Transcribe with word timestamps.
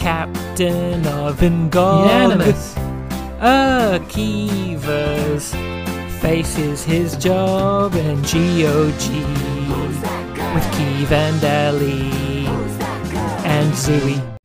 captain 0.00 1.06
of 1.06 1.42
Unanimous. 1.42 2.74
Akiva's 3.38 4.74
faces 6.22 6.82
his 6.82 7.16
job 7.18 7.94
and 7.94 8.22
GOG 8.22 9.10
with 10.54 10.64
Keeve 10.72 11.12
and 11.12 11.44
Ellie 11.44 12.46
and 13.44 13.72
Zooey. 13.74 14.38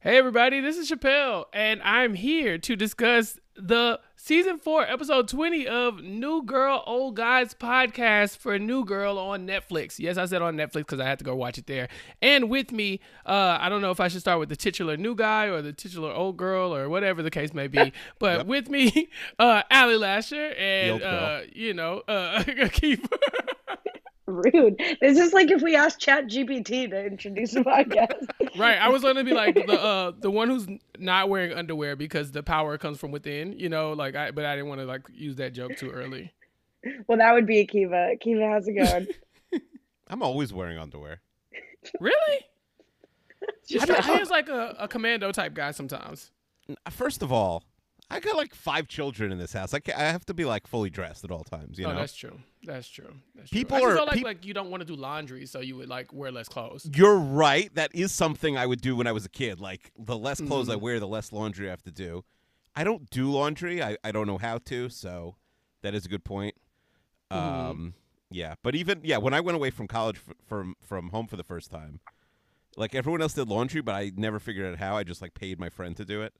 Hey 0.00 0.18
everybody, 0.18 0.60
this 0.60 0.76
is 0.76 0.90
Chappelle, 0.90 1.46
and 1.54 1.80
I'm 1.82 2.12
here 2.12 2.58
to 2.58 2.76
discuss 2.76 3.38
the 3.58 3.98
season 4.16 4.58
four, 4.58 4.82
episode 4.82 5.26
20 5.28 5.66
of 5.66 6.00
New 6.02 6.42
Girl 6.42 6.82
Old 6.86 7.16
Guys 7.16 7.54
podcast 7.54 8.36
for 8.36 8.58
New 8.58 8.84
Girl 8.84 9.18
on 9.18 9.46
Netflix. 9.46 9.98
Yes, 9.98 10.16
I 10.16 10.26
said 10.26 10.42
on 10.42 10.56
Netflix 10.56 10.72
because 10.80 11.00
I 11.00 11.04
had 11.04 11.18
to 11.18 11.24
go 11.24 11.34
watch 11.34 11.58
it 11.58 11.66
there. 11.66 11.88
And 12.22 12.48
with 12.48 12.70
me, 12.72 13.00
uh, 13.26 13.58
I 13.60 13.68
don't 13.68 13.80
know 13.80 13.90
if 13.90 14.00
I 14.00 14.08
should 14.08 14.20
start 14.20 14.38
with 14.38 14.48
the 14.48 14.56
titular 14.56 14.96
new 14.96 15.14
guy 15.14 15.46
or 15.46 15.60
the 15.62 15.72
titular 15.72 16.12
old 16.12 16.36
girl 16.36 16.74
or 16.74 16.88
whatever 16.88 17.22
the 17.22 17.30
case 17.30 17.52
may 17.52 17.66
be, 17.66 17.92
but 18.18 18.38
Yep. 18.38 18.46
with 18.46 18.68
me, 18.70 19.08
uh, 19.38 19.62
Allie 19.70 19.96
Lasher 19.96 20.52
and, 20.56 21.02
uh, 21.02 21.40
you 21.52 21.74
know, 21.74 22.02
uh. 22.08 22.44
Rude. 24.28 24.80
This 25.00 25.18
is 25.18 25.32
like 25.32 25.50
if 25.50 25.62
we 25.62 25.74
asked 25.74 25.98
Chat 25.98 26.26
GPT 26.26 26.90
to 26.90 27.06
introduce 27.06 27.56
a 27.56 27.64
podcast. 27.64 28.28
Right. 28.58 28.78
I 28.78 28.88
was 28.88 29.02
gonna 29.02 29.24
be 29.24 29.32
like 29.32 29.54
the 29.54 29.80
uh 29.80 30.12
the 30.18 30.30
one 30.30 30.48
who's 30.48 30.66
not 30.98 31.28
wearing 31.28 31.52
underwear 31.52 31.96
because 31.96 32.30
the 32.32 32.42
power 32.42 32.76
comes 32.78 32.98
from 32.98 33.10
within, 33.10 33.58
you 33.58 33.68
know, 33.68 33.92
like 33.92 34.14
I 34.14 34.30
but 34.30 34.44
I 34.44 34.54
didn't 34.54 34.68
want 34.68 34.80
to 34.80 34.86
like 34.86 35.02
use 35.12 35.36
that 35.36 35.52
joke 35.52 35.76
too 35.76 35.90
early. 35.90 36.32
well, 37.06 37.18
that 37.18 37.32
would 37.32 37.46
be 37.46 37.66
Akiva. 37.66 38.16
Akiva, 38.16 38.52
how's 38.52 38.68
it 38.68 38.74
going? 38.74 39.08
I'm 40.08 40.22
always 40.22 40.52
wearing 40.52 40.78
underwear. 40.78 41.20
Really? 42.00 42.46
Just 43.68 43.88
I 43.88 43.94
mean, 43.94 44.02
how- 44.02 44.20
is 44.20 44.30
like 44.30 44.48
a, 44.48 44.76
a 44.78 44.88
commando 44.88 45.32
type 45.32 45.54
guy 45.54 45.70
sometimes. 45.70 46.32
First 46.90 47.22
of 47.22 47.32
all, 47.32 47.64
I 48.10 48.20
got 48.20 48.36
like 48.36 48.54
five 48.54 48.88
children 48.88 49.32
in 49.32 49.38
this 49.38 49.52
house. 49.52 49.72
I, 49.74 49.80
ca 49.80 49.92
I 49.92 50.02
have 50.02 50.24
to 50.26 50.34
be 50.34 50.44
like 50.44 50.66
fully 50.66 50.90
dressed 50.90 51.24
at 51.24 51.30
all 51.30 51.44
times. 51.44 51.78
You 51.78 51.86
oh, 51.86 51.92
know, 51.92 51.98
that's 51.98 52.14
true. 52.14 52.38
That's 52.68 52.86
true. 52.88 53.14
That's 53.34 53.50
People 53.50 53.78
true. 53.78 53.88
I 53.88 53.90
are- 53.92 53.96
felt 53.96 54.08
like 54.08 54.16
peop- 54.16 54.24
like 54.26 54.44
you 54.44 54.52
don't 54.54 54.70
want 54.70 54.82
to 54.82 54.84
do 54.86 54.94
laundry, 54.94 55.46
so 55.46 55.60
you 55.60 55.76
would 55.76 55.88
like 55.88 56.12
wear 56.12 56.30
less 56.30 56.48
clothes. 56.48 56.88
you're 56.94 57.16
right. 57.18 57.74
That 57.74 57.94
is 57.94 58.12
something 58.12 58.56
I 58.58 58.66
would 58.66 58.80
do 58.82 58.94
when 58.94 59.06
I 59.06 59.12
was 59.12 59.24
a 59.24 59.28
kid. 59.30 59.58
Like 59.60 59.90
the 59.98 60.16
less 60.18 60.40
clothes 60.40 60.68
I 60.68 60.74
Mhm. 60.76 60.80
wear, 60.82 61.00
the 61.00 61.08
less 61.08 61.32
laundry 61.32 61.66
I 61.68 61.70
have 61.70 61.82
to 61.84 61.90
do. 61.90 62.24
I 62.76 62.84
don't 62.84 63.08
do 63.10 63.30
laundry. 63.30 63.82
I, 63.82 63.96
I 64.04 64.12
don't 64.12 64.26
know 64.26 64.38
how 64.38 64.58
to. 64.58 64.88
So 64.90 65.36
that 65.82 65.94
is 65.94 66.04
a 66.04 66.08
good 66.08 66.24
point. 66.24 66.54
Mhm. 67.32 67.36
Um, 67.36 67.94
yeah, 68.30 68.54
but 68.62 68.74
even 68.74 69.00
yeah, 69.02 69.16
when 69.16 69.32
I 69.34 69.40
went 69.40 69.56
away 69.56 69.70
from 69.70 69.88
college 69.88 70.16
f- 70.28 70.34
from 70.46 70.76
from 70.82 71.08
home 71.08 71.26
for 71.26 71.36
the 71.36 71.42
first 71.44 71.70
time, 71.70 72.00
like 72.76 72.94
everyone 72.94 73.22
else 73.22 73.32
did 73.32 73.48
laundry, 73.48 73.80
but 73.80 73.94
I 73.94 74.12
never 74.14 74.38
figured 74.38 74.70
out 74.70 74.78
how. 74.78 74.96
I 74.96 75.04
just 75.04 75.22
like 75.22 75.32
paid 75.34 75.58
my 75.58 75.70
friend 75.70 75.96
to 75.96 76.04
do 76.04 76.20
it, 76.22 76.34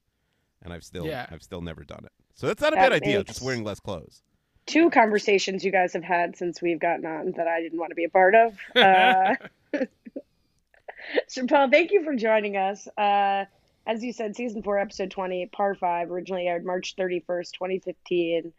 and 0.62 0.72
I've 0.74 0.84
still 0.84 1.06
Yeah. 1.06 1.26
I've 1.30 1.42
still 1.42 1.62
never 1.62 1.84
done 1.84 2.04
it. 2.04 2.12
So 2.34 2.46
that's 2.46 2.60
not 2.60 2.74
a 2.74 2.76
That 2.76 2.90
bad 2.90 3.02
idea. 3.02 3.18
makes- 3.18 3.28
Just 3.28 3.42
wearing 3.42 3.64
less 3.64 3.80
clothes. 3.80 4.22
Two 4.68 4.90
conversations 4.90 5.64
you 5.64 5.72
guys 5.72 5.94
have 5.94 6.04
had 6.04 6.36
since 6.36 6.60
we've 6.62 6.78
gotten 6.78 7.06
on 7.06 7.32
that 7.36 7.48
I 7.48 7.60
didn't 7.62 7.78
want 7.78 7.90
to 7.90 7.94
be 7.96 8.04
a 8.04 8.10
part 8.10 8.34
of. 8.34 8.56
Uh, 8.76 9.34
Paul, 11.48 11.70
thank 11.70 11.90
you 11.90 12.04
for 12.04 12.14
joining 12.14 12.56
us. 12.56 12.86
Uh, 12.96 13.46
as 13.86 14.04
you 14.04 14.12
said, 14.12 14.36
season 14.36 14.62
four, 14.62 14.78
episode 14.78 15.10
20, 15.10 15.46
par 15.46 15.74
five, 15.74 16.10
originally 16.10 16.46
aired 16.46 16.64
March 16.64 16.96
31st, 16.96 17.52
2015. 17.52 18.52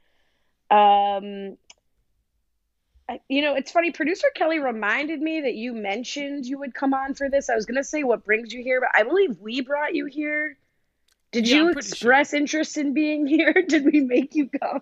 Um, 0.71 1.57
you 3.27 3.41
know, 3.41 3.55
it's 3.55 3.71
funny. 3.71 3.91
Producer 3.91 4.27
Kelly 4.33 4.59
reminded 4.59 5.21
me 5.21 5.41
that 5.41 5.53
you 5.55 5.73
mentioned 5.73 6.45
you 6.45 6.59
would 6.59 6.73
come 6.73 6.93
on 6.93 7.13
for 7.13 7.29
this. 7.29 7.49
I 7.49 7.55
was 7.55 7.65
going 7.65 7.77
to 7.77 7.83
say 7.83 8.03
what 8.03 8.25
brings 8.25 8.51
you 8.53 8.63
here, 8.63 8.81
but 8.81 8.89
I 8.93 9.03
believe 9.03 9.37
we 9.39 9.61
brought 9.61 9.93
you 9.95 10.05
here. 10.05 10.57
Did 11.31 11.47
Yeah, 11.47 11.55
you 11.57 11.61
I'm 11.67 11.73
sure. 11.73 11.79
express 11.79 12.33
interest 12.33 12.77
in 12.77 12.93
being 12.93 13.27
here? 13.35 13.53
Did 13.67 13.85
we 13.85 13.99
make 14.01 14.35
you 14.35 14.49
come? 14.49 14.81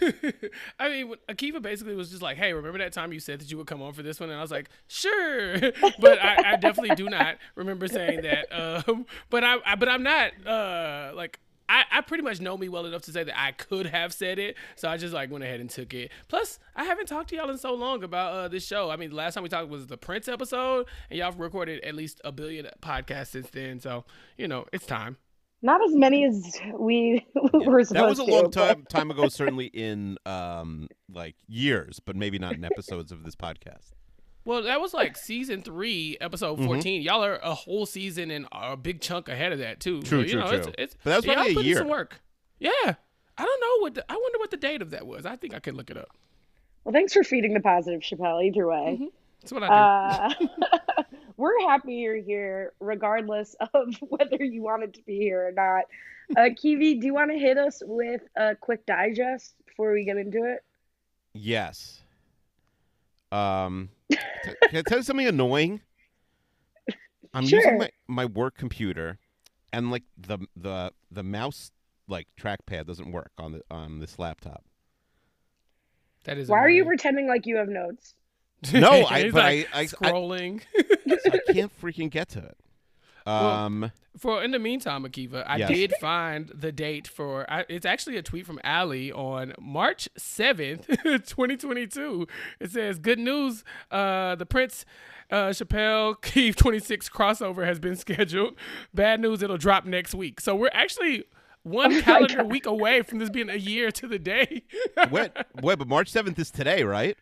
I 0.78 0.88
mean, 0.88 1.14
Akiva 1.28 1.60
basically 1.60 1.94
was 1.94 2.10
just 2.10 2.22
like, 2.22 2.36
"Hey, 2.36 2.52
remember 2.52 2.78
that 2.78 2.92
time 2.92 3.12
you 3.12 3.20
said 3.20 3.40
that 3.40 3.50
you 3.50 3.56
would 3.58 3.66
come 3.66 3.82
on 3.82 3.92
for 3.92 4.02
this 4.02 4.20
one?" 4.20 4.30
And 4.30 4.38
I 4.38 4.42
was 4.42 4.50
like, 4.50 4.68
"Sure," 4.88 5.58
but 6.00 6.22
I, 6.22 6.52
I 6.52 6.56
definitely 6.56 6.94
do 6.96 7.08
not 7.08 7.36
remember 7.54 7.88
saying 7.88 8.22
that. 8.22 8.46
Um, 8.54 9.06
but 9.30 9.44
I, 9.44 9.56
I, 9.64 9.74
but 9.76 9.88
I'm 9.88 10.02
not 10.02 10.32
uh, 10.46 11.12
like 11.14 11.40
I, 11.68 11.84
I 11.90 12.00
pretty 12.02 12.22
much 12.22 12.40
know 12.40 12.56
me 12.56 12.68
well 12.68 12.86
enough 12.86 13.02
to 13.02 13.12
say 13.12 13.24
that 13.24 13.38
I 13.38 13.52
could 13.52 13.86
have 13.86 14.12
said 14.12 14.38
it. 14.38 14.56
So 14.76 14.88
I 14.88 14.96
just 14.96 15.14
like 15.14 15.30
went 15.30 15.44
ahead 15.44 15.60
and 15.60 15.70
took 15.70 15.94
it. 15.94 16.10
Plus, 16.28 16.58
I 16.76 16.84
haven't 16.84 17.06
talked 17.06 17.30
to 17.30 17.36
y'all 17.36 17.50
in 17.50 17.58
so 17.58 17.74
long 17.74 18.04
about 18.04 18.32
uh, 18.32 18.48
this 18.48 18.66
show. 18.66 18.90
I 18.90 18.96
mean, 18.96 19.10
the 19.10 19.16
last 19.16 19.34
time 19.34 19.42
we 19.42 19.48
talked 19.48 19.68
was 19.68 19.86
the 19.86 19.96
Prince 19.96 20.28
episode, 20.28 20.86
and 21.10 21.18
y'all 21.18 21.30
have 21.30 21.40
recorded 21.40 21.82
at 21.82 21.94
least 21.94 22.20
a 22.24 22.32
billion 22.32 22.68
podcasts 22.82 23.28
since 23.28 23.50
then. 23.50 23.80
So 23.80 24.04
you 24.36 24.48
know, 24.48 24.66
it's 24.72 24.86
time. 24.86 25.16
Not 25.64 25.82
as 25.82 25.94
many 25.96 26.24
as 26.26 26.56
we 26.78 27.26
Yeah. 27.34 27.42
were 27.66 27.82
supposed 27.82 27.88
to. 27.88 27.94
that 27.94 28.06
was 28.08 28.18
a 28.18 28.24
long 28.24 28.42
but- 28.44 28.52
time 28.52 28.84
time 28.88 29.10
ago, 29.10 29.28
certainly 29.28 29.66
in 29.66 30.18
um 30.26 30.88
like 31.12 31.34
years, 31.48 32.00
but 32.00 32.14
maybe 32.16 32.38
not 32.38 32.52
in 32.54 32.64
episodes 32.64 33.10
of 33.10 33.24
this 33.24 33.34
podcast. 33.34 33.92
Well, 34.44 34.62
that 34.64 34.78
was 34.80 34.92
like 34.92 35.16
season 35.16 35.62
three, 35.62 36.18
episode 36.20 36.58
Mhm. 36.58 36.66
14. 36.66 37.00
Y'all 37.02 37.24
are 37.24 37.36
a 37.42 37.54
whole 37.54 37.86
season 37.86 38.30
and 38.30 38.46
a 38.52 38.76
big 38.76 39.00
chunk 39.00 39.28
ahead 39.30 39.52
of 39.52 39.58
that 39.60 39.80
too. 39.80 40.02
True, 40.02 40.20
so, 40.20 40.24
you 40.26 40.32
true, 40.32 40.40
know, 40.40 40.48
true. 40.48 40.58
It's, 40.58 40.68
it's, 40.76 40.96
But 41.02 41.10
that 41.10 41.16
was 41.16 41.24
y'all 41.24 41.34
probably 41.36 41.52
a 41.52 41.54
put 41.56 41.66
in 41.66 41.76
some 41.76 41.86
year. 41.86 41.90
work. 41.96 42.20
Yeah, 42.60 42.70
I 43.38 43.44
don't 43.44 43.60
know 43.60 43.78
what. 43.80 43.94
The, 43.94 44.04
I 44.12 44.14
wonder 44.14 44.38
what 44.38 44.50
the 44.50 44.58
date 44.58 44.82
of 44.82 44.90
that 44.90 45.06
was. 45.06 45.24
I 45.24 45.36
think 45.36 45.54
I 45.54 45.60
could 45.60 45.74
look 45.74 45.90
it 45.90 45.96
up. 45.96 46.08
Well, 46.84 46.92
thanks 46.92 47.14
for 47.14 47.24
feeding 47.24 47.54
the 47.54 47.60
positive, 47.60 48.02
Chappelle. 48.02 48.44
Either 48.44 48.66
way, 48.66 49.08
That's 49.40 49.50
what 49.52 49.62
I 49.62 50.34
do. 50.38 50.44
uh, 50.44 51.02
we're 51.36 51.58
happy 51.60 51.94
you're 51.94 52.16
here, 52.22 52.72
regardless 52.80 53.54
of 53.74 53.94
whether 54.00 54.42
you 54.42 54.62
wanted 54.62 54.94
to 54.94 55.02
be 55.02 55.18
here 55.18 55.48
or 55.48 55.52
not. 55.52 55.84
Uh, 56.36 56.50
Kiwi, 56.56 56.94
do 56.94 57.06
you 57.06 57.14
want 57.14 57.30
to 57.30 57.38
hit 57.38 57.58
us 57.58 57.82
with 57.84 58.22
a 58.36 58.54
quick 58.56 58.86
digest 58.86 59.54
before 59.66 59.92
we 59.92 60.04
get 60.04 60.16
into 60.16 60.44
it? 60.44 60.64
Yes. 61.34 62.00
Um, 63.32 63.90
t- 64.10 64.18
can 64.68 64.78
I 64.78 64.82
tell 64.82 64.98
you 64.98 65.04
something 65.04 65.26
annoying? 65.26 65.80
I'm 67.34 67.46
Sure. 67.46 67.58
using 67.58 67.78
my, 67.78 67.90
my 68.06 68.24
work 68.26 68.56
computer, 68.56 69.18
and 69.72 69.90
like 69.90 70.04
the 70.16 70.38
the 70.54 70.92
the 71.10 71.24
mouse 71.24 71.72
like 72.06 72.28
trackpad 72.40 72.86
doesn't 72.86 73.10
work 73.10 73.32
on 73.38 73.50
the 73.52 73.62
on 73.72 73.98
this 73.98 74.20
laptop. 74.20 74.64
that 76.24 76.38
is. 76.38 76.48
Why 76.48 76.58
are 76.60 76.70
you 76.70 76.84
pretending 76.84 77.26
like 77.26 77.44
you 77.44 77.56
have 77.56 77.68
notes? 77.68 78.14
No, 78.72 79.04
I- 79.06 79.24
but 79.30 79.34
like 79.34 79.68
I- 79.72 79.78
I- 79.78 79.80
I- 79.82 79.86
scrolling. 79.86 80.62
So 81.22 81.30
I 81.32 81.38
can't 81.52 81.80
freaking 81.80 82.10
get 82.10 82.28
to 82.30 82.40
it. 82.40 82.56
Well, 83.26 83.36
Um, 83.46 83.90
For 84.18 84.42
in 84.44 84.50
the 84.50 84.58
meantime, 84.58 85.04
Akiva, 85.04 85.44
I 85.46 85.56
Yes. 85.56 85.68
did 85.70 85.94
find 86.00 86.48
the 86.54 86.70
date 86.70 87.08
for. 87.08 87.50
I, 87.50 87.64
it's 87.70 87.86
actually 87.86 88.16
a 88.18 88.22
tweet 88.22 88.44
from 88.46 88.60
Allie 88.62 89.10
on 89.10 89.54
March 89.58 90.08
seventh, 90.16 90.86
twenty 91.28 91.56
twenty 91.56 91.86
two. 91.86 92.26
It 92.60 92.70
says, 92.72 92.98
"Good 92.98 93.18
news, 93.18 93.64
uh, 93.90 94.34
the 94.34 94.46
Prince." 94.46 94.84
Uh, 95.30 95.48
Chappelle 95.48 96.20
Keith 96.20 96.54
26 96.54 97.08
crossover 97.08 97.64
has 97.64 97.78
been 97.78 97.96
scheduled. 97.96 98.54
Bad 98.92 99.20
news, 99.20 99.42
it'll 99.42 99.56
drop 99.56 99.86
next 99.86 100.14
week. 100.14 100.38
So 100.38 100.54
we're 100.54 100.68
actually 100.74 101.24
one 101.62 101.86
Oh 101.86 101.94
my 101.94 102.00
calendar 102.02 102.36
God. 102.36 102.50
week 102.52 102.66
away 102.66 103.00
from 103.00 103.18
this 103.20 103.30
being 103.30 103.48
a 103.48 103.56
year 103.56 103.90
to 103.90 104.06
the 104.06 104.18
day. 104.18 104.64
wait, 105.10 105.32
wait, 105.62 105.78
but 105.78 105.88
March 105.88 106.10
seventh 106.10 106.38
is 106.38 106.50
today, 106.50 106.84
right? 106.84 107.16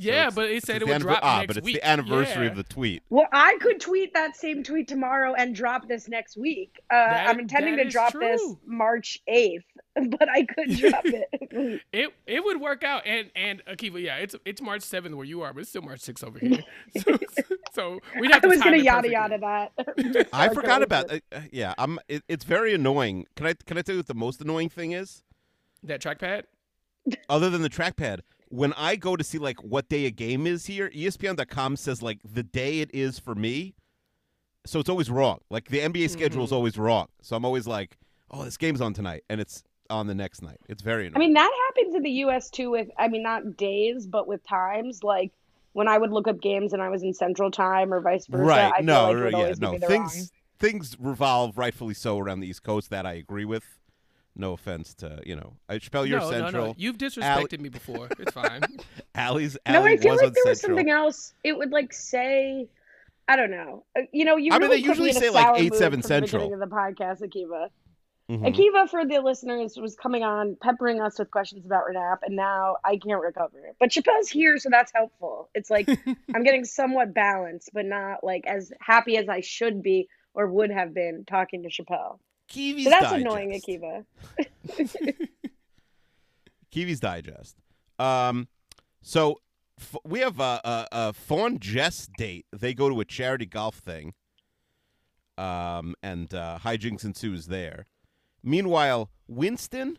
So 0.00 0.04
yeah, 0.06 0.12
it's- 0.28 0.34
but 0.34 0.48
it 0.50 0.56
it's 0.56 0.66
said 0.66 0.80
the 0.80 0.86
it 0.86 0.88
would 0.88 0.96
anniver- 0.98 1.02
drop 1.02 1.20
ah, 1.22 1.38
next 1.38 1.46
but 1.48 1.56
it's 1.56 1.64
week. 1.64 1.74
the 1.76 1.86
anniversary 1.88 2.44
Yeah. 2.44 2.50
of 2.50 2.56
the 2.56 2.62
tweet. 2.62 3.02
Well, 3.10 3.26
I 3.32 3.58
could 3.60 3.80
tweet 3.80 4.14
that 4.14 4.36
same 4.36 4.62
tweet 4.62 4.86
tomorrow 4.86 5.34
and 5.34 5.54
drop 5.54 5.88
this 5.88 6.08
next 6.08 6.36
week. 6.36 6.80
Uh, 6.90 6.94
That- 6.94 7.28
I'm 7.28 7.40
intending 7.40 7.76
to 7.78 7.86
is 7.86 7.92
drop 7.92 8.12
this. 8.12 8.40
March 8.64 9.18
8th, 9.28 9.64
but 9.96 10.28
I 10.30 10.44
could 10.44 10.76
drop 10.76 11.04
it. 11.04 11.80
It 11.92 12.10
it 12.26 12.44
would 12.44 12.60
work 12.60 12.84
out, 12.84 13.02
and 13.06 13.30
and 13.34 13.60
Akiva, 13.66 14.00
yeah, 14.00 14.16
it's 14.18 14.36
it's 14.44 14.62
March 14.62 14.82
seventh 14.82 15.16
where 15.16 15.24
you 15.26 15.42
are, 15.42 15.52
but 15.52 15.60
it's 15.60 15.70
still 15.70 15.82
March 15.82 16.00
sixth 16.00 16.22
over 16.24 16.38
here. 16.38 16.62
So, 17.04 17.18
so 17.74 18.00
we'd 18.20 18.30
have 18.32 18.38
I 18.38 18.40
to 18.42 18.48
was 18.48 18.60
gonna 18.62 18.76
yada 18.76 19.08
perfectly. 19.08 19.12
yada 19.12 19.38
that. 20.14 20.28
I 20.32 20.48
forgot 20.54 20.82
about. 20.82 21.12
Uh, 21.12 21.18
uh, 21.32 21.40
yeah, 21.52 21.74
I'm. 21.78 21.98
It, 22.08 22.22
it's 22.28 22.44
very 22.44 22.72
annoying. 22.72 23.26
Can 23.36 23.46
I 23.46 23.54
can 23.66 23.76
I 23.78 23.82
tell 23.82 23.94
you 23.94 23.98
what 24.00 24.06
the 24.06 24.14
most 24.14 24.40
annoying 24.40 24.68
thing 24.68 24.92
is? 24.92 25.22
that 25.82 26.00
trackpad. 26.00 26.44
other 27.28 27.50
than 27.50 27.62
the 27.62 27.70
trackpad, 27.70 28.20
when 28.50 28.72
I 28.74 28.96
go 28.96 29.16
to 29.16 29.24
see 29.24 29.38
like 29.38 29.62
what 29.62 29.88
day 29.88 30.06
a 30.06 30.10
game 30.10 30.46
is 30.46 30.66
here, 30.66 30.90
ESPN.com 30.90 31.76
says 31.76 32.02
like 32.02 32.18
the 32.24 32.42
day 32.42 32.80
it 32.80 32.90
is 32.94 33.18
for 33.18 33.34
me. 33.34 33.74
So 34.66 34.80
it's 34.80 34.88
always 34.88 35.10
wrong. 35.10 35.38
Like 35.50 35.68
the 35.68 35.80
NBA 35.80 36.10
schedule 36.10 36.44
is 36.44 36.50
Mhm. 36.50 36.54
always 36.54 36.76
wrong. 36.78 37.08
So 37.22 37.36
I'm 37.36 37.44
always 37.44 37.66
like, 37.66 37.96
oh, 38.30 38.44
this 38.44 38.56
game's 38.56 38.80
on 38.80 38.92
tonight, 38.92 39.24
and 39.30 39.40
it's 39.40 39.62
on 39.90 40.06
the 40.06 40.14
next 40.14 40.42
night. 40.42 40.58
It's 40.68 40.82
very 40.82 41.10
I 41.14 41.18
mean, 41.18 41.32
that 41.34 41.50
happens 41.68 41.94
in 41.94 42.02
the 42.02 42.10
U.S. 42.26 42.50
too. 42.50 42.70
With 42.70 42.90
I 42.98 43.08
mean, 43.08 43.22
not 43.22 43.56
days, 43.56 44.06
but 44.06 44.28
with 44.28 44.46
times. 44.46 45.02
Like 45.02 45.32
when 45.72 45.88
I 45.88 45.96
would 45.96 46.10
look 46.12 46.28
up 46.28 46.40
games 46.40 46.72
and 46.72 46.82
I 46.82 46.88
was 46.90 47.02
in 47.02 47.14
Central 47.14 47.50
Time 47.50 47.92
or 47.94 48.00
vice 48.00 48.26
versa. 48.26 48.44
right? 48.44 48.72
I 48.76 48.80
no, 48.82 49.12
like 49.12 49.32
yeah, 49.32 49.54
no. 49.58 49.78
Things 49.78 50.16
wrong. 50.16 50.28
things 50.58 50.96
revolve 50.98 51.56
rightfully 51.56 51.94
so 51.94 52.18
around 52.18 52.40
the 52.40 52.48
East 52.48 52.62
Coast. 52.62 52.90
That 52.90 53.06
I 53.06 53.14
agree 53.14 53.44
with. 53.46 53.77
No 54.38 54.52
offense 54.52 54.94
to 54.94 55.20
you 55.26 55.34
know, 55.34 55.54
I 55.68 55.78
spell 55.78 56.06
your 56.06 56.20
no, 56.20 56.30
Central. 56.30 56.52
no, 56.52 56.68
no. 56.68 56.74
You've 56.78 56.96
disrespected 56.96 57.60
me 57.60 57.68
before. 57.68 58.08
It's 58.18 58.32
fine. 58.32 58.62
Allie's 59.14 59.58
Allie 59.66 59.78
No, 59.78 59.84
I 59.84 59.96
feel 59.96 60.12
was 60.12 60.20
like 60.20 60.28
on 60.28 60.32
there 60.34 60.44
was 60.46 60.60
something 60.60 60.90
else. 60.90 61.34
It 61.42 61.58
would 61.58 61.72
like 61.72 61.92
say, 61.92 62.68
I 63.26 63.34
don't 63.34 63.50
know. 63.50 63.84
Uh, 63.96 64.02
You 64.12 64.24
know, 64.24 64.36
you 64.36 64.52
I 64.52 64.58
mean, 64.60 64.70
they 64.70 64.76
put 64.76 64.98
me 64.98 65.06
usually 65.06 65.12
say, 65.12 65.30
like, 65.30 65.44
sour 65.44 65.56
8, 65.56 65.62
mood 65.62 65.74
7 65.74 66.02
Central. 66.02 66.48
The 66.48 66.54
of 66.54 66.60
the 66.60 66.66
podcast, 66.66 67.20
Akiva. 67.20 67.68
Mhm. 68.30 68.46
Akiva, 68.46 68.88
for 68.88 69.06
the 69.06 69.20
listeners, 69.20 69.76
was 69.76 69.96
coming 69.96 70.22
on, 70.22 70.56
peppering 70.62 71.00
us 71.00 71.18
with 71.18 71.30
questions 71.30 71.64
about 71.64 71.84
Renap, 71.90 72.18
and 72.22 72.36
now 72.36 72.76
I 72.84 72.98
can't 72.98 73.22
recover 73.22 73.58
it. 73.66 73.76
But 73.80 73.90
Chappelle's 73.90 74.28
here, 74.28 74.58
so 74.58 74.68
that's 74.70 74.92
helpful. 74.94 75.48
It's 75.54 75.70
like 75.70 75.88
I'm 76.34 76.44
getting 76.44 76.64
somewhat 76.64 77.14
balanced, 77.14 77.70
but 77.72 77.86
not 77.86 78.22
like 78.22 78.46
as 78.46 78.70
happy 78.80 79.16
as 79.16 79.28
I 79.28 79.40
should 79.40 79.82
be 79.82 80.08
or 80.34 80.46
would 80.46 80.70
have 80.70 80.92
been 80.94 81.24
talking 81.26 81.62
to 81.62 81.70
Chappelle. 81.70 82.18
Kiwi's 82.50 82.84
So 82.84 82.90
that's 82.90 83.10
Digest. 83.10 83.20
annoying, 83.20 83.60
Akiva. 83.60 84.04
Kiwi's 86.72 87.00
Digest. 87.00 87.56
Um, 87.98 88.48
so 89.02 89.40
f- 89.80 89.96
we 90.04 90.20
have 90.20 90.40
a, 90.40 90.60
a, 90.64 90.86
a 90.92 91.12
Fawn 91.12 91.58
Jess 91.58 92.08
date. 92.16 92.46
They 92.52 92.74
go 92.74 92.88
to 92.88 93.00
a 93.00 93.04
charity 93.04 93.46
golf 93.46 93.76
thing. 93.76 94.14
Um, 95.36 95.94
and 96.02 96.34
uh, 96.34 96.58
hijinks 96.64 97.04
ensues 97.04 97.46
there. 97.46 97.86
Meanwhile, 98.42 99.10
Winston 99.28 99.98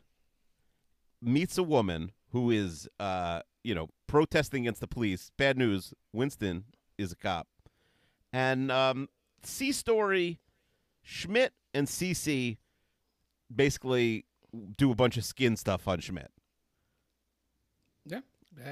meets 1.22 1.57
a 1.57 1.63
woman 1.63 2.12
who 2.31 2.52
is, 2.52 2.90
uh, 3.00 3.42
you 3.63 3.74
know, 3.74 3.88
protesting 4.07 4.63
against 4.63 4.81
the 4.81 4.88
police. 4.88 5.31
Bad 5.38 5.57
news: 5.57 5.94
Winston 6.12 6.66
is 6.98 7.13
a 7.13 7.16
cop. 7.16 7.48
And 8.34 8.69
um, 8.69 9.07
C 9.44 9.72
Story, 9.72 10.40
Schmidt, 11.02 11.54
and 11.74 11.88
Cece 11.88 12.57
basically 13.54 14.25
do 14.77 14.92
a 14.92 14.95
bunch 14.95 15.18
of 15.18 15.25
skin 15.25 15.56
stuff 15.56 15.88
on 15.88 16.00
Schmidt. 16.00 16.31
Yeah. 18.06 18.19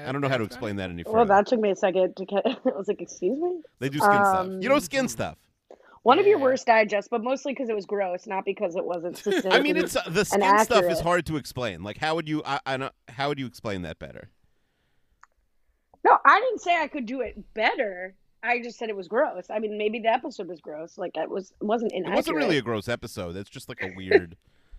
I 0.06 0.12
don't 0.12 0.20
know 0.20 0.28
how 0.28 0.36
to 0.36 0.44
explain 0.44 0.76
that 0.76 0.90
any 0.90 1.02
further. 1.02 1.16
Well, 1.16 1.26
that 1.26 1.46
took 1.46 1.60
me 1.60 1.70
a 1.70 1.76
second 1.76 2.16
to 2.16 2.24
get. 2.24 2.44
I 2.46 2.56
was 2.64 2.88
like, 2.88 3.00
"Excuse 3.00 3.38
me." 3.38 3.62
they 3.78 3.88
do 3.88 3.98
skin 3.98 4.10
stuff. 4.12 4.36
Um, 4.36 4.62
You 4.62 4.68
know, 4.68 4.78
skin 4.78 5.08
stuff. 5.08 5.38
One 6.02 6.18
of 6.18 6.26
your 6.26 6.38
worst 6.38 6.66
digests, 6.66 7.08
but 7.10 7.22
mostly 7.22 7.52
because 7.52 7.68
it 7.68 7.74
was 7.74 7.84
gross, 7.84 8.26
not 8.26 8.44
because 8.44 8.76
it 8.76 8.84
wasn't. 8.84 9.16
Specific. 9.16 9.52
I 9.54 9.60
mean, 9.60 9.76
it's 9.76 9.96
uh, 9.96 10.02
the 10.08 10.24
skin 10.24 10.58
stuff 10.64 10.84
is 10.84 11.00
hard 11.00 11.26
to 11.26 11.36
explain. 11.36 11.82
Like, 11.82 11.98
how 11.98 12.14
would 12.14 12.28
you? 12.28 12.42
I, 12.44 12.60
I 12.66 12.76
don't, 12.76 12.92
how 13.08 13.28
would 13.28 13.38
you 13.38 13.46
explain 13.46 13.82
that 13.82 13.98
better? 13.98 14.30
No, 16.04 16.16
I 16.24 16.40
didn't 16.40 16.60
say 16.60 16.80
I 16.80 16.88
could 16.88 17.06
do 17.06 17.20
it 17.20 17.54
better. 17.54 18.14
I 18.42 18.60
just 18.62 18.78
said 18.78 18.88
it 18.88 18.96
was 18.96 19.08
gross. 19.08 19.46
I 19.50 19.58
mean, 19.58 19.76
maybe 19.78 19.98
the 20.00 20.08
episode 20.12 20.48
was 20.48 20.60
gross. 20.60 20.96
Like 20.98 21.16
it 21.16 21.28
was, 21.28 21.52
it 21.60 21.64
wasn't 21.64 21.92
in 21.92 22.04
It 22.06 22.10
wasn't 22.14 22.36
really 22.36 22.58
a 22.58 22.62
gross 22.62 22.88
episode. 22.88 23.32
That's 23.32 23.50
just 23.50 23.68
like 23.68 23.82
a 23.82 23.92
weird 23.96 24.36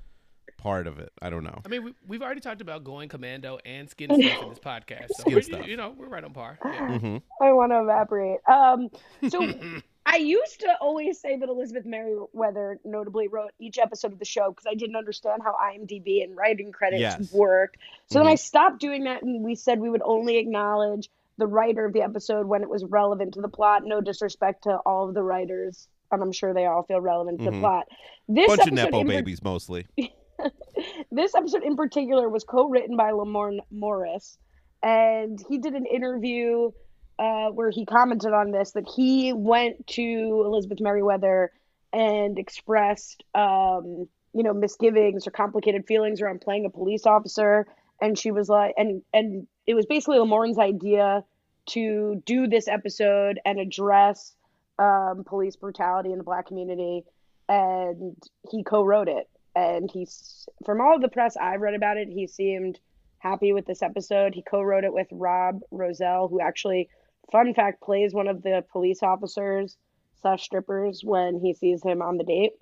part 0.58 0.88
of 0.88 1.00
it. 1.00 1.12
I 1.22 1.30
don't 1.30 1.44
know. 1.44 1.62
I 1.66 1.68
mean, 1.68 1.84
we, 1.84 1.94
we've 2.08 2.22
already 2.22 2.42
talked 2.42 2.62
about 2.62 2.84
going 2.84 3.10
commando 3.10 3.60
and 3.66 3.90
skin 3.90 4.10
stuff 4.22 4.42
in 4.44 4.50
this 4.50 4.60
podcast. 4.60 5.12
So 5.12 5.24
Skin 5.24 5.34
we're, 5.36 5.42
stuff. 5.42 5.68
you 5.68 5.78
know, 5.78 5.94
we're 5.98 6.08
right 6.08 6.24
on 6.24 6.34
par. 6.34 6.60
Yeah. 6.66 6.98
hmm 7.00 7.18
I 7.42 7.52
want 7.52 7.72
to 7.72 7.82
evaporate. 7.82 8.40
Um, 8.48 8.90
so 9.30 9.54
I 10.06 10.16
used 10.18 10.62
to 10.62 10.76
always 10.82 11.20
say 11.20 11.38
that 11.38 11.50
Elizabeth 11.50 11.86
Meriwether 11.86 12.80
notably 12.84 13.28
wrote 13.28 13.52
each 13.60 13.78
episode 13.78 14.12
of 14.12 14.20
the 14.20 14.26
show 14.26 14.50
because 14.50 14.66
I 14.68 14.74
didn't 14.74 14.96
understand 14.96 15.44
how 15.44 15.54
IMDb 15.54 16.24
and 16.24 16.36
writing 16.36 16.72
credits 16.72 17.02
Yes. 17.02 17.32
worked. 17.32 17.78
So 18.08 18.20
then 18.20 18.26
Mhm. 18.28 18.32
I 18.32 18.36
stopped 18.36 18.80
doing 18.80 19.04
that, 19.04 19.22
and 19.22 19.44
we 19.44 19.54
said 19.56 19.80
we 19.80 19.90
would 19.90 20.02
only 20.04 20.38
acknowledge 20.38 21.10
the 21.40 21.48
writer 21.48 21.86
of 21.86 21.94
the 21.94 22.02
episode 22.02 22.46
when 22.46 22.62
it 22.62 22.70
was 22.70 22.86
relevant 22.86 23.34
to 23.34 23.42
the 23.42 23.48
plot. 23.50 23.82
No 23.86 24.02
disrespect 24.02 24.64
to 24.66 24.78
all 24.86 25.08
of 25.08 25.16
the 25.16 25.24
writers, 25.24 25.88
and 26.12 26.22
I'm 26.22 26.32
sure 26.32 26.54
they 26.54 26.66
all 26.68 26.84
feel 26.84 27.02
relevant 27.02 27.40
to 27.40 27.46
Mhm. 27.46 27.54
the 27.54 27.60
plot. 27.60 27.88
This 28.28 28.48
Bunch 28.48 28.62
of 28.62 28.68
episode 28.68 28.76
nepo 28.92 29.04
babies 29.06 29.44
mostly. 29.44 29.88
this 31.12 31.36
episode 31.36 31.64
in 31.64 31.76
particular 31.76 32.30
was 32.30 32.44
co-written 32.44 32.96
by 32.96 33.12
Lamorne 33.12 33.60
Morris, 33.72 34.38
and 34.84 35.40
he 35.50 35.58
did 35.58 35.74
an 35.74 35.86
interview 35.86 36.72
uh, 37.18 37.50
where 37.50 37.70
he 37.70 37.86
commented 37.86 38.32
on 38.32 38.52
this 38.52 38.72
that 38.72 38.88
he 38.96 39.34
went 39.34 39.86
to 39.88 40.44
Elizabeth 40.46 40.80
Meriwether 40.80 41.52
and 41.92 42.40
expressed, 42.40 43.24
um, 43.36 44.08
you 44.34 44.44
know, 44.44 44.54
misgivings 44.54 45.28
or 45.28 45.32
complicated 45.32 45.86
feelings 45.86 46.22
around 46.22 46.40
playing 46.40 46.66
a 46.66 46.70
police 46.70 47.06
officer, 47.06 47.68
and 48.02 48.18
she 48.18 48.32
was 48.32 48.50
like, 48.50 48.74
and 48.78 49.02
and 49.14 49.48
it 49.68 49.74
was 49.74 49.86
basically 49.86 50.18
Lamorne's 50.18 50.60
idea 50.60 51.24
to 51.68 52.22
do 52.26 52.48
this 52.48 52.68
episode 52.68 53.40
and 53.46 53.60
address 53.60 54.36
um, 54.80 55.24
police 55.26 55.56
brutality 55.56 56.12
in 56.12 56.18
the 56.18 56.24
black 56.24 56.48
community, 56.48 57.04
and 57.48 58.16
he 58.50 58.64
co-wrote 58.64 59.08
it 59.08 59.30
and 59.56 59.90
he's 59.92 60.48
from 60.66 60.82
all 60.82 61.00
the 61.00 61.08
press 61.08 61.36
I've 61.38 61.62
read 61.62 61.74
about 61.74 61.98
it, 61.98 62.08
he 62.10 62.28
seemed 62.28 62.80
happy 63.18 63.52
with 63.54 63.66
this 63.66 63.82
episode. 63.82 64.34
He 64.34 64.42
co-wrote 64.42 64.84
it 64.84 64.94
with 64.94 65.08
Rob 65.12 65.62
Rosell, 65.72 66.30
who 66.30 66.40
actually, 66.40 66.90
fun 67.32 67.54
fact, 67.54 67.82
plays 67.82 68.14
one 68.14 68.28
of 68.28 68.42
the 68.44 68.64
police 68.72 69.04
officers 69.04 69.78
slash 70.22 70.44
strippers 70.44 71.02
when 71.04 71.40
he 71.40 71.54
sees 71.54 71.84
him 71.84 72.02
on 72.02 72.18
the 72.18 72.24
date. 72.24 72.54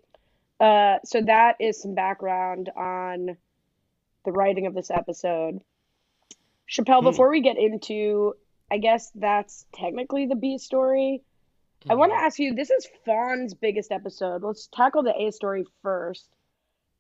Uh, 0.60 0.98
so 1.06 1.22
that 1.22 1.56
is 1.60 1.82
some 1.82 1.94
background 1.94 2.70
on 2.76 3.38
the 4.28 4.34
writing 4.34 4.68
of 4.68 4.74
this 4.76 4.92
episode. 4.92 5.62
Chappelle, 6.70 7.00
Hmm. 7.00 7.06
before 7.06 7.30
we 7.30 7.42
get 7.42 7.58
into, 7.58 8.34
I 8.70 8.78
guess 8.78 9.10
that's 9.16 9.66
technically 9.74 10.26
the 10.26 10.36
B 10.36 10.58
story. 10.58 11.24
I 11.90 11.96
want 11.96 12.12
to 12.12 12.18
ask 12.18 12.38
you 12.40 12.54
this 12.54 12.70
is 12.70 12.86
Fawn's 13.06 13.54
biggest 13.54 13.92
episode. 13.92 14.44
Let's 14.44 14.68
tackle 14.68 15.04
the 15.04 15.16
A 15.16 15.32
story 15.32 15.64
first. 15.82 16.28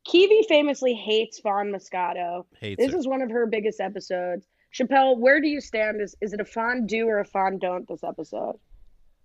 Kiwi 0.06 0.44
famously 0.48 0.94
hates 0.94 1.40
Fawn 1.42 1.68
Moscato. 1.74 2.46
Hates 2.62 2.82
This 2.82 2.94
her. 2.94 2.98
is 3.00 3.08
one 3.08 3.22
of 3.22 3.30
her 3.30 3.46
biggest 3.48 3.82
episodes. 3.82 4.48
Chappelle, 4.74 5.18
where 5.18 5.42
do 5.42 5.48
you 5.50 5.60
stand? 5.60 6.00
Is 6.00 6.16
is 6.22 6.32
it 6.32 6.40
a 6.40 6.46
Fawn 6.46 6.86
do 6.86 7.08
or 7.10 7.20
a 7.20 7.26
Fawn 7.26 7.58
don't 7.58 7.86
this 7.90 8.04
episode? 8.06 8.58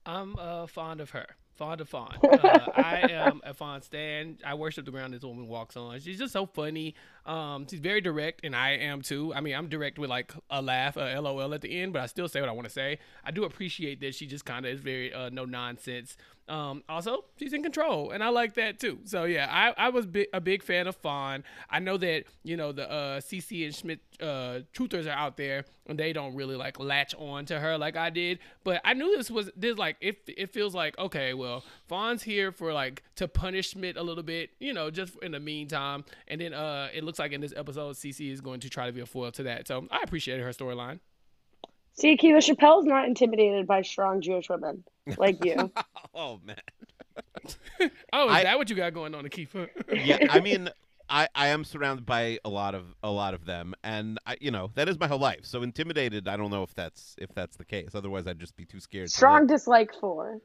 I'm 0.05 0.35
uh, 0.37 0.67
fond 0.67 1.01
of 1.01 1.11
her. 1.11 1.27
Fond 1.55 1.81
of 1.81 1.89
Fawn. 1.89 2.17
Uh, 2.25 2.59
I 2.75 3.07
am 3.11 3.41
a 3.45 3.55
Fawn 3.55 3.83
stan. 3.83 4.39
I 4.45 4.55
worship 4.55 4.85
the 4.87 4.91
ground 4.91 5.15
this 5.15 5.23
woman 5.23 5.47
walks 5.47 5.77
on. 5.77 6.01
She's 6.01 6.19
just 6.19 6.33
so 6.33 6.47
funny. 6.47 6.95
Um, 7.25 7.67
she's 7.69 7.81
very 7.81 8.01
direct, 8.01 8.41
and 8.45 8.55
I 8.57 8.71
am 8.71 9.03
too. 9.03 9.33
I 9.35 9.41
mean, 9.41 9.55
I'm 9.55 9.69
direct 9.69 9.99
with 9.99 10.11
like 10.11 10.33
a 10.51 10.61
laugh, 10.61 10.97
a 10.97 11.21
LOL 11.21 11.55
at 11.55 11.61
the 11.61 11.81
end, 11.81 11.93
but 11.93 12.03
I 12.03 12.07
still 12.07 12.29
say 12.29 12.41
what 12.41 12.49
I 12.49 12.53
want 12.53 12.67
to 12.67 12.73
say. 12.73 12.99
I 13.25 13.31
do 13.31 13.45
appreciate 13.45 14.01
that 14.01 14.15
she 14.15 14.27
just 14.27 14.45
kind 14.45 14.67
of 14.67 14.73
is 14.73 14.81
very 14.81 15.13
uh, 15.13 15.29
no 15.31 15.45
nonsense. 15.45 16.17
Um, 16.49 16.83
also, 16.89 17.25
she's 17.39 17.53
in 17.53 17.63
control, 17.63 18.11
and 18.11 18.23
I 18.23 18.29
like 18.29 18.55
that 18.55 18.81
too. 18.81 18.99
So 19.05 19.25
yeah, 19.25 19.47
I, 19.49 19.87
I 19.87 19.89
was 19.91 20.07
bi- 20.07 20.27
a 20.33 20.41
big 20.41 20.63
fan 20.63 20.87
of 20.87 20.97
Fawn. 20.97 21.45
I 21.71 21.79
know 21.79 21.97
that 21.99 22.25
you 22.43 22.57
know 22.57 22.73
the 22.73 22.91
uh, 22.91 23.21
Cece 23.21 23.65
and 23.65 23.75
Schmidt 23.75 24.01
uh, 24.21 24.61
truthers 24.75 25.07
are 25.07 25.17
out 25.17 25.37
there, 25.37 25.65
and 25.87 25.99
they 25.99 26.13
don't 26.13 26.35
really 26.35 26.57
like 26.57 26.81
latch 26.81 27.15
on 27.15 27.47
to 27.47 27.61
her 27.61 27.79
like 27.79 27.97
I 27.97 28.11
did. 28.11 28.41
But 28.65 28.81
I 28.85 28.95
knew 28.95 29.17
this 29.17 29.31
was 29.31 29.51
this 29.57 29.79
like 29.79 29.97
it. 30.01 30.19
It 30.27 30.53
feels 30.53 30.75
like 30.75 30.99
okay, 30.99 31.33
well, 31.33 31.65
Fawn's 31.89 32.25
here 32.25 32.51
for 32.51 32.73
like 32.73 33.05
to 33.17 33.29
punish 33.29 33.71
Schmidt 33.71 33.97
a 33.97 34.03
little 34.03 34.25
bit, 34.25 34.51
you 34.59 34.75
know, 34.75 34.91
just 34.91 35.17
in 35.23 35.33
the 35.33 35.41
meantime. 35.41 36.05
And 36.27 36.41
then 36.41 36.55
uh, 36.55 36.89
it 36.93 37.05
looks 37.05 37.12
like 37.19 37.33
in 37.33 37.41
this 37.41 37.53
episode, 37.57 37.97
Cece 37.97 38.33
is 38.33 38.41
going 38.41 38.61
to 38.61 38.71
try 38.71 38.87
to 38.87 38.93
be 38.93 39.01
a 39.01 39.07
foil 39.07 39.31
to 39.33 39.43
that. 39.45 39.69
So 39.69 39.87
I 39.91 40.01
appreciated 40.03 40.43
her 40.43 40.51
storyline. 40.51 41.01
See, 41.95 42.17
Akiva 42.17 42.39
Chappelle's 42.39 42.87
not 42.87 43.07
intimidated 43.07 43.67
by 43.67 43.83
strong 43.83 44.21
Jewish 44.23 44.49
women 44.49 44.85
like 45.19 45.45
you. 45.45 45.71
Oh 46.15 46.41
man. 46.45 46.57
Oh, 48.13 48.29
is 48.29 48.35
I- 48.37 48.43
that 48.45 48.59
what 48.59 48.71
you 48.71 48.77
got 48.77 48.93
going 48.95 49.15
on, 49.15 49.25
Akiva? 49.25 49.69
yeah, 49.93 50.19
I 50.31 50.41
mean, 50.41 50.69
I, 51.09 51.29
I 51.35 51.49
am 51.49 51.65
surrounded 51.65 52.07
by 52.07 52.39
a 52.45 52.49
lot 52.49 52.75
of 52.75 52.85
a 53.03 53.11
lot 53.11 53.35
of 53.35 53.45
them, 53.45 53.75
and 53.83 54.19
I, 54.27 54.37
you 54.41 54.51
know 54.51 54.71
that 54.75 54.89
is 54.89 54.99
my 54.99 55.07
whole 55.09 55.19
life. 55.19 55.41
So 55.45 55.63
intimidated, 55.63 56.29
I 56.29 56.37
don't 56.37 56.51
know 56.51 56.63
if 56.63 56.75
that's 56.75 57.15
if 57.19 57.35
that's 57.35 57.57
the 57.57 57.65
case. 57.65 57.91
Otherwise, 57.95 58.27
I'd 58.27 58.39
just 58.39 58.57
be 58.57 58.65
too 58.65 58.81
scared. 58.81 59.11
Strong 59.11 59.41
look. 59.43 59.49
dislike 59.49 59.93
for. 60.01 60.39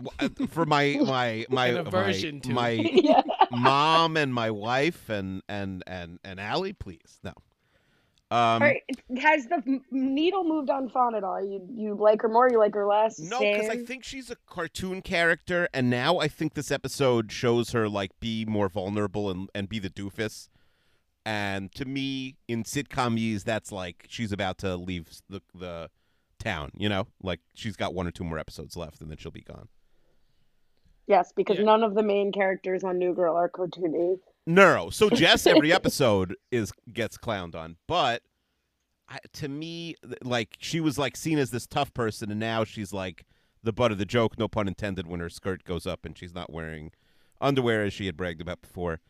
Well, 0.00 0.12
uh, 0.18 0.28
for 0.48 0.64
my 0.64 0.98
my 1.04 1.46
my 1.50 1.66
An 1.68 1.88
my, 1.90 2.12
to. 2.12 2.50
my 2.50 2.70
yeah. 2.70 3.22
mom 3.50 4.16
and 4.16 4.32
my 4.32 4.50
wife 4.50 5.08
and 5.08 5.42
and 5.48 5.82
and 5.86 6.18
and 6.24 6.40
Allie, 6.40 6.72
please 6.72 7.20
no. 7.22 7.32
Um, 8.30 8.38
All 8.38 8.60
right. 8.60 8.82
Has 9.20 9.44
the 9.44 9.80
needle 9.90 10.42
moved 10.44 10.70
on 10.70 10.88
Fawn 10.88 11.14
at 11.14 11.22
all? 11.22 11.44
You 11.44 11.68
you 11.70 11.94
like 11.94 12.22
her 12.22 12.30
more? 12.30 12.48
You 12.50 12.58
like 12.58 12.74
her 12.74 12.86
less? 12.86 13.18
No, 13.18 13.38
because 13.38 13.68
I 13.68 13.76
think 13.84 14.04
she's 14.04 14.30
a 14.30 14.36
cartoon 14.46 15.02
character, 15.02 15.68
and 15.74 15.90
now 15.90 16.18
I 16.18 16.28
think 16.28 16.54
this 16.54 16.70
episode 16.70 17.30
shows 17.30 17.72
her 17.72 17.90
like 17.90 18.12
be 18.20 18.46
more 18.46 18.70
vulnerable 18.70 19.30
and, 19.30 19.50
and 19.54 19.68
be 19.68 19.78
the 19.78 19.90
doofus. 19.90 20.48
And 21.26 21.70
to 21.74 21.84
me, 21.84 22.36
in 22.48 22.64
sitcomies, 22.64 23.44
that's 23.44 23.70
like 23.70 24.06
she's 24.08 24.32
about 24.32 24.56
to 24.58 24.76
leave 24.76 25.10
the 25.28 25.42
the 25.54 25.90
town. 26.38 26.70
You 26.74 26.88
know, 26.88 27.08
like 27.22 27.40
she's 27.54 27.76
got 27.76 27.92
one 27.92 28.06
or 28.06 28.10
two 28.12 28.24
more 28.24 28.38
episodes 28.38 28.78
left, 28.78 29.02
and 29.02 29.10
then 29.10 29.18
she'll 29.18 29.30
be 29.30 29.42
gone. 29.42 29.68
Yes, 31.06 31.32
because 31.32 31.58
Yeah. 31.58 31.64
none 31.64 31.82
of 31.82 31.94
the 31.94 32.02
main 32.02 32.32
characters 32.32 32.84
on 32.84 32.98
New 32.98 33.14
Girl 33.14 33.34
are 33.36 33.48
cartoony. 33.48 34.18
No, 34.46 34.90
so 34.90 35.08
Jess 35.10 35.46
every 35.46 35.72
episode 35.72 36.34
is 36.50 36.72
gets 36.92 37.16
clowned 37.18 37.54
on, 37.54 37.76
but 37.86 38.22
I, 39.08 39.18
to 39.34 39.48
me, 39.48 39.96
like 40.22 40.56
she 40.60 40.80
was 40.80 40.98
like 40.98 41.16
seen 41.16 41.38
as 41.38 41.50
this 41.50 41.66
tough 41.66 41.92
person, 41.94 42.30
and 42.30 42.40
now 42.40 42.64
she's 42.64 42.92
like 42.92 43.24
the 43.62 43.72
butt 43.72 43.92
of 43.92 43.98
the 43.98 44.04
joke, 44.04 44.38
no 44.38 44.48
pun 44.48 44.66
intended, 44.66 45.06
when 45.06 45.20
her 45.20 45.28
skirt 45.30 45.64
goes 45.64 45.86
up 45.86 46.04
and 46.04 46.16
she's 46.18 46.34
not 46.34 46.52
wearing 46.52 46.90
underwear 47.40 47.82
as 47.84 47.92
she 47.92 48.06
had 48.06 48.16
bragged 48.16 48.40
about 48.40 48.60
before. 48.62 49.00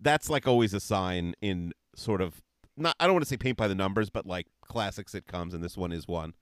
That's 0.00 0.30
like 0.30 0.46
always 0.46 0.72
a 0.74 0.80
sign 0.80 1.34
in 1.40 1.72
sort 1.94 2.20
of 2.20 2.40
not 2.76 2.96
I 2.98 3.04
don't 3.06 3.14
want 3.14 3.24
to 3.24 3.28
say 3.28 3.36
paint 3.36 3.58
by 3.58 3.68
the 3.68 3.74
numbers, 3.74 4.08
but 4.10 4.26
like 4.26 4.46
classic 4.64 5.08
sitcoms, 5.08 5.52
and 5.54 5.62
this 5.62 5.76
one 5.76 5.92
is 5.92 6.06
one. 6.08 6.34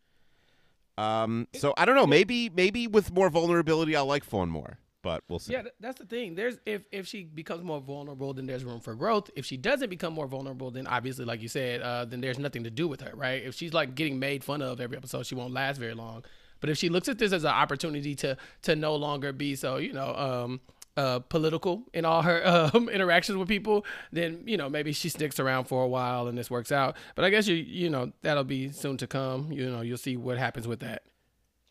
Um, 0.98 1.48
so 1.54 1.72
I 1.76 1.84
don't 1.84 1.96
know. 1.96 2.06
Maybe 2.06 2.50
maybe 2.50 2.86
with 2.86 3.12
more 3.12 3.30
vulnerability, 3.30 3.96
I'll 3.96 4.06
like 4.06 4.24
Fawn 4.24 4.50
more. 4.50 4.78
But 5.02 5.22
we'll 5.28 5.38
see. 5.38 5.54
Yeah, 5.54 5.62
that's 5.80 5.98
the 5.98 6.04
thing. 6.04 6.34
There's 6.34 6.58
if 6.66 6.82
if 6.92 7.06
she 7.06 7.24
becomes 7.24 7.64
more 7.64 7.80
vulnerable, 7.80 8.34
then 8.34 8.46
there's 8.46 8.64
room 8.64 8.80
for 8.80 8.94
growth. 8.94 9.30
If 9.34 9.46
she 9.46 9.56
doesn't 9.56 9.88
become 9.88 10.12
more 10.12 10.26
vulnerable, 10.26 10.70
then 10.70 10.86
obviously, 10.86 11.24
like 11.24 11.40
you 11.40 11.48
said, 11.48 11.80
uh, 11.80 12.04
then 12.04 12.20
there's 12.20 12.38
nothing 12.38 12.64
to 12.64 12.70
do 12.70 12.86
with 12.86 13.00
her, 13.00 13.12
right? 13.14 13.42
If 13.42 13.54
she's 13.54 13.72
like 13.72 13.94
getting 13.94 14.18
made 14.18 14.44
fun 14.44 14.60
of 14.60 14.80
every 14.80 14.96
episode, 14.98 15.24
she 15.24 15.34
won't 15.34 15.54
last 15.54 15.78
very 15.78 15.94
long. 15.94 16.24
But 16.60 16.68
if 16.68 16.76
she 16.76 16.90
looks 16.90 17.08
at 17.08 17.18
this 17.18 17.32
as 17.32 17.44
an 17.44 17.50
opportunity 17.50 18.14
to 18.16 18.36
to 18.62 18.76
no 18.76 18.94
longer 18.94 19.32
be 19.32 19.56
so, 19.56 19.78
you 19.78 19.94
know, 19.94 20.14
um, 20.14 20.60
uh, 20.96 21.20
political 21.20 21.84
in 21.92 22.04
all 22.04 22.22
her 22.22 22.70
um, 22.74 22.88
interactions 22.88 23.38
with 23.38 23.48
people, 23.48 23.84
then 24.12 24.42
you 24.46 24.56
know 24.56 24.68
maybe 24.68 24.92
she 24.92 25.08
sticks 25.08 25.38
around 25.40 25.64
for 25.64 25.82
a 25.82 25.88
while 25.88 26.26
and 26.26 26.36
this 26.36 26.50
works 26.50 26.72
out. 26.72 26.96
But 27.14 27.24
I 27.24 27.30
guess 27.30 27.46
you 27.46 27.56
you 27.56 27.90
know 27.90 28.12
that'll 28.22 28.44
be 28.44 28.70
soon 28.70 28.96
to 28.98 29.06
come. 29.06 29.52
You 29.52 29.70
know, 29.70 29.80
you'll 29.80 29.98
see 29.98 30.16
what 30.16 30.38
happens 30.38 30.66
with 30.66 30.80
that. 30.80 31.02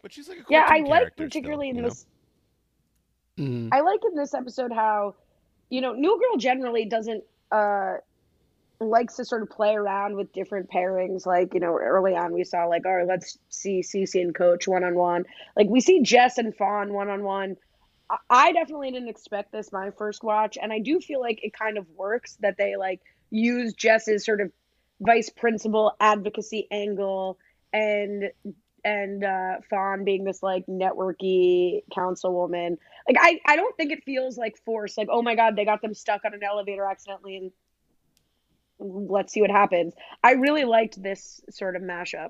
But 0.02 0.14
she's 0.14 0.30
like 0.30 0.40
a 0.40 0.44
Yeah, 0.50 0.66
I 0.68 0.80
like 0.80 1.16
particularly 1.16 1.72
still, 1.72 1.78
in 1.78 1.84
this. 1.84 2.06
Mm. 3.38 3.70
I 3.72 3.82
like 3.82 4.00
in 4.06 4.16
this 4.16 4.34
episode 4.34 4.72
how, 4.72 5.16
you 5.70 5.82
know, 5.82 5.94
New 5.94 6.20
Girl 6.20 6.38
generally 6.38 6.86
doesn't 6.86 7.24
uh 7.52 7.96
likes 8.82 9.18
to 9.18 9.26
sort 9.26 9.42
of 9.42 9.50
play 9.50 9.76
around 9.76 10.16
with 10.16 10.32
different 10.32 10.70
pairings. 10.72 11.26
Like, 11.26 11.54
you 11.54 11.60
know, 11.60 11.78
early 11.78 12.16
on 12.16 12.32
we 12.32 12.46
saw 12.46 12.66
like, 12.66 12.86
all 12.86 12.96
right, 12.96 13.08
let's 13.08 13.38
see 13.50 13.82
Cece 13.82 14.22
and 14.22 14.34
Coach 14.34 14.68
one 14.68 14.84
on 14.84 14.96
one. 14.96 15.26
Like 15.58 15.68
we 15.68 15.82
see 15.82 16.02
Jess 16.02 16.38
and 16.38 16.56
Fawn 16.56 16.94
one 16.94 17.10
on 17.10 17.24
one. 17.24 17.58
I 18.30 18.51
definitely 18.54 18.92
didn't 18.92 19.10
expect 19.10 19.51
this 19.51 19.72
my 19.72 19.92
first 19.92 20.24
watch, 20.24 20.58
and 20.62 20.74
I 20.74 20.80
do 20.80 21.00
feel 21.00 21.20
like 21.20 21.44
it 21.44 21.54
kind 21.54 21.78
of 21.78 21.86
works 21.96 22.38
that 22.42 22.58
they 22.58 22.75
like 22.75 23.01
use 23.30 23.74
Jess's 23.74 24.25
sort 24.25 24.42
of 24.42 24.51
vice 25.01 25.30
principal 25.30 25.96
advocacy 26.00 26.68
angle 26.72 27.38
and 27.72 28.32
and 28.84 29.24
uh 29.24 29.58
Fawn 29.70 30.04
being 30.04 30.24
this 30.24 30.42
like 30.42 30.66
networky 30.68 31.82
councilwoman. 31.96 32.78
Like 33.08 33.18
I, 33.20 33.39
I 33.46 33.56
don't 33.56 33.75
think 33.78 33.92
it 33.92 34.04
feels 34.06 34.38
like 34.38 34.58
force, 34.66 34.98
like, 34.98 35.10
oh 35.12 35.22
my 35.22 35.36
god, 35.36 35.56
they 35.56 35.66
got 35.66 35.82
them 35.82 35.94
stuck 35.94 36.25
on 36.25 36.34
an 36.34 36.44
elevator 36.44 36.86
accidentally 36.86 37.38
and 37.38 37.51
let's 38.80 39.34
see 39.34 39.42
what 39.42 39.51
happens. 39.51 39.94
I 40.24 40.34
really 40.34 40.63
liked 40.63 41.01
this 41.01 41.42
sort 41.50 41.75
of 41.75 41.82
mashup. 41.82 42.30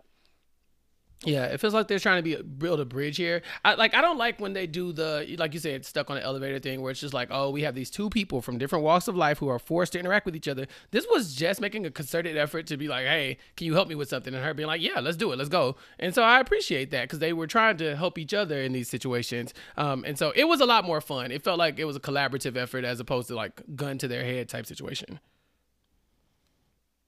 Yeah, 1.25 1.45
it 1.47 1.59
feels 1.59 1.73
like 1.73 1.89
they're 1.89 1.99
trying 1.99 2.23
to 2.23 2.37
be 2.37 2.41
build 2.41 2.79
a 2.79 2.85
bridge 2.85 3.17
here. 3.17 3.41
I 3.65 3.73
like 3.73 3.93
I 3.93 3.99
don't 3.99 4.17
like 4.17 4.39
when 4.39 4.53
they 4.53 4.67
do 4.67 4.93
the 4.93 5.35
like 5.37 5.53
you 5.53 5.59
said 5.59 5.85
stuck 5.85 6.09
on 6.09 6.15
the 6.15 6.23
elevator 6.23 6.59
thing 6.59 6.81
where 6.81 6.91
it's 6.91 7.01
just 7.01 7.13
like 7.13 7.27
oh 7.29 7.49
we 7.49 7.63
have 7.63 7.75
these 7.75 7.89
two 7.89 8.09
people 8.09 8.41
from 8.41 8.57
different 8.57 8.85
walks 8.85 9.09
of 9.09 9.17
life 9.17 9.37
who 9.37 9.49
are 9.49 9.59
forced 9.59 9.91
to 9.93 9.99
interact 9.99 10.25
with 10.25 10.33
each 10.33 10.47
other. 10.47 10.65
This 10.91 11.05
was 11.11 11.35
just 11.35 11.59
making 11.59 11.85
a 11.85 11.91
concerted 11.91 12.37
effort 12.37 12.67
to 12.67 12.77
be 12.77 12.87
like 12.87 13.05
hey 13.05 13.37
can 13.57 13.67
you 13.67 13.73
help 13.73 13.89
me 13.89 13.95
with 13.95 14.07
something 14.07 14.33
and 14.33 14.43
her 14.45 14.53
being 14.53 14.67
like 14.67 14.81
yeah 14.81 15.01
let's 15.01 15.17
do 15.17 15.33
it 15.33 15.37
let's 15.37 15.49
go. 15.49 15.75
And 15.99 16.15
so 16.15 16.23
I 16.23 16.39
appreciate 16.39 16.89
that 16.91 17.03
because 17.03 17.19
they 17.19 17.33
were 17.33 17.47
trying 17.47 17.75
to 17.77 17.97
help 17.97 18.17
each 18.17 18.33
other 18.33 18.61
in 18.61 18.71
these 18.71 18.87
situations. 18.87 19.53
Um, 19.75 20.05
and 20.07 20.17
so 20.17 20.31
it 20.37 20.45
was 20.45 20.61
a 20.61 20.65
lot 20.65 20.85
more 20.85 21.01
fun. 21.01 21.31
It 21.31 21.43
felt 21.43 21.59
like 21.59 21.79
it 21.79 21.85
was 21.85 21.97
a 21.97 22.01
collaborative 22.01 22.55
effort 22.55 22.85
as 22.85 23.01
opposed 23.01 23.27
to 23.27 23.35
like 23.35 23.61
gun 23.75 23.97
to 23.97 24.07
their 24.07 24.23
head 24.23 24.47
type 24.47 24.65
situation. 24.65 25.19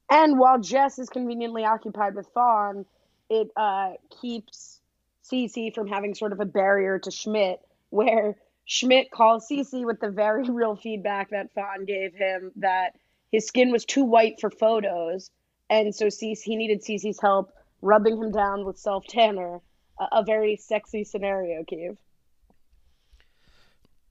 And 0.10 0.38
while 0.38 0.60
Jess 0.60 1.00
is 1.00 1.08
conveniently 1.08 1.64
occupied 1.64 2.16
with 2.16 2.28
Fawn, 2.34 2.86
it 3.32 3.50
uh, 3.56 3.94
keeps 4.22 4.82
Cece 5.24 5.74
from 5.74 5.88
having 5.88 6.14
sort 6.16 6.34
of 6.34 6.42
a 6.42 6.46
barrier 6.46 7.00
to 7.00 7.12
Schmidt, 7.12 7.62
where 7.90 8.36
Schmidt 8.66 9.10
calls 9.10 9.48
Cece 9.50 9.86
with 9.86 10.02
the 10.02 10.10
very 10.10 10.44
real 10.50 10.76
feedback 10.76 11.30
that 11.30 11.54
Fawn 11.54 11.86
gave 11.86 12.14
him 12.14 12.52
that 12.58 12.98
his 13.32 13.48
skin 13.48 13.72
was 13.72 13.86
too 13.86 14.04
white 14.04 14.42
for 14.42 14.50
photos, 14.50 15.32
and 15.70 15.96
so 15.96 16.08
Cece, 16.08 16.42
he 16.42 16.58
needed 16.58 16.84
Cece's 16.84 17.22
help 17.22 17.54
rubbing 17.82 18.22
him 18.22 18.32
down 18.32 18.66
with 18.66 18.78
self 18.78 19.08
tanner. 19.08 19.62
A, 19.98 20.20
a 20.20 20.24
very 20.26 20.58
sexy 20.58 21.06
scenario, 21.06 21.64
Keeve. 21.64 21.98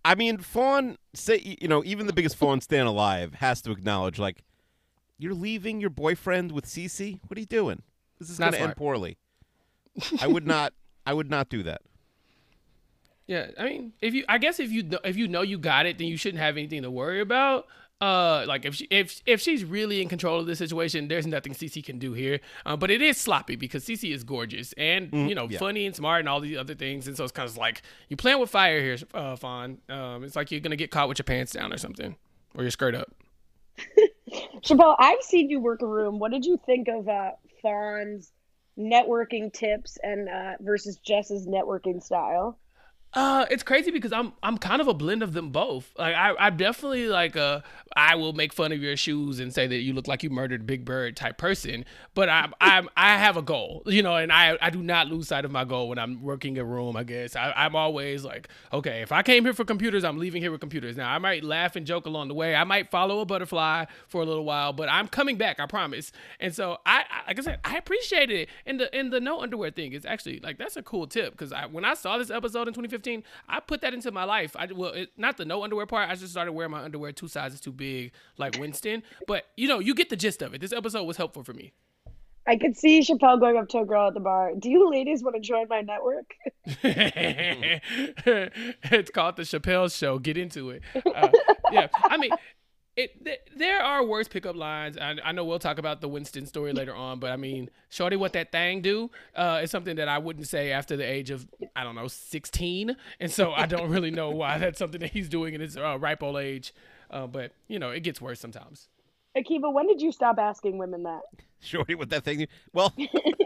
I 0.02 0.14
mean, 0.14 0.38
Fawn, 0.38 0.96
say 1.12 1.58
you 1.60 1.68
know, 1.68 1.84
even 1.84 2.06
the 2.06 2.14
biggest 2.14 2.36
Fawn 2.36 2.62
stan 2.62 2.86
alive 2.86 3.34
has 3.34 3.60
to 3.62 3.70
acknowledge, 3.70 4.18
like, 4.18 4.42
you're 5.18 5.34
leaving 5.34 5.78
your 5.78 5.90
boyfriend 5.90 6.52
with 6.52 6.64
Cece. 6.64 7.20
What 7.28 7.36
are 7.36 7.40
you 7.40 7.46
doing? 7.46 7.82
This 8.20 8.30
is 8.30 8.38
Not 8.38 8.52
going 8.52 8.62
to 8.62 8.68
end 8.68 8.76
poorly. 8.76 9.16
I 10.20 10.26
would 10.26 10.46
not. 10.56 10.72
I 11.06 11.14
would 11.14 11.30
not 11.30 11.48
do 11.48 11.62
that. 11.64 11.82
Yeah, 13.26 13.46
I 13.58 13.64
mean, 13.64 13.92
if 14.00 14.12
you, 14.12 14.24
I 14.28 14.38
guess 14.38 14.60
if 14.60 14.70
you 14.70 14.82
know, 14.82 14.98
if 15.04 15.16
you 15.16 15.26
know 15.28 15.42
you 15.42 15.56
got 15.56 15.86
it, 15.86 15.98
then 15.98 16.08
you 16.08 16.16
shouldn't 16.16 16.42
have 16.42 16.56
anything 16.56 16.82
to 16.82 16.90
worry 16.90 17.20
about. 17.20 17.66
Uh, 18.00 18.44
like 18.48 18.64
if 18.64 18.74
she, 18.74 18.86
if 18.90 19.22
if 19.26 19.40
she's 19.40 19.62
really 19.62 20.00
in 20.00 20.08
control 20.08 20.40
of 20.40 20.46
the 20.46 20.56
situation, 20.56 21.06
there's 21.06 21.26
nothing 21.26 21.52
Cece 21.52 21.84
can 21.84 21.98
do 21.98 22.12
here. 22.12 22.40
Um, 22.64 22.78
but 22.78 22.90
it 22.90 23.02
is 23.02 23.18
sloppy 23.18 23.56
because 23.56 23.84
Cece 23.84 24.12
is 24.12 24.24
gorgeous 24.24 24.72
and 24.72 25.12
you 25.12 25.34
know 25.34 25.46
yeah. 25.48 25.58
funny 25.58 25.86
and 25.86 25.94
smart 25.94 26.20
and 26.20 26.28
all 26.28 26.40
these 26.40 26.56
other 26.56 26.74
things, 26.74 27.06
and 27.06 27.16
so 27.16 27.24
it's 27.24 27.32
kind 27.32 27.48
of 27.48 27.56
like 27.56 27.82
you're 28.08 28.16
playing 28.16 28.40
with 28.40 28.50
fire 28.50 28.80
here, 28.80 28.96
uh, 29.14 29.36
Fawn. 29.36 29.78
Um, 29.88 30.24
it's 30.24 30.34
like 30.34 30.50
you're 30.50 30.60
gonna 30.60 30.76
get 30.76 30.90
caught 30.90 31.08
with 31.08 31.18
your 31.18 31.24
pants 31.24 31.52
down 31.52 31.72
or 31.72 31.78
something, 31.78 32.16
or 32.54 32.62
your 32.62 32.70
skirt 32.70 32.94
up. 32.94 33.14
Chappelle, 34.62 34.96
I've 34.98 35.22
seen 35.22 35.50
you 35.50 35.60
work 35.60 35.82
a 35.82 35.86
room. 35.86 36.18
What 36.18 36.32
did 36.32 36.46
you 36.46 36.58
think 36.64 36.88
of 36.88 37.06
uh, 37.06 37.32
Fawn's 37.62 38.32
networking 38.78 39.52
tips 39.52 39.98
and 40.02 40.28
uh, 40.28 40.52
versus 40.60 40.98
Jess's 40.98 41.46
networking 41.46 42.02
style? 42.02 42.58
Uh, 43.12 43.44
it's 43.50 43.64
crazy 43.64 43.90
because 43.90 44.12
I'm 44.12 44.32
I'm 44.40 44.56
kind 44.56 44.80
of 44.80 44.86
a 44.86 44.94
blend 44.94 45.24
of 45.24 45.32
them 45.32 45.50
both. 45.50 45.92
Like 45.98 46.14
I 46.14 46.32
I 46.38 46.50
definitely 46.50 47.08
like 47.08 47.36
uh 47.36 47.60
I 47.96 48.14
will 48.14 48.32
make 48.34 48.52
fun 48.52 48.70
of 48.70 48.80
your 48.80 48.96
shoes 48.96 49.40
and 49.40 49.52
say 49.52 49.66
that 49.66 49.78
you 49.78 49.92
look 49.92 50.06
like 50.06 50.22
you 50.22 50.30
murdered 50.30 50.64
Big 50.64 50.84
Bird 50.84 51.16
type 51.16 51.36
person. 51.36 51.84
But 52.14 52.28
I 52.28 52.50
I 52.60 52.82
I 52.96 53.16
have 53.18 53.36
a 53.36 53.42
goal, 53.42 53.82
you 53.86 54.04
know, 54.04 54.14
and 54.14 54.32
I 54.32 54.56
I 54.62 54.70
do 54.70 54.80
not 54.80 55.08
lose 55.08 55.26
sight 55.26 55.44
of 55.44 55.50
my 55.50 55.64
goal 55.64 55.88
when 55.88 55.98
I'm 55.98 56.22
working 56.22 56.56
a 56.58 56.64
room. 56.64 56.96
I 56.96 57.02
guess 57.02 57.34
I, 57.34 57.52
I'm 57.56 57.74
always 57.74 58.24
like, 58.24 58.48
okay, 58.72 59.02
if 59.02 59.10
I 59.10 59.22
came 59.24 59.42
here 59.42 59.54
for 59.54 59.64
computers, 59.64 60.04
I'm 60.04 60.18
leaving 60.18 60.40
here 60.40 60.52
with 60.52 60.60
computers. 60.60 60.96
Now 60.96 61.12
I 61.12 61.18
might 61.18 61.42
laugh 61.42 61.74
and 61.74 61.84
joke 61.84 62.06
along 62.06 62.28
the 62.28 62.34
way. 62.34 62.54
I 62.54 62.62
might 62.62 62.92
follow 62.92 63.18
a 63.18 63.26
butterfly 63.26 63.86
for 64.06 64.22
a 64.22 64.24
little 64.24 64.44
while, 64.44 64.72
but 64.72 64.88
I'm 64.88 65.08
coming 65.08 65.36
back. 65.36 65.58
I 65.58 65.66
promise. 65.66 66.12
And 66.38 66.54
so 66.54 66.78
I, 66.86 67.02
I 67.10 67.26
like 67.26 67.40
I 67.40 67.42
said, 67.42 67.58
I 67.64 67.76
appreciated 67.76 68.42
it. 68.42 68.48
And 68.66 68.78
the 68.78 68.94
and 68.94 69.12
the 69.12 69.18
no 69.18 69.40
underwear 69.40 69.72
thing 69.72 69.94
is 69.94 70.06
actually 70.06 70.38
like 70.38 70.58
that's 70.58 70.76
a 70.76 70.82
cool 70.82 71.08
tip 71.08 71.32
because 71.32 71.52
I 71.52 71.66
when 71.66 71.84
I 71.84 71.94
saw 71.94 72.16
this 72.16 72.30
episode 72.30 72.68
in 72.68 72.74
2015. 72.74 72.99
I 73.48 73.60
put 73.60 73.80
that 73.82 73.94
into 73.94 74.10
my 74.10 74.24
life. 74.24 74.56
I 74.56 74.68
well, 74.74 74.92
it, 74.92 75.10
not 75.16 75.36
the 75.36 75.44
no 75.44 75.62
underwear 75.62 75.86
part. 75.86 76.10
I 76.10 76.14
just 76.14 76.32
started 76.32 76.52
wearing 76.52 76.72
my 76.72 76.82
underwear 76.82 77.12
two 77.12 77.28
sizes 77.28 77.60
too 77.60 77.72
big, 77.72 78.12
like 78.36 78.58
Winston. 78.58 79.02
But 79.26 79.46
you 79.56 79.68
know, 79.68 79.78
you 79.78 79.94
get 79.94 80.10
the 80.10 80.16
gist 80.16 80.42
of 80.42 80.54
it. 80.54 80.60
This 80.60 80.72
episode 80.72 81.04
was 81.04 81.16
helpful 81.16 81.42
for 81.42 81.52
me. 81.52 81.72
I 82.46 82.56
could 82.56 82.76
see 82.76 83.00
Chappelle 83.00 83.38
going 83.38 83.56
up 83.56 83.68
to 83.68 83.78
a 83.78 83.84
girl 83.84 84.08
at 84.08 84.14
the 84.14 84.20
bar. 84.20 84.52
Do 84.58 84.70
you 84.70 84.90
ladies 84.90 85.22
want 85.22 85.36
to 85.36 85.40
join 85.40 85.68
my 85.68 85.82
network? 85.82 86.34
it's 88.84 89.10
called 89.10 89.36
the 89.36 89.42
Chappelle 89.42 89.96
Show. 89.96 90.18
Get 90.18 90.36
into 90.36 90.70
it. 90.70 90.82
Uh, 90.94 91.28
yeah, 91.70 91.88
I 91.94 92.16
mean. 92.16 92.30
It, 93.02 93.24
th- 93.24 93.40
there 93.56 93.80
are 93.82 94.04
worse 94.04 94.28
pickup 94.28 94.56
lines. 94.56 94.98
I, 94.98 95.16
I 95.24 95.32
know 95.32 95.44
we'll 95.44 95.58
talk 95.58 95.78
about 95.78 96.00
the 96.00 96.08
Winston 96.08 96.44
story 96.46 96.72
later 96.72 96.94
on, 96.94 97.18
but 97.18 97.30
I 97.32 97.36
mean, 97.36 97.70
Shorty, 97.88 98.16
what 98.16 98.32
that 98.34 98.52
thing 98.52 98.82
do 98.82 99.10
uh, 99.34 99.60
is 99.62 99.70
something 99.70 99.96
that 99.96 100.08
I 100.08 100.18
wouldn't 100.18 100.46
say 100.48 100.70
after 100.72 100.96
the 100.96 101.04
age 101.04 101.30
of, 101.30 101.46
I 101.74 101.82
don't 101.84 101.94
know, 101.94 102.08
16. 102.08 102.94
And 103.20 103.30
so 103.30 103.52
I 103.52 103.66
don't 103.66 103.88
really 103.90 104.10
know 104.10 104.30
why 104.30 104.58
that's 104.58 104.78
something 104.78 105.00
that 105.00 105.12
he's 105.12 105.28
doing 105.28 105.54
in 105.54 105.60
his 105.60 105.76
uh, 105.76 105.98
ripe 105.98 106.22
old 106.22 106.36
age. 106.36 106.74
Uh, 107.10 107.26
but, 107.26 107.52
you 107.68 107.78
know, 107.78 107.90
it 107.90 108.00
gets 108.00 108.20
worse 108.20 108.38
sometimes. 108.38 108.88
Akiva, 109.36 109.72
when 109.72 109.86
did 109.86 110.02
you 110.02 110.12
stop 110.12 110.38
asking 110.38 110.76
women 110.76 111.04
that? 111.04 111.22
Shorty 111.60 111.94
what 111.94 112.10
that 112.10 112.24
thing. 112.24 112.48
Well, 112.72 112.92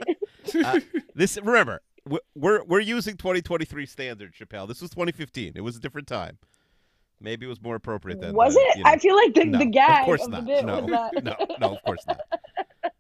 uh, 0.65 0.81
this 1.15 1.39
remember 1.43 1.81
we're- 2.07 2.21
we're 2.35 2.65
we're 2.65 2.81
using 2.81 3.17
2023 3.17 3.87
standard, 3.87 4.35
Chappelle. 4.35 4.67
This 4.69 4.81
was 4.81 4.91
2015. 4.91 5.53
It 5.57 5.61
was 5.61 5.77
a 5.77 5.81
different 5.81 6.07
time. 6.09 6.39
Maybe 7.21 7.47
it 7.47 7.49
was 7.49 7.63
more 7.63 7.77
appropriate 7.77 8.21
then. 8.21 8.35
Was 8.35 8.55
it? 8.57 8.77
you 8.77 8.83
know. 8.85 8.91
I 8.91 8.99
feel 8.99 9.17
like 9.17 9.35
the, 9.35 9.45
no, 9.47 9.59
the 9.59 9.67
gag 9.67 10.01
of 10.01 10.05
course 10.07 10.25
of 10.25 10.31
the 10.31 10.37
not. 10.39 10.47
bit 10.47 10.65
no, 10.65 10.81
was 10.81 10.91
that. 10.91 11.25
no, 11.25 11.37
no, 11.59 11.75
of 11.77 11.83
course 11.85 12.05
not. 12.07 12.21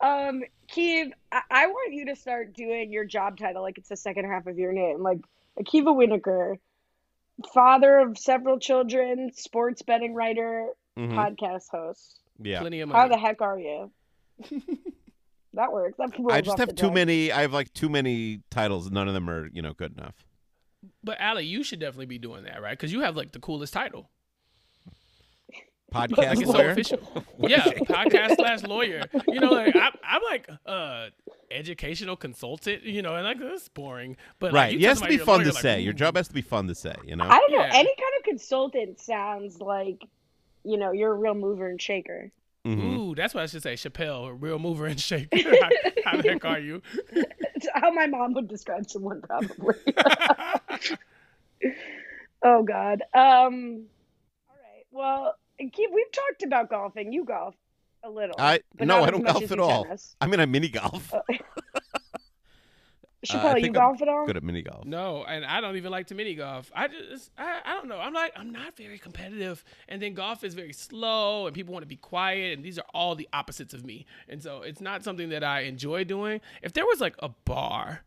Um, 0.00 0.42
Keeve, 0.72 1.10
I-, 1.32 1.42
I 1.50 1.66
want 1.66 1.92
you 1.92 2.06
to 2.06 2.14
start 2.16 2.54
doing 2.54 2.92
your 2.92 3.04
job 3.04 3.36
title 3.36 3.62
like 3.62 3.78
it's 3.78 3.88
the 3.88 3.96
second 3.96 4.26
half 4.26 4.46
of 4.46 4.56
your 4.58 4.72
name, 4.72 5.02
like 5.02 5.18
Akiva 5.60 5.86
Wienerkur, 5.92 6.58
father 7.52 7.98
of 7.98 8.16
several 8.16 8.60
children, 8.60 9.32
sports 9.34 9.82
betting 9.82 10.14
writer, 10.14 10.68
Mhm. 10.96 11.14
podcast 11.14 11.68
host. 11.70 12.20
Yeah, 12.40 12.60
Plenty 12.60 12.80
of 12.80 12.90
How 12.90 13.08
the 13.08 13.16
heck 13.18 13.40
are 13.42 13.58
you? 13.58 13.90
that 15.54 15.72
works. 15.72 15.96
That 15.98 16.12
I 16.30 16.40
just 16.42 16.58
have 16.58 16.68
too 16.76 16.86
tongue. 16.86 16.94
many. 16.94 17.32
I 17.32 17.40
have 17.40 17.52
like 17.52 17.72
too 17.72 17.88
many 17.88 18.42
titles. 18.50 18.92
None 18.92 19.08
of 19.08 19.14
them 19.14 19.28
are 19.28 19.48
you 19.52 19.62
know 19.62 19.72
good 19.72 19.98
enough. 19.98 20.14
But 21.04 21.20
Allie, 21.20 21.46
you 21.46 21.62
should 21.62 21.78
definitely 21.80 22.06
be 22.06 22.18
doing 22.18 22.44
that, 22.44 22.60
right? 22.62 22.72
Because 22.78 22.92
you 22.92 23.00
have 23.00 23.16
like 23.16 23.32
the 23.32 23.38
coolest 23.40 23.72
title. 23.72 24.08
Podcast 25.92 26.18
Like 26.18 26.38
it's 26.40 26.50
so 26.50 26.68
official. 26.68 27.24
yeah, 27.38 27.64
podcast 27.64 28.36
slash 28.36 28.62
lawyer. 28.64 29.02
You 29.26 29.40
know, 29.40 29.52
like 29.52 29.74
I'm, 29.74 29.92
I'm 30.04 30.20
like 30.30 30.46
uh 30.66 31.06
educational 31.50 32.14
consultant. 32.14 32.82
You 32.82 33.00
know, 33.00 33.14
and 33.14 33.24
like 33.24 33.40
that's 33.40 33.70
boring. 33.70 34.18
But 34.38 34.52
like, 34.52 34.60
Right. 34.64 34.72
you 34.78 34.80
It 34.86 34.88
has 34.88 35.00
to 35.00 35.08
be 35.08 35.16
fun 35.16 35.36
lawyer, 35.38 35.44
to 35.46 35.52
like, 35.54 35.62
say. 35.62 35.80
Your 35.80 35.94
job 35.94 36.16
has 36.16 36.28
to 36.28 36.34
be 36.34 36.42
fun 36.42 36.66
to 36.68 36.74
say. 36.74 36.94
You 37.06 37.16
know. 37.16 37.24
I 37.24 37.38
don't 37.38 37.52
know. 37.52 37.58
Yeah. 37.60 37.70
Any 37.72 37.94
kind 37.96 38.12
of 38.18 38.24
consultant 38.24 39.00
sounds 39.00 39.62
like, 39.62 40.04
you 40.62 40.76
know, 40.76 40.92
you're 40.92 41.12
a 41.12 41.16
real 41.16 41.34
mover 41.34 41.68
and 41.70 41.80
shaker. 41.80 42.32
Mhm. 42.66 42.98
Ooh, 42.98 43.14
that's 43.14 43.32
what 43.32 43.44
I 43.44 43.46
should 43.46 43.62
say. 43.62 43.72
Chappelle, 43.72 44.36
real 44.38 44.58
mover 44.58 44.84
and 44.84 45.00
shaker. 45.00 45.38
how, 45.38 45.68
how 46.04 46.20
the 46.20 46.28
heck 46.28 46.44
are 46.44 46.58
you? 46.58 46.82
It's 47.12 47.66
how 47.74 47.90
my 47.92 48.06
mom 48.06 48.34
would 48.34 48.46
describe 48.48 48.90
someone, 48.90 49.22
probably. 49.22 49.74
oh 52.44 52.62
God. 52.62 53.02
Um. 53.14 53.86
All 54.48 54.56
right. 54.56 54.86
Well, 54.90 55.34
Keith, 55.58 55.90
we've 55.92 56.12
talked 56.12 56.42
about 56.42 56.70
golfing. 56.70 57.12
You 57.12 57.24
golf 57.24 57.54
a 58.04 58.10
little. 58.10 58.36
I 58.38 58.60
no, 58.80 59.04
I 59.04 59.10
don't 59.10 59.24
golf 59.24 59.50
at 59.50 59.58
all. 59.58 59.84
tennis. 59.84 60.16
I 60.20 60.26
mean, 60.26 60.40
I 60.40 60.46
mini 60.46 60.68
golf. 60.68 61.12
Chappelle, 63.26 63.46
I 63.46 63.56
you 63.56 63.62
think 63.64 63.76
I'm 63.76 63.82
golf 63.82 64.02
at 64.02 64.08
all? 64.08 64.26
Good 64.26 64.36
at 64.36 64.44
mini 64.44 64.62
golf. 64.62 64.84
No, 64.84 65.24
and 65.24 65.44
I 65.44 65.60
don't 65.60 65.76
even 65.76 65.90
like 65.90 66.06
to 66.08 66.14
mini 66.14 66.34
golf. 66.34 66.70
I 66.72 66.86
just, 66.86 67.32
I, 67.36 67.60
I 67.64 67.74
don't 67.74 67.88
know. 67.88 67.98
I'm 67.98 68.14
like, 68.14 68.32
I'm 68.36 68.50
not 68.52 68.76
very 68.76 68.96
competitive, 68.96 69.64
and 69.88 70.00
then 70.00 70.14
golf 70.14 70.44
is 70.44 70.54
very 70.54 70.72
slow, 70.72 71.46
and 71.46 71.54
people 71.54 71.72
want 71.72 71.82
to 71.82 71.88
be 71.88 71.96
quiet, 71.96 72.56
and 72.56 72.64
these 72.64 72.78
are 72.78 72.84
all 72.94 73.16
the 73.16 73.28
opposites 73.32 73.74
of 73.74 73.84
me, 73.84 74.06
and 74.28 74.40
so 74.40 74.62
it's 74.62 74.80
not 74.80 75.02
something 75.02 75.30
that 75.30 75.42
I 75.42 75.62
enjoy 75.62 76.04
doing. 76.04 76.40
If 76.62 76.74
there 76.74 76.86
was 76.86 77.00
like 77.00 77.16
a 77.18 77.30
bar, 77.44 78.04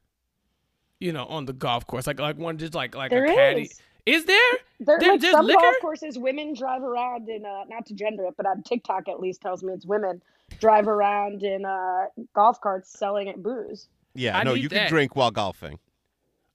you 1.01 1.11
know, 1.11 1.25
on 1.25 1.45
the 1.45 1.53
golf 1.53 1.85
course, 1.87 2.07
like 2.07 2.19
like 2.19 2.37
one 2.37 2.57
just 2.57 2.73
like 2.73 2.95
like 2.95 3.09
There 3.11 3.25
a 3.25 3.33
caddy, 3.35 3.63
is. 3.63 3.81
is 4.05 4.25
there? 4.25 4.37
There, 4.79 4.99
There- 4.99 5.09
like 5.11 5.21
there's 5.21 5.33
some 5.33 5.45
liquor? 5.45 5.59
golf 5.61 5.75
courses, 5.81 6.17
women 6.17 6.53
drive 6.53 6.83
around 6.83 7.27
in 7.29 7.45
uh, 7.45 7.63
not 7.67 7.85
to 7.87 7.93
gender 7.93 8.25
it, 8.25 8.35
but 8.37 8.45
on 8.45 8.63
TikTok 8.63 9.09
at 9.09 9.19
least 9.19 9.41
tells 9.41 9.63
me 9.63 9.73
it's 9.73 9.85
women 9.85 10.21
drive 10.59 10.87
around 10.87 11.43
in 11.43 11.65
uh, 11.65 12.05
golf 12.33 12.61
carts 12.61 12.89
selling 12.97 13.27
it 13.27 13.41
booze. 13.41 13.87
Yeah, 14.13 14.37
I 14.37 14.43
no, 14.43 14.53
you 14.53 14.69
that. 14.69 14.75
can 14.75 14.89
drink 14.89 15.15
while 15.15 15.31
golfing. 15.31 15.79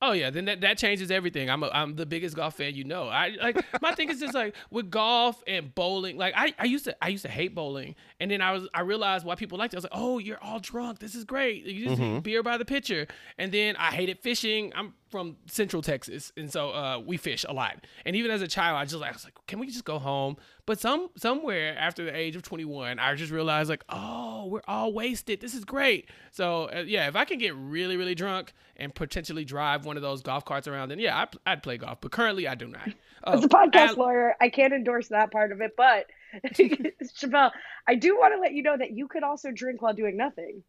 Oh 0.03 0.13
yeah, 0.13 0.29
then 0.29 0.45
that, 0.45 0.61
that 0.61 0.77
changes 0.77 1.11
everything. 1.11 1.49
I'm 1.49 1.63
a, 1.63 1.71
I'm 1.73 1.97
the 1.97 2.05
biggest 2.05 2.37
golf 2.37 2.55
fan 2.57 2.75
you 2.75 2.85
know. 2.85 3.09
I 3.09 3.35
like 3.41 3.65
my 3.81 3.95
thing 3.95 4.11
is 4.11 4.21
just 4.21 4.35
like 4.35 4.55
with 4.71 4.91
golf 4.91 5.43
and 5.47 5.75
bowling. 5.75 6.19
Like 6.19 6.35
I, 6.37 6.53
I 6.59 6.65
used 6.67 6.85
to 6.85 6.95
I 7.03 7.09
used 7.09 7.25
to 7.25 7.31
hate 7.31 7.55
bowling, 7.55 7.95
and 8.21 8.31
then 8.31 8.43
I 8.43 8.53
was 8.53 8.69
I 8.75 8.81
realized 8.83 9.25
why 9.25 9.37
people 9.37 9.57
liked 9.57 9.73
it. 9.73 9.77
I 9.77 9.79
was 9.79 9.85
like, 9.85 9.93
oh, 9.95 10.19
you're 10.19 10.43
all 10.43 10.59
drunk. 10.61 10.99
This 10.99 11.15
is 11.15 11.25
great. 11.25 11.65
You 11.65 11.87
just 11.89 12.01
Mm-hmm. 12.01 12.19
beer 12.21 12.43
by 12.43 12.59
the 12.59 12.65
pitcher. 12.67 13.07
And 13.39 13.51
then 13.51 13.75
I 13.77 13.91
hated 13.91 14.19
fishing. 14.21 14.71
I'm 14.77 14.93
from 15.11 15.37
Central 15.47 15.83
Texas, 15.83 16.33
and 16.37 16.51
so 16.51 16.71
uh, 16.71 16.99
we 17.05 17.17
fish 17.17 17.45
a 17.49 17.53
lot. 17.53 17.87
And 18.05 18.17
even 18.17 18.31
as 18.31 18.43
a 18.43 18.49
child, 18.49 18.77
I 18.77 18.85
just 18.85 18.97
like 18.97 19.11
I 19.11 19.13
was 19.13 19.25
like, 19.25 19.35
can 19.47 19.59
we 19.59 19.67
just 19.67 19.85
go 19.85 19.99
home? 19.99 20.37
But 20.67 20.81
some 20.81 21.11
somewhere 21.17 21.77
after 21.79 22.05
the 22.05 22.15
age 22.15 22.35
of 22.37 22.43
21, 22.43 22.99
I 22.99 23.15
just 23.15 23.31
realized 23.33 23.71
like, 23.71 23.85
oh, 23.89 24.47
we're 24.47 24.63
all 24.67 24.93
wasted. 24.93 25.41
This 25.41 25.55
is 25.55 25.65
great. 25.65 26.11
So 26.33 26.65
uh, 26.75 26.85
yeah, 26.87 27.09
if 27.09 27.17
I 27.17 27.25
can 27.25 27.39
get 27.39 27.55
really 27.55 27.97
really 27.97 28.15
drunk 28.15 28.53
and 28.77 28.95
potentially 28.95 29.45
drive 29.45 29.85
one 29.87 29.97
of 29.97 30.03
those 30.03 30.23
golf 30.23 30.45
carts 30.45 30.67
around, 30.67 30.89
then 30.89 30.99
yeah, 30.99 31.17
I, 31.47 31.53
I'd 31.53 31.63
play 31.63 31.79
golf. 31.79 32.01
But 32.01 32.11
currently, 32.11 32.49
I 32.49 32.55
do 32.55 32.67
not. 32.67 32.89
As 33.27 33.43
Oh, 33.43 33.45
a 33.45 33.49
podcast 33.49 33.89
Al- 33.91 33.95
lawyer, 33.97 34.35
I 34.41 34.49
can't 34.51 34.73
endorse 34.73 35.09
that 35.09 35.33
part 35.33 35.51
of 35.53 35.61
it, 35.61 35.73
but 35.77 36.07
Chappelle, 36.55 37.51
I 37.89 37.95
do 37.95 38.17
want 38.17 38.35
to 38.35 38.41
let 38.41 38.53
you 38.53 38.63
know 38.63 38.77
that 38.77 38.93
you 38.93 39.09
could 39.09 39.23
also 39.23 39.51
drink 39.53 39.83
while 39.83 39.95
doing 39.95 40.17
nothing. 40.17 40.63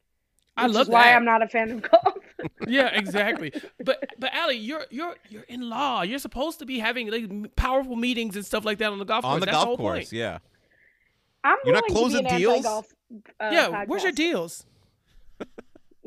I 0.57 0.65
which 0.67 0.73
love 0.75 0.81
is 0.87 0.89
why 0.89 1.03
that. 1.03 1.15
I'm 1.15 1.25
not 1.25 1.41
a 1.43 1.47
fan 1.47 1.71
of 1.71 1.81
golf. 1.83 2.17
yeah, 2.67 2.87
exactly. 2.93 3.51
But 3.83 4.03
but 4.19 4.33
Allie, 4.33 4.57
you're 4.57 4.85
you're 4.89 5.15
you're 5.29 5.43
in 5.43 5.69
law. 5.69 6.01
You're 6.01 6.19
supposed 6.19 6.59
to 6.59 6.65
be 6.65 6.79
having 6.79 7.09
like 7.11 7.55
powerful 7.55 7.95
meetings 7.95 8.35
and 8.35 8.45
stuff 8.45 8.65
like 8.65 8.79
that 8.79 8.91
on 8.91 8.99
the 8.99 9.05
golf 9.05 9.23
course. 9.23 9.33
On 9.35 9.39
the 9.39 9.45
That's 9.45 9.55
golf 9.55 9.65
whole 9.67 9.77
course, 9.77 9.97
point. 10.09 10.13
yeah. 10.13 10.39
I'm 11.43 11.57
You're 11.63 11.75
not 11.75 11.83
willing 11.89 12.11
to 12.11 12.23
be 12.23 12.23
closing 12.23 12.25
an 12.25 12.37
deals? 12.37 12.65
uh, 12.65 13.49
yeah, 13.51 13.85
where's 13.85 14.03
your 14.03 14.11
deals? 14.11 14.65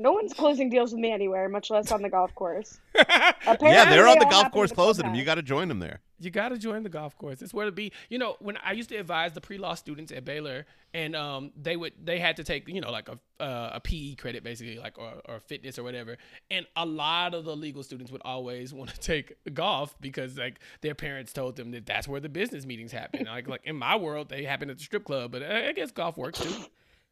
No 0.00 0.12
one's 0.12 0.32
closing 0.32 0.70
deals 0.70 0.92
with 0.92 1.00
me 1.00 1.12
anywhere, 1.12 1.48
much 1.50 1.68
less 1.70 1.92
on 1.92 2.00
the 2.00 2.08
golf 2.08 2.34
course. 2.34 2.80
Yeah, 2.94 3.32
Apparently, 3.46 3.96
they're 3.96 4.06
on 4.06 4.18
the 4.18 4.26
golf 4.26 4.50
course 4.52 4.70
the 4.70 4.74
closing 4.76 5.02
them. 5.02 5.10
clubhouse. 5.12 5.18
You 5.18 5.24
got 5.24 5.34
to 5.36 5.42
join 5.42 5.68
them 5.68 5.78
there. 5.78 6.00
You 6.18 6.30
got 6.30 6.50
to 6.50 6.58
join 6.58 6.82
the 6.82 6.88
golf 6.88 7.16
course. 7.16 7.40
It's 7.42 7.54
where 7.54 7.64
to 7.66 7.72
be. 7.72 7.92
You 8.10 8.18
know, 8.18 8.36
when 8.40 8.56
I 8.58 8.72
used 8.72 8.90
to 8.90 8.96
advise 8.96 9.32
the 9.32 9.40
pre-law 9.40 9.74
students 9.74 10.12
at 10.12 10.24
Baylor, 10.24 10.66
and 10.92 11.16
um, 11.16 11.50
they 11.60 11.76
would 11.76 11.92
they 12.02 12.18
had 12.18 12.36
to 12.36 12.44
take 12.44 12.68
you 12.68 12.80
know 12.80 12.90
like 12.90 13.08
a 13.08 13.18
uh, 13.42 13.70
a 13.74 13.80
PE 13.80 14.14
credit 14.16 14.44
basically 14.44 14.78
like 14.78 14.98
or, 14.98 15.14
or 15.26 15.40
fitness 15.40 15.78
or 15.78 15.82
whatever, 15.82 16.16
and 16.50 16.66
a 16.76 16.84
lot 16.86 17.34
of 17.34 17.44
the 17.44 17.56
legal 17.56 17.82
students 17.82 18.10
would 18.12 18.22
always 18.24 18.72
want 18.78 18.90
to 18.90 19.00
take 19.00 19.34
golf 19.54 19.94
because 20.00 20.36
like 20.38 20.60
their 20.82 20.94
parents 20.94 21.32
told 21.32 21.56
them 21.56 21.70
that 21.72 21.86
that's 21.86 22.06
where 22.08 22.20
the 22.20 22.28
business 22.28 22.66
meetings 22.66 22.92
happen. 22.92 23.24
like 23.26 23.48
like 23.48 23.62
in 23.64 23.76
my 23.76 23.96
world, 23.96 24.28
they 24.28 24.44
happen 24.44 24.70
at 24.70 24.78
the 24.78 24.84
strip 24.84 25.04
club, 25.04 25.32
but 25.32 25.42
I 25.42 25.68
I 25.68 25.72
guess 25.72 25.90
golf 25.90 26.16
works 26.16 26.40
too. 26.40 26.54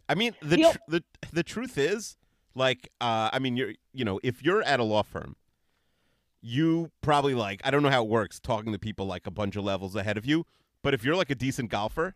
I 0.08 0.14
mean, 0.14 0.34
the 0.42 0.56
tr- 0.58 0.78
the 0.88 1.04
the 1.32 1.42
truth 1.42 1.76
is, 1.78 2.16
like, 2.54 2.90
uh, 3.00 3.30
I 3.32 3.38
mean, 3.38 3.56
you're 3.56 3.74
you 3.92 4.04
know, 4.04 4.20
if 4.22 4.42
you're 4.42 4.62
at 4.62 4.80
a 4.80 4.84
law 4.84 5.02
firm, 5.02 5.36
you 6.40 6.90
probably 7.00 7.34
like 7.34 7.60
I 7.64 7.70
don't 7.70 7.82
know 7.82 7.90
how 7.90 8.04
it 8.04 8.08
works 8.08 8.40
talking 8.40 8.72
to 8.72 8.78
people 8.78 9.06
like 9.06 9.26
a 9.26 9.30
bunch 9.30 9.56
of 9.56 9.64
levels 9.64 9.96
ahead 9.96 10.16
of 10.16 10.24
you, 10.24 10.44
but 10.82 10.94
if 10.94 11.04
you're 11.04 11.16
like 11.16 11.30
a 11.30 11.34
decent 11.34 11.70
golfer, 11.70 12.14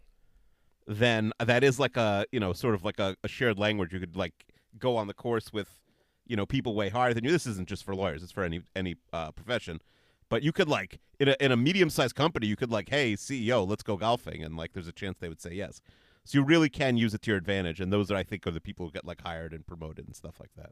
then 0.86 1.32
that 1.38 1.64
is 1.64 1.78
like 1.78 1.96
a 1.96 2.26
you 2.32 2.40
know 2.40 2.52
sort 2.52 2.74
of 2.74 2.84
like 2.84 2.98
a, 2.98 3.16
a 3.22 3.28
shared 3.28 3.58
language. 3.58 3.92
You 3.92 4.00
could 4.00 4.16
like 4.16 4.46
go 4.78 4.96
on 4.96 5.06
the 5.06 5.14
course 5.14 5.52
with 5.52 5.80
you 6.26 6.36
know 6.36 6.46
people 6.46 6.74
way 6.74 6.88
higher 6.88 7.14
than 7.14 7.24
you. 7.24 7.30
This 7.30 7.46
isn't 7.46 7.68
just 7.68 7.84
for 7.84 7.94
lawyers; 7.94 8.22
it's 8.22 8.32
for 8.32 8.44
any 8.44 8.62
any 8.74 8.96
uh, 9.12 9.32
profession. 9.32 9.80
But 10.28 10.42
you 10.42 10.52
could 10.52 10.68
like 10.68 10.98
in 11.20 11.28
a 11.28 11.36
in 11.40 11.52
a 11.52 11.56
medium 11.56 11.90
sized 11.90 12.14
company, 12.14 12.46
you 12.46 12.56
could 12.56 12.70
like, 12.70 12.88
hey 12.88 13.14
CEO, 13.14 13.66
let's 13.66 13.82
go 13.82 13.96
golfing, 13.96 14.42
and 14.42 14.56
like 14.56 14.72
there's 14.72 14.88
a 14.88 14.92
chance 14.92 15.18
they 15.18 15.28
would 15.28 15.40
say 15.40 15.52
yes. 15.52 15.80
So 16.24 16.38
you 16.38 16.44
really 16.44 16.68
can 16.68 16.96
use 16.96 17.14
it 17.14 17.22
to 17.22 17.30
your 17.32 17.38
advantage, 17.38 17.80
and 17.80 17.92
those 17.92 18.10
are, 18.10 18.16
I 18.16 18.22
think 18.22 18.46
are 18.46 18.52
the 18.52 18.60
people 18.60 18.86
who 18.86 18.92
get 18.92 19.04
like 19.04 19.20
hired 19.20 19.52
and 19.52 19.66
promoted 19.66 20.06
and 20.06 20.14
stuff 20.14 20.38
like 20.38 20.50
that. 20.56 20.70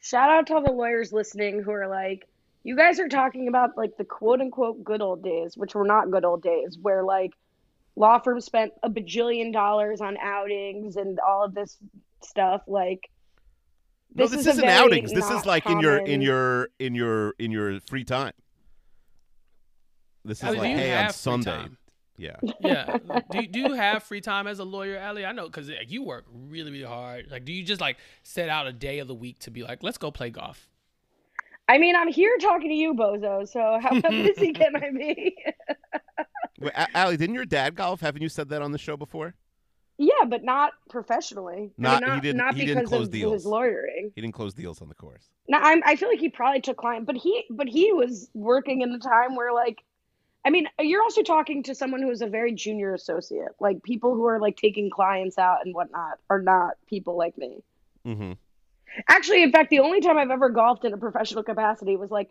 Shout 0.00 0.30
out 0.30 0.46
to 0.48 0.54
all 0.54 0.64
the 0.64 0.72
lawyers 0.72 1.12
listening 1.12 1.62
who 1.62 1.70
are 1.70 1.88
like, 1.88 2.28
you 2.64 2.76
guys 2.76 2.98
are 2.98 3.08
talking 3.08 3.48
about 3.48 3.76
like 3.76 3.96
the 3.96 4.04
quote 4.04 4.40
unquote 4.40 4.82
good 4.82 5.00
old 5.00 5.22
days, 5.22 5.56
which 5.56 5.74
were 5.74 5.86
not 5.86 6.10
good 6.10 6.24
old 6.24 6.42
days, 6.42 6.76
where 6.80 7.04
like 7.04 7.32
law 7.96 8.18
firms 8.18 8.44
spent 8.44 8.72
a 8.82 8.90
bajillion 8.90 9.52
dollars 9.52 10.00
on 10.00 10.16
outings 10.18 10.96
and 10.96 11.18
all 11.20 11.44
of 11.44 11.54
this 11.54 11.76
stuff. 12.22 12.62
Like, 12.66 13.08
No, 14.14 14.24
This 14.24 14.32
this 14.32 14.40
is 14.40 14.46
a 14.46 14.50
isn't 14.50 14.68
outings. 14.68 15.12
This 15.12 15.24
is 15.24 15.30
not 15.30 15.46
like 15.46 15.66
in 15.66 15.80
your 15.80 15.98
in 15.98 16.20
your 16.20 16.68
in 16.78 16.94
your 16.94 17.34
in 17.38 17.50
your 17.52 17.80
free 17.80 18.04
time. 18.04 18.32
This 20.24 20.38
is 20.38 20.44
Allie, 20.44 20.56
do 20.56 20.62
like 20.62 20.76
hey 20.76 20.94
on 20.94 21.12
Sunday. 21.12 21.50
time? 21.50 21.77
Yeah. 22.18 22.36
Yeah. 22.60 22.98
do, 23.30 23.46
do 23.46 23.60
you 23.60 23.72
have 23.74 24.02
free 24.02 24.20
time 24.20 24.46
as 24.46 24.58
a 24.58 24.64
lawyer, 24.64 24.96
Allie? 24.98 25.24
I 25.24 25.32
know 25.32 25.46
because 25.46 25.68
like, 25.68 25.90
you 25.90 26.02
work 26.02 26.26
really, 26.32 26.70
really 26.72 26.84
hard. 26.84 27.30
Like, 27.30 27.44
do 27.44 27.52
you 27.52 27.62
just 27.64 27.80
like 27.80 27.96
set 28.22 28.48
out 28.48 28.66
a 28.66 28.72
day 28.72 28.98
of 28.98 29.08
the 29.08 29.14
week 29.14 29.38
to 29.40 29.50
be 29.50 29.62
like, 29.62 29.82
let's 29.82 29.98
go 29.98 30.10
play 30.10 30.30
golf? 30.30 30.68
I 31.68 31.78
mean, 31.78 31.94
I'm 31.96 32.08
here 32.08 32.36
talking 32.40 32.70
to 32.70 32.74
you, 32.74 32.94
bozo. 32.94 33.48
So 33.48 33.78
how 33.80 34.00
busy 34.10 34.52
can 34.52 34.74
I 34.76 34.90
be? 34.90 35.36
Wait, 36.60 36.72
A- 36.74 36.96
Allie, 36.96 37.16
didn't 37.16 37.36
your 37.36 37.44
dad 37.44 37.74
golf? 37.76 38.00
Haven't 38.00 38.22
you 38.22 38.28
said 38.28 38.48
that 38.48 38.62
on 38.62 38.72
the 38.72 38.78
show 38.78 38.96
before? 38.96 39.34
yeah, 40.00 40.24
but 40.28 40.44
not 40.44 40.74
professionally. 40.88 41.70
I 41.70 41.98
Not- 41.98 42.04
he 42.14 42.20
didn't- 42.20 42.36
not 42.36 42.54
he 42.54 42.60
because 42.60 42.76
didn't 42.76 42.88
close 42.88 43.06
of 43.08 43.12
deals. 43.12 43.32
his 43.32 43.46
lawyering. 43.46 44.12
He 44.14 44.20
didn't 44.20 44.34
close 44.34 44.54
deals 44.54 44.80
on 44.80 44.88
the 44.88 44.94
course. 44.94 45.28
No, 45.48 45.58
I'm, 45.58 45.82
I 45.84 45.96
feel 45.96 46.08
like 46.08 46.20
he 46.20 46.28
probably 46.28 46.60
took 46.60 46.76
client, 46.76 47.04
but 47.04 47.16
he 47.16 47.44
but 47.50 47.66
he 47.68 47.92
was 47.92 48.30
working 48.32 48.82
in 48.82 48.92
the 48.92 48.98
time 49.00 49.34
where 49.34 49.52
like, 49.52 49.82
I 50.48 50.50
mean, 50.50 50.66
you're 50.80 51.02
also 51.02 51.22
talking 51.22 51.62
to 51.64 51.74
someone 51.74 52.00
who 52.00 52.10
is 52.10 52.22
a 52.22 52.26
very 52.26 52.54
junior 52.54 52.94
associate. 52.94 53.50
Like 53.60 53.82
people 53.82 54.14
who 54.14 54.24
are 54.24 54.40
like 54.40 54.56
taking 54.56 54.88
clients 54.88 55.36
out 55.36 55.58
and 55.62 55.74
whatnot 55.74 56.20
are 56.30 56.40
not 56.40 56.76
people 56.86 57.18
like 57.18 57.36
me. 57.36 57.62
Mm-hmm. 58.06 58.32
Actually, 59.10 59.42
in 59.42 59.52
fact, 59.52 59.68
the 59.68 59.80
only 59.80 60.00
time 60.00 60.16
I've 60.16 60.30
ever 60.30 60.48
golfed 60.48 60.86
in 60.86 60.94
a 60.94 60.96
professional 60.96 61.42
capacity 61.42 61.96
was 61.96 62.10
like 62.10 62.30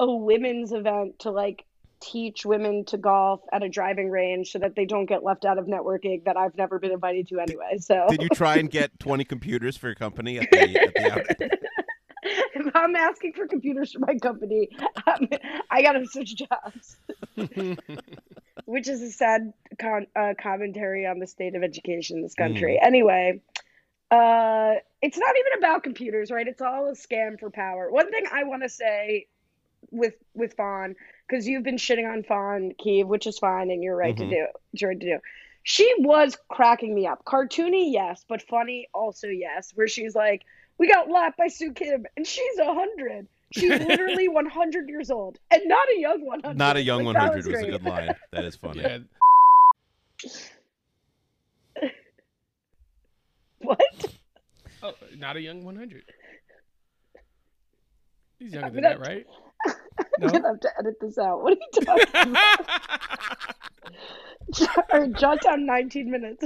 a 0.00 0.10
women's 0.10 0.72
event 0.72 1.18
to 1.18 1.30
like 1.30 1.66
teach 2.00 2.46
women 2.46 2.86
to 2.86 2.96
golf 2.96 3.42
at 3.52 3.62
a 3.62 3.68
driving 3.68 4.08
range 4.08 4.50
so 4.50 4.58
that 4.60 4.74
they 4.74 4.86
don't 4.86 5.04
get 5.04 5.22
left 5.22 5.44
out 5.44 5.58
of 5.58 5.66
networking 5.66 6.24
that 6.24 6.38
I've 6.38 6.56
never 6.56 6.78
been 6.78 6.92
invited 6.92 7.28
to 7.28 7.38
anyway. 7.38 7.76
So 7.80 8.06
Did 8.08 8.22
you 8.22 8.30
try 8.30 8.56
and 8.56 8.70
get 8.70 8.98
20 8.98 9.24
computers 9.24 9.76
for 9.76 9.88
your 9.88 9.94
company 9.94 10.38
at 10.38 10.50
the, 10.50 10.58
at 10.58 10.94
the? 11.38 11.58
if 12.54 12.74
I'm 12.74 12.96
asking 12.96 13.32
for 13.34 13.46
computers 13.46 13.92
for 13.92 14.00
my 14.00 14.14
company, 14.16 14.68
I 15.70 15.82
gotta 15.82 16.06
switch 16.06 16.34
jobs. 16.36 16.96
Which 18.64 18.88
is 18.88 19.00
a 19.02 19.10
sad 19.10 19.52
con- 19.80 20.06
uh, 20.14 20.34
commentary 20.40 21.06
on 21.06 21.18
the 21.20 21.26
state 21.26 21.54
of 21.54 21.62
education 21.62 22.18
in 22.18 22.22
this 22.22 22.34
country. 22.34 22.78
Anyway, 22.82 23.40
uh, 24.10 24.74
it's 25.00 25.16
not 25.16 25.34
even 25.38 25.58
about 25.58 25.82
computers, 25.82 26.30
right? 26.30 26.46
It's 26.46 26.60
all 26.60 26.88
a 26.88 26.92
scam 26.92 27.38
for 27.40 27.50
power. 27.50 27.90
One 27.90 28.10
thing 28.10 28.24
I 28.32 28.44
want 28.44 28.62
to 28.64 28.68
say 28.68 29.26
with 29.90 30.14
with 30.34 30.54
Fawn, 30.54 30.96
because 31.26 31.48
you've 31.48 31.62
been 31.62 31.76
shitting 31.76 32.10
on 32.10 32.24
Fawn, 32.24 32.72
Kiev, 32.78 33.06
which 33.06 33.26
is 33.26 33.38
fine, 33.38 33.70
and 33.70 33.82
you're 33.82 33.96
right 33.96 34.14
Mhm. 34.14 34.18
to 34.18 34.28
do. 34.30 34.46
It's 34.74 34.82
right 34.82 34.98
to 35.00 35.06
do. 35.06 35.18
She 35.62 35.90
was 35.98 36.36
cracking 36.48 36.94
me 36.94 37.06
up. 37.06 37.24
Cartoony, 37.24 37.92
yes, 37.92 38.24
but 38.28 38.42
funny 38.42 38.88
also, 38.92 39.28
yes. 39.28 39.72
Where 39.74 39.88
she's 39.88 40.14
like, 40.14 40.42
"We 40.78 40.88
got 40.88 41.10
lapped 41.10 41.36
by 41.36 41.48
Sue 41.48 41.72
Kim, 41.72 42.06
and 42.16 42.26
she's 42.26 42.58
a 42.58 42.72
hundred. 42.72 43.26
She's 43.52 43.70
literally 43.86 44.28
100 44.28 44.88
years 44.88 45.10
old, 45.10 45.38
and 45.50 45.62
not 45.66 45.86
a 45.96 46.00
young 46.00 46.24
100. 46.24 46.56
Not 46.56 46.76
a 46.76 46.82
young 46.82 47.04
Like, 47.04 47.16
100 47.16 47.46
was, 47.46 47.62
a 47.62 47.66
good 47.66 47.84
line. 47.84 48.14
That 48.32 48.44
is 48.44 48.56
funny. 48.56 48.80
Yeah. 48.80 48.98
What? 53.60 53.80
Oh, 54.84 54.94
not 55.16 55.36
a 55.36 55.40
young 55.40 55.64
100. 55.64 56.04
He's 58.38 58.52
younger 58.52 58.70
than 58.70 58.82
gonna 58.82 58.98
that, 58.98 59.08
right? 59.08 59.26
I'm 60.22 60.28
gonna 60.28 60.48
have 60.48 60.60
to 60.60 60.70
edit 60.78 60.94
this 61.00 61.18
out. 61.18 61.42
What 61.42 61.54
are 61.54 61.56
you 61.56 61.84
talking 61.84 62.30
about? 62.30 62.38
All 64.92 65.00
right, 65.00 65.12
jot 65.14 65.40
down 65.42 65.66
19 65.66 66.10
minutes. 66.10 66.44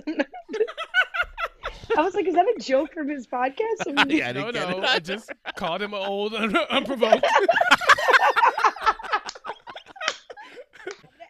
I 1.96 2.02
was 2.02 2.14
like, 2.14 2.26
is 2.26 2.34
that 2.34 2.46
a 2.46 2.58
joke 2.60 2.92
from 2.94 3.08
his 3.08 3.26
podcast? 3.26 3.86
And 3.86 4.04
we- 4.10 4.18
Yeah, 4.18 4.28
I 4.28 4.32
no, 4.32 4.50
no, 4.50 4.68
it. 4.78 4.84
I 4.84 4.98
just 4.98 5.30
called 5.56 5.82
him 5.82 5.94
old 5.94 6.34
un- 6.42 6.56
unprovoked. 6.70 7.26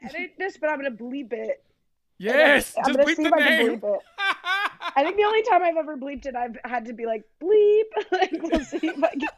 edit 0.02 0.32
this, 0.38 0.56
but 0.56 0.70
I'm 0.70 0.78
gonna 0.78 0.90
bleep 0.90 1.32
it. 1.32 1.62
yes, 2.18 2.74
I'm 2.78 2.84
just 2.94 2.98
gonna 2.98 3.08
bleep 3.10 3.16
see 3.16 3.22
the 3.22 3.28
if 3.28 3.32
I 3.34 3.38
can 3.40 3.66
name. 3.66 3.80
bleep 3.80 3.94
it. 3.96 4.00
I 4.96 5.02
think 5.04 5.16
the 5.16 5.24
only 5.24 5.42
time 5.44 5.62
I've 5.62 5.76
ever 5.76 5.96
bleeped 5.96 6.26
it, 6.26 6.34
I've 6.36 6.56
had 6.64 6.84
to 6.86 6.92
be 6.92 7.06
like 7.06 7.24
bleep. 7.42 7.84
like 8.12 8.30
we'll 8.32 8.60
see 8.64 8.78
if 8.82 9.02
I 9.02 9.08
can. 9.10 9.28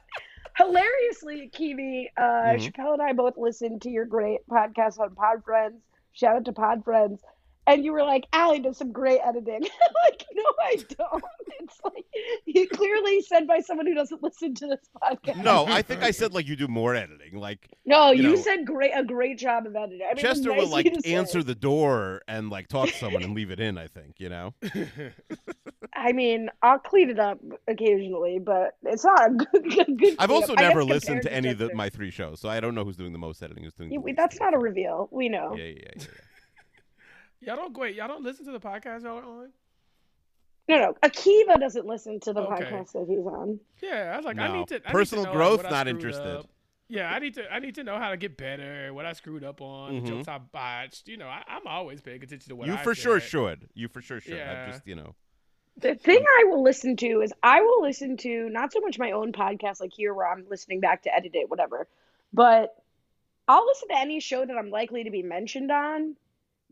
Hilariously, 0.56 1.48
Kiwi, 1.52 2.10
uh, 2.16 2.20
Mhm. 2.22 2.58
Chappelle 2.72 2.92
and 2.94 3.02
I 3.02 3.12
both 3.12 3.36
listened 3.36 3.82
to 3.82 3.90
your 3.90 4.04
great 4.04 4.46
podcast 4.48 5.00
on 5.00 5.14
Pod 5.14 5.42
Friends. 5.44 5.82
Shout 6.12 6.36
out 6.36 6.44
to 6.44 6.52
Pod 6.52 6.84
Friends. 6.84 7.20
And 7.66 7.84
you 7.84 7.92
were 7.92 8.02
like, 8.02 8.26
Allie 8.32 8.60
does 8.60 8.78
some 8.78 8.92
great 8.92 9.20
editing. 9.24 9.62
like, 10.04 10.24
no, 10.34 10.44
I 10.62 10.76
don't. 10.98 11.24
It's 11.60 11.80
like 11.82 12.04
you 12.44 12.68
clearly 12.68 13.22
said 13.22 13.46
by 13.46 13.60
someone 13.60 13.86
who 13.86 13.94
doesn't 13.94 14.22
listen 14.22 14.54
to 14.56 14.66
this 14.66 14.80
podcast. 15.02 15.42
No, 15.42 15.64
I 15.66 15.82
think 15.82 16.02
I 16.02 16.10
said 16.10 16.34
like 16.34 16.46
you 16.46 16.56
do 16.56 16.68
more 16.68 16.94
editing. 16.94 17.38
Like 17.38 17.68
No, 17.86 18.10
you 18.10 18.22
you, 18.22 18.30
know. 18.30 18.42
said 18.42 18.66
great 18.66 18.92
a 18.94 19.02
great 19.02 19.38
job 19.38 19.66
of 19.66 19.74
editing. 19.74 20.06
I 20.08 20.14
mean, 20.14 20.24
Chester 20.24 20.50
nice 20.50 20.58
will 20.58 20.68
like 20.68 20.94
answer 21.06 21.42
the 21.42 21.54
door 21.54 22.22
and 22.28 22.50
like 22.50 22.68
talk 22.68 22.88
to 22.88 22.94
someone 22.94 23.22
and 23.22 23.34
leave 23.36 23.50
it 23.50 23.60
in. 23.60 23.78
I 23.78 23.86
think 23.86 24.16
you 24.18 24.28
know. 24.28 24.54
I 25.94 26.12
mean, 26.12 26.50
I'll 26.62 26.78
clean 26.78 27.08
it 27.08 27.18
up 27.18 27.38
occasionally, 27.66 28.40
but 28.40 28.76
it's 28.82 29.04
not 29.04 29.30
a 29.30 29.30
good. 29.32 29.70
good, 29.70 29.98
good 29.98 30.16
I've 30.18 30.30
also 30.30 30.54
never 30.54 30.84
listened 30.84 31.22
to 31.22 31.32
any 31.32 31.50
of 31.50 31.58
the, 31.58 31.74
my 31.74 31.88
three 31.88 32.10
shows, 32.10 32.40
so 32.40 32.48
I 32.48 32.60
don't 32.60 32.74
know 32.74 32.84
who's 32.84 32.96
doing 32.96 33.12
the 33.12 33.18
most 33.18 33.42
editing. 33.42 33.64
Who's 33.64 33.74
doing 33.74 33.90
least 34.02 34.16
that's 34.16 34.38
not 34.40 34.54
a 34.54 34.58
reveal. 34.58 35.08
We 35.10 35.28
know. 35.28 35.54
Yeah, 35.56 35.64
yeah, 35.64 35.72
yeah. 35.82 35.92
yeah. 35.96 36.06
Y'all 37.40 37.56
don't 37.56 37.76
wait. 37.76 37.94
Y'all 37.96 38.08
don't 38.08 38.22
listen 38.22 38.44
to 38.46 38.52
the 38.52 38.60
podcast 38.60 39.02
y'all 39.02 39.18
are 39.18 39.24
on. 39.24 39.50
No, 40.68 40.78
no. 40.78 40.94
Akiva 41.02 41.60
doesn't 41.60 41.86
listen 41.86 42.20
to 42.20 42.32
the 42.32 42.40
Okay. 42.40 42.64
podcast 42.64 42.92
that 42.92 43.06
he's 43.08 43.26
on. 43.26 43.60
Yeah, 43.82 44.12
I 44.14 44.16
was 44.16 44.24
like, 44.24 44.38
I 44.38 44.48
need 44.56 44.68
to 44.68 44.74
I 44.76 44.78
need 44.78 44.84
to 44.86 44.90
Personal 44.92 45.24
know, 45.24 45.32
growth, 45.32 45.62
not 45.70 45.88
interested. 45.88 46.26
up. 46.26 46.48
Yeah, 46.88 47.10
I 47.12 47.18
need 47.18 47.34
to 47.34 47.52
I 47.52 47.58
need 47.58 47.74
to 47.76 47.84
know 47.84 47.98
how 47.98 48.10
to 48.10 48.16
get 48.16 48.36
better, 48.36 48.92
what 48.94 49.04
I 49.06 49.12
screwed 49.12 49.44
up 49.44 49.60
on, 49.60 49.92
Mhm. 49.92 50.02
the 50.02 50.08
jokes 50.08 50.28
I 50.28 50.38
botched. 50.38 51.08
You 51.08 51.16
know, 51.18 51.26
I, 51.28 51.42
I'm 51.48 51.66
always 51.66 52.00
paying 52.00 52.22
attention 52.22 52.48
to 52.50 52.56
what 52.56 52.66
You 52.68 52.74
I 52.74 52.76
for 52.78 52.94
sure 52.94 53.20
should. 53.20 53.68
You 53.74 53.88
for 53.88 54.00
sure 54.00 54.20
should. 54.20 54.36
Yeah. 54.36 54.64
I 54.66 54.70
just 54.70 54.86
you 54.86 54.94
know. 54.94 55.14
The 55.76 55.96
thing 55.96 56.24
I 56.40 56.44
will 56.44 56.62
listen 56.62 56.96
to 56.98 57.20
is 57.20 57.32
I 57.42 57.60
will 57.60 57.82
listen 57.82 58.16
to 58.18 58.48
not 58.48 58.72
so 58.72 58.80
much 58.80 58.98
my 58.98 59.10
own 59.10 59.32
podcast 59.32 59.80
like 59.80 59.92
here 59.92 60.14
where 60.14 60.26
I'm 60.30 60.46
listening 60.48 60.78
back 60.80 61.02
to 61.02 61.14
edit 61.14 61.34
it, 61.34 61.50
whatever, 61.50 61.88
but 62.32 62.80
I'll 63.48 63.66
listen 63.66 63.88
to 63.88 63.98
any 63.98 64.20
show 64.20 64.46
that 64.46 64.56
I'm 64.56 64.70
likely 64.70 65.04
to 65.04 65.10
be 65.10 65.22
mentioned 65.22 65.70
on. 65.72 66.16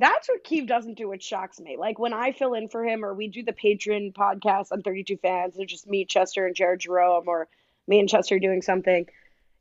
That's 0.02 0.28
what 0.28 0.42
Keeve 0.42 0.66
doesn't 0.66 0.94
do, 0.98 1.08
which 1.08 1.22
shocks 1.22 1.60
me. 1.60 1.76
Like 1.78 1.96
when 1.96 2.12
I 2.12 2.32
fill 2.32 2.54
in 2.54 2.68
for 2.68 2.84
him 2.84 3.04
or 3.04 3.14
we 3.14 3.28
do 3.28 3.44
the 3.44 3.52
patron 3.52 4.12
podcast 4.12 4.72
on 4.72 4.82
32 4.82 5.16
fans, 5.18 5.54
it's 5.56 5.70
just 5.70 5.86
me, 5.86 6.04
Chester, 6.04 6.44
and 6.44 6.56
Jared 6.56 6.80
Jerome, 6.80 7.28
or 7.28 7.46
me 7.86 8.00
and 8.00 8.08
Chester 8.08 8.40
doing 8.40 8.62
something. 8.62 9.06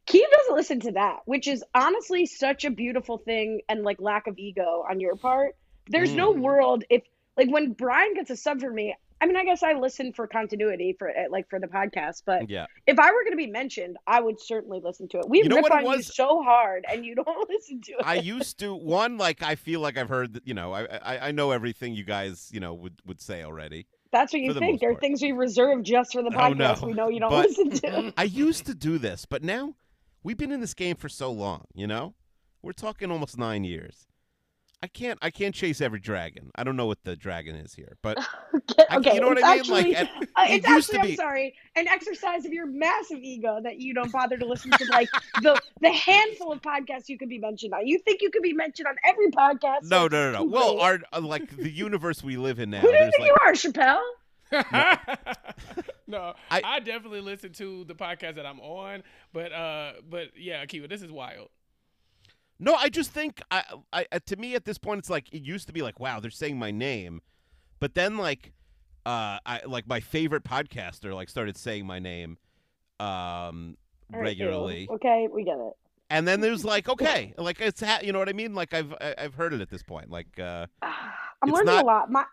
Keeve 0.07 0.31
doesn't 0.31 0.55
listen 0.55 0.79
to 0.79 0.93
that, 0.93 1.19
which 1.25 1.47
is 1.47 1.63
honestly 1.75 2.25
such 2.25 2.65
a 2.65 2.71
beautiful 2.71 3.19
thing 3.19 3.61
and 3.69 3.83
like 3.83 4.01
lack 4.01 4.25
of 4.25 4.39
ego 4.39 4.83
on 4.89 4.99
your 4.99 5.15
part. 5.15 5.55
There's 5.87 6.15
no 6.15 6.33
Mm. 6.33 6.41
world 6.41 6.83
if 6.89 7.03
like 7.37 7.51
when 7.51 7.73
Brian 7.73 8.15
gets 8.15 8.31
a 8.31 8.35
sub 8.35 8.61
for 8.61 8.71
me. 8.71 8.95
I 9.21 9.27
mean, 9.27 9.37
I 9.37 9.45
guess 9.45 9.61
I 9.61 9.73
listen 9.73 10.11
for 10.13 10.25
continuity 10.25 10.95
for 10.97 11.09
uh, 11.09 11.25
like 11.29 11.47
for 11.49 11.59
the 11.59 11.67
podcast, 11.67 12.23
but 12.25 12.49
Yeah. 12.49 12.65
if 12.87 12.97
I 12.97 13.11
were 13.11 13.23
going 13.23 13.33
to 13.33 13.37
be 13.37 13.45
mentioned, 13.47 13.97
I 14.07 14.19
would 14.19 14.39
certainly 14.41 14.81
listen 14.83 15.07
to 15.09 15.19
it. 15.19 15.29
We 15.29 15.43
You 15.43 15.49
know 15.49 15.57
rip 15.57 15.71
on 15.71 15.85
you 15.85 16.01
so 16.01 16.41
hard, 16.41 16.85
and 16.91 17.05
you 17.05 17.13
don't 17.23 17.49
listen 17.49 17.81
to 17.81 17.91
it. 17.93 18.01
I 18.03 18.15
used 18.15 18.57
to 18.59 18.73
one 18.73 19.17
like 19.17 19.43
I 19.43 19.55
feel 19.55 19.79
like 19.79 19.97
I've 19.97 20.09
heard 20.09 20.41
you 20.43 20.53
know 20.55 20.73
I, 20.73 20.85
I 20.85 21.27
I 21.27 21.31
know 21.31 21.51
everything 21.51 21.93
you 21.93 22.03
guys 22.03 22.49
you 22.51 22.59
know 22.59 22.73
would 22.73 22.99
would 23.05 23.21
say 23.21 23.43
already. 23.43 23.85
That's 24.11 24.33
what 24.33 24.41
you 24.41 24.51
the 24.53 24.59
think. 24.59 24.81
There 24.81 24.89
are 24.89 24.93
part. 24.93 25.01
things 25.01 25.21
we 25.21 25.31
reserve 25.31 25.83
just 25.83 26.11
for 26.13 26.21
the 26.21 26.29
Oh, 26.35 26.51
no. 26.53 26.65
podcast. 26.73 26.85
We 26.85 26.93
know 26.93 27.07
you 27.07 27.19
don't 27.21 27.29
But- 27.29 27.47
listen 27.47 27.69
to. 27.69 28.13
I 28.17 28.23
used 28.23 28.65
to 28.65 28.73
do 28.75 28.97
this, 28.97 29.25
but 29.25 29.41
now 29.43 29.75
we've 30.23 30.35
been 30.37 30.51
in 30.51 30.59
this 30.59 30.73
game 30.73 30.97
for 30.97 31.07
so 31.07 31.31
long. 31.31 31.65
You 31.73 31.87
know, 31.87 32.15
we're 32.61 32.73
talking 32.73 33.09
almost 33.11 33.37
nine 33.37 33.63
years. 33.63 34.07
I 34.83 34.87
can't 34.87 35.19
I 35.21 35.29
can't 35.29 35.53
chase 35.53 35.79
every 35.79 35.99
dragon. 35.99 36.49
I 36.55 36.63
don't 36.63 36.75
know 36.75 36.87
what 36.87 37.03
the 37.03 37.15
dragon 37.15 37.55
is 37.55 37.73
here, 37.73 37.97
but 38.01 38.17
okay, 38.91 39.11
I, 39.11 39.13
you 39.13 39.21
know 39.21 39.27
what 39.27 39.37
it's 39.37 39.45
I 39.47 39.51
mean. 39.51 39.59
Actually, 39.59 39.83
like 39.93 39.95
at- 39.99 40.07
uh, 40.07 40.45
it 40.49 40.55
it's 40.55 40.67
used 40.67 40.89
to 40.89 40.95
actually, 40.95 41.01
be- 41.01 41.11
I'm 41.13 41.15
sorry, 41.17 41.55
an 41.75 41.87
exercise 41.87 42.45
of 42.45 42.51
your 42.53 42.65
massive 42.65 43.19
ego 43.19 43.59
that 43.61 43.79
you 43.79 43.93
don't 43.93 44.11
bother 44.11 44.37
to 44.37 44.45
listen 44.45 44.71
to 44.71 44.85
like 44.91 45.07
the 45.43 45.61
the 45.81 45.91
handful 45.91 46.51
of 46.51 46.61
podcasts 46.63 47.09
you 47.09 47.17
could 47.19 47.29
be 47.29 47.37
mentioned 47.37 47.73
on. 47.75 47.85
You 47.85 47.99
think 47.99 48.21
you 48.23 48.31
could 48.31 48.41
be 48.41 48.53
mentioned 48.53 48.87
on 48.87 48.95
every 49.05 49.29
podcast? 49.29 49.83
no, 49.83 50.07
no, 50.07 50.31
no, 50.31 50.39
no. 50.39 50.45
too 50.45 50.51
Well, 50.51 50.79
our 50.79 50.99
uh, 51.13 51.21
like 51.21 51.55
the 51.55 51.69
universe 51.69 52.23
we 52.23 52.37
live 52.37 52.59
in 52.59 52.69
now. 52.71 52.79
who 52.81 52.87
do 52.91 52.93
you 52.97 53.11
think 53.11 53.19
like 53.19 53.27
you 53.27 53.35
are, 53.41 53.53
Chappelle? 53.53 54.01
no, 56.07 56.33
I- 56.49 56.61
I, 56.63 56.79
definitely 56.79 57.21
listen 57.21 57.53
to 57.53 57.83
the 57.85 57.93
podcast 57.95 58.35
that 58.35 58.45
I'm 58.45 58.59
on, 58.59 59.03
but 59.31 59.51
uh, 59.53 59.93
but 60.09 60.29
yeah, 60.35 60.65
Akiva, 60.65 60.89
this 60.89 61.01
is 61.01 61.11
wild. 61.11 61.49
No, 62.63 62.75
I 62.75 62.89
just 62.89 63.11
think 63.11 63.41
I, 63.49 63.63
I, 63.91 64.05
to 64.27 64.35
me 64.37 64.53
at 64.55 64.65
this 64.65 64.77
point, 64.77 64.99
it's 64.99 65.09
like 65.09 65.27
it 65.33 65.41
used 65.41 65.65
to 65.67 65.73
be 65.73 65.81
like, 65.81 65.99
wow, 65.99 66.19
they're 66.19 66.29
saying 66.31 66.57
my 66.59 66.69
name, 66.71 67.21
but 67.79 67.95
then 67.95 68.17
like, 68.17 68.53
uh, 69.05 69.39
I 69.45 69.61
like 69.65 69.87
my 69.87 69.99
favorite 69.99 70.43
podcaster 70.43 71.11
like 71.13 71.27
started 71.27 71.57
saying 71.57 71.87
my 71.87 71.97
name, 71.97 72.37
um, 72.99 73.75
All 74.13 74.19
right, 74.21 74.35
ew. 74.37 74.45
regularly, 74.45 74.87
Okay, 74.91 75.27
we 75.33 75.43
get 75.43 75.57
it. 75.57 75.73
and 76.11 76.27
then 76.27 76.39
there's 76.41 76.63
like, 76.63 76.87
okay, 76.87 77.33
like 77.37 77.59
it's 77.59 77.81
ha- 77.81 78.01
you 78.03 78.13
know 78.13 78.19
what 78.19 78.29
I 78.29 78.33
mean? 78.33 78.53
Like 78.53 78.75
I've 78.75 78.93
I've 79.01 79.33
heard 79.33 79.53
it 79.53 79.61
at 79.61 79.69
this 79.71 79.81
point, 79.81 80.11
like 80.11 80.39
uh, 80.39 80.67
I'm 80.83 81.49
learning 81.49 81.65
not- 81.65 81.83
a 81.83 81.87
lot. 81.87 82.11
My 82.11 82.25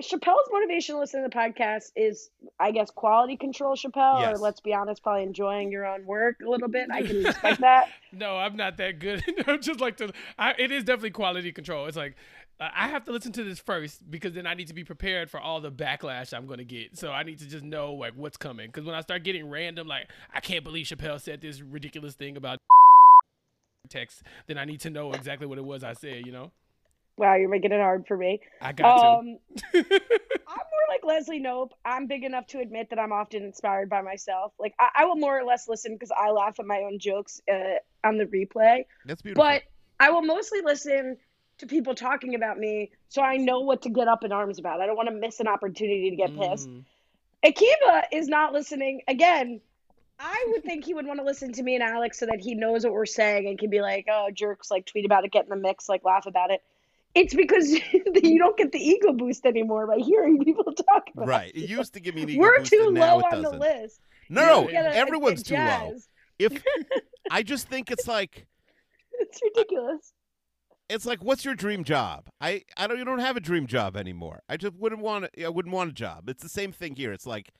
Chappelle's 0.00 0.48
motivation 0.52 0.94
to 0.94 1.00
listen 1.00 1.22
to 1.22 1.28
the 1.28 1.34
podcast 1.34 1.90
is, 1.96 2.30
I 2.60 2.70
guess, 2.70 2.90
quality 2.90 3.36
control. 3.36 3.74
Chappelle, 3.74 4.20
Yes. 4.20 4.36
or 4.36 4.38
let's 4.38 4.60
be 4.60 4.72
honest, 4.72 5.02
probably 5.02 5.24
enjoying 5.24 5.72
your 5.72 5.84
own 5.86 6.06
work 6.06 6.36
a 6.44 6.48
little 6.48 6.68
bit. 6.68 6.88
I 6.92 7.02
can 7.02 7.24
respect 7.24 7.60
that. 7.60 7.88
No, 8.12 8.38
I'm 8.38 8.56
not 8.56 8.78
that 8.78 9.00
good. 9.00 9.22
I'm 9.46 9.60
just 9.60 9.80
like 9.80 9.96
to. 9.98 10.10
I, 10.38 10.54
it 10.58 10.72
is 10.72 10.82
definitely 10.84 11.10
quality 11.10 11.52
control. 11.52 11.84
It's 11.86 11.96
like 11.96 12.14
uh, 12.58 12.68
I 12.74 12.88
have 12.88 13.04
to 13.04 13.12
listen 13.12 13.32
to 13.32 13.44
this 13.44 13.58
first 13.58 14.10
because 14.10 14.32
then 14.32 14.46
I 14.46 14.54
need 14.54 14.68
to 14.68 14.74
be 14.74 14.82
prepared 14.82 15.30
for 15.30 15.38
all 15.38 15.60
the 15.60 15.70
backlash 15.70 16.32
I'm 16.32 16.46
going 16.46 16.58
to 16.58 16.64
get. 16.64 16.96
So 16.96 17.10
I 17.12 17.22
need 17.22 17.38
to 17.40 17.46
just 17.46 17.64
know 17.64 17.92
like 17.92 18.14
what's 18.16 18.38
coming. 18.38 18.68
Because 18.68 18.86
when 18.86 18.94
I 18.94 19.00
start 19.02 19.24
getting 19.24 19.50
random, 19.50 19.86
like 19.86 20.08
I 20.32 20.40
can't 20.40 20.64
believe 20.64 20.86
Chappelle 20.86 21.20
said 21.20 21.42
this 21.42 21.60
ridiculous 21.60 22.14
thing 22.14 22.36
about 22.38 22.60
text, 23.90 24.22
then 24.46 24.56
I 24.58 24.64
need 24.64 24.80
to 24.80 24.90
know 24.90 25.12
exactly 25.12 25.46
what 25.46 25.58
it 25.58 25.64
was 25.64 25.84
I 25.84 25.92
said. 25.92 26.24
You 26.24 26.32
know, 26.32 26.52
Wow, 27.18 27.34
you're 27.34 27.48
making 27.48 27.72
it 27.72 27.80
hard 27.80 28.06
for 28.06 28.16
me. 28.16 28.40
I 28.62 28.72
got 28.72 29.18
Um, 29.18 29.38
I'm 29.74 29.84
more 29.84 30.86
like 30.88 31.04
Leslie 31.04 31.40
Knope. 31.40 31.72
I'm 31.84 32.06
big 32.06 32.22
enough 32.22 32.46
to 32.48 32.60
admit 32.60 32.90
that 32.90 32.98
I'm 32.98 33.12
often 33.12 33.42
inspired 33.42 33.90
by 33.90 34.02
myself. 34.02 34.52
Like 34.58 34.74
I, 34.78 34.88
I 35.02 35.04
will 35.04 35.16
more 35.16 35.38
or 35.38 35.44
less 35.44 35.68
listen 35.68 35.94
because 35.94 36.12
I 36.16 36.30
laugh 36.30 36.60
at 36.60 36.66
my 36.66 36.82
own 36.82 36.98
jokes 36.98 37.42
uh, 37.52 37.78
on 38.04 38.18
the 38.18 38.24
replay. 38.26 38.84
that's 39.04 39.20
beautiful. 39.20 39.44
But 39.44 39.64
I 39.98 40.10
will 40.10 40.22
mostly 40.22 40.60
listen 40.62 41.16
to 41.58 41.66
people 41.66 41.94
talking 41.94 42.36
about 42.36 42.58
me 42.58 42.92
so 43.08 43.20
I 43.20 43.36
know 43.36 43.60
what 43.60 43.82
to 43.82 43.90
get 43.90 44.06
up 44.06 44.22
in 44.22 44.30
arms 44.30 44.60
about. 44.60 44.80
I 44.80 44.86
don't 44.86 44.96
want 44.96 45.08
to 45.08 45.14
miss 45.14 45.40
an 45.40 45.48
opportunity 45.48 46.10
to 46.10 46.16
to. 46.16 46.28
get 46.28 46.38
pissed. 46.38 46.68
Mm. 46.68 46.84
Akiva 47.44 48.04
is 48.12 48.28
not 48.28 48.52
listening. 48.52 49.02
Again, 49.08 49.60
I 50.20 50.46
would 50.48 50.64
think 50.64 50.84
he 50.84 50.94
would 50.94 51.06
want 51.06 51.20
to 51.20 51.24
listen 51.24 51.52
to 51.54 51.62
me 51.62 51.74
and 51.74 51.82
Alex 51.82 52.18
so 52.18 52.26
that 52.26 52.40
he 52.40 52.54
knows 52.54 52.84
what 52.84 52.92
we're 52.92 53.06
saying 53.06 53.46
and 53.48 53.58
can 53.58 53.70
be 53.70 53.80
like, 53.80 54.06
oh, 54.10 54.28
jerks, 54.32 54.70
like 54.70 54.86
tweet 54.86 55.04
about 55.04 55.24
it, 55.24 55.32
get 55.32 55.44
in 55.44 55.50
the 55.50 55.56
mix, 55.56 55.88
like 55.88 56.04
laugh 56.04 56.26
about 56.26 56.50
it. 56.50 56.62
It's 57.18 57.34
because 57.34 57.68
you 58.22 58.38
don't 58.38 58.56
get 58.56 58.72
the 58.72 58.78
ego 58.78 59.12
boost 59.12 59.44
anymore 59.46 59.86
by 59.86 59.98
hearing 59.98 60.42
people 60.44 60.64
talk 60.72 61.04
about 61.14 61.22
it. 61.28 61.28
right, 61.28 61.52
it 61.54 61.68
used 61.68 61.94
to 61.94 62.00
give 62.00 62.14
me 62.14 62.22
an 62.22 62.30
ego 62.30 62.40
boost. 62.40 62.50
We're 62.52 62.58
boost, 62.60 62.70
too 62.72 62.84
and 62.86 62.94
now 62.94 63.14
low 63.16 63.20
it 63.20 63.32
on 63.32 63.42
the 63.42 63.50
doesn't. 63.50 63.60
list. 63.60 64.00
No, 64.30 64.42
no, 64.44 64.66
don't 64.70 64.74
a- 64.86 64.88
a 64.90 64.92
everyone's 64.94 65.42
too 65.42 65.56
low. 65.56 65.94
If 66.38 66.62
I 67.30 67.42
just 67.42 67.66
think 67.68 67.90
it's 67.90 68.06
like 68.06 68.46
It's 69.12 69.40
ridiculous. 69.42 70.12
it's 70.88 71.04
like 71.06 71.22
what's 71.22 71.44
your 71.44 71.54
dream 71.54 71.82
job 71.84 72.28
i 72.40 72.62
i 72.76 72.86
don't 72.86 72.98
you 72.98 73.04
don't 73.04 73.18
have 73.18 73.36
a 73.36 73.40
dream 73.40 73.66
job 73.66 73.96
anymore 73.96 74.40
i 74.48 74.56
just 74.56 74.74
wouldn't 74.76 75.02
want 75.02 75.26
i 75.44 75.48
wouldn't 75.48 75.74
want 75.74 75.90
a 75.90 75.92
job 75.92 76.28
it's 76.30 76.42
the 76.42 76.48
same 76.48 76.72
thing 76.72 76.94
here 76.96 77.12
it's 77.12 77.26
like 77.26 77.50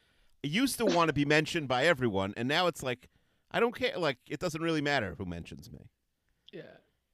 i 0.44 0.46
used 0.48 0.78
to 0.78 0.86
want 0.86 1.08
to 1.08 1.12
be 1.12 1.24
mentioned 1.26 1.66
by 1.68 1.84
everyone 1.84 2.32
and 2.38 2.46
now 2.48 2.68
it's 2.68 2.82
like 2.82 3.08
i 3.50 3.58
don't 3.60 3.74
care 3.74 3.98
like 3.98 4.16
it 4.30 4.38
doesn't 4.40 4.62
really 4.62 4.80
matter 4.80 5.14
who 5.18 5.24
mentions 5.26 5.70
me 5.70 5.90
Yeah. 6.52 6.62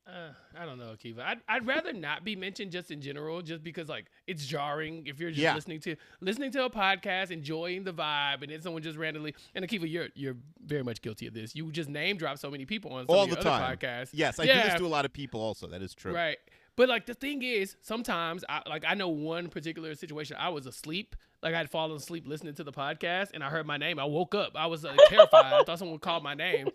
Uh, 0.07 0.33
I 0.59 0.67
don't 0.67 0.79
know, 0.79 0.93
Akiva. 0.95 1.21
I'd, 1.21 1.41
I'd 1.49 1.67
rather 1.67 1.93
not 1.95 2.25
be 2.25 2.37
mentioned 2.37 2.71
just 2.73 2.91
in 2.91 3.01
general, 3.01 3.41
just 3.41 3.63
because 3.65 3.89
like 3.89 4.07
it's 4.27 4.45
jarring 4.45 5.07
if 5.07 5.19
you're 5.19 5.31
just 5.31 5.41
Yeah. 5.41 5.55
listening 5.55 5.81
to 5.81 5.97
listening 6.21 6.51
to 6.53 6.65
a 6.67 6.71
podcast, 6.71 7.31
enjoying 7.31 7.85
the 7.85 7.93
vibe, 7.93 8.43
and 8.43 8.53
then 8.53 8.61
someone 8.61 8.83
just 8.83 8.99
randomly. 8.99 9.35
And 9.55 9.67
Akiva, 9.67 9.91
you're 9.91 10.09
you're 10.15 10.37
very 10.65 10.83
much 10.83 11.01
guilty 11.01 11.27
of 11.27 11.33
this. 11.33 11.57
You 11.57 11.73
just 11.73 11.89
name 11.89 12.19
drop 12.19 12.37
so 12.37 12.51
many 12.51 12.67
people 12.67 12.93
on 12.93 13.07
all 13.07 13.27
the 13.27 13.37
time 13.37 13.79
podcasts. 13.79 14.11
yes 14.13 14.39
i 14.39 14.45
yeah, 14.45 14.63
do 14.65 14.69
this 14.71 14.79
to 14.81 14.87
a 14.87 14.89
lot 14.89 15.07
of 15.07 15.13
people 15.15 15.41
also 15.41 15.67
that 15.69 15.81
is 15.81 15.95
true 15.95 16.15
Right. 16.15 16.37
But 16.77 16.89
like 16.89 17.07
the 17.07 17.15
thing 17.15 17.43
is, 17.43 17.77
sometimes 17.83 18.45
I 18.49 18.61
like 18.69 18.85
I 18.87 18.95
know 18.95 19.09
one 19.09 19.49
particular 19.49 19.95
situation. 19.95 20.37
I 20.41 20.49
was 20.49 20.67
asleep, 20.67 21.15
like 21.41 21.55
I'd 21.55 21.71
fallen 21.71 21.97
asleep 21.97 22.25
listening 22.27 22.55
to 22.55 22.65
the 22.65 22.73
podcast, 22.73 23.29
and 23.33 23.45
I 23.45 23.49
heard 23.49 23.65
my 23.65 23.77
name. 23.77 24.01
I 24.01 24.05
woke 24.05 24.35
up. 24.35 24.53
I 24.57 24.67
was 24.67 24.85
uh, 24.85 24.93
terrified. 25.09 25.47
I 25.53 25.63
thought 25.63 25.79
someone 25.79 26.01
called 26.01 26.25
my 26.25 26.35
name, 26.35 26.67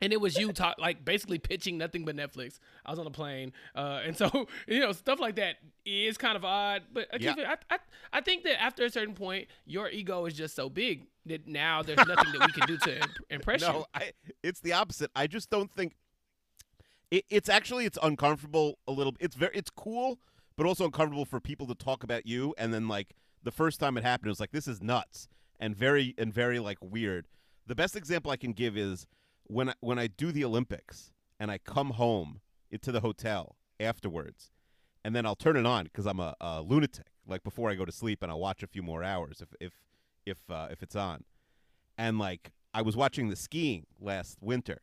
and 0.00 0.12
it 0.12 0.20
was 0.20 0.36
you 0.36 0.52
talk 0.52 0.76
like 0.78 1.04
basically 1.04 1.38
pitching 1.38 1.78
nothing 1.78 2.04
but 2.04 2.16
Netflix. 2.16 2.58
I 2.84 2.90
was 2.90 2.98
on 2.98 3.06
a 3.06 3.10
plane, 3.10 3.52
uh, 3.74 4.00
and 4.04 4.16
so 4.22 4.46
you 4.66 4.80
know 4.80 4.92
stuff 4.92 5.20
like 5.20 5.36
that 5.36 5.56
is 5.84 6.16
kind 6.18 6.36
of 6.36 6.44
odd. 6.44 6.82
But 6.92 7.08
Yeah. 7.20 7.34
I, 7.38 7.74
I 7.74 7.78
I 8.12 8.20
think 8.20 8.44
that 8.44 8.60
after 8.62 8.84
a 8.84 8.90
certain 8.90 9.14
point, 9.14 9.48
your 9.64 9.88
ego 9.88 10.26
is 10.26 10.34
just 10.34 10.54
so 10.54 10.68
big 10.68 11.06
that 11.26 11.46
now 11.46 11.82
there's 11.82 11.98
nothing 12.06 12.32
that 12.32 12.46
we 12.46 12.52
can 12.52 12.66
do 12.66 12.76
to 12.78 12.96
imp- 12.96 13.18
impress 13.30 13.60
you. 13.62 13.68
No, 13.68 13.86
I, 13.94 14.12
it's 14.42 14.60
the 14.60 14.72
opposite. 14.72 15.10
I 15.16 15.26
just 15.26 15.50
don't 15.50 15.70
think 15.70 15.94
it, 17.10 17.24
it's 17.30 17.48
actually 17.48 17.84
it's 17.84 17.98
uncomfortable 18.02 18.78
a 18.86 18.92
little. 18.92 19.12
Bit. 19.12 19.22
It's 19.22 19.34
very 19.36 19.54
it's 19.54 19.70
cool, 19.70 20.18
but 20.56 20.66
also 20.66 20.84
uncomfortable 20.84 21.24
for 21.24 21.40
people 21.40 21.66
to 21.68 21.74
talk 21.74 22.02
about 22.02 22.26
you. 22.26 22.54
And 22.58 22.72
then 22.72 22.88
like 22.88 23.14
the 23.42 23.50
first 23.52 23.80
time 23.80 23.96
it 23.96 24.04
happened, 24.04 24.26
it 24.28 24.30
was 24.30 24.40
like 24.40 24.52
this 24.52 24.68
is 24.68 24.82
nuts 24.82 25.28
and 25.58 25.76
very 25.76 26.14
and 26.18 26.32
very 26.32 26.58
like 26.58 26.78
weird. 26.80 27.26
The 27.66 27.74
best 27.74 27.96
example 27.96 28.30
I 28.30 28.36
can 28.36 28.52
give 28.52 28.76
is 28.76 29.06
when 29.48 29.70
I, 29.70 29.74
when 29.80 29.98
I 29.98 30.06
do 30.06 30.32
the 30.32 30.44
Olympics 30.44 31.12
and 31.38 31.50
I 31.50 31.58
come 31.58 31.90
home 31.90 32.40
into 32.70 32.92
the 32.92 33.00
hotel 33.00 33.56
afterwards, 33.78 34.50
and 35.04 35.14
then 35.14 35.26
I'll 35.26 35.36
turn 35.36 35.56
it 35.56 35.66
on 35.66 35.84
because 35.84 36.06
I'm 36.06 36.20
a, 36.20 36.34
a 36.40 36.62
lunatic. 36.62 37.06
Like 37.28 37.42
before 37.42 37.70
I 37.70 37.74
go 37.74 37.84
to 37.84 37.92
sleep, 37.92 38.22
and 38.22 38.30
I'll 38.30 38.38
watch 38.38 38.62
a 38.62 38.68
few 38.68 38.82
more 38.82 39.02
hours 39.02 39.40
if 39.40 39.48
if 39.60 39.72
if 40.24 40.38
uh, 40.50 40.68
if 40.70 40.82
it's 40.82 40.94
on 40.94 41.24
and 41.98 42.18
like 42.18 42.52
I 42.74 42.82
was 42.82 42.96
watching 42.96 43.28
the 43.28 43.36
skiing 43.36 43.86
last 44.00 44.38
winter, 44.40 44.82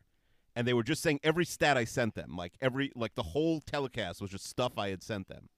and 0.56 0.66
they 0.66 0.74
were 0.74 0.82
just 0.82 1.02
saying 1.02 1.20
every 1.22 1.44
stat 1.44 1.76
I 1.76 1.84
sent 1.84 2.14
them, 2.14 2.36
like 2.36 2.54
every 2.60 2.92
like 2.94 3.14
the 3.14 3.22
whole 3.22 3.60
telecast 3.60 4.20
was 4.20 4.30
just 4.30 4.46
stuff 4.46 4.78
I 4.78 4.90
had 4.90 5.02
sent 5.02 5.28
them, 5.28 5.48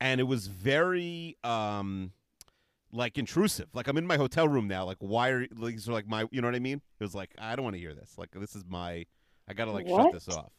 and 0.00 0.20
it 0.20 0.24
was 0.24 0.46
very 0.46 1.36
um 1.44 2.12
like 2.92 3.18
intrusive. 3.18 3.68
Like 3.74 3.88
I'm 3.88 3.96
in 3.96 4.06
my 4.06 4.16
hotel 4.16 4.48
room 4.48 4.68
now. 4.68 4.84
Like 4.84 4.98
why 5.00 5.28
are 5.28 5.46
these 5.46 5.88
are 5.88 5.92
like 5.92 6.08
my 6.08 6.26
you 6.30 6.40
know 6.40 6.48
what 6.48 6.54
I 6.54 6.60
mean? 6.60 6.80
It 7.00 7.04
was 7.04 7.14
like 7.14 7.34
I 7.38 7.56
don't 7.56 7.64
want 7.64 7.76
to 7.76 7.80
hear 7.80 7.94
this. 7.94 8.14
Like 8.16 8.30
this 8.32 8.54
is 8.54 8.64
my 8.68 9.04
I 9.48 9.54
gotta 9.54 9.72
like 9.72 9.88
shut 9.88 10.12
this 10.12 10.28
off. 10.28 10.52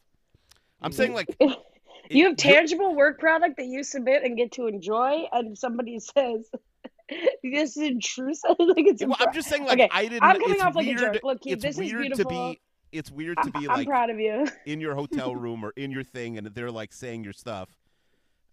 I'm 0.81 0.91
saying 0.91 1.13
like 1.13 1.27
you 2.09 2.25
have 2.25 2.37
tangible 2.37 2.95
work 2.95 3.19
product 3.19 3.57
that 3.57 3.65
you 3.65 3.83
submit 3.83 4.23
and 4.23 4.37
get 4.37 4.53
to 4.53 4.67
enjoy, 4.67 5.25
and 5.31 5.57
somebody 5.57 5.99
says 6.17 6.49
this 7.43 7.77
is 7.77 7.83
intrusive. 7.83 8.55
like 8.59 8.85
it's. 8.87 9.03
Well, 9.03 9.17
I'm 9.19 9.33
just 9.33 9.49
saying, 9.49 9.65
like 9.65 9.79
Okay, 9.79 9.89
I 9.91 10.03
didn't. 10.03 10.23
I'm 10.23 10.39
coming 10.39 10.51
it's 10.51 10.63
off 10.63 10.75
like 10.75 10.85
a 10.85 10.89
weird, 10.89 10.99
jerk. 10.99 11.23
Look, 11.23 11.41
Keith, 11.41 11.59
this 11.59 11.77
is 11.77 11.91
beautiful. 11.91 12.53
be. 12.53 12.61
It's 12.91 13.11
weird 13.11 13.37
to 13.43 13.51
be 13.51 13.69
I'm 13.69 13.77
like 13.77 13.87
proud 13.87 14.09
of 14.09 14.19
you. 14.19 14.47
in 14.65 14.81
your 14.81 14.95
hotel 14.95 15.35
room 15.35 15.63
or 15.63 15.73
in 15.75 15.91
your 15.91 16.03
thing, 16.03 16.37
and 16.37 16.47
they're 16.47 16.71
like 16.71 16.91
saying 16.91 17.23
your 17.23 17.33
stuff. 17.33 17.69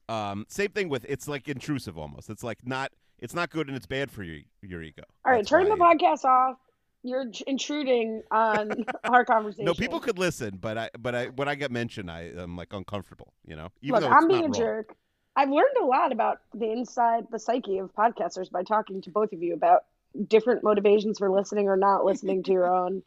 Um, 0.08 0.44
same 0.48 0.70
thing 0.70 0.88
with 0.88 1.06
it's 1.08 1.26
like 1.26 1.48
intrusive 1.48 1.96
almost. 1.96 2.28
It's 2.30 2.44
like 2.44 2.58
not. 2.66 2.92
It's 3.18 3.34
not 3.34 3.50
good 3.50 3.68
and 3.68 3.76
it's 3.76 3.86
bad 3.86 4.10
for 4.10 4.22
your 4.22 4.40
your 4.62 4.82
ego. 4.82 5.02
All 5.24 5.32
right, 5.32 5.38
That's 5.38 5.48
turn 5.48 5.68
the 5.68 5.76
why- 5.76 5.94
podcast 5.96 6.24
off. 6.24 6.56
You're 7.02 7.26
intruding 7.46 8.22
on 8.32 8.84
our 9.04 9.24
conversation. 9.24 9.64
No, 9.64 9.74
people 9.74 10.00
could 10.00 10.18
listen, 10.18 10.58
but 10.60 10.76
I 10.76 10.90
but 10.98 11.14
I 11.14 11.26
when 11.26 11.48
I 11.48 11.54
get 11.54 11.70
mentioned, 11.70 12.10
I 12.10 12.32
am 12.36 12.56
like 12.56 12.72
uncomfortable. 12.72 13.32
You 13.46 13.54
know, 13.56 13.68
even 13.80 14.00
Look, 14.00 14.10
I'm 14.10 14.26
being 14.26 14.46
a 14.46 14.50
jerk. 14.50 14.94
I've 15.36 15.50
learned 15.50 15.76
a 15.80 15.84
lot 15.84 16.12
about 16.12 16.40
the 16.54 16.70
inside, 16.72 17.26
the 17.30 17.38
psyche 17.38 17.78
of 17.78 17.94
podcasters 17.94 18.50
by 18.50 18.62
talking 18.64 19.02
to 19.02 19.10
both 19.10 19.32
of 19.32 19.42
you 19.42 19.54
about 19.54 19.84
different 20.26 20.64
motivations 20.64 21.18
for 21.18 21.30
listening 21.30 21.68
or 21.68 21.76
not 21.76 22.04
listening 22.04 22.42
to 22.44 22.52
your 22.52 22.66
own 22.74 23.02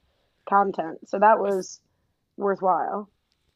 content. 0.47 1.09
So 1.09 1.19
that 1.19 1.39
was 1.39 1.81
worthwhile. 2.37 3.09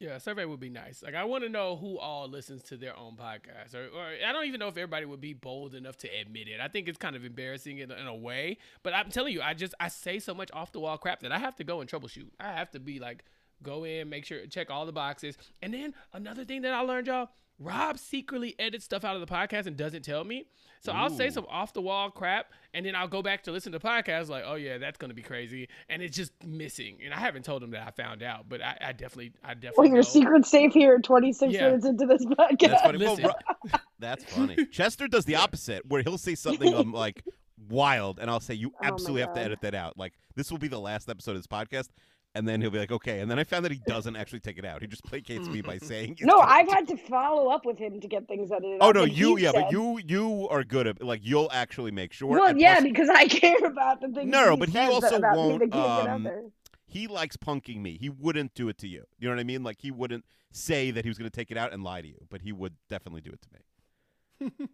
Yeah, 0.04 0.16
a 0.16 0.20
survey 0.20 0.44
would 0.44 0.60
be 0.60 0.70
nice. 0.70 1.02
Like, 1.02 1.16
I 1.16 1.24
want 1.24 1.46
to 1.46 1.50
know 1.50 1.78
who 1.78 1.98
all 1.98 2.28
listens 2.28 2.62
to 2.63 2.76
their 2.76 2.94
own 3.00 3.16
podcast, 3.16 3.74
or, 3.74 3.88
or 3.98 4.04
I 4.04 4.34
don't 4.34 4.44
even 4.44 4.60
know 4.60 4.68
if 4.68 4.76
everybody 4.76 5.06
would 5.06 5.22
be 5.22 5.34
bold 5.34 5.76
enough 5.76 5.96
to 6.00 6.10
admit 6.10 6.50
it. 6.50 6.60
I 6.60 6.68
think 6.68 6.89
it's 6.89 6.98
kind 6.98 7.16
of 7.16 7.24
embarrassing 7.24 7.78
in, 7.78 7.89
in 7.89 8.06
a 8.06 8.13
way. 8.13 8.58
But 8.84 8.94
I'm 8.94 9.10
telling 9.10 9.32
you, 9.32 9.42
I 9.42 9.54
just 9.54 9.74
I 9.80 9.88
say 9.88 10.20
so 10.20 10.34
much 10.34 10.50
off 10.52 10.74
the 10.74 10.82
wall 10.82 10.98
crap 10.98 11.22
that 11.22 11.32
I 11.32 11.39
have 11.39 11.56
to 11.56 11.63
go 11.63 11.80
and 11.80 11.89
troubleshoot. 11.89 12.32
I 12.38 12.52
have 12.52 12.70
to 12.72 12.82
be 12.82 13.00
like, 13.00 13.24
go 13.62 13.86
in, 13.86 14.10
make 14.10 14.26
sure, 14.26 14.46
check 14.48 14.70
all 14.70 14.86
the 14.86 14.92
boxes, 14.92 15.38
and 15.62 15.74
then 15.74 15.94
another 16.12 16.44
thing 16.44 16.63
that 16.63 16.74
I 16.74 16.82
learned, 16.82 17.08
y'all. 17.08 17.30
Rob 17.63 17.97
secretly 17.97 18.56
edits 18.60 18.86
stuff 18.86 19.04
out 19.04 19.15
of 19.15 19.21
the 19.21 19.34
podcast 19.34 19.65
and 19.65 19.76
doesn't 19.78 20.04
tell 20.04 20.23
me. 20.23 20.45
So 20.82 20.91
I'll 20.91 21.10
say 21.10 21.30
some 21.30 21.45
off 21.49 21.71
the 21.71 21.82
wall 21.82 22.12
crap, 22.12 22.52
and 22.73 22.86
then 22.86 22.93
I'll 22.93 23.08
go 23.08 23.21
back 23.21 23.43
to 23.43 23.52
listen 23.54 23.71
to 23.71 23.80
the 23.80 23.88
podcast 23.88 24.28
like, 24.28 24.43
oh 24.45 24.56
yeah, 24.56 24.78
that's 24.78 24.97
gonna 24.97 25.13
be 25.13 25.21
crazy, 25.21 25.69
and 25.88 26.02
it's 26.02 26.15
just 26.15 26.34
missing. 26.45 26.97
And 27.06 27.13
I 27.13 27.19
haven't 27.19 27.45
told 27.45 27.63
him 27.63 27.71
that 27.71 27.88
I 27.88 27.91
found 27.91 28.21
out, 28.21 28.49
but 28.49 28.62
I, 28.62 28.78
I 28.82 28.91
definitely, 28.91 29.32
I 29.43 29.54
definitely. 29.54 29.73
Well, 29.78 29.88
your 29.88 29.95
know. 29.97 30.02
secret 30.02 30.45
safe 30.45 30.73
here, 30.73 30.99
26 30.99 31.54
Yeah. 31.54 31.67
minutes 31.67 31.86
into 31.86 32.06
this 32.06 32.26
podcast. 32.26 32.60
That's 32.60 32.82
funny. 32.82 32.97
Well, 32.97 33.15
Listen. 33.15 33.32
Ro- 33.71 33.80
that's 33.99 34.26
funny. 34.26 34.65
Chester 34.71 35.08
does 35.08 35.23
the 35.23 35.38
opposite, 35.38 35.86
where 35.86 36.04
he'll 36.04 36.17
say 36.17 36.36
something 36.36 36.73
um, 36.73 36.91
like 36.91 37.23
wild, 37.69 38.19
and 38.19 38.30
I'll 38.30 38.41
say 38.41 38.54
you 38.54 38.73
Oh 38.76 38.86
absolutely 38.86 39.21
have 39.21 39.34
to 39.36 39.41
edit 39.41 39.62
that 39.62 39.76
out. 39.76 39.97
Like 39.97 40.13
this 40.36 40.52
will 40.52 40.58
be 40.58 40.67
the 40.67 40.80
last 40.80 41.10
episode 41.10 41.32
of 41.32 41.38
this 41.38 41.47
podcast, 41.47 41.88
and 42.36 42.48
then 42.48 42.62
he'll 42.62 42.72
be 42.72 42.80
like, 42.80 42.91
okay. 42.91 43.19
And 43.19 43.30
then 43.30 43.38
I 43.39 43.43
found 43.43 43.63
that 43.65 43.72
he 43.72 43.80
doesn't 43.86 44.15
actually 44.15 44.39
take 44.39 44.58
it 44.58 44.65
out. 44.65 44.82
He 44.82 44.88
just 44.88 45.04
placates 45.04 45.48
me 45.52 45.62
by 45.62 45.78
saying. 45.82 46.17
No, 46.22 46.39
I've 46.39 46.67
had 46.67 46.88
to 46.88 46.98
follow 46.98 47.50
up 47.50 47.65
with 47.65 47.78
him 47.78 48.00
to 48.02 48.08
get 48.08 48.28
things 48.28 48.52
edited. 48.52 48.80
Oh 48.82 48.89
out, 48.89 48.96
no, 48.96 49.04
you 49.04 49.36
he 49.36 49.43
yeah, 49.43 49.52
but 49.52 49.72
you 49.72 50.00
you 50.06 50.48
are 50.50 50.63
good 50.63 50.88
at 50.88 51.04
like 51.04 51.22
you'll 51.24 51.50
actually 51.52 51.91
make 51.91 52.13
sure. 52.13 52.30
Well, 52.30 52.58
yeah, 52.58 52.76
plus, 52.76 52.84
because 52.84 53.10
I 53.10 53.28
care 53.28 53.65
about 53.65 54.02
the 54.02 54.10
things. 54.10 54.32
No, 54.32 54.52
he 54.52 54.58
but 54.58 54.69
he 54.69 54.74
says 54.76 54.89
also 54.89 55.19
won't, 55.22 55.60
that 55.60 55.72
can't 55.72 55.72
get 55.72 55.80
out 55.80 56.10
um, 56.10 56.52
he 56.86 57.08
likes 57.08 57.36
punking 57.38 57.82
me. 57.82 57.98
He 58.00 58.10
wouldn't 58.10 58.54
do 58.54 58.69
it 58.69 58.78
to 58.80 58.88
you. 58.88 59.04
You 59.17 59.28
know 59.28 59.36
what 59.36 59.39
I 59.41 59.46
mean? 59.46 59.63
Like 59.63 59.78
he 59.80 59.89
wouldn't 59.89 60.26
say 60.52 60.91
that 60.91 61.04
he 61.04 61.10
was 61.10 61.17
going 61.17 61.30
to 61.30 61.36
take 61.36 61.50
it 61.50 61.58
out 61.58 61.74
and 61.74 61.84
lie 61.84 62.02
to 62.02 62.08
you, 62.08 62.19
but 62.30 62.41
he 62.41 62.52
would 62.52 62.76
definitely 62.88 63.22
do 63.22 63.32
it 63.32 63.41
to 63.41 63.50
me. 63.54 64.52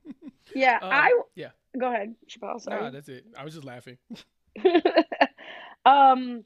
Yeah, 0.56 0.80
Uh, 0.82 0.88
I 0.88 1.20
yeah. 1.36 1.50
go 1.80 1.92
ahead, 1.92 2.16
Chappelle. 2.28 2.54
Nah, 2.54 2.58
Sorry. 2.58 2.90
that's 2.92 3.08
it. 3.08 3.24
I 3.38 3.46
was 3.46 3.54
just 3.54 3.66
laughing. 3.66 3.98
um. 5.86 6.44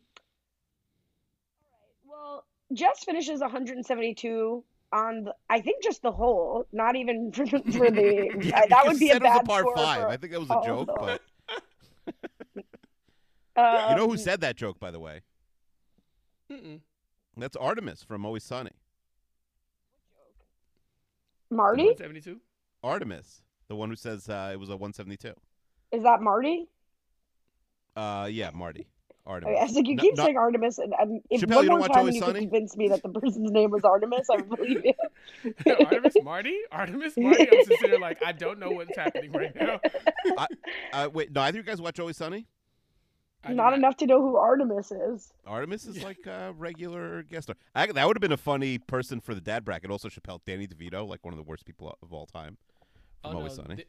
Well, 2.24 2.46
Jess 2.72 3.04
finishes 3.04 3.42
172 3.42 4.64
on 4.94 5.24
the. 5.26 5.34
I 5.50 5.60
think 5.62 5.84
just 5.84 6.02
the 6.02 6.12
whole, 6.12 6.66
not 6.72 6.96
even 6.96 7.32
for, 7.36 7.46
the- 7.46 7.72
for 7.72 7.92
the. 7.92 8.30
Yeah, 8.44 8.60
uh, 8.60 8.66
that 8.70 8.86
would 8.86 8.94
you 8.94 9.00
be 9.00 9.10
a 9.10 9.14
said 9.14 9.22
it 9.22 9.24
was 9.26 9.34
bad 9.34 9.42
a 9.42 9.46
par 9.46 9.64
five. 9.76 10.02
for- 10.04 10.08
I 10.10 10.18
think 10.18 10.32
that 10.34 10.40
was 10.40 10.50
a 10.50 10.54
all 10.54 10.66
joke, 10.66 10.90
of 10.90 10.96
but 11.00 11.22
um, 13.58 13.90
you 13.92 13.96
know 13.98 14.08
who 14.10 14.18
said 14.18 14.42
that 14.42 14.56
joke, 14.56 14.80
by 14.80 14.92
the 14.92 15.00
way? 15.00 15.22
Mm-mm. 16.52 16.80
That's 17.38 17.56
Artemis 17.58 18.04
from 18.04 18.26
Always 18.26 18.44
Sunny. 18.44 18.72
Marty? 21.50 21.84
172. 21.84 22.40
Artemis, 22.84 23.42
the 23.68 23.76
one 23.76 23.90
who 23.90 23.96
says 23.96 24.28
uh, 24.30 24.50
it 24.54 24.60
was 24.60 24.70
a 24.70 24.74
172. 24.78 25.34
Is 25.92 26.04
that 26.04 26.22
Marty? 26.22 26.68
Uh, 27.96 28.28
yeah, 28.32 28.50
Marty. 28.54 28.88
I 29.26 29.30
Artemis. 29.30 29.58
was 29.62 29.72
like, 29.76 29.88
you 29.88 29.96
keep 29.98 30.18
no- 30.18 30.24
saying 30.26 30.38
Artemis, 30.38 30.78
and, 30.80 30.94
and 31.00 31.22
if 31.30 31.42
Chappelle, 31.42 31.56
one 31.56 31.64
you 31.66 31.70
more 31.78 31.88
time 31.88 31.98
Always 32.00 32.16
you 32.16 32.22
Sunny? 32.22 32.34
could 32.42 32.52
convince 32.52 32.76
me 32.76 32.90
that 32.90 33.02
the 33.04 33.10
person's 33.10 33.52
name 33.52 33.72
was 33.72 33.84
Artemis, 33.86 34.28
I 34.30 34.38
believe 34.42 34.84
you. 34.84 35.54
Artemis 35.86 36.14
Marty? 36.24 36.58
Artemis 36.72 37.14
Marty? 37.16 37.48
I'm 37.52 37.64
sincere, 37.66 38.00
like, 38.00 38.22
I 38.24 38.34
don't 38.34 38.60
know 38.60 38.72
what's 38.72 38.96
happening 38.98 39.32
right 39.32 39.56
now. 39.56 39.80
Uh, 40.92 41.10
wait, 41.14 41.32
neither 41.34 41.60
of 41.60 41.66
you 41.66 41.72
guys 41.72 41.82
watch 41.82 42.00
Always 42.00 42.18
Sunny? 42.18 42.48
I 43.46 43.52
Not 43.54 43.74
enough 43.74 43.98
to 43.98 44.06
know 44.06 44.22
who 44.22 44.38
Artemis 44.38 44.92
is. 44.92 45.34
Artemis 45.46 45.86
is 45.86 46.02
like 46.04 46.26
a 46.28 46.54
regular 46.58 47.24
guest 47.24 47.46
star. 47.48 47.56
I, 47.76 47.86
that 47.88 48.08
would 48.08 48.16
have 48.16 48.22
been 48.22 48.32
a 48.32 48.38
funny 48.38 48.78
person 48.78 49.20
for 49.20 49.36
the 49.36 49.42
dad 49.42 49.66
bracket. 49.66 49.92
Also, 49.92 50.08
Chappelle, 50.08 50.40
Danny 50.46 50.66
DeVito, 50.68 51.06
like 51.08 51.24
one 51.26 51.34
of 51.34 51.38
the 51.38 51.44
worst 51.44 51.66
people 51.66 51.98
of 52.02 52.14
all 52.14 52.26
time. 52.26 52.58
Oh, 53.24 53.30
From 53.30 53.32
no, 53.32 53.38
Always 53.40 53.56
Sunny. 53.56 53.76
th- 53.76 53.88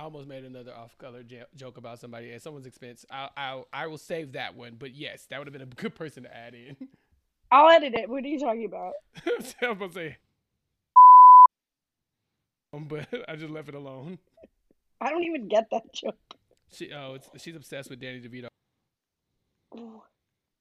I 0.00 0.04
almost 0.04 0.28
made 0.28 0.44
another 0.44 0.72
off-color 0.74 1.24
jo- 1.24 1.44
joke 1.54 1.76
about 1.76 1.98
somebody 1.98 2.32
at 2.32 2.40
someone's 2.40 2.64
expense. 2.64 3.04
I, 3.10 3.28
I, 3.36 3.62
I 3.70 3.86
will 3.86 3.98
save 3.98 4.32
that 4.32 4.56
one. 4.56 4.76
But 4.78 4.94
yes, 4.94 5.26
that 5.28 5.38
would 5.38 5.46
have 5.46 5.52
been 5.52 5.60
a 5.60 5.66
good 5.82 5.94
person 5.94 6.22
to 6.22 6.34
add 6.34 6.54
in. 6.54 6.74
I'll 7.52 7.68
edit 7.68 7.92
it. 7.94 8.08
What 8.08 8.24
are 8.24 8.28
you 8.28 8.40
talking 8.40 8.64
about? 8.64 8.94
I 9.26 9.30
was 9.38 9.54
gonna 9.60 9.92
say, 9.92 10.16
Um, 12.72 12.84
but 12.84 13.08
I 13.28 13.36
just 13.36 13.52
left 13.52 13.68
it 13.68 13.74
alone. 13.74 14.18
I 15.02 15.10
don't 15.10 15.22
even 15.24 15.48
get 15.48 15.68
that 15.70 15.92
joke. 15.92 16.16
She, 16.72 16.90
oh, 16.94 17.14
it's, 17.14 17.28
she's 17.36 17.56
obsessed 17.56 17.90
with 17.90 18.00
Danny 18.00 18.22
DeVito. 18.22 18.48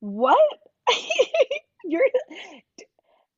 What? 0.01 0.37
You're. 1.85 2.03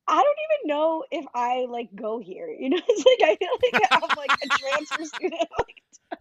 I 0.07 0.15
don't 0.15 0.25
even 0.25 0.67
know 0.67 1.03
if 1.11 1.25
I 1.35 1.67
like 1.69 1.89
go 1.95 2.19
here. 2.19 2.47
You 2.47 2.69
know, 2.69 2.79
it's 2.87 3.05
like 3.05 3.21
I 3.21 3.37
feel 3.37 3.69
like 3.73 3.87
I'm 3.91 4.17
like 4.17 4.31
a 4.43 4.47
transfer 4.57 5.05
student. 5.05 5.41
Like, 5.59 5.75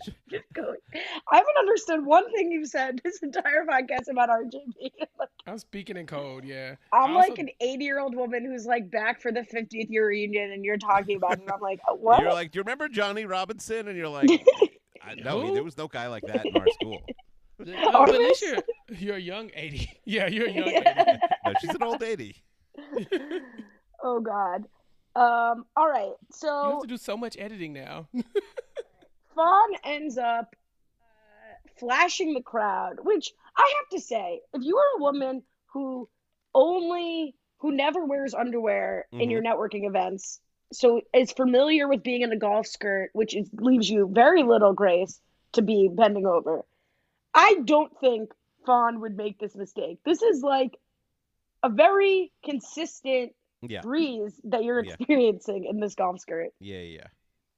just 0.30 0.44
going. 0.54 0.76
I 0.94 1.36
haven't 1.36 1.56
understood 1.58 2.04
one 2.04 2.30
thing 2.32 2.50
you've 2.50 2.68
said 2.68 3.00
this 3.04 3.18
entire 3.22 3.64
podcast 3.68 4.10
about 4.10 4.28
RJB. 4.28 4.90
Like, 5.18 5.28
I'm 5.46 5.58
speaking 5.58 5.96
in 5.98 6.06
code. 6.06 6.44
Yeah, 6.44 6.76
I'm 6.92 7.10
I 7.10 7.14
like 7.14 7.38
an 7.38 7.50
80 7.60 7.84
year 7.84 8.00
old 8.00 8.14
woman 8.14 8.44
who's 8.44 8.64
like 8.64 8.90
back 8.90 9.20
for 9.20 9.30
the 9.32 9.40
50th 9.40 9.90
year 9.90 10.06
reunion, 10.06 10.52
and 10.52 10.64
you're 10.64 10.78
talking 10.78 11.16
about 11.16 11.32
it. 11.32 11.40
And 11.40 11.50
I'm 11.50 11.60
like, 11.60 11.80
what? 11.98 12.20
You're 12.20 12.32
like, 12.32 12.52
do 12.52 12.58
you 12.58 12.62
remember 12.62 12.88
Johnny 12.88 13.26
Robinson? 13.26 13.88
And 13.88 13.96
you're 13.98 14.08
like, 14.08 14.30
I, 15.02 15.14
no, 15.16 15.40
Who? 15.40 15.54
there 15.54 15.62
was 15.64 15.76
no 15.76 15.88
guy 15.88 16.06
like 16.06 16.24
that 16.26 16.46
in 16.46 16.56
our 16.56 16.66
school. 16.72 17.02
But 17.58 17.68
at 17.68 17.74
least 17.78 17.94
Artemis? 17.94 18.42
you're, 18.42 18.58
you're 18.88 19.16
a 19.16 19.20
young 19.20 19.50
80. 19.54 20.00
Yeah, 20.06 20.26
you're 20.28 20.46
a 20.46 20.52
young 20.52 20.68
80. 20.68 20.84
No, 21.44 21.52
she's 21.60 21.74
an 21.74 21.82
old 21.82 22.00
lady. 22.00 22.36
oh 24.02 24.20
God. 24.20 24.64
Um. 25.16 25.66
All 25.76 25.88
right. 25.88 26.12
So 26.32 26.46
you 26.46 26.70
have 26.70 26.82
to 26.82 26.86
do 26.86 26.96
so 26.96 27.16
much 27.16 27.36
editing 27.38 27.72
now. 27.72 28.08
Fawn 29.34 29.68
ends 29.84 30.18
up 30.18 30.54
uh, 31.00 31.68
flashing 31.78 32.34
the 32.34 32.42
crowd, 32.42 32.96
which 33.02 33.32
I 33.56 33.72
have 33.78 33.98
to 33.98 34.04
say, 34.04 34.40
if 34.52 34.62
you 34.62 34.76
are 34.76 34.98
a 34.98 35.02
woman 35.02 35.42
who 35.72 36.08
only 36.54 37.34
who 37.58 37.72
never 37.72 38.04
wears 38.06 38.32
underwear 38.34 39.06
in 39.12 39.18
Mm-hmm. 39.18 39.30
your 39.30 39.42
networking 39.42 39.86
events, 39.86 40.40
so 40.72 41.02
is 41.14 41.30
familiar 41.32 41.86
with 41.88 42.02
being 42.02 42.22
in 42.22 42.32
a 42.32 42.36
golf 42.38 42.66
skirt, 42.66 43.10
which 43.12 43.36
is, 43.36 43.50
leaves 43.52 43.88
you 43.90 44.08
very 44.10 44.42
little 44.42 44.72
grace 44.72 45.20
to 45.52 45.62
be 45.62 45.90
bending 45.92 46.26
over. 46.26 46.64
I 47.34 47.56
don't 47.64 47.92
think 48.00 48.32
Fawn 48.64 49.00
would 49.00 49.16
make 49.16 49.38
this 49.38 49.54
mistake. 49.54 49.98
This 50.04 50.22
is 50.22 50.42
like 50.42 50.78
a 51.62 51.68
very 51.68 52.32
consistent 52.44 53.32
Yeah. 53.60 53.82
breeze 53.82 54.40
that 54.44 54.64
you're 54.64 54.82
Yeah. 54.82 54.94
experiencing 54.98 55.64
in 55.66 55.80
this 55.80 55.94
golf 55.94 56.18
skirt. 56.20 56.50
Yeah, 56.60 56.78
yeah. 56.80 57.06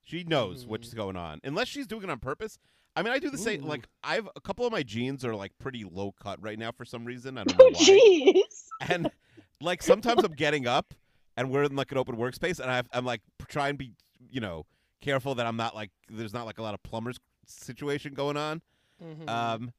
She 0.02 0.24
knows 0.24 0.66
what's 0.66 0.92
going 0.94 1.16
on, 1.16 1.40
unless 1.44 1.68
she's 1.68 1.86
doing 1.86 2.02
it 2.04 2.10
on 2.10 2.18
purpose. 2.18 2.58
I 2.94 3.02
mean, 3.02 3.12
I 3.12 3.18
do 3.18 3.30
the 3.30 3.38
same. 3.38 3.64
Ooh. 3.64 3.68
Like, 3.68 3.88
I've 4.04 4.28
a 4.36 4.40
couple 4.40 4.66
of 4.66 4.72
my 4.72 4.82
jeans 4.82 5.24
are 5.24 5.34
like 5.34 5.52
pretty 5.58 5.84
low 5.84 6.12
cut 6.12 6.42
right 6.42 6.58
now 6.58 6.72
for 6.72 6.84
some 6.84 7.04
reason. 7.04 7.38
I 7.38 7.44
don't 7.44 7.58
know 7.58 7.66
Oh, 7.66 7.70
why. 7.72 7.84
jeez. 7.84 8.66
and 8.92 9.10
like 9.60 9.82
sometimes 9.82 10.24
I'm 10.24 10.32
getting 10.32 10.66
up 10.66 10.92
and 11.36 11.50
we're 11.50 11.62
in 11.62 11.76
like 11.76 11.90
an 11.92 11.98
open 11.98 12.16
workspace, 12.16 12.60
and 12.60 12.70
I 12.70 12.82
I'm 12.92 13.04
like 13.06 13.22
try 13.48 13.68
and 13.68 13.78
be 13.78 13.92
you 14.30 14.40
know 14.40 14.66
careful 15.00 15.34
that 15.36 15.46
I'm 15.46 15.56
not 15.56 15.74
like 15.74 15.90
there's 16.10 16.34
not 16.34 16.44
like 16.46 16.58
a 16.58 16.62
lot 16.62 16.74
of 16.74 16.82
plumbers 16.82 17.18
situation 17.46 18.12
going 18.14 18.36
on. 18.36 18.60
Mhm. 19.02 19.28
Um, 19.28 19.72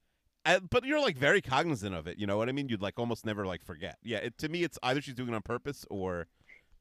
and, 0.45 0.69
but 0.69 0.83
you're 0.83 0.99
like 0.99 1.17
very 1.17 1.41
cognizant 1.41 1.95
of 1.95 2.07
it. 2.07 2.17
You 2.17 2.27
know 2.27 2.37
what 2.37 2.49
I 2.49 2.51
mean? 2.51 2.67
You'd 2.67 2.81
like 2.81 2.99
almost 2.99 3.25
never 3.25 3.45
like 3.45 3.63
forget. 3.63 3.97
Yeah, 4.03 4.17
it, 4.17 4.37
to 4.39 4.49
me, 4.49 4.63
it's 4.63 4.77
either 4.83 5.01
she's 5.01 5.13
doing 5.15 5.29
it 5.29 5.35
on 5.35 5.41
purpose 5.41 5.85
or 5.89 6.27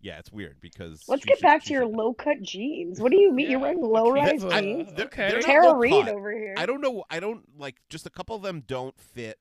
yeah, 0.03 0.19
it's 0.19 0.31
weird 0.31 0.61
because 0.61 1.05
Let's 1.09 1.25
get 1.25 1.38
should- 1.38 1.43
back 1.43 1.62
to 1.65 1.73
your 1.73 1.87
low 1.87 2.12
cut 2.12 2.43
jeans. 2.43 3.01
What 3.01 3.11
do 3.12 3.19
you 3.19 3.33
mean? 3.33 3.51
You're 3.51 3.61
wearing 3.61 3.81
low 3.81 4.11
rise 4.11 4.45
okay, 4.45 4.61
jeans? 4.61 4.93
They're- 4.95 5.07
okay. 5.07 5.31
they're 5.31 5.41
Tara 5.41 5.69
low 5.69 5.77
Reid 5.79 6.09
over 6.09 6.33
here. 6.33 6.55
I 6.59 6.67
don't 6.67 6.81
know. 6.81 7.05
I 7.09 7.21
don't 7.21 7.45
like 7.59 7.77
just 7.88 8.05
a 8.07 8.11
couple 8.11 8.37
of 8.37 8.43
them 8.43 8.62
don't 8.67 8.99
fit 9.01 9.38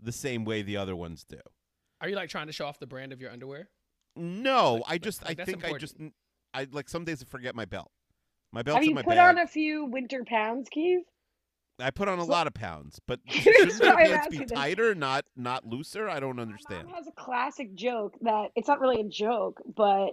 the 0.00 0.12
same 0.12 0.44
way 0.44 0.62
the 0.62 0.76
other 0.76 0.96
ones 0.96 1.24
do. 1.24 1.38
Are 2.00 2.08
you 2.08 2.16
like 2.16 2.30
trying 2.30 2.46
to 2.46 2.52
show 2.52 2.64
off 2.66 2.78
the 2.78 2.86
brand 2.86 3.12
of 3.12 3.20
your 3.20 3.30
underwear? 3.32 3.68
No, 4.16 4.74
Like- 4.74 4.82
I 4.86 4.98
just 4.98 5.22
like, 5.22 5.30
I 5.32 5.34
that's 5.34 5.50
think 5.50 5.64
I 5.64 5.76
just 5.78 5.96
I 6.54 6.66
like 6.70 6.88
some 6.88 7.04
days 7.04 7.20
I 7.22 7.26
forget 7.26 7.54
my 7.54 7.64
belt. 7.64 7.90
My 8.52 8.62
belt. 8.62 8.76
Have 8.76 8.84
in 8.84 8.88
you 8.90 8.94
my 8.94 9.02
put 9.02 9.16
bag. 9.16 9.36
on 9.36 9.38
a 9.42 9.46
few 9.46 9.84
winter 9.84 10.24
pounds, 10.24 10.68
Keith? 10.70 11.02
I 11.80 11.90
put 11.90 12.08
on 12.08 12.18
a 12.18 12.24
lot 12.24 12.46
of 12.46 12.54
pounds, 12.54 13.00
but 13.06 13.20
shouldn't 13.28 13.78
their 13.78 13.96
pants 13.96 14.28
be 14.36 14.44
tighter, 14.44 14.94
not 14.94 15.24
not 15.36 15.66
looser? 15.66 16.08
I 16.08 16.20
don't 16.20 16.36
My 16.36 16.42
understand. 16.42 16.86
mom 16.88 16.96
has 16.96 17.06
a 17.06 17.12
classic 17.12 17.74
joke 17.74 18.16
that 18.22 18.50
it's 18.56 18.68
not 18.68 18.80
really 18.80 19.00
a 19.00 19.04
joke, 19.08 19.60
but 19.76 20.10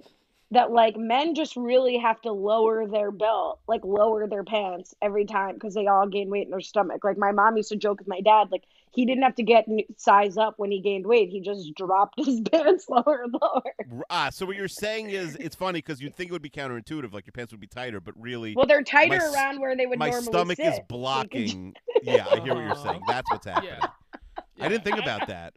that 0.51 0.71
like 0.71 0.95
men 0.95 1.36
just 1.36 1.55
really 1.55 1.97
have 1.97 2.21
to 2.21 2.31
lower 2.31 2.88
their 2.88 3.12
belt, 3.12 3.60
like 3.67 3.84
lower 3.84 4.27
their 4.27 4.43
pants 4.43 4.93
every 5.01 5.25
time 5.25 5.55
because 5.55 5.73
they 5.73 5.88
all 5.88 6.08
gain 6.08 6.29
weight 6.29 6.45
in 6.45 6.51
their 6.51 6.62
stomach. 6.62 7.03
Like 7.03 7.17
my 7.17 7.31
mom 7.31 7.58
used 7.58 7.69
to 7.69 7.75
joke 7.75 7.99
with 7.99 8.08
my 8.08 8.21
dad, 8.21 8.49
like 8.51 8.63
he 8.93 9.05
didn't 9.05 9.23
have 9.23 9.36
to 9.36 9.43
get 9.43 9.65
size 9.97 10.38
up 10.38 10.53
when 10.58 10.71
he 10.71 10.81
gained 10.81 11.05
weight; 11.08 11.29
he 11.29 11.41
just 11.41 11.73
dropped 11.75 12.15
his 12.23 12.41
pants 12.41 12.86
lower 12.89 13.23
and 13.23 13.34
lower. 13.41 14.03
Ah, 14.10 14.29
so 14.29 14.45
what 14.45 14.55
you're 14.55 14.67
saying 14.67 15.10
is 15.10 15.36
it's 15.38 15.55
funny 15.55 15.79
because 15.79 15.99
you'd 16.01 16.15
think 16.15 16.29
it 16.29 16.34
would 16.34 16.41
be 16.41 16.49
counterintuitive, 16.49 17.12
like 17.12 17.25
your 17.25 17.34
pants 17.34 17.51
would 17.51 17.60
be 17.62 17.67
tighter, 17.67 17.99
but 17.99 18.13
really 18.19 18.53
Well, 18.55 18.67
they're 18.67 18.84
tighter 18.84 19.15
s- 19.15 19.34
around 19.34 19.60
where 19.60 19.75
they 19.75 19.86
would 19.88 19.99
my 19.99 20.10
normally 20.10 20.25
stomach 20.27 20.58
sit. 20.58 20.65
is 20.67 20.75
so 20.75 20.79
you 20.79 20.86
blocking. 20.88 21.75
yeah, 22.03 22.27
I 22.29 22.39
hear 22.39 22.53
what 22.53 22.60
you're 22.62 22.69
Uh-huh. 22.71 22.84
saying. 22.84 23.03
That's 23.08 23.31
what's 23.31 23.45
happening. 23.45 23.73
Yeah. 23.73 24.65
I 24.65 24.69
didn't 24.69 24.84
think 24.84 24.99
about 24.99 25.27
that. 25.27 25.53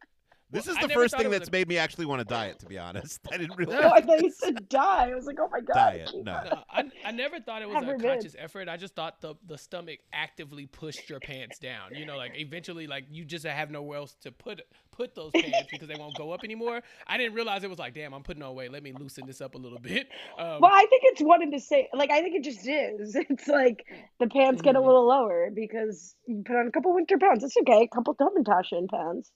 This 0.51 0.67
Well, 0.67 0.77
is 0.77 0.83
the 0.83 0.89
first 0.95 1.17
thing 1.17 1.29
that's 1.31 1.49
a- 1.49 1.53
made 1.53 1.69
me 1.69 1.77
actually 1.77 2.07
want 2.07 2.21
to 2.21 2.25
diet. 2.25 2.59
To 2.61 2.67
be 2.67 2.79
honest, 2.79 3.21
I 3.33 3.37
didn't 3.37 3.57
realize. 3.59 3.81
Oh, 3.85 3.91
I 3.91 4.01
thought 4.01 4.23
you 4.23 4.31
said 4.31 4.69
die. 4.69 5.11
I 5.11 5.15
was 5.15 5.27
like, 5.27 5.37
oh 5.41 5.49
my 5.53 5.61
god. 5.61 5.75
Diet, 5.75 6.11
no. 6.15 6.23
No, 6.23 6.63
I, 6.71 6.85
I 7.05 7.11
never 7.13 7.39
thought 7.39 7.61
it 7.61 7.69
was 7.69 7.75
Never 7.83 7.95
a 7.95 7.99
been. 7.99 8.09
conscious 8.09 8.35
effort. 8.39 8.69
I 8.69 8.77
just 8.79 8.95
thought 8.95 9.21
the 9.21 9.35
the 9.47 9.59
stomach 9.59 9.99
actively 10.13 10.65
pushed 10.67 11.11
your 11.11 11.21
pants 11.21 11.59
down. 11.59 11.95
You 11.95 12.07
know, 12.07 12.17
like 12.17 12.33
eventually, 12.37 12.87
like 12.87 13.05
you 13.11 13.25
just 13.27 13.45
have 13.45 13.71
nowhere 13.71 13.99
else 13.99 14.15
to 14.23 14.33
put 14.33 14.63
put 14.91 15.15
those 15.15 15.31
pants 15.33 15.69
because 15.71 15.87
they 15.87 15.95
won't 15.97 16.17
go 16.17 16.33
up 16.33 16.43
anymore. 16.45 16.81
I 17.07 17.19
didn't 17.19 17.35
realize 17.35 17.63
it 17.63 17.71
was 17.71 17.79
like, 17.79 17.95
damn, 17.95 18.15
I'm 18.15 18.23
putting 18.23 18.43
on 18.43 18.55
weight. 18.55 18.73
Let 18.73 18.83
me 18.83 18.93
loosen 18.99 19.27
this 19.27 19.41
up 19.41 19.55
a 19.55 19.59
little 19.59 19.79
bit. 19.79 20.09
Um, 20.39 20.61
Well, 20.61 20.73
I 20.73 20.87
think 20.91 21.03
it's 21.05 21.21
one 21.21 21.43
and 21.43 21.53
the 21.53 21.59
same. 21.61 21.85
Like, 21.93 22.11
I 22.11 22.21
think 22.23 22.35
it 22.35 22.43
just 22.43 22.67
is. 22.67 23.15
It's 23.31 23.47
like 23.47 23.85
the 24.19 24.27
pants 24.29 24.63
get 24.63 24.75
a 24.77 24.79
Mhm. 24.81 24.87
little 24.87 25.07
lower 25.07 25.51
because 25.55 26.17
you 26.27 26.43
put 26.45 26.57
on 26.57 26.67
a 26.67 26.71
couple 26.71 26.95
winter 26.95 27.19
pounds. 27.19 27.45
It's 27.45 27.57
okay. 27.59 27.83
A 27.85 27.89
couple 27.95 28.15
Hamantaschen 28.17 28.89
pounds. 28.89 29.31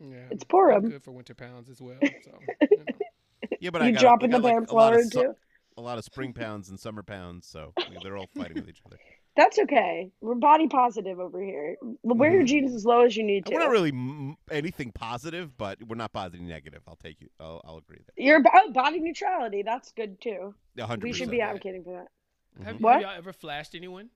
Yeah, 0.00 0.16
It's 0.30 0.42
I'm 0.44 0.48
Purim. 0.48 0.88
good 0.88 1.02
for 1.02 1.12
winter 1.12 1.34
pounds 1.34 1.68
as 1.70 1.80
well. 1.80 1.98
So, 2.24 2.38
you 2.70 2.78
know. 2.78 2.84
Yeah, 3.60 3.70
but 3.70 3.82
I 3.82 3.86
You 3.88 3.92
got, 3.94 4.00
dropping 4.00 4.34
I 4.34 4.38
the 4.38 4.42
got, 4.42 4.44
like, 4.44 4.54
pants 4.54 4.72
a 4.72 4.74
lot 4.74 4.94
of 4.94 5.00
su- 5.04 5.22
too? 5.22 5.36
a 5.78 5.80
lot 5.80 5.98
of 5.98 6.04
spring 6.04 6.32
pounds 6.32 6.68
and 6.70 6.80
summer 6.80 7.02
pounds, 7.02 7.46
so 7.46 7.72
yeah, 7.78 7.98
they're 8.02 8.16
all 8.16 8.28
fighting 8.36 8.56
with 8.56 8.68
each 8.68 8.80
other. 8.86 8.98
That's 9.36 9.58
okay. 9.58 10.10
We're 10.22 10.34
body 10.34 10.66
positive 10.66 11.20
over 11.20 11.40
here. 11.42 11.76
Wear 12.02 12.32
your 12.32 12.44
jeans 12.44 12.74
as 12.74 12.84
low 12.86 13.02
as 13.04 13.14
you 13.16 13.22
need 13.22 13.44
to. 13.46 13.50
Mm-hmm. 13.52 13.58
We're 13.58 13.64
not 13.64 13.70
really 13.70 13.90
m- 13.90 14.36
anything 14.50 14.90
positive, 14.92 15.56
but 15.58 15.78
we're 15.86 15.96
not 15.96 16.12
positive 16.12 16.40
negative. 16.40 16.80
I'll 16.88 16.96
take 16.96 17.20
you. 17.20 17.28
I'll, 17.38 17.60
I'll 17.64 17.76
agree 17.76 17.98
there. 18.16 18.24
Your 18.26 18.42
oh, 18.54 18.72
body 18.72 18.98
neutrality. 19.00 19.62
That's 19.62 19.92
good 19.92 20.20
too. 20.20 20.54
A 20.78 20.86
hundred 20.86 21.04
We 21.04 21.12
should 21.12 21.30
be 21.30 21.42
advocating 21.42 21.84
for 21.84 21.92
that. 21.92 22.64
Have, 22.64 22.80
What? 22.80 22.94
have 22.94 23.02
y'all 23.02 23.16
ever 23.16 23.32
flashed 23.34 23.74
anyone? 23.74 24.08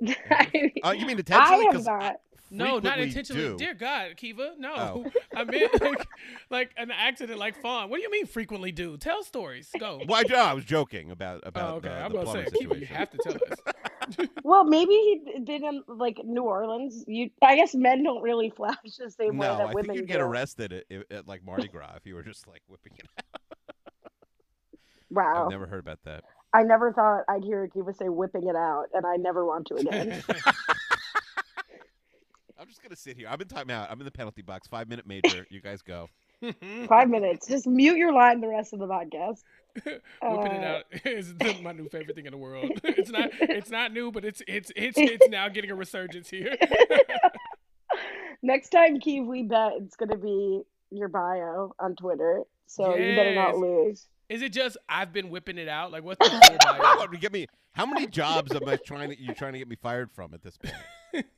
i 0.06 0.72
Uh, 0.82 0.90
you 0.92 1.06
mean 1.06 1.16
I 1.16 1.20
intentionally? 1.20 1.64
have 1.66 1.72
'Cause 1.74 1.88
I 1.88 1.98
not. 1.98 2.16
No, 2.50 2.78
not 2.78 2.98
intentionally. 3.00 3.42
do. 3.42 3.56
Dear 3.56 3.74
God, 3.74 4.16
Kiva, 4.16 4.54
no. 4.58 4.74
Oh. 4.76 5.10
I 5.36 5.44
meant 5.44 5.80
like, 5.80 6.06
like 6.48 6.70
an 6.76 6.90
accident, 6.92 7.38
like 7.38 7.60
Fawn. 7.60 7.90
What 7.90 7.96
do 7.96 8.02
you 8.02 8.10
mean 8.10 8.26
frequently 8.26 8.70
do? 8.72 8.96
Tell 8.96 9.22
stories. 9.24 9.68
Go. 9.78 10.00
Well, 10.08 10.20
I, 10.20 10.22
no, 10.32 10.36
I 10.38 10.52
was 10.52 10.64
joking 10.64 11.10
about 11.10 11.40
about 11.44 11.72
Oh, 11.72 11.76
okay. 11.78 11.88
the, 11.88 11.94
I'm 11.94 12.12
the 12.12 12.18
gonna 12.18 12.24
plumber 12.30 12.44
say, 12.44 12.50
Kiva, 12.58 12.74
situation. 12.74 12.80
you 12.80 12.86
have 12.96 13.10
to 13.10 13.18
tell 13.18 13.34
us. 13.34 14.28
Well, 14.44 14.62
maybe 14.64 14.92
he 14.92 15.40
did 15.42 15.62
in 15.62 15.82
like 15.88 16.20
New 16.24 16.42
Orleans. 16.44 17.02
You, 17.08 17.30
I 17.42 17.56
guess 17.56 17.74
men 17.74 18.04
don't 18.04 18.22
really 18.22 18.50
flash 18.50 18.76
the 18.98 19.10
same 19.10 19.36
way 19.36 19.48
that 19.48 19.60
I 19.60 19.64
women 19.66 19.84
think 19.86 19.96
you'd 19.96 20.06
do. 20.06 20.12
get 20.12 20.20
arrested 20.20 20.72
at, 20.72 20.84
at, 20.90 21.10
at 21.10 21.26
like 21.26 21.44
Mardi 21.44 21.66
Gras 21.66 21.94
if 21.96 22.06
you 22.06 22.14
were 22.14 22.22
just 22.22 22.46
like 22.46 22.62
whipping 22.68 22.92
it. 22.98 23.08
out. 23.18 23.42
Wow. 25.10 25.44
I've 25.46 25.50
never 25.50 25.66
heard 25.66 25.80
about 25.80 25.98
that. 26.04 26.22
I 26.52 26.62
never 26.62 26.92
thought 26.92 27.22
I'd 27.28 27.42
hear 27.44 27.66
Akiva 27.68 27.96
say 27.96 28.08
whipping 28.08 28.46
it 28.48 28.56
out, 28.56 28.84
and 28.94 29.04
I 29.04 29.16
never 29.16 29.44
want 29.44 29.66
to 29.66 29.74
again. 29.74 30.22
I'm 32.58 32.66
just 32.68 32.82
gonna 32.82 32.96
sit 32.96 33.16
here. 33.16 33.28
I'm 33.30 33.40
in 33.40 33.48
timeout. 33.48 33.90
I'm 33.90 33.98
in 34.00 34.04
the 34.04 34.10
penalty 34.10 34.42
box. 34.42 34.66
Five 34.68 34.88
minute 34.88 35.06
major. 35.06 35.46
You 35.50 35.60
guys 35.60 35.82
go. 35.82 36.08
Five 36.88 37.08
minutes. 37.08 37.46
Just 37.48 37.66
mute 37.66 37.96
your 37.96 38.12
line 38.12 38.40
the 38.40 38.48
rest 38.48 38.72
of 38.72 38.78
the 38.78 38.86
podcast. 38.86 39.42
Whipping 39.84 40.00
it 40.22 40.64
Uh, 40.64 40.66
out 40.78 40.84
is 41.04 41.34
my 41.62 41.72
new 41.72 41.88
favorite 41.88 42.14
thing 42.16 42.26
in 42.26 42.32
the 42.32 42.38
world. 42.38 42.70
It's 42.82 43.10
not 43.10 43.28
it's 43.40 43.70
not 43.70 43.92
new, 43.92 44.10
but 44.10 44.24
it's 44.24 44.42
it's 44.46 44.72
it's 44.74 44.96
it's 44.98 45.28
now 45.28 45.48
getting 45.48 45.70
a 45.70 45.74
resurgence 45.74 46.30
here. 46.30 46.56
Next 48.42 48.68
time, 48.70 49.00
Keith, 49.00 49.26
we 49.26 49.42
bet 49.42 49.72
it's 49.80 49.96
gonna 49.96 50.16
be 50.16 50.62
your 50.90 51.08
bio 51.08 51.74
on 51.78 51.96
Twitter. 51.96 52.42
So 52.66 52.94
you 52.96 53.16
better 53.16 53.34
not 53.34 53.56
lose. 53.58 54.06
Is 54.28 54.42
it 54.42 54.52
just 54.52 54.76
I've 54.88 55.12
been 55.12 55.30
whipping 55.30 55.58
it 55.58 55.68
out? 55.68 55.92
Like 55.92 56.04
what's 56.04 56.18
the 56.18 56.30
full 56.30 56.78
bio? 56.78 57.06
Get 57.18 57.32
me. 57.32 57.46
How 57.76 57.84
many 57.84 58.06
jobs 58.06 58.54
am 58.54 58.66
I 58.66 58.76
trying 58.76 59.10
to? 59.10 59.20
You 59.20 59.34
trying 59.34 59.52
to 59.52 59.58
get 59.58 59.68
me 59.68 59.76
fired 59.76 60.10
from 60.10 60.32
at 60.32 60.42
this 60.42 60.56
point? 60.56 60.74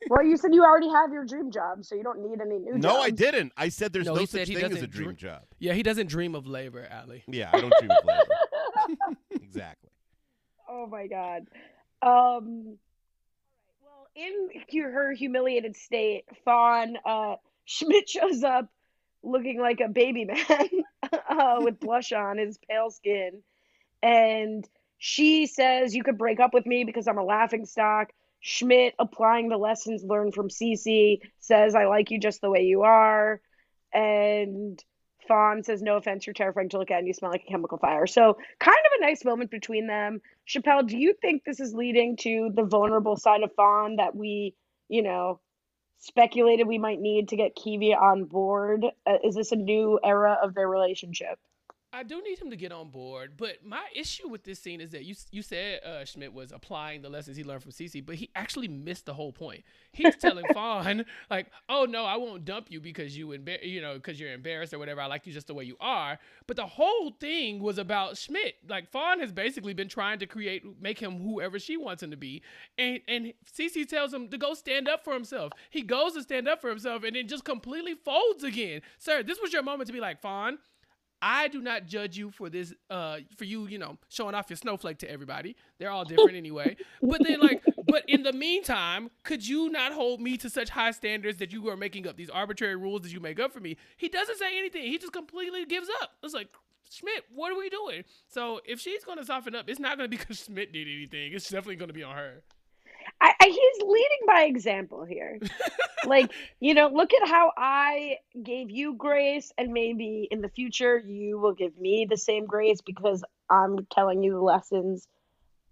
Well, 0.08 0.24
you 0.24 0.36
said 0.36 0.54
you 0.54 0.64
already 0.64 0.88
have 0.88 1.12
your 1.12 1.24
dream 1.24 1.50
job, 1.50 1.84
so 1.84 1.94
you 1.94 2.02
don't 2.02 2.20
need 2.22 2.40
any 2.40 2.58
new 2.58 2.74
job. 2.74 2.82
No, 2.82 3.00
I 3.00 3.10
didn't. 3.10 3.52
I 3.56 3.68
said 3.68 3.92
there's 3.92 4.06
No, 4.06 4.14
no, 4.14 4.20
he 4.20 4.26
such 4.26 4.46
thing 4.46 4.72
as 4.72 4.82
a 4.82 4.86
dream 4.86 5.08
dr- 5.08 5.16
job. 5.16 5.42
Yeah, 5.58 5.74
he 5.74 5.82
doesn't 5.82 6.08
dream 6.08 6.34
of 6.34 6.46
labor, 6.46 6.86
Allie. 6.90 7.24
Yeah, 7.26 7.50
I 7.52 7.60
don't 7.60 7.72
dream 7.78 7.90
of 7.90 8.04
labor. 8.04 9.16
exactly. 9.30 9.90
Oh 10.68 10.86
my 10.86 11.06
god. 11.06 11.42
Um 12.02 12.78
well, 13.82 14.06
in 14.14 14.48
her 14.82 15.12
humiliated 15.12 15.76
state, 15.76 16.24
Fawn 16.44 16.96
uh 17.04 17.36
Schmidt 17.64 18.08
shows 18.08 18.44
up 18.44 18.68
looking 19.22 19.60
like 19.60 19.80
a 19.84 19.88
baby 19.88 20.24
man 20.24 20.68
uh, 21.28 21.56
with 21.58 21.80
blush 21.80 22.12
on 22.12 22.38
his 22.38 22.58
pale 22.68 22.90
skin 22.90 23.42
and 24.02 24.66
she 24.98 25.46
says 25.46 25.94
you 25.94 26.02
could 26.02 26.18
break 26.18 26.40
up 26.40 26.52
with 26.52 26.66
me 26.66 26.84
because 26.84 27.08
I'm 27.08 27.18
a 27.18 27.24
laughing 27.24 27.64
stock. 27.64 28.12
Schmidt 28.40 28.94
applying 28.98 29.48
the 29.48 29.56
lessons 29.56 30.04
learned 30.04 30.34
from 30.34 30.48
Cece 30.48 31.20
says 31.40 31.74
I 31.74 31.86
like 31.86 32.10
you 32.10 32.20
just 32.20 32.40
the 32.40 32.50
way 32.50 32.62
you 32.62 32.82
are 32.82 33.40
and 33.92 34.82
Fawn 35.26 35.62
says, 35.62 35.82
No 35.82 35.96
offense, 35.96 36.26
you're 36.26 36.34
terrifying 36.34 36.70
to 36.70 36.78
look 36.78 36.90
at 36.90 36.98
and 36.98 37.06
you 37.06 37.12
smell 37.12 37.30
like 37.30 37.44
a 37.46 37.50
chemical 37.50 37.78
fire. 37.78 38.06
So, 38.06 38.38
kind 38.58 38.76
of 38.86 38.98
a 38.98 39.06
nice 39.06 39.24
moment 39.24 39.50
between 39.50 39.86
them. 39.86 40.20
Chappelle, 40.48 40.86
do 40.86 40.96
you 40.96 41.14
think 41.20 41.44
this 41.44 41.60
is 41.60 41.74
leading 41.74 42.16
to 42.18 42.50
the 42.54 42.64
vulnerable 42.64 43.16
side 43.16 43.42
of 43.42 43.54
Fawn 43.54 43.96
that 43.96 44.16
we, 44.16 44.54
you 44.88 45.02
know, 45.02 45.40
speculated 45.98 46.66
we 46.66 46.78
might 46.78 47.00
need 47.00 47.28
to 47.28 47.36
get 47.36 47.54
Kiwi 47.54 47.94
on 47.94 48.24
board? 48.24 48.86
Uh, 49.06 49.18
is 49.22 49.34
this 49.34 49.52
a 49.52 49.56
new 49.56 50.00
era 50.02 50.38
of 50.42 50.54
their 50.54 50.68
relationship? 50.68 51.38
I 51.90 52.02
do 52.02 52.22
need 52.22 52.38
him 52.38 52.50
to 52.50 52.56
get 52.56 52.70
on 52.70 52.90
board, 52.90 53.32
but 53.38 53.64
my 53.64 53.82
issue 53.94 54.28
with 54.28 54.44
this 54.44 54.58
scene 54.60 54.80
is 54.82 54.90
that 54.90 55.04
you 55.06 55.14
you 55.30 55.40
said 55.40 55.82
uh, 55.82 56.04
Schmidt 56.04 56.34
was 56.34 56.52
applying 56.52 57.00
the 57.00 57.08
lessons 57.08 57.38
he 57.38 57.44
learned 57.44 57.62
from 57.62 57.72
Cece, 57.72 58.04
but 58.04 58.16
he 58.16 58.28
actually 58.34 58.68
missed 58.68 59.06
the 59.06 59.14
whole 59.14 59.32
point. 59.32 59.64
He's 59.92 60.14
telling 60.16 60.44
Fawn 60.52 61.06
like, 61.30 61.46
"Oh 61.70 61.86
no, 61.86 62.04
I 62.04 62.16
won't 62.16 62.44
dump 62.44 62.66
you 62.70 62.78
because 62.82 63.16
you 63.16 63.28
embar- 63.28 63.64
you 63.66 63.80
know 63.80 63.94
because 63.94 64.20
you're 64.20 64.34
embarrassed 64.34 64.74
or 64.74 64.78
whatever. 64.78 65.00
I 65.00 65.06
like 65.06 65.26
you 65.26 65.32
just 65.32 65.46
the 65.46 65.54
way 65.54 65.64
you 65.64 65.76
are." 65.80 66.18
But 66.46 66.56
the 66.56 66.66
whole 66.66 67.12
thing 67.12 67.60
was 67.60 67.78
about 67.78 68.18
Schmidt. 68.18 68.56
Like 68.68 68.90
Fawn 68.90 69.20
has 69.20 69.32
basically 69.32 69.72
been 69.72 69.88
trying 69.88 70.18
to 70.18 70.26
create 70.26 70.64
make 70.82 70.98
him 70.98 71.18
whoever 71.18 71.58
she 71.58 71.78
wants 71.78 72.02
him 72.02 72.10
to 72.10 72.18
be, 72.18 72.42
and 72.76 73.00
and 73.08 73.32
Cece 73.50 73.88
tells 73.88 74.12
him 74.12 74.28
to 74.28 74.36
go 74.36 74.52
stand 74.52 74.88
up 74.88 75.04
for 75.04 75.14
himself. 75.14 75.54
He 75.70 75.80
goes 75.80 76.12
to 76.12 76.22
stand 76.22 76.48
up 76.48 76.60
for 76.60 76.68
himself, 76.68 77.02
and 77.02 77.16
then 77.16 77.28
just 77.28 77.44
completely 77.44 77.94
folds 77.94 78.44
again. 78.44 78.82
Sir, 78.98 79.22
this 79.22 79.40
was 79.40 79.54
your 79.54 79.62
moment 79.62 79.86
to 79.86 79.92
be 79.94 80.00
like, 80.00 80.20
Fawn. 80.20 80.58
I 81.20 81.48
do 81.48 81.60
not 81.60 81.86
judge 81.86 82.16
you 82.16 82.30
for 82.30 82.48
this, 82.48 82.72
uh, 82.90 83.18
for 83.36 83.44
you, 83.44 83.66
you 83.66 83.78
know, 83.78 83.98
showing 84.08 84.34
off 84.34 84.48
your 84.48 84.56
snowflake 84.56 84.98
to 84.98 85.10
everybody. 85.10 85.56
They're 85.78 85.90
all 85.90 86.04
different 86.04 86.36
anyway. 86.36 86.76
But 87.02 87.22
then, 87.24 87.40
like, 87.40 87.62
but 87.86 88.04
in 88.08 88.22
the 88.22 88.32
meantime, 88.32 89.10
could 89.24 89.46
you 89.46 89.68
not 89.70 89.92
hold 89.92 90.20
me 90.20 90.36
to 90.38 90.50
such 90.50 90.70
high 90.70 90.92
standards 90.92 91.38
that 91.38 91.52
you 91.52 91.68
are 91.68 91.76
making 91.76 92.06
up 92.06 92.16
these 92.16 92.30
arbitrary 92.30 92.76
rules 92.76 93.02
that 93.02 93.12
you 93.12 93.20
make 93.20 93.40
up 93.40 93.52
for 93.52 93.60
me? 93.60 93.76
He 93.96 94.08
doesn't 94.08 94.38
say 94.38 94.58
anything. 94.58 94.82
He 94.82 94.98
just 94.98 95.12
completely 95.12 95.64
gives 95.66 95.88
up. 96.00 96.12
It's 96.22 96.34
like, 96.34 96.48
Schmidt, 96.90 97.24
what 97.34 97.52
are 97.52 97.58
we 97.58 97.68
doing? 97.68 98.04
So 98.28 98.60
if 98.64 98.80
she's 98.80 99.04
going 99.04 99.18
to 99.18 99.24
soften 99.24 99.54
up, 99.54 99.68
it's 99.68 99.80
not 99.80 99.98
going 99.98 100.08
to 100.10 100.10
be 100.10 100.16
because 100.16 100.44
Schmidt 100.44 100.72
did 100.72 100.86
anything. 100.88 101.32
It's 101.32 101.48
definitely 101.48 101.76
going 101.76 101.88
to 101.88 101.94
be 101.94 102.02
on 102.02 102.14
her. 102.14 102.42
I, 103.20 103.32
I, 103.40 103.46
he's 103.46 103.82
leading 103.82 104.26
by 104.26 104.42
example 104.42 105.04
here. 105.04 105.38
like, 106.06 106.30
you 106.60 106.74
know, 106.74 106.88
look 106.88 107.12
at 107.12 107.28
how 107.28 107.52
I 107.56 108.18
gave 108.42 108.70
you 108.70 108.94
grace, 108.94 109.52
and 109.58 109.72
maybe 109.72 110.28
in 110.30 110.40
the 110.40 110.48
future 110.48 110.98
you 110.98 111.38
will 111.38 111.54
give 111.54 111.76
me 111.78 112.06
the 112.08 112.16
same 112.16 112.46
grace 112.46 112.80
because 112.80 113.24
I'm 113.50 113.86
telling 113.90 114.22
you 114.22 114.32
the 114.32 114.40
lessons 114.40 115.08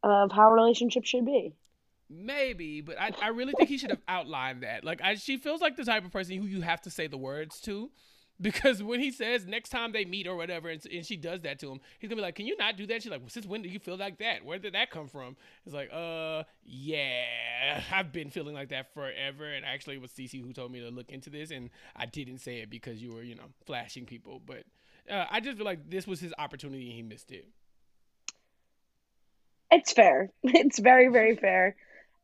of 0.03 0.33
how 0.33 0.51
relationships 0.51 1.09
should 1.09 1.25
be. 1.25 1.55
Maybe, 2.09 2.81
but 2.81 3.01
I, 3.01 3.11
I 3.21 3.29
really 3.29 3.53
think 3.57 3.69
he 3.69 3.79
should 3.79 3.91
have 3.91 4.03
outlined 4.07 4.63
that. 4.63 4.85
Like, 4.85 5.01
I, 5.03 5.17
she 5.17 5.37
feels 5.37 5.61
like 5.61 5.77
the 5.77 5.85
type 5.85 6.05
of 6.05 6.13
person 6.13 6.37
who 6.37 6.47
you 6.47 6.61
have 6.61 6.81
to 6.83 6.91
say 6.91 7.07
the 7.07 7.17
words 7.17 7.61
to 7.63 7.91
because 8.41 8.83
when 8.83 9.01
he 9.01 9.11
says 9.11 9.47
next 9.47 9.71
time 9.71 9.93
they 9.93 10.05
meet 10.05 10.27
or 10.27 10.37
whatever, 10.37 10.69
and, 10.69 10.85
and, 10.87 11.07
she 11.07 11.17
does 11.17 11.41
that 11.43 11.59
to 11.61 11.71
him, 11.71 11.81
he's 11.99 12.09
gonna 12.09 12.21
be 12.21 12.23
like, 12.23 12.35
"Can 12.35 12.47
you 12.47 12.57
not 12.57 12.77
do 12.77 12.87
that?" 12.87 13.03
She's 13.03 13.11
like, 13.11 13.21
well, 13.21 13.31
"Since 13.31 13.47
when 13.47 13.63
do 13.63 13.69
you 13.69 13.79
feel 13.79 13.97
like 13.97 14.19
that? 14.19 14.45
Where 14.45 14.59
did 14.59 14.75
that 14.75 14.91
come 14.91 15.09
from?" 15.09 15.37
It's 15.65 15.75
like, 15.75 15.91
"Uh, 15.93 16.45
yeah, 16.65 17.81
I've 17.93 18.13
been 18.13 18.31
feeling 18.31 18.55
like 18.55 18.69
that 18.71 18.93
forever." 18.93 19.47
And 19.47 19.65
actually, 19.65 19.97
it 19.97 20.03
was 20.03 20.11
Cece 20.11 20.43
who 20.43 20.53
told 20.53 20.73
me 20.73 20.81
to 20.81 20.91
look 20.91 21.11
into 21.11 21.31
this, 21.31 21.51
and 21.51 21.71
I 21.95 22.07
didn't 22.07 22.39
say 22.39 22.59
it 22.59 22.71
because 22.71 23.03
you 23.03 23.13
were, 23.13 23.23
you 23.23 23.35
know, 23.35 23.51
flashing 23.65 24.05
people. 24.05 24.41
But 24.45 24.65
uh, 25.11 25.25
I 25.31 25.41
just 25.41 25.57
feel 25.57 25.67
like 25.67 25.89
this 25.89 26.07
was 26.07 26.21
his 26.21 26.35
opportunity, 26.39 26.87
and 26.87 26.95
he 26.95 27.03
missed 27.03 27.33
it. 27.33 27.49
It's 29.71 29.93
fair. 29.93 30.31
It's 30.43 30.79
very, 30.79 31.09
very 31.09 31.37
fair. 31.37 31.77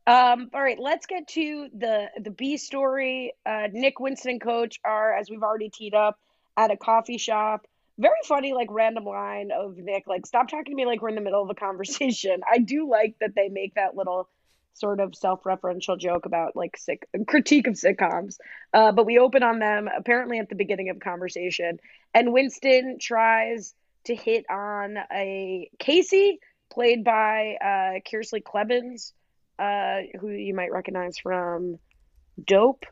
Um, 0.06 0.50
all 0.52 0.60
right, 0.60 0.78
let's 0.80 1.06
get 1.06 1.28
to 1.28 1.68
the 1.76 2.10
the 2.20 2.30
B 2.30 2.56
story. 2.56 3.34
Uh, 3.46 3.68
Nick 3.72 4.00
Winston 4.00 4.40
Coach 4.40 4.80
are, 4.84 5.14
as 5.14 5.30
we've 5.30 5.42
already 5.42 5.70
teed 5.70 5.94
up, 5.94 6.18
at 6.56 6.70
a 6.72 6.76
coffee 6.76 7.18
shop. 7.18 7.66
Very 7.98 8.14
funny, 8.24 8.52
like 8.52 8.68
random 8.70 9.04
line 9.04 9.50
of 9.52 9.76
Nick, 9.76 10.08
like 10.08 10.26
"Stop 10.26 10.48
talking 10.48 10.72
to 10.72 10.74
me 10.74 10.86
like 10.86 11.02
we're 11.02 11.10
in 11.10 11.14
the 11.14 11.20
middle 11.20 11.42
of 11.42 11.50
a 11.50 11.54
conversation." 11.54 12.40
I 12.52 12.58
do 12.58 12.88
like 12.90 13.16
that 13.20 13.34
they 13.36 13.48
make 13.48 13.74
that 13.74 13.96
little 13.96 14.28
sort 14.74 15.00
of 15.00 15.14
self-referential 15.14 15.98
joke 15.98 16.24
about 16.24 16.56
like 16.56 16.76
sick 16.78 17.06
critique 17.28 17.68
of 17.68 17.74
sitcoms. 17.74 18.38
Uh, 18.72 18.90
but 18.90 19.06
we 19.06 19.18
open 19.18 19.42
on 19.42 19.58
them 19.60 19.88
apparently 19.94 20.38
at 20.38 20.48
the 20.48 20.54
beginning 20.56 20.88
of 20.88 20.98
conversation, 20.98 21.78
and 22.12 22.32
Winston 22.32 22.98
tries 23.00 23.72
to 24.06 24.16
hit 24.16 24.46
on 24.50 24.96
a 25.12 25.70
Casey, 25.78 26.40
played 26.70 27.04
by 27.04 27.56
uh, 27.60 28.00
Kiersey 28.04 28.42
Clemons 28.42 29.12
uh, 29.62 30.18
who 30.20 30.30
you 30.30 30.54
might 30.54 30.72
recognize 30.72 31.18
from 31.18 31.78
Dope. 32.44 32.84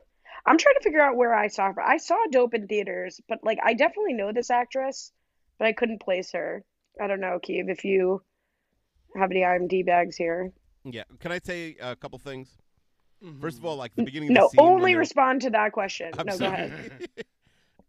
I'm 0.47 0.57
trying 0.57 0.77
to 0.77 0.83
figure 0.83 1.01
out 1.01 1.17
where 1.17 1.35
I 1.35 1.49
saw 1.49 1.73
her. 1.73 1.83
I 1.83 1.97
saw 1.97 2.17
Dope 2.31 2.55
in 2.55 2.69
theaters, 2.69 3.21
but 3.29 3.41
like 3.43 3.59
I 3.63 3.75
definitely 3.75 4.15
know 4.15 4.33
this 4.33 4.51
actress, 4.51 5.13
but 5.59 5.67
I 5.67 5.73
couldn't 5.73 6.01
place 6.01 6.33
her. 6.33 6.65
I 7.01 7.09
don't 7.09 7.21
know, 7.21 7.39
Keeve, 7.43 7.69
if 7.69 7.85
you 7.85 8.23
have 9.17 9.31
any 9.31 9.41
IMD 9.41 9.85
bags 9.85 10.17
here. 10.17 10.53
Yeah, 10.85 11.05
can 11.19 11.33
I 11.33 11.41
say 11.43 11.77
a 11.81 11.97
couple 11.97 12.19
things? 12.19 12.57
Mm-hmm. 13.23 13.41
First 13.41 13.59
of 13.59 13.65
all, 13.65 13.77
like 13.77 13.95
the 13.97 14.05
beginning. 14.05 14.33
no, 14.33 14.47
of 14.47 14.53
the 14.53 14.57
scene 14.63 14.67
only 14.67 14.95
respond 14.95 15.43
to 15.43 15.51
that 15.51 15.73
question. 15.73 16.13
I'm 16.17 16.27
no, 16.27 16.37
sorry. 16.37 16.69
go 16.69 16.75
ahead. 16.75 17.09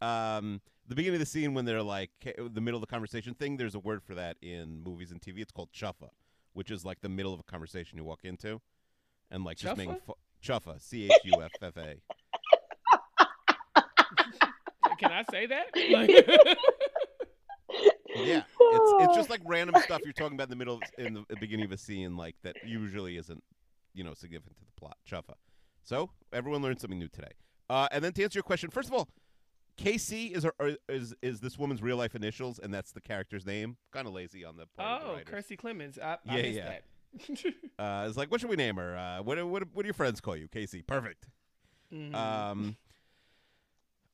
um, 0.02 0.60
the 0.88 0.94
beginning 0.94 1.16
of 1.16 1.20
the 1.20 1.30
scene 1.30 1.54
when 1.54 1.64
they're 1.64 1.82
like 1.82 2.10
the 2.36 2.60
middle 2.60 2.76
of 2.76 2.82
the 2.82 2.92
conversation 2.92 3.34
thing. 3.34 3.56
There's 3.56 3.74
a 3.74 3.80
word 3.80 4.02
for 4.02 4.14
that 4.16 4.36
in 4.42 4.82
movies 4.82 5.12
and 5.12 5.20
TV. 5.20 5.38
It's 5.38 5.52
called 5.52 5.70
chuffa, 5.72 6.10
which 6.52 6.70
is 6.70 6.84
like 6.84 7.00
the 7.00 7.08
middle 7.08 7.32
of 7.32 7.40
a 7.40 7.44
conversation 7.44 7.96
you 7.96 8.04
walk 8.04 8.24
into, 8.24 8.60
and 9.32 9.44
like 9.44 9.56
just 9.56 9.76
making 9.76 9.94
Chuffa? 9.94 10.14
fu- 10.62 10.70
chuffa, 10.70 10.80
C 10.80 11.06
H 11.06 11.12
U 11.24 11.42
F 11.42 11.50
F 11.60 11.76
A. 11.76 11.96
Can 14.98 15.10
I 15.10 15.24
say 15.30 15.46
that? 15.46 15.66
Like, 15.90 16.10
Yeah, 18.14 18.42
it's 18.60 18.92
it's 19.00 19.16
just 19.16 19.30
like 19.30 19.40
random 19.46 19.74
stuff 19.82 20.02
you're 20.04 20.12
talking 20.12 20.34
about 20.34 20.44
in 20.44 20.50
the 20.50 20.56
middle 20.56 20.74
of, 20.76 20.82
in 20.98 21.24
the 21.28 21.36
beginning 21.40 21.64
of 21.64 21.72
a 21.72 21.78
scene 21.78 22.14
like 22.16 22.36
that 22.42 22.56
usually 22.64 23.16
isn't 23.16 23.42
you 23.94 24.04
know 24.04 24.12
significant 24.12 24.58
to 24.58 24.64
the 24.64 24.72
plot. 24.78 24.98
Chuffa. 25.10 25.34
So 25.82 26.10
everyone 26.32 26.62
learned 26.62 26.80
something 26.80 26.98
new 26.98 27.08
today. 27.08 27.32
Uh, 27.70 27.88
and 27.90 28.04
then 28.04 28.12
to 28.12 28.22
answer 28.22 28.36
your 28.36 28.44
question, 28.44 28.70
first 28.70 28.88
of 28.88 28.94
all, 28.94 29.08
KC 29.78 30.36
is 30.36 30.44
her, 30.44 30.52
is 30.88 31.14
is 31.22 31.40
this 31.40 31.58
woman's 31.58 31.82
real 31.82 31.96
life 31.96 32.14
initials, 32.14 32.58
and 32.58 32.72
that's 32.72 32.92
the 32.92 33.00
character's 33.00 33.46
name. 33.46 33.76
Kind 33.92 34.06
of 34.06 34.12
lazy 34.12 34.44
on 34.44 34.56
the 34.56 34.66
part 34.76 35.02
of 35.02 35.06
the 35.06 35.08
oh, 35.08 35.14
writers. 35.16 35.46
Kiersey 35.46 35.58
Clemons. 35.58 35.98
I, 35.98 36.18
I 36.28 36.36
Yeah, 36.36 36.46
yeah. 36.46 36.64
that. 36.64 36.82
Uh, 37.78 38.04
it's 38.08 38.16
like, 38.16 38.30
what 38.30 38.40
should 38.40 38.50
we 38.50 38.56
name 38.56 38.76
her? 38.76 38.96
Uh, 38.96 39.22
what, 39.22 39.44
what 39.46 39.64
what 39.72 39.82
do 39.82 39.86
your 39.86 39.94
friends 39.94 40.20
call 40.20 40.36
you? 40.36 40.46
Casey. 40.48 40.82
Perfect. 40.82 41.26
Mhm. 41.92 42.14
Um. 42.14 42.76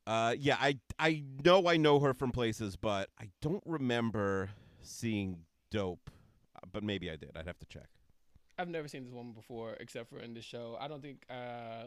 Uh, 0.06 0.34
yeah, 0.38 0.56
I 0.58 0.78
I 0.98 1.22
know 1.44 1.68
I 1.68 1.76
know 1.76 2.00
her 2.00 2.14
from 2.14 2.30
places, 2.32 2.76
but 2.76 3.10
I 3.20 3.28
don't 3.42 3.62
remember 3.66 4.50
seeing 4.80 5.40
Dope. 5.70 6.10
Uh, 6.56 6.60
But 6.72 6.82
maybe 6.82 7.10
I 7.10 7.16
did. 7.16 7.32
I'd 7.36 7.46
have 7.46 7.58
to 7.58 7.66
check. 7.66 7.88
I've 8.58 8.68
never 8.68 8.88
seen 8.88 9.04
this 9.04 9.12
woman 9.12 9.34
before, 9.34 9.76
except 9.80 10.08
for 10.08 10.18
in 10.18 10.32
this 10.34 10.44
show. 10.44 10.76
I 10.80 10.88
don't 10.88 11.00
think, 11.02 11.24
uh, 11.30 11.84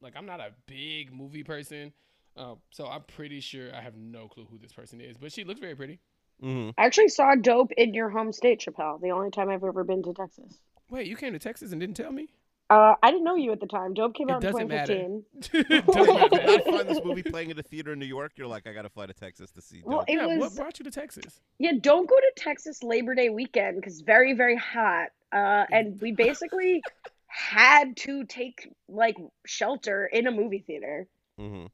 like, 0.00 0.14
I'm 0.16 0.24
not 0.26 0.40
a 0.40 0.52
big 0.66 1.12
movie 1.12 1.42
person, 1.42 1.92
uh, 2.36 2.54
so 2.70 2.86
I'm 2.86 3.02
pretty 3.02 3.40
sure 3.40 3.74
I 3.74 3.80
have 3.82 3.96
no 3.96 4.26
clue 4.28 4.46
who 4.50 4.56
this 4.58 4.72
person 4.72 5.00
is. 5.00 5.18
But 5.18 5.32
she 5.32 5.44
looks 5.44 5.60
very 5.60 5.74
pretty. 5.74 5.98
Mm-hmm. 6.42 6.70
I 6.78 6.84
actually 6.84 7.08
saw 7.08 7.34
Dope 7.34 7.72
in 7.72 7.94
your 7.94 8.10
home 8.10 8.32
state, 8.32 8.60
Chappelle. 8.60 9.00
The 9.00 9.10
only 9.10 9.30
time 9.30 9.48
I've 9.48 9.64
ever 9.64 9.84
been 9.84 10.02
to 10.04 10.12
Texas. 10.12 10.58
Wait, 10.90 11.06
you 11.06 11.16
came 11.16 11.32
to 11.32 11.38
Texas 11.38 11.72
and 11.72 11.80
didn't 11.80 11.96
tell 11.96 12.12
me? 12.12 12.28
Uh, 12.68 12.94
I 13.02 13.10
didn't 13.12 13.24
know 13.24 13.36
you 13.36 13.52
at 13.52 13.60
the 13.60 13.66
time. 13.66 13.94
Dope 13.94 14.14
came 14.14 14.28
It 14.28 14.32
out 14.32 14.44
in 14.44 14.50
doesn't 14.52 14.68
matter. 14.68 14.94
2015. 14.94 15.70
It 15.78 15.86
doesn't 15.86 16.32
matter. 16.32 16.46
not 16.50 16.64
find 16.64 16.88
this 16.88 17.00
movie 17.04 17.22
playing 17.22 17.50
at 17.52 17.58
a 17.58 17.62
theater 17.62 17.92
in 17.92 17.98
New 18.00 18.06
York. 18.06 18.32
You're 18.36 18.48
like, 18.48 18.66
I 18.66 18.72
got 18.72 18.82
to 18.82 18.88
fly 18.88 19.06
to 19.06 19.12
Texas 19.14 19.50
to 19.52 19.62
see 19.62 19.78
Dope. 19.82 19.86
Well, 19.86 20.04
it 20.08 20.14
yeah, 20.16 20.36
what 20.38 20.54
brought 20.56 20.78
you 20.78 20.84
to 20.84 20.90
Texas? 20.90 21.40
yeah. 21.58 21.72
Don't 21.80 22.08
go 22.08 22.16
to 22.16 22.32
Texas 22.36 22.82
Labor 22.82 23.14
Day 23.14 23.28
weekend 23.30 23.76
because 23.76 24.00
very 24.00 24.32
very 24.34 24.56
hot. 24.56 25.08
Uh, 25.32 25.64
and 25.70 26.00
we 26.00 26.10
basically 26.12 26.82
had 27.26 27.96
to 27.98 28.24
take 28.24 28.68
like 28.88 29.16
shelter 29.46 30.06
in 30.06 30.26
a 30.26 30.30
movie 30.32 30.64
theater. 30.66 31.06
mm-hmm. 31.40 31.66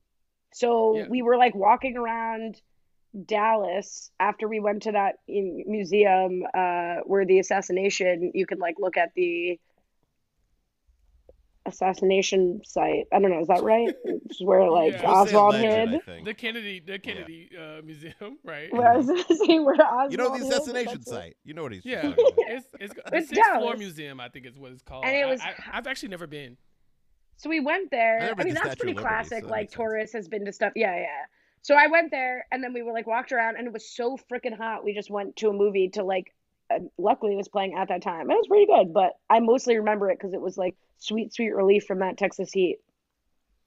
So 0.52 0.96
Yeah. 0.96 1.06
we 1.08 1.22
were 1.22 1.38
like 1.38 1.54
walking 1.54 1.96
around 1.96 2.60
Dallas 3.26 4.10
after 4.18 4.48
we 4.48 4.58
went 4.60 4.82
to 4.84 4.92
that 4.92 5.16
museum 5.28 6.42
uh, 6.54 6.96
where 7.04 7.24
the 7.26 7.38
assassination. 7.40 8.32
You 8.34 8.46
can 8.46 8.58
like 8.58 8.76
look 8.78 8.96
at 8.96 9.12
the 9.14 9.58
assassination 11.64 12.60
site. 12.64 13.06
I 13.12 13.20
don't 13.20 13.30
know. 13.30 13.40
Is 13.40 13.48
that 13.48 13.62
right? 13.62 13.94
It's 14.04 14.40
where 14.40 14.68
like 14.70 14.92
Yeah. 14.94 15.10
Oswald 15.10 15.54
alleged, 15.56 16.02
hid. 16.06 16.24
The 16.24 16.34
Kennedy, 16.34 16.80
the 16.80 16.98
Kennedy 16.98 17.50
uh, 17.56 17.82
Museum, 17.84 18.38
right? 18.44 18.72
Where 18.72 18.90
I 18.90 18.96
was 18.96 19.06
gonna 19.06 19.22
say 19.46 19.58
where 19.60 19.74
Oswald 19.74 20.10
You 20.12 20.16
know 20.18 20.36
the 20.36 20.44
assassination 20.46 20.94
that's 20.94 21.06
it. 21.06 21.10
site. 21.10 21.36
You 21.44 21.54
know 21.54 21.62
what 21.62 21.72
he's 21.72 21.84
Yeah, 21.84 22.02
talking 22.02 22.24
about. 22.32 22.34
it's 22.48 22.66
it's 22.80 22.94
the 22.94 23.02
It's 23.12 23.28
sixth 23.28 23.44
floor 23.52 23.60
Dallas. 23.60 23.78
museum, 23.78 24.20
I 24.20 24.28
think 24.30 24.46
is 24.46 24.58
what 24.58 24.72
it's 24.72 24.82
called. 24.82 25.04
And 25.04 25.14
it 25.14 25.20
I- 25.20 25.26
was 25.26 25.40
I, 25.40 25.54
I've 25.72 25.86
actually 25.86 26.08
never 26.08 26.26
been. 26.26 26.56
So 27.36 27.50
we 27.50 27.60
went 27.60 27.90
there. 27.90 28.20
never 28.20 28.40
I, 28.40 28.44
mean, 28.44 28.54
to 28.54 28.60
that's 28.60 28.66
Statue 28.72 28.78
pretty 28.80 28.94
Liberty, 28.94 29.08
classic. 29.14 29.40
so 29.42 29.46
that 29.46 29.50
like 29.50 29.60
makes 29.62 29.72
sense. 29.72 29.76
tourist 29.78 30.12
has 30.14 30.28
been 30.28 30.44
to 30.46 30.52
stuff. 30.52 30.72
Yeah, 30.76 30.96
yeah. 30.96 31.06
So 31.62 31.76
I 31.76 31.86
went 31.86 32.10
there, 32.10 32.46
and 32.50 32.62
then 32.62 32.72
we 32.72 32.82
were 32.82 32.92
like 32.92 33.06
walked 33.06 33.32
around, 33.32 33.56
and 33.56 33.66
it 33.66 33.72
was 33.72 33.88
so 33.88 34.18
freaking 34.30 34.56
hot. 34.56 34.84
We 34.84 34.94
just 34.94 35.10
went 35.10 35.36
to 35.36 35.48
a 35.48 35.52
movie 35.52 35.88
to 35.90 36.04
like. 36.04 36.34
Uh, 36.70 36.78
luckily, 36.96 37.34
it 37.34 37.36
was 37.36 37.48
playing 37.48 37.74
at 37.74 37.88
that 37.88 38.02
time. 38.02 38.30
It 38.30 38.34
was 38.34 38.46
pretty 38.48 38.66
good, 38.66 38.94
but 38.94 39.12
I 39.28 39.40
mostly 39.40 39.76
remember 39.76 40.10
it 40.10 40.18
because 40.18 40.32
it 40.32 40.40
was 40.40 40.56
like 40.56 40.74
sweet, 40.98 41.34
sweet 41.34 41.50
relief 41.50 41.84
from 41.84 41.98
that 41.98 42.16
Texas 42.16 42.52
heat. 42.52 42.78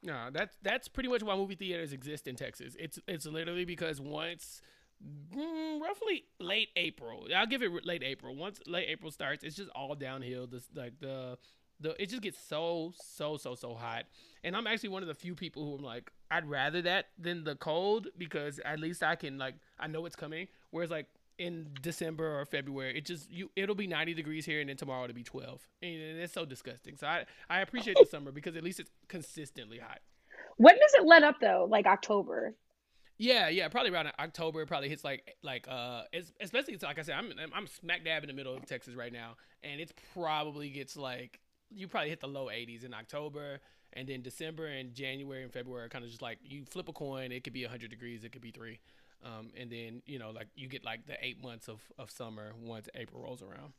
No, 0.06 0.30
that's 0.32 0.56
that's 0.62 0.88
pretty 0.88 1.10
much 1.10 1.24
why 1.24 1.36
movie 1.36 1.56
theaters 1.56 1.94
exist 1.94 2.28
in 2.28 2.36
Texas. 2.36 2.76
It's 2.80 3.00
it's 3.08 3.26
literally 3.26 3.66
because 3.66 4.00
once 4.00 4.62
mm, 5.04 5.82
roughly 5.82 6.26
late 6.40 6.70
April, 6.76 7.28
I'll 7.36 7.48
give 7.48 7.64
it 7.64 7.86
late 7.86 8.04
April. 8.04 8.36
Once 8.36 8.60
late 8.68 8.88
April 8.90 9.12
starts, 9.12 9.44
it's 9.44 9.56
just 9.56 9.70
all 9.72 9.96
downhill. 9.96 10.48
This 10.48 10.68
like 10.76 11.00
the 11.00 11.38
the 11.80 12.02
it 12.02 12.10
just 12.10 12.22
gets 12.22 12.40
so 12.40 12.94
so 12.96 13.38
so 13.38 13.56
so 13.56 13.74
hot. 13.74 14.06
And 14.44 14.56
I'm 14.56 14.68
actually 14.68 14.90
one 14.90 15.02
of 15.02 15.08
the 15.08 15.16
few 15.16 15.36
people 15.36 15.66
who 15.66 15.76
I'm 15.76 15.84
like, 15.84 16.12
I'd 16.30 16.48
rather 16.50 16.82
that 16.84 17.08
than 17.18 17.44
the 17.44 17.56
cold 17.56 18.08
because 18.18 18.60
at 18.64 18.80
least 18.80 19.04
I 19.04 19.16
can 19.16 19.38
like 19.38 19.56
I 19.80 19.88
know 19.88 20.06
it's 20.06 20.16
coming. 20.16 20.48
Whereas 20.72 20.92
like 20.92 21.08
in 21.38 21.68
December 21.82 22.40
or 22.40 22.46
February, 22.46 22.98
it 22.98 23.06
just 23.06 23.30
you 23.32 23.52
it'll 23.56 23.76
be 23.76 23.88
90 23.88 24.14
degrees 24.14 24.46
here 24.46 24.60
and 24.60 24.70
then 24.70 24.78
tomorrow 24.78 25.04
it'll 25.04 25.16
be 25.16 25.24
12. 25.24 25.68
And 25.82 25.92
it's 25.92 26.34
so 26.34 26.46
disgusting. 26.46 26.98
So 26.98 27.08
I 27.08 27.26
I 27.50 27.62
appreciate 27.62 27.98
the 28.00 28.08
summer 28.10 28.32
because 28.32 28.56
at 28.56 28.64
least 28.64 28.80
it's 28.80 28.92
consistently 29.08 29.80
hot. 29.80 30.00
When 30.58 30.76
does 30.76 30.94
it 30.96 31.06
let 31.06 31.24
up 31.24 31.40
though? 31.42 31.68
Like 31.70 31.86
October. 31.86 32.56
Yeah, 33.18 33.48
yeah, 33.48 33.70
probably 33.70 33.92
around 33.92 34.12
October. 34.20 34.62
It 34.62 34.68
probably 34.68 34.90
hits 34.90 35.04
like 35.04 35.38
like 35.42 35.68
uh, 35.70 36.04
especially 36.42 36.74
it's 36.74 36.84
like 36.84 37.00
I 37.00 37.02
said, 37.02 37.16
I'm 37.16 37.32
I'm 37.54 37.68
smack 37.68 38.04
dab 38.04 38.24
in 38.24 38.28
the 38.28 38.34
middle 38.34 38.56
of 38.56 38.66
Texas 38.66 38.94
right 38.94 39.12
now, 39.12 39.36
and 39.64 39.80
it's 39.80 39.94
probably 40.14 40.70
gets 40.70 40.98
like 40.98 41.40
you 41.70 41.88
probably 41.88 42.10
hit 42.10 42.20
the 42.20 42.28
low 42.28 42.48
80s 42.48 42.84
in 42.84 42.94
October, 42.94 43.60
and 43.94 44.08
then 44.08 44.22
December 44.22 44.68
and 44.68 44.94
January 44.94 45.44
and 45.44 45.52
February 45.52 45.86
are 45.86 45.90
kind 45.90 46.04
of 46.04 46.10
just 46.10 46.22
like 46.22 46.40
you 46.44 46.66
flip 46.66 46.90
a 46.90 46.94
coin. 46.94 47.32
It 47.32 47.44
could 47.44 47.54
be 47.54 47.64
100 47.64 47.90
degrees, 47.90 48.24
it 48.24 48.32
could 48.32 48.42
be 48.42 48.52
three, 48.52 48.80
um, 49.24 49.50
and 49.58 49.72
then 49.72 50.02
you 50.06 50.20
know 50.20 50.32
like 50.32 50.48
you 50.56 50.68
get 50.68 50.84
like 50.84 51.06
the 51.06 51.16
eight 51.22 51.42
months 51.42 51.68
of 51.68 51.82
of 51.98 52.12
summer 52.12 52.54
once 52.62 52.88
April 52.96 53.22
rolls 53.24 53.42
around. 53.42 53.74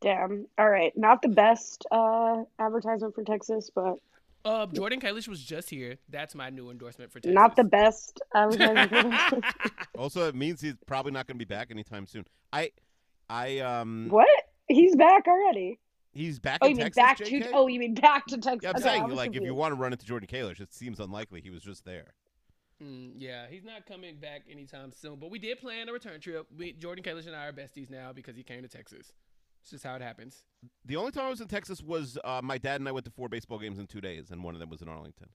Damn. 0.00 0.46
All 0.58 0.68
right, 0.68 0.92
not 0.96 1.22
the 1.22 1.28
best 1.28 1.86
uh 1.90 2.42
advertisement 2.58 3.14
for 3.14 3.24
Texas, 3.24 3.70
but 3.74 3.98
uh, 4.44 4.66
Jordan 4.66 5.00
Kalish 5.00 5.26
was 5.26 5.42
just 5.42 5.70
here. 5.70 5.96
That's 6.10 6.34
my 6.34 6.50
new 6.50 6.70
endorsement 6.70 7.10
for 7.10 7.18
Texas. 7.18 7.34
Not 7.34 7.56
the 7.56 7.64
best. 7.64 8.20
also, 9.98 10.28
it 10.28 10.34
means 10.34 10.60
he's 10.60 10.74
probably 10.86 11.12
not 11.12 11.26
going 11.26 11.38
to 11.38 11.44
be 11.44 11.48
back 11.48 11.70
anytime 11.70 12.06
soon. 12.06 12.26
I, 12.52 12.72
I 13.30 13.60
um. 13.60 14.08
What? 14.10 14.28
He's 14.68 14.96
back 14.96 15.26
already. 15.26 15.78
He's 16.14 16.38
back. 16.38 16.58
Oh, 16.62 16.66
you 16.68 16.76
mean 16.76 16.84
Texas, 16.90 17.02
back 17.02 17.18
JK? 17.18 17.42
to? 17.44 17.50
Oh, 17.52 17.66
you 17.66 17.80
mean 17.80 17.94
back 17.94 18.26
to 18.26 18.38
Texas? 18.38 18.60
Yeah, 18.62 18.70
I'm 18.70 18.76
okay, 18.76 18.84
saying 18.84 19.02
like 19.08 19.24
confused. 19.26 19.36
if 19.36 19.46
you 19.46 19.54
want 19.54 19.74
to 19.74 19.80
run 19.80 19.92
into 19.92 20.06
Jordan 20.06 20.28
Kalish, 20.30 20.60
it 20.60 20.72
seems 20.72 21.00
unlikely. 21.00 21.40
He 21.40 21.50
was 21.50 21.62
just 21.62 21.84
there. 21.84 22.14
Mm, 22.82 23.12
yeah, 23.18 23.46
he's 23.48 23.64
not 23.64 23.86
coming 23.86 24.16
back 24.16 24.42
anytime 24.50 24.92
soon. 24.92 25.16
But 25.16 25.30
we 25.30 25.38
did 25.38 25.58
plan 25.60 25.88
a 25.88 25.92
return 25.92 26.20
trip. 26.20 26.46
We, 26.56 26.72
Jordan 26.72 27.04
Kalish 27.04 27.26
and 27.26 27.34
I 27.34 27.46
are 27.46 27.52
besties 27.52 27.90
now 27.90 28.12
because 28.12 28.36
he 28.36 28.42
came 28.42 28.62
to 28.62 28.68
Texas. 28.68 29.12
It's 29.62 29.70
just 29.70 29.84
how 29.84 29.94
it 29.94 30.02
happens. 30.02 30.42
The 30.84 30.96
only 30.96 31.10
time 31.10 31.24
I 31.24 31.30
was 31.30 31.40
in 31.40 31.48
Texas 31.48 31.82
was 31.82 32.18
uh, 32.24 32.40
my 32.42 32.58
dad 32.58 32.80
and 32.80 32.88
I 32.88 32.92
went 32.92 33.06
to 33.06 33.10
four 33.12 33.28
baseball 33.28 33.58
games 33.58 33.78
in 33.78 33.86
two 33.86 34.00
days, 34.00 34.30
and 34.30 34.44
one 34.44 34.54
of 34.54 34.60
them 34.60 34.70
was 34.70 34.82
in 34.82 34.88
Arlington. 34.88 35.28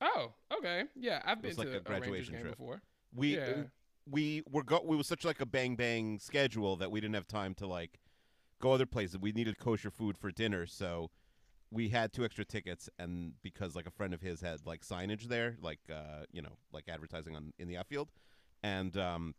Oh, 0.00 0.32
okay. 0.58 0.84
Yeah, 0.98 1.20
I've 1.24 1.40
been 1.40 1.50
was 1.50 1.58
like 1.58 1.68
to 1.68 1.74
a 1.74 1.78
a, 1.78 1.80
graduation 1.80 2.34
game 2.34 2.42
trip. 2.42 2.56
before. 2.56 2.82
We 3.14 3.36
Yeah. 3.36 3.64
we 4.10 4.42
were 4.50 4.64
go 4.64 4.82
we 4.84 4.96
was 4.96 5.06
such 5.06 5.24
like 5.24 5.40
a 5.40 5.46
bang 5.46 5.76
bang 5.76 6.18
schedule 6.18 6.76
that 6.76 6.90
we 6.90 7.00
didn't 7.00 7.14
have 7.14 7.28
time 7.28 7.54
to 7.56 7.66
like 7.66 8.00
go 8.62 8.72
other 8.72 8.86
places. 8.86 9.18
We 9.18 9.32
needed 9.32 9.58
kosher 9.58 9.90
food 9.90 10.16
for 10.16 10.30
dinner, 10.30 10.66
so 10.66 11.10
we 11.70 11.88
had 11.88 12.12
two 12.12 12.24
extra 12.24 12.44
tickets 12.44 12.88
and 12.98 13.32
because 13.42 13.74
like 13.74 13.86
a 13.86 13.90
friend 13.90 14.14
of 14.14 14.20
his 14.20 14.40
had 14.40 14.60
like 14.64 14.82
signage 14.82 15.24
there, 15.24 15.56
like 15.60 15.80
uh, 15.90 16.24
you 16.32 16.40
know, 16.40 16.56
like 16.72 16.84
advertising 16.88 17.36
on 17.36 17.52
in 17.58 17.68
the 17.68 17.76
outfield. 17.76 18.08
And 18.62 18.96
um 18.96 19.34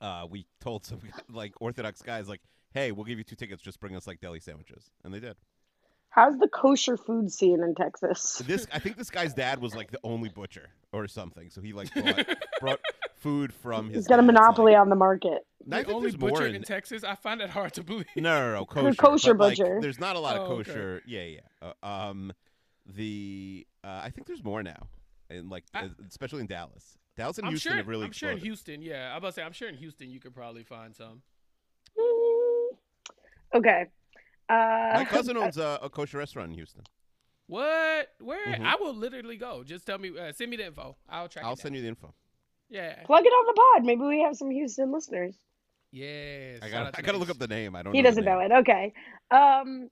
uh 0.00 0.26
we 0.30 0.46
told 0.60 0.86
some 0.86 1.00
like 1.30 1.52
orthodox 1.60 2.00
guys 2.00 2.28
like, 2.28 2.40
"Hey, 2.72 2.92
we'll 2.92 3.04
give 3.04 3.18
you 3.18 3.24
two 3.24 3.36
tickets, 3.36 3.60
just 3.60 3.80
bring 3.80 3.96
us 3.96 4.06
like 4.06 4.20
deli 4.20 4.40
sandwiches." 4.40 4.90
And 5.04 5.12
they 5.12 5.20
did. 5.20 5.36
How's 6.10 6.38
the 6.38 6.48
kosher 6.48 6.96
food 6.96 7.32
scene 7.32 7.62
in 7.62 7.74
Texas? 7.74 8.42
This 8.46 8.66
I 8.72 8.78
think 8.78 8.96
this 8.96 9.10
guy's 9.10 9.34
dad 9.34 9.60
was 9.60 9.74
like 9.74 9.90
the 9.90 10.00
only 10.04 10.28
butcher 10.28 10.68
or 10.92 11.06
something, 11.08 11.50
so 11.50 11.60
he 11.60 11.72
like 11.72 11.92
brought, 11.94 12.26
brought 12.60 12.80
food 13.20 13.52
from 13.52 13.88
his 13.88 13.96
He's 13.98 14.06
got 14.08 14.18
a 14.18 14.22
monopoly 14.22 14.72
like- 14.72 14.80
on 14.80 14.88
the 14.88 14.96
market. 14.96 15.46
I 15.70 15.82
The 15.82 15.92
only 15.92 16.10
there's 16.10 16.16
butcher 16.16 16.46
in- 16.46 16.54
in 16.56 16.62
Texas, 16.62 17.04
I 17.04 17.14
find 17.14 17.40
it 17.42 17.50
hard 17.50 17.74
to 17.74 17.82
believe. 17.84 18.06
No, 18.16 18.22
no, 18.22 18.54
no, 18.54 18.64
kosher. 18.66 18.94
kosher 18.96 19.34
but, 19.34 19.48
like, 19.50 19.58
butcher. 19.58 19.78
there's 19.80 20.00
not 20.00 20.16
a 20.16 20.18
lot 20.18 20.36
of 20.36 20.48
Oh, 20.48 20.54
okay. 20.54 20.70
kosher. 20.70 21.02
Yeah, 21.06 21.22
yeah. 21.22 21.40
Uh, 21.82 21.86
um, 21.86 22.32
the 22.86 23.66
uh, 23.84 24.00
I 24.02 24.10
think 24.10 24.26
there's 24.26 24.42
more 24.42 24.62
now, 24.62 24.88
and 25.28 25.50
like 25.50 25.64
I- 25.74 25.84
uh, 25.84 25.88
especially 26.08 26.40
in 26.40 26.46
Dallas. 26.46 26.96
Dallas 27.16 27.36
and 27.38 27.46
I'm 27.46 27.52
Houston 27.52 27.70
sure. 27.72 27.76
have 27.76 27.88
really 27.88 28.06
I'm 28.06 28.12
sure 28.12 28.30
in. 28.30 28.38
Houston. 28.38 28.80
Yeah, 28.82 29.10
I'm 29.12 29.18
about 29.18 29.28
to 29.28 29.32
say. 29.34 29.42
I'm 29.42 29.52
sure 29.52 29.68
in 29.68 29.74
Houston 29.76 30.10
you 30.10 30.18
could 30.20 30.34
probably 30.34 30.64
find 30.64 30.96
some. 30.96 31.22
Mm, 31.98 32.76
Okay. 33.54 33.86
Uh, 34.48 34.90
My 34.94 35.04
cousin 35.08 35.36
owns 35.36 35.58
a, 35.58 35.78
a 35.82 35.90
kosher 35.90 36.18
restaurant 36.18 36.48
in 36.50 36.54
Houston. 36.54 36.82
What? 37.46 38.08
Where? 38.20 38.46
Mhm. 38.46 38.64
I 38.64 38.76
will 38.76 38.94
literally 38.94 39.36
go. 39.36 39.62
Just 39.64 39.86
tell 39.86 39.98
me. 39.98 40.16
Uh, 40.18 40.32
send 40.32 40.50
me 40.50 40.56
the 40.56 40.66
info. 40.66 40.96
I'll 41.08 41.28
track. 41.28 41.44
I'll 41.44 41.52
it 41.52 41.58
send 41.58 41.74
down. 41.74 41.76
you 41.76 41.82
the 41.82 41.88
info. 41.88 42.14
Yeah. 42.70 43.02
plug 43.04 43.24
it 43.26 43.30
on 43.30 43.46
the 43.46 43.52
pod. 43.52 43.84
Maybe 43.84 44.02
we 44.02 44.22
have 44.22 44.36
some 44.36 44.50
Houston 44.50 44.92
listeners. 44.92 45.36
Yes. 45.92 46.60
I 46.62 46.70
got 46.70 46.86
out 46.86 46.94
I 46.94 47.00
to 47.00 47.02
got 47.02 47.12
to 47.12 47.18
look 47.18 47.30
up 47.30 47.38
the 47.38 47.48
name. 47.48 47.74
I 47.74 47.82
don't. 47.82 47.92
Know. 47.92 47.96
He 47.96 48.02
know 48.02 48.08
doesn't 48.08 48.24
know 48.24 48.38
it. 48.38 48.52
Okay. 48.52 48.92
Um. 49.30 49.90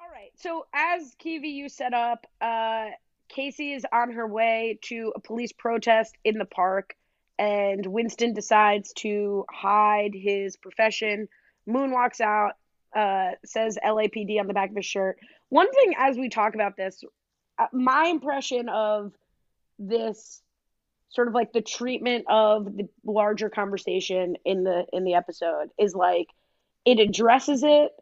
All 0.00 0.10
right. 0.10 0.30
So 0.36 0.66
as 0.74 1.14
Kiwi 1.18 1.48
you 1.48 1.68
set 1.68 1.92
up, 1.92 2.26
uh, 2.40 2.86
Casey 3.28 3.72
is 3.72 3.84
on 3.92 4.12
her 4.12 4.26
way 4.26 4.78
to 4.84 5.12
a 5.14 5.20
police 5.20 5.52
protest 5.52 6.16
in 6.24 6.38
the 6.38 6.44
park, 6.46 6.94
and 7.38 7.84
Winston 7.86 8.32
decides 8.32 8.92
to 8.94 9.44
hide 9.50 10.14
his 10.14 10.56
profession. 10.56 11.28
Moon 11.66 11.90
walks 11.90 12.20
out, 12.20 12.52
uh, 12.96 13.32
says 13.44 13.78
LAPD 13.84 14.40
on 14.40 14.46
the 14.46 14.54
back 14.54 14.70
of 14.70 14.76
his 14.76 14.86
shirt. 14.86 15.18
One 15.50 15.70
thing, 15.70 15.94
as 15.98 16.16
we 16.16 16.28
talk 16.28 16.54
about 16.54 16.76
this, 16.76 17.02
uh, 17.58 17.66
my 17.72 18.06
impression 18.06 18.68
of 18.68 19.12
this 19.78 20.42
sort 21.14 21.28
of 21.28 21.34
like 21.34 21.52
the 21.52 21.62
treatment 21.62 22.24
of 22.28 22.64
the 22.76 22.88
larger 23.04 23.48
conversation 23.48 24.36
in 24.44 24.64
the 24.64 24.84
in 24.92 25.04
the 25.04 25.14
episode 25.14 25.70
is 25.78 25.94
like 25.94 26.26
it 26.84 26.98
addresses 26.98 27.62
it 27.62 27.92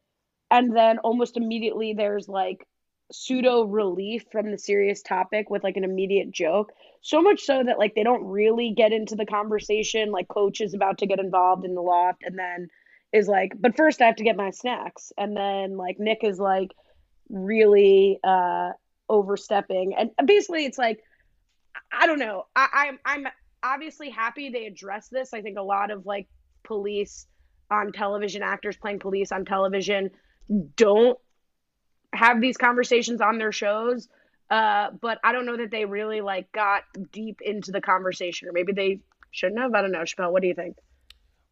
and 0.51 0.77
then 0.77 0.99
almost 0.99 1.37
immediately 1.37 1.95
there's 1.95 2.29
like 2.29 2.67
pseudo 3.13 3.65
relief 3.65 4.25
from 4.33 4.51
the 4.51 4.59
serious 4.59 5.03
topic 5.03 5.51
with 5.51 5.63
like 5.63 5.77
an 5.77 5.85
immediate 5.85 6.31
joke. 6.31 6.73
So 7.03 7.21
much 7.21 7.43
so 7.43 7.63
that 7.65 7.79
like 7.79 7.95
they 7.95 8.05
don't 8.05 8.25
really 8.25 8.73
get 8.77 8.93
into 8.93 9.17
the 9.17 9.27
conversation 9.27 10.11
like 10.11 10.29
coach 10.29 10.61
is 10.61 10.75
about 10.75 10.99
to 10.99 11.07
get 11.07 11.19
involved 11.19 11.65
in 11.65 11.75
the 11.75 11.83
loft 11.83 12.23
and 12.25 12.39
then 12.39 12.69
is 13.13 13.29
like 13.29 13.53
but 13.61 13.77
first 13.77 14.01
i 14.01 14.07
have 14.07 14.17
to 14.17 14.25
get 14.25 14.37
my 14.37 14.51
snacks. 14.51 15.13
And 15.19 15.37
then 15.37 15.77
like 15.77 15.99
nick 15.99 16.19
is 16.23 16.39
like 16.39 16.71
really 17.29 18.19
uh 18.25 18.71
overstepping. 19.09 19.95
And 19.95 20.11
basically 20.27 20.65
it's 20.65 20.79
like 20.79 21.01
i 21.93 22.07
don't 22.07 22.19
know. 22.19 22.47
I, 22.57 22.69
i'm 22.73 22.99
i'm 23.05 23.33
obviously 23.63 24.11
happy 24.11 24.51
they 24.51 24.67
address 24.67 25.09
this. 25.09 25.33
I 25.33 25.41
think 25.41 25.59
a 25.59 25.63
lot 25.63 25.91
of 25.91 26.05
like 26.07 26.29
police 26.65 27.27
on 27.71 27.93
television 27.93 28.43
actors 28.43 28.77
playing 28.77 28.99
police 28.99 29.33
on 29.33 29.45
television 29.45 30.11
don't 30.77 31.19
have 32.13 32.41
these 32.41 32.57
conversations 32.57 33.21
on 33.21 33.39
their 33.39 33.53
shows 33.53 34.09
uh 34.51 34.91
but 35.01 35.19
i 35.25 35.33
don't 35.33 35.47
know 35.47 35.57
that 35.57 35.71
they 35.71 35.87
really 35.87 36.21
like 36.21 36.51
got 36.53 36.83
deep 37.11 37.41
into 37.41 37.71
the 37.71 37.81
conversation 37.81 38.49
or 38.49 38.53
maybe 38.53 38.73
they 38.73 39.01
shouldn't 39.33 39.59
have. 39.61 39.75
I 39.75 39.83
don't 39.83 39.91
know 39.91 40.01
Chappelle, 40.01 40.31
what 40.31 40.43
do 40.43 40.49
you 40.49 40.55
think? 40.55 40.77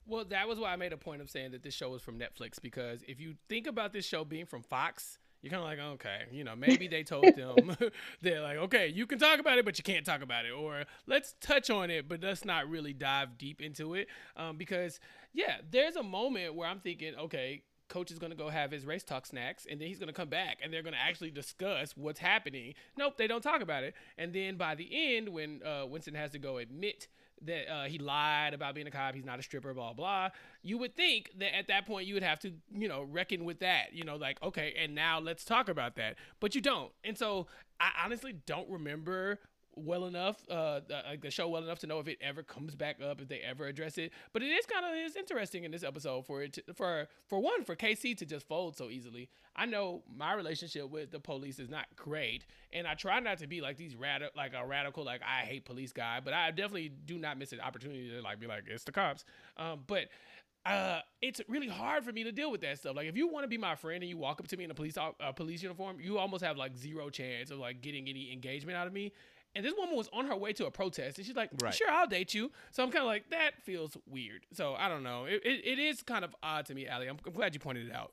Well, 0.06 0.24
that 0.26 0.48
was 0.48 0.58
why 0.58 0.72
I 0.72 0.76
made 0.76 0.92
a 0.92 0.96
point 0.96 1.22
of 1.22 1.30
saying 1.30 1.52
that 1.52 1.62
this 1.62 1.74
show 1.74 1.90
was 1.90 2.02
from 2.02 2.18
Netflix 2.18 2.60
because 2.60 3.02
if 3.08 3.20
you 3.20 3.34
think 3.48 3.66
about 3.66 3.92
this 3.92 4.04
show 4.04 4.24
being 4.24 4.46
from 4.46 4.62
Fox, 4.62 5.18
you're 5.42 5.50
kind 5.50 5.62
of 5.62 5.68
like, 5.68 5.78
okay, 5.78 6.22
you 6.30 6.44
know, 6.44 6.54
maybe 6.54 6.88
they 6.88 7.02
told 7.02 7.24
them 7.36 7.76
they're 8.22 8.42
like, 8.42 8.56
okay, 8.58 8.88
you 8.88 9.06
can 9.06 9.18
talk 9.18 9.38
about 9.38 9.58
it, 9.58 9.64
but 9.64 9.78
you 9.78 9.84
can't 9.84 10.04
talk 10.04 10.22
about 10.22 10.44
it, 10.44 10.52
or 10.52 10.84
let's 11.06 11.34
touch 11.40 11.70
on 11.70 11.90
it, 11.90 12.08
but 12.08 12.22
let's 12.22 12.44
not 12.44 12.68
really 12.68 12.92
dive 12.92 13.38
deep 13.38 13.60
into 13.60 13.94
it, 13.94 14.08
um, 14.36 14.56
because 14.56 15.00
yeah, 15.32 15.56
there's 15.70 15.96
a 15.96 16.02
moment 16.02 16.54
where 16.54 16.68
I'm 16.68 16.80
thinking, 16.80 17.14
okay. 17.16 17.62
Coach 17.88 18.12
is 18.12 18.20
going 18.20 18.30
to 18.30 18.38
go 18.38 18.48
have 18.48 18.70
his 18.70 18.86
race 18.86 19.02
talk 19.02 19.26
snacks, 19.26 19.66
and 19.68 19.80
then 19.80 19.88
he's 19.88 19.98
going 19.98 20.06
to 20.06 20.12
come 20.12 20.28
back, 20.28 20.58
and 20.62 20.72
they're 20.72 20.84
going 20.84 20.94
to 20.94 21.00
actually 21.00 21.32
discuss 21.32 21.96
what's 21.96 22.20
happening. 22.20 22.74
Nope, 22.96 23.18
they 23.18 23.26
don't 23.26 23.42
talk 23.42 23.62
about 23.62 23.82
it. 23.82 23.94
And 24.16 24.32
then 24.32 24.56
by 24.56 24.76
the 24.76 25.16
end, 25.16 25.28
when 25.30 25.60
uh, 25.64 25.86
Winston 25.86 26.14
has 26.14 26.30
to 26.30 26.38
go 26.38 26.58
admit 26.58 27.08
that 27.42 27.72
uh, 27.72 27.84
he 27.84 27.98
lied 27.98 28.54
about 28.54 28.74
being 28.74 28.86
a 28.86 28.90
cop, 28.90 29.14
he's 29.14 29.24
not 29.24 29.38
a 29.38 29.42
stripper, 29.42 29.72
blah 29.74 29.92
blah. 29.92 30.30
You 30.62 30.78
would 30.78 30.94
think 30.94 31.30
that 31.38 31.56
at 31.56 31.68
that 31.68 31.86
point 31.86 32.06
you 32.06 32.14
would 32.14 32.22
have 32.22 32.38
to, 32.40 32.52
you 32.72 32.88
know, 32.88 33.02
reckon 33.02 33.44
with 33.44 33.60
that. 33.60 33.92
You 33.92 34.04
know, 34.04 34.16
like 34.16 34.42
okay, 34.42 34.74
and 34.78 34.94
now 34.94 35.18
let's 35.20 35.44
talk 35.44 35.68
about 35.68 35.96
that. 35.96 36.16
But 36.40 36.54
you 36.54 36.60
don't, 36.60 36.92
and 37.04 37.16
so 37.16 37.46
I 37.78 37.90
honestly 38.04 38.34
don't 38.46 38.68
remember 38.68 39.38
well 39.84 40.06
enough, 40.06 40.36
uh, 40.50 40.80
like 41.08 41.20
the 41.20 41.30
show 41.30 41.48
well 41.48 41.62
enough 41.62 41.78
to 41.80 41.86
know 41.86 41.98
if 41.98 42.08
it 42.08 42.18
ever 42.20 42.42
comes 42.42 42.74
back 42.74 43.00
up, 43.02 43.20
if 43.20 43.28
they 43.28 43.40
ever 43.40 43.66
address 43.66 43.98
it. 43.98 44.12
But 44.32 44.42
it 44.42 44.46
is 44.48 44.66
kind 44.66 44.84
of 44.84 44.92
is 44.96 45.16
interesting 45.16 45.64
in 45.64 45.70
this 45.70 45.82
episode 45.82 46.26
for 46.26 46.42
it 46.42 46.54
to, 46.54 46.62
for 46.74 47.08
for 47.28 47.38
one 47.38 47.64
for 47.64 47.76
KC 47.76 48.16
to 48.18 48.26
just 48.26 48.46
fold 48.46 48.76
so 48.76 48.90
easily. 48.90 49.28
I 49.56 49.66
know 49.66 50.02
my 50.14 50.34
relationship 50.34 50.90
with 50.90 51.10
the 51.10 51.20
police 51.20 51.58
is 51.58 51.68
not 51.68 51.86
great, 51.96 52.46
and 52.72 52.86
I 52.86 52.94
try 52.94 53.20
not 53.20 53.38
to 53.38 53.46
be 53.46 53.60
like 53.60 53.76
these 53.76 53.96
rad 53.96 54.22
like 54.36 54.52
a 54.54 54.66
radical 54.66 55.04
like 55.04 55.22
I 55.22 55.44
hate 55.44 55.64
police 55.64 55.92
guy, 55.92 56.20
but 56.24 56.32
I 56.32 56.50
definitely 56.50 56.92
do 57.06 57.18
not 57.18 57.38
miss 57.38 57.52
an 57.52 57.60
opportunity 57.60 58.10
to 58.10 58.22
like 58.22 58.40
be 58.40 58.46
like 58.46 58.64
it's 58.66 58.84
the 58.84 58.92
cops. 58.92 59.24
Um, 59.56 59.80
but 59.86 60.08
uh, 60.66 61.00
it's 61.22 61.40
really 61.48 61.68
hard 61.68 62.04
for 62.04 62.12
me 62.12 62.22
to 62.24 62.32
deal 62.32 62.50
with 62.50 62.60
that 62.60 62.78
stuff. 62.78 62.94
Like 62.94 63.06
if 63.06 63.16
you 63.16 63.28
want 63.28 63.44
to 63.44 63.48
be 63.48 63.56
my 63.56 63.74
friend 63.74 64.02
and 64.02 64.10
you 64.10 64.18
walk 64.18 64.40
up 64.40 64.48
to 64.48 64.56
me 64.56 64.64
in 64.64 64.70
a 64.70 64.74
police 64.74 64.96
uh, 64.98 65.32
police 65.32 65.62
uniform, 65.62 65.98
you 66.00 66.18
almost 66.18 66.44
have 66.44 66.56
like 66.56 66.76
zero 66.76 67.08
chance 67.08 67.50
of 67.50 67.58
like 67.58 67.80
getting 67.80 68.08
any 68.08 68.30
engagement 68.32 68.76
out 68.76 68.86
of 68.86 68.92
me. 68.92 69.12
And 69.54 69.64
this 69.64 69.74
woman 69.76 69.96
was 69.96 70.08
on 70.12 70.26
her 70.26 70.36
way 70.36 70.52
to 70.54 70.66
a 70.66 70.70
protest, 70.70 71.18
and 71.18 71.26
she's 71.26 71.34
like, 71.34 71.50
Right. 71.60 71.74
"Sure, 71.74 71.90
I'll 71.90 72.06
date 72.06 72.34
you." 72.34 72.52
So 72.70 72.82
I'm 72.84 72.90
kind 72.90 73.02
of 73.02 73.08
like, 73.08 73.30
that 73.30 73.60
feels 73.64 73.96
weird. 74.06 74.46
So 74.52 74.74
I 74.74 74.88
don't 74.88 75.02
know. 75.02 75.24
It, 75.24 75.42
it, 75.44 75.64
it 75.64 75.78
is 75.78 76.02
kind 76.02 76.24
of 76.24 76.34
odd 76.42 76.66
to 76.66 76.74
me, 76.74 76.86
Allie. 76.86 77.08
I'm, 77.08 77.18
I'm 77.26 77.32
glad 77.32 77.52
you 77.54 77.60
pointed 77.60 77.88
it 77.88 77.94
out. 77.94 78.12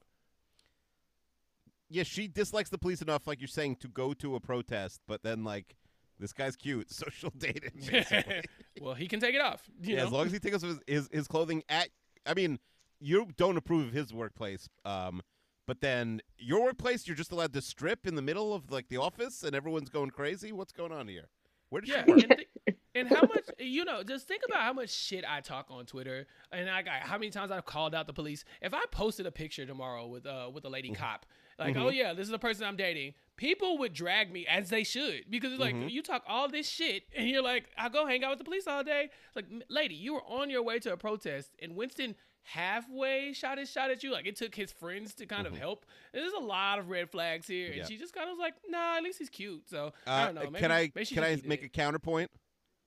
yeah, 1.90 2.04
she 2.04 2.28
dislikes 2.28 2.70
the 2.70 2.78
police 2.78 3.02
enough, 3.02 3.28
like 3.28 3.40
you're 3.40 3.48
saying, 3.48 3.78
to 3.78 3.88
go 3.88 4.14
to 4.16 4.36
a 4.36 4.40
protest, 4.40 5.02
but 5.08 5.22
then 5.24 5.44
like 5.44 5.76
this 6.20 6.34
guy's 6.34 6.56
cute, 6.56 6.92
so 6.92 7.06
she'll 7.12 7.30
date 7.38 7.64
him. 7.64 8.42
well, 8.82 8.94
he 8.96 9.08
can 9.08 9.20
take 9.20 9.36
it 9.36 9.42
off. 9.42 9.62
You 9.82 9.94
yeah, 9.94 10.00
know? 10.02 10.08
as 10.08 10.12
long 10.12 10.26
as 10.26 10.32
he 10.32 10.40
takes 10.40 10.56
off 10.56 10.64
his, 10.64 10.80
his 10.88 11.10
his 11.12 11.28
clothing 11.28 11.64
at. 11.70 11.90
I 12.26 12.34
mean, 12.34 12.60
you 13.00 13.28
don't 13.38 13.56
approve 13.58 13.88
of 13.88 13.94
his 13.94 14.12
workplace, 14.14 14.68
um, 14.84 15.22
but 15.68 15.82
then 15.82 16.22
your 16.38 16.64
workplace, 16.64 17.08
you're 17.08 17.16
just 17.16 17.32
allowed 17.32 17.54
to 17.54 17.62
strip 17.62 18.08
in 18.08 18.16
the 18.16 18.22
middle 18.22 18.54
of 18.54 18.72
like 18.72 18.88
the 18.88 18.98
office, 18.98 19.44
and 19.44 19.56
everyone's 19.56 19.90
going 19.90 20.10
crazy. 20.10 20.52
What's 20.52 20.74
going 20.74 20.92
on 20.92 21.08
here? 21.08 21.28
Where 21.70 21.82
did 21.82 21.90
Yeah, 21.90 22.06
she 22.06 22.12
work? 22.12 22.24
and, 22.24 22.46
thi- 22.66 22.76
and 22.96 23.10
how 23.10 23.22
much 23.22 23.50
you 23.60 23.84
know? 23.84 24.02
Just 24.02 24.28
think 24.28 24.44
about 24.48 24.62
how 24.62 24.74
much 24.74 24.90
shit 24.90 25.26
I 25.28 25.42
talk 25.42 25.68
on 25.70 25.86
Twitter, 25.86 26.26
and 26.52 26.70
I 26.70 26.82
got 26.82 27.02
how 27.02 27.18
many 27.18 27.30
times 27.30 27.52
I've 27.52 27.66
called 27.66 27.94
out 27.94 28.08
the 28.08 28.14
police. 28.14 28.46
If 28.62 28.74
I 28.74 28.84
posted 28.92 29.26
a 29.26 29.32
picture 29.32 29.66
tomorrow 29.66 30.08
with 30.08 30.26
uh 30.26 30.50
with 30.54 30.64
a 30.66 30.70
lady 30.70 30.90
mm-hmm. 30.90 31.04
cop, 31.04 31.26
like, 31.60 31.76
mm-hmm. 31.76 31.86
oh 31.86 31.90
yeah, 31.90 32.14
this 32.14 32.24
is 32.24 32.32
the 32.32 32.40
person 32.40 32.66
I'm 32.66 32.78
dating, 32.78 33.14
people 33.36 33.78
would 33.80 33.94
drag 33.94 34.32
me 34.32 34.48
as 34.48 34.70
they 34.70 34.84
should 34.84 35.26
because 35.30 35.52
it's 35.52 35.60
like 35.60 35.76
mm-hmm. 35.76 35.90
you 35.90 36.02
talk 36.02 36.24
all 36.28 36.48
this 36.48 36.70
shit, 36.70 37.04
and 37.16 37.28
you're 37.28 37.44
like, 37.44 37.70
I'll 37.78 37.90
go 37.90 38.06
hang 38.06 38.24
out 38.24 38.30
with 38.30 38.40
the 38.40 38.46
police 38.46 38.68
all 38.68 38.84
day. 38.84 39.10
It's 39.28 39.36
like, 39.36 39.46
lady, 39.70 39.96
you 39.96 40.14
were 40.14 40.24
on 40.24 40.50
your 40.50 40.64
way 40.64 40.80
to 40.80 40.94
a 40.94 40.98
protest, 40.98 41.52
and 41.62 41.76
Winston 41.76 42.16
halfway 42.50 43.34
shot 43.34 43.58
his 43.58 43.70
shot 43.70 43.92
at 43.92 44.04
you. 44.04 44.12
Like 44.12 44.26
it 44.26 44.38
took 44.38 44.56
his 44.56 44.72
friends 44.72 45.14
to 45.16 45.26
kind 45.26 45.46
of 45.46 45.58
help. 45.58 45.86
There's 46.14 46.32
a 46.34 46.40
lot 46.40 46.80
of 46.80 46.90
red 46.90 47.10
flags 47.12 47.46
here, 47.46 47.68
and 47.68 47.76
Yeah. 47.78 47.86
she 47.86 47.98
just 47.98 48.14
kind 48.14 48.30
of 48.30 48.38
was 48.38 48.40
like, 48.40 48.54
nah, 48.70 48.96
at 48.98 49.04
least 49.04 49.20
he's 49.20 49.30
cute. 49.30 49.68
So 49.70 49.92
I 50.06 50.22
Uh, 50.22 50.26
don't 50.28 50.36
know. 50.36 50.42
Maybe, 50.52 50.60
can 50.60 50.72
I 50.72 50.88
can 50.88 51.24
I 51.24 51.42
make 51.46 51.64
a 51.64 51.70
counterpoint? 51.70 52.32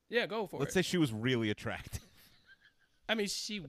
Yeah, 0.09 0.27
go 0.27 0.47
for 0.47 0.57
it. 0.57 0.61
Let's 0.61 0.75
say 0.75 0.83
she 0.83 0.97
was 0.99 1.13
really 1.13 1.51
attractive. 1.51 2.01
I 3.09 3.15
mean, 3.15 3.27
she, 3.29 3.63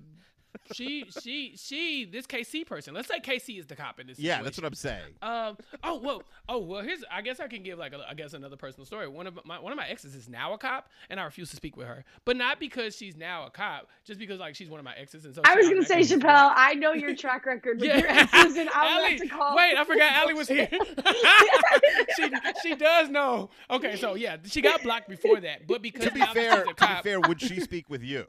she, 0.73 1.05
she, 1.21 1.55
she. 1.57 2.05
This 2.05 2.25
KC 2.25 2.65
person. 2.65 2.93
Let's 2.93 3.07
say 3.07 3.19
KC 3.19 3.59
is 3.59 3.67
the 3.67 3.75
cop 3.75 3.99
in 3.99 4.07
this. 4.07 4.19
yeah, 4.19 4.41
that's 4.41 4.57
what 4.57 4.65
I'm 4.65 4.73
saying. 4.73 5.13
Um. 5.21 5.57
Oh 5.83 5.99
well. 5.99 6.23
Oh 6.49 6.59
well. 6.59 6.81
Here's. 6.81 7.03
I 7.11 7.21
guess 7.21 7.39
I 7.39 7.47
can 7.47 7.63
give 7.63 7.79
like 7.79 7.93
a, 7.93 7.99
I 8.09 8.13
guess 8.13 8.33
another 8.33 8.57
personal 8.57 8.85
story. 8.85 9.07
One 9.07 9.27
of 9.27 9.39
my 9.45 9.59
one 9.59 9.71
of 9.71 9.77
my 9.77 9.87
exes 9.87 10.15
is 10.15 10.29
now 10.29 10.53
a 10.53 10.57
cop, 10.57 10.89
and 11.09 11.19
I 11.19 11.23
refuse 11.23 11.49
to 11.51 11.55
speak 11.55 11.77
with 11.77 11.87
her. 11.87 12.03
But 12.25 12.37
not 12.37 12.59
because 12.59 12.95
she's 12.95 13.15
now 13.15 13.45
a 13.45 13.49
cop, 13.49 13.87
just 14.05 14.19
because 14.19 14.39
like 14.39 14.55
she's 14.55 14.69
one 14.69 14.79
of 14.79 14.85
my 14.85 14.93
exes, 14.95 15.25
and 15.25 15.33
so 15.35 15.41
I 15.45 15.55
was 15.55 15.67
gonna 15.67 15.83
say, 15.83 15.99
automatically- 15.99 16.29
Chappelle. 16.29 16.53
I 16.55 16.73
know 16.75 16.93
your 16.93 17.15
track 17.15 17.45
record 17.45 17.79
with 17.79 17.89
your 17.95 18.07
exes, 18.07 18.57
and 18.57 18.69
I'm 18.69 18.97
Allie, 19.03 19.15
about 19.15 19.23
to 19.23 19.29
call. 19.29 19.55
Wait, 19.55 19.75
I 19.77 19.83
forgot 19.83 20.11
Allie 20.13 20.33
was 20.33 20.47
here. 20.47 20.69
she 22.15 22.31
she 22.61 22.75
does 22.75 23.09
know. 23.09 23.49
Okay, 23.69 23.95
so 23.95 24.15
yeah, 24.15 24.37
she 24.45 24.61
got 24.61 24.83
blocked 24.83 25.09
before 25.09 25.39
that, 25.41 25.67
but 25.67 25.81
because 25.81 26.05
to 26.05 26.11
be 26.11 26.21
fair, 26.21 26.65
to 26.65 26.73
be 26.73 27.01
fair, 27.03 27.19
would 27.19 27.41
she 27.41 27.59
speak 27.59 27.89
with 27.89 28.03
you? 28.03 28.25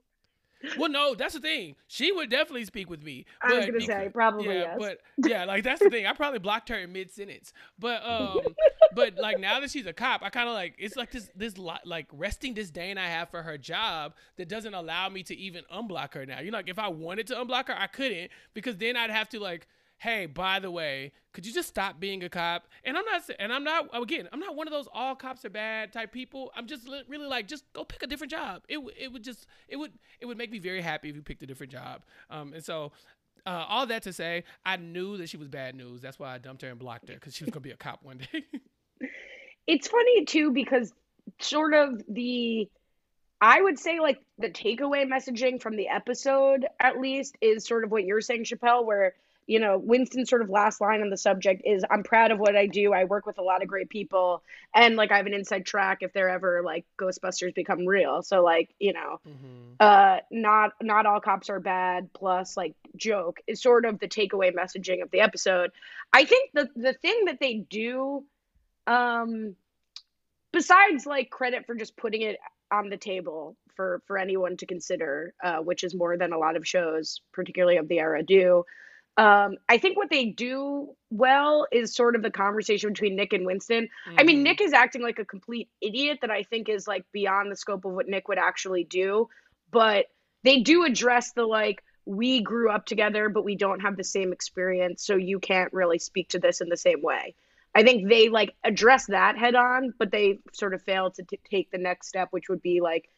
Well, 0.78 0.90
no, 0.90 1.14
that's 1.14 1.34
the 1.34 1.40
thing. 1.40 1.76
She 1.88 2.12
would 2.12 2.30
definitely 2.30 2.64
speak 2.64 2.88
with 2.88 3.02
me. 3.02 3.26
I 3.42 3.54
was 3.54 3.66
gonna 3.66 3.80
say, 3.80 4.10
probably 4.12 4.46
yeah, 4.46 4.76
yes. 4.76 4.76
but 4.78 4.98
yeah, 5.28 5.44
like 5.44 5.64
that's 5.64 5.82
the 5.82 5.90
thing. 5.90 6.06
I 6.06 6.12
probably 6.12 6.38
blocked 6.38 6.68
her 6.68 6.78
in 6.78 6.92
mid 6.92 7.10
sentence, 7.10 7.52
but 7.78 8.04
um, 8.04 8.40
but 8.94 9.16
like 9.18 9.38
now 9.38 9.60
that 9.60 9.70
she's 9.70 9.86
a 9.86 9.92
cop, 9.92 10.22
I 10.22 10.30
kind 10.30 10.48
of 10.48 10.54
like 10.54 10.74
it's 10.78 10.96
like 10.96 11.10
this 11.10 11.30
this 11.34 11.58
li- 11.58 11.80
like 11.84 12.06
resting 12.12 12.54
disdain 12.54 12.98
I 12.98 13.08
have 13.08 13.30
for 13.30 13.42
her 13.42 13.58
job 13.58 14.14
that 14.36 14.48
doesn't 14.48 14.74
allow 14.74 15.08
me 15.08 15.22
to 15.24 15.36
even 15.36 15.64
unblock 15.72 16.14
her 16.14 16.26
now. 16.26 16.40
You 16.40 16.50
know, 16.50 16.58
like 16.58 16.68
if 16.68 16.78
I 16.78 16.88
wanted 16.88 17.26
to 17.28 17.34
unblock 17.34 17.68
her, 17.68 17.76
I 17.78 17.86
couldn't 17.86 18.30
because 18.54 18.76
then 18.76 18.96
I'd 18.96 19.10
have 19.10 19.28
to 19.30 19.40
like. 19.40 19.66
Hey, 20.02 20.26
by 20.26 20.58
the 20.58 20.68
way, 20.68 21.12
could 21.32 21.46
you 21.46 21.52
just 21.52 21.68
stop 21.68 22.00
being 22.00 22.24
a 22.24 22.28
cop? 22.28 22.66
And 22.82 22.98
I'm 22.98 23.04
not, 23.04 23.22
and 23.38 23.52
I'm 23.52 23.62
not, 23.62 23.88
again, 23.94 24.28
I'm 24.32 24.40
not 24.40 24.56
one 24.56 24.66
of 24.66 24.72
those 24.72 24.88
all 24.92 25.14
cops 25.14 25.44
are 25.44 25.50
bad 25.50 25.92
type 25.92 26.10
people. 26.10 26.50
I'm 26.56 26.66
just 26.66 26.88
really 27.06 27.28
like, 27.28 27.46
just 27.46 27.72
go 27.72 27.84
pick 27.84 28.02
a 28.02 28.08
different 28.08 28.32
job. 28.32 28.62
It, 28.68 28.80
it 29.00 29.12
would 29.12 29.22
just, 29.22 29.46
it 29.68 29.76
would, 29.76 29.92
it 30.18 30.26
would 30.26 30.36
make 30.36 30.50
me 30.50 30.58
very 30.58 30.80
happy 30.80 31.08
if 31.08 31.14
you 31.14 31.22
picked 31.22 31.44
a 31.44 31.46
different 31.46 31.70
job. 31.70 32.02
Um, 32.30 32.52
and 32.52 32.64
so, 32.64 32.90
uh, 33.46 33.64
all 33.68 33.86
that 33.86 34.02
to 34.02 34.12
say, 34.12 34.42
I 34.66 34.76
knew 34.76 35.18
that 35.18 35.28
she 35.28 35.36
was 35.36 35.46
bad 35.46 35.76
news. 35.76 36.00
That's 36.00 36.18
why 36.18 36.34
I 36.34 36.38
dumped 36.38 36.62
her 36.62 36.68
and 36.68 36.80
blocked 36.80 37.08
her 37.08 37.14
because 37.14 37.36
she 37.36 37.44
was 37.44 37.52
gonna 37.52 37.60
be 37.60 37.70
a 37.70 37.76
cop 37.76 38.02
one 38.02 38.18
day. 38.18 38.44
it's 39.68 39.86
funny 39.86 40.24
too 40.24 40.50
because 40.50 40.92
sort 41.38 41.74
of 41.74 42.02
the 42.08 42.68
I 43.40 43.62
would 43.62 43.78
say 43.78 44.00
like 44.00 44.20
the 44.38 44.50
takeaway 44.50 45.06
messaging 45.06 45.62
from 45.62 45.76
the 45.76 45.88
episode 45.90 46.66
at 46.80 46.98
least 46.98 47.36
is 47.40 47.64
sort 47.64 47.84
of 47.84 47.92
what 47.92 48.04
you're 48.04 48.20
saying, 48.20 48.44
Chappelle, 48.44 48.84
where 48.84 49.14
you 49.46 49.60
know 49.60 49.78
Winston's 49.78 50.30
sort 50.30 50.42
of 50.42 50.50
last 50.50 50.80
line 50.80 51.02
on 51.02 51.10
the 51.10 51.16
subject 51.16 51.62
is 51.64 51.84
I'm 51.90 52.02
proud 52.02 52.30
of 52.30 52.38
what 52.38 52.56
I 52.56 52.66
do. 52.66 52.92
I 52.92 53.04
work 53.04 53.26
with 53.26 53.38
a 53.38 53.42
lot 53.42 53.62
of 53.62 53.68
great 53.68 53.88
people, 53.88 54.42
and 54.74 54.96
like 54.96 55.12
I 55.12 55.16
have 55.16 55.26
an 55.26 55.34
inside 55.34 55.66
track 55.66 55.98
if 56.00 56.12
they're 56.12 56.28
ever 56.28 56.62
like 56.64 56.84
Ghostbusters 56.98 57.54
become 57.54 57.86
real. 57.86 58.22
So 58.22 58.42
like 58.42 58.70
you 58.78 58.92
know, 58.92 59.20
uh, 59.80 60.18
not 60.30 60.72
not 60.80 61.06
all 61.06 61.20
cops 61.20 61.50
are 61.50 61.60
bad. 61.60 62.12
Plus 62.12 62.56
like 62.56 62.74
joke 62.96 63.40
is 63.46 63.60
sort 63.62 63.84
of 63.84 63.98
the 63.98 64.08
takeaway 64.08 64.52
messaging 64.54 65.02
of 65.02 65.10
the 65.10 65.20
episode. 65.20 65.70
I 66.12 66.24
think 66.24 66.50
the 66.54 66.68
the 66.76 66.92
thing 66.92 67.24
that 67.26 67.38
they 67.40 67.54
do 67.54 68.24
um 68.86 69.54
besides 70.52 71.06
like 71.06 71.30
credit 71.30 71.66
for 71.66 71.74
just 71.74 71.96
putting 71.96 72.22
it 72.22 72.38
on 72.70 72.88
the 72.88 72.96
table 72.96 73.56
for 73.76 74.02
for 74.06 74.18
anyone 74.18 74.56
to 74.56 74.66
consider 74.66 75.34
uh 75.42 75.58
which 75.58 75.84
is 75.84 75.94
more 75.94 76.16
than 76.16 76.32
a 76.32 76.38
lot 76.38 76.56
of 76.56 76.66
shows 76.66 77.20
particularly 77.32 77.76
of 77.76 77.88
the 77.88 78.00
era 78.00 78.22
do 78.22 78.64
um 79.18 79.56
i 79.68 79.76
think 79.76 79.96
what 79.96 80.08
they 80.10 80.26
do 80.26 80.88
well 81.10 81.66
is 81.70 81.94
sort 81.94 82.16
of 82.16 82.22
the 82.22 82.30
conversation 82.30 82.90
between 82.90 83.14
nick 83.14 83.32
and 83.32 83.44
winston 83.44 83.88
i 84.18 84.22
mean 84.22 84.38
Mhm. 84.40 84.42
nick 84.44 84.60
is 84.60 84.72
acting 84.72 85.02
like 85.02 85.18
a 85.18 85.24
complete 85.24 85.68
idiot 85.80 86.18
that 86.22 86.30
i 86.30 86.42
think 86.42 86.68
is 86.68 86.88
like 86.88 87.04
beyond 87.12 87.50
the 87.52 87.56
scope 87.56 87.84
of 87.84 87.92
what 87.92 88.08
nick 88.08 88.28
would 88.28 88.38
actually 88.38 88.84
do 88.84 89.28
but 89.70 90.06
they 90.44 90.60
do 90.60 90.84
address 90.84 91.32
the 91.32 91.44
like 91.44 91.82
we 92.06 92.40
grew 92.42 92.70
up 92.70 92.86
together 92.86 93.28
but 93.28 93.44
we 93.44 93.54
don't 93.54 93.80
have 93.80 93.96
the 93.96 94.04
same 94.04 94.32
experience 94.32 95.04
so 95.04 95.16
you 95.16 95.38
can't 95.38 95.72
really 95.72 95.98
speak 95.98 96.28
to 96.30 96.38
this 96.38 96.60
in 96.60 96.68
the 96.68 96.76
same 96.76 97.02
way 97.02 97.34
I 97.74 97.82
think 97.84 98.08
they 98.08 98.28
like 98.28 98.54
address 98.64 99.06
that 99.06 99.38
head 99.38 99.54
on, 99.54 99.94
but 99.98 100.10
they 100.10 100.40
sort 100.52 100.74
of 100.74 100.82
fail 100.82 101.10
to 101.12 101.22
t- 101.22 101.40
take 101.50 101.70
the 101.70 101.78
next 101.78 102.08
step, 102.08 102.28
which 102.30 102.50
would 102.50 102.60
be 102.60 102.82
like 102.82 103.08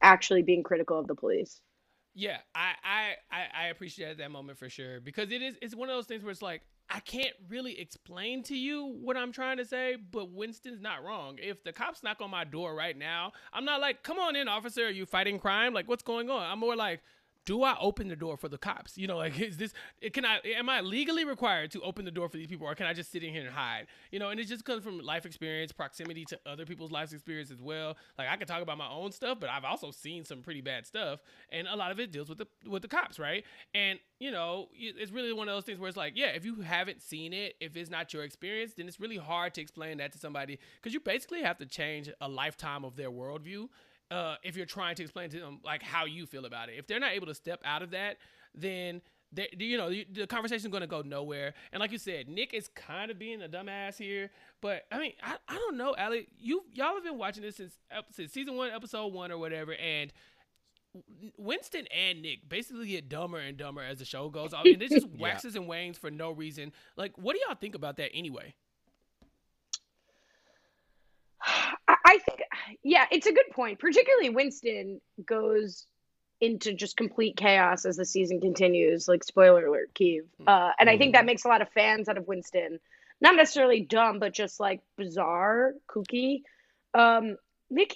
actually 0.00 0.42
being 0.42 0.62
critical 0.62 0.98
of 0.98 1.06
the 1.06 1.14
police. 1.14 1.60
Yeah, 2.14 2.38
I, 2.54 3.14
I 3.30 3.64
I 3.64 3.66
appreciate 3.68 4.18
that 4.18 4.30
moment 4.30 4.58
for 4.58 4.68
sure 4.68 5.00
because 5.00 5.30
it 5.30 5.40
is 5.40 5.56
it's 5.62 5.74
one 5.74 5.88
of 5.88 5.96
those 5.96 6.06
things 6.06 6.22
where 6.22 6.30
it's 6.30 6.42
like 6.42 6.62
I 6.90 7.00
can't 7.00 7.34
really 7.48 7.80
explain 7.80 8.42
to 8.44 8.56
you 8.56 8.98
what 9.00 9.16
I'm 9.16 9.32
trying 9.32 9.56
to 9.56 9.64
say, 9.64 9.96
but 10.10 10.30
Winston's 10.30 10.80
not 10.82 11.02
wrong. 11.02 11.38
If 11.40 11.64
the 11.64 11.72
cops 11.72 12.02
knock 12.02 12.20
on 12.20 12.30
my 12.30 12.44
door 12.44 12.74
right 12.74 12.96
now, 12.98 13.32
I'm 13.52 13.64
not 13.64 13.80
like, 13.80 14.02
"Come 14.02 14.18
on 14.18 14.36
in, 14.36 14.46
officer. 14.46 14.86
Are 14.86 14.90
you 14.90 15.06
fighting 15.06 15.38
crime? 15.38 15.72
Like, 15.72 15.88
what's 15.88 16.02
going 16.02 16.28
on?" 16.28 16.42
I'm 16.42 16.58
more 16.58 16.76
like, 16.76 17.00
"Do 17.44 17.62
I 17.62 17.76
open 17.80 18.08
the 18.08 18.16
door 18.16 18.36
for 18.36 18.48
the 18.48 18.58
cops? 18.58 18.96
You 18.96 19.06
know, 19.06 19.16
like, 19.16 19.38
is 19.40 19.56
this? 19.56 19.72
Can 20.12 20.24
I? 20.24 20.40
Am 20.56 20.68
I 20.68 20.80
legally 20.80 21.24
required 21.24 21.70
to 21.72 21.80
open 21.80 22.04
the 22.04 22.10
door 22.10 22.28
for 22.28 22.36
these 22.36 22.46
people, 22.46 22.66
or 22.66 22.74
can 22.74 22.86
I 22.86 22.92
just 22.92 23.10
sit 23.10 23.22
in 23.22 23.32
here 23.32 23.42
and 23.42 23.50
hide? 23.50 23.86
You 24.10 24.18
know?" 24.18 24.30
And 24.30 24.38
it 24.38 24.44
just 24.44 24.64
comes 24.64 24.84
from 24.84 24.98
life 25.00 25.26
experience, 25.26 25.72
proximity 25.72 26.24
to 26.26 26.38
other 26.46 26.64
people's 26.64 26.90
life 26.90 27.12
experience 27.12 27.50
as 27.50 27.60
well. 27.60 27.96
Like, 28.18 28.28
I 28.28 28.36
can 28.36 28.46
talk 28.46 28.62
about 28.62 28.78
my 28.78 28.88
own 28.88 29.12
stuff, 29.12 29.38
but 29.40 29.50
I've 29.50 29.64
also 29.64 29.90
seen 29.90 30.24
some 30.24 30.42
pretty 30.42 30.60
bad 30.60 30.86
stuff, 30.86 31.20
and 31.50 31.66
a 31.66 31.76
lot 31.76 31.90
of 31.90 32.00
it 32.00 32.12
deals 32.12 32.28
with 32.28 32.38
the 32.38 32.46
with 32.68 32.82
the 32.82 32.88
cops, 32.88 33.18
right? 33.18 33.44
And 33.74 33.98
you 34.18 34.30
know, 34.30 34.68
it's 34.72 35.10
really 35.10 35.32
one 35.32 35.48
of 35.48 35.54
those 35.56 35.64
things 35.64 35.80
where 35.80 35.88
it's 35.88 35.96
like, 35.96 36.12
yeah, 36.16 36.28
if 36.28 36.44
you 36.44 36.60
haven't 36.60 37.02
seen 37.02 37.32
it, 37.32 37.56
if 37.60 37.76
it's 37.76 37.90
not 37.90 38.12
your 38.12 38.22
experience, 38.22 38.74
then 38.74 38.86
it's 38.86 39.00
really 39.00 39.16
hard 39.16 39.52
to 39.54 39.60
explain 39.60 39.98
that 39.98 40.12
to 40.12 40.18
somebody 40.18 40.58
because 40.76 40.94
you 40.94 41.00
basically 41.00 41.42
have 41.42 41.58
to 41.58 41.66
change 41.66 42.08
a 42.20 42.28
lifetime 42.28 42.84
of 42.84 42.94
their 42.94 43.10
worldview 43.10 43.68
uh, 44.12 44.36
if 44.42 44.56
you're 44.56 44.66
trying 44.66 44.94
to 44.96 45.02
explain 45.02 45.30
to 45.30 45.40
them 45.40 45.60
like 45.64 45.82
how 45.82 46.04
you 46.04 46.26
feel 46.26 46.44
about 46.44 46.68
it. 46.68 46.74
If 46.78 46.86
they're 46.86 47.00
not 47.00 47.12
able 47.12 47.26
to 47.28 47.34
step 47.34 47.60
out 47.64 47.82
of 47.82 47.90
that, 47.92 48.18
then 48.54 49.00
they, 49.32 49.48
you 49.58 49.78
know 49.78 49.88
the, 49.88 50.06
the 50.12 50.26
conversation 50.26 50.66
is 50.66 50.70
going 50.70 50.82
to 50.82 50.86
go 50.86 51.00
nowhere. 51.00 51.54
And 51.72 51.80
like 51.80 51.90
you 51.90 51.98
said, 51.98 52.28
Nick 52.28 52.52
is 52.52 52.68
kind 52.68 53.10
of 53.10 53.18
being 53.18 53.40
a 53.42 53.48
dumbass 53.48 53.96
here. 53.96 54.30
But 54.60 54.84
I 54.92 54.98
mean, 54.98 55.12
I, 55.22 55.36
I 55.48 55.54
don't 55.54 55.76
know, 55.78 55.94
Allie. 55.96 56.26
You 56.38 56.64
y'all 56.74 56.94
have 56.94 57.04
been 57.04 57.18
watching 57.18 57.42
this 57.42 57.56
since 57.56 57.78
since 58.10 58.32
season 58.32 58.56
one, 58.56 58.70
episode 58.70 59.12
one, 59.12 59.32
or 59.32 59.38
whatever, 59.38 59.74
and. 59.74 60.12
Winston 61.38 61.86
and 61.86 62.20
Nick 62.20 62.46
basically 62.50 62.86
get 62.88 63.08
dumber 63.08 63.38
and 63.38 63.56
dumber 63.56 63.80
as 63.82 63.98
the 63.98 64.04
show 64.04 64.28
goes 64.28 64.52
on, 64.52 64.66
and 64.66 64.82
it 64.82 64.90
just 64.90 65.06
Yeah. 65.14 65.22
waxes 65.22 65.56
and 65.56 65.66
wanes 65.66 65.96
for 65.96 66.10
no 66.10 66.30
reason. 66.32 66.70
Like, 66.96 67.16
what 67.16 67.34
do 67.34 67.40
y'all 67.46 67.56
think 67.56 67.74
about 67.74 67.96
that 67.96 68.10
anyway? 68.12 68.54
I, 72.12 72.16
I 72.16 72.18
think, 72.18 72.40
yeah, 72.82 73.06
it's 73.10 73.26
a 73.26 73.32
good 73.32 73.50
point. 73.52 73.78
Particularly 73.78 74.30
Winston 74.30 75.00
goes 75.24 75.86
into 76.40 76.74
just 76.74 76.96
complete 76.96 77.36
chaos 77.36 77.84
as 77.84 77.96
the 77.96 78.04
season 78.04 78.40
continues. 78.40 79.08
Like 79.08 79.24
spoiler 79.24 79.66
alert, 79.66 79.90
Keeve. 79.94 80.24
Uh, 80.46 80.70
and 80.78 80.90
I 80.90 80.98
think 80.98 81.14
that 81.14 81.24
makes 81.24 81.44
a 81.44 81.48
lot 81.48 81.62
of 81.62 81.68
fans 81.70 82.08
out 82.08 82.18
of 82.18 82.26
Winston. 82.26 82.80
Not 83.20 83.36
necessarily 83.36 83.80
dumb, 83.80 84.18
but 84.18 84.32
just 84.34 84.58
like 84.58 84.80
bizarre, 84.96 85.74
kooky. 85.88 86.42
Um, 86.94 87.36
Nick, 87.70 87.94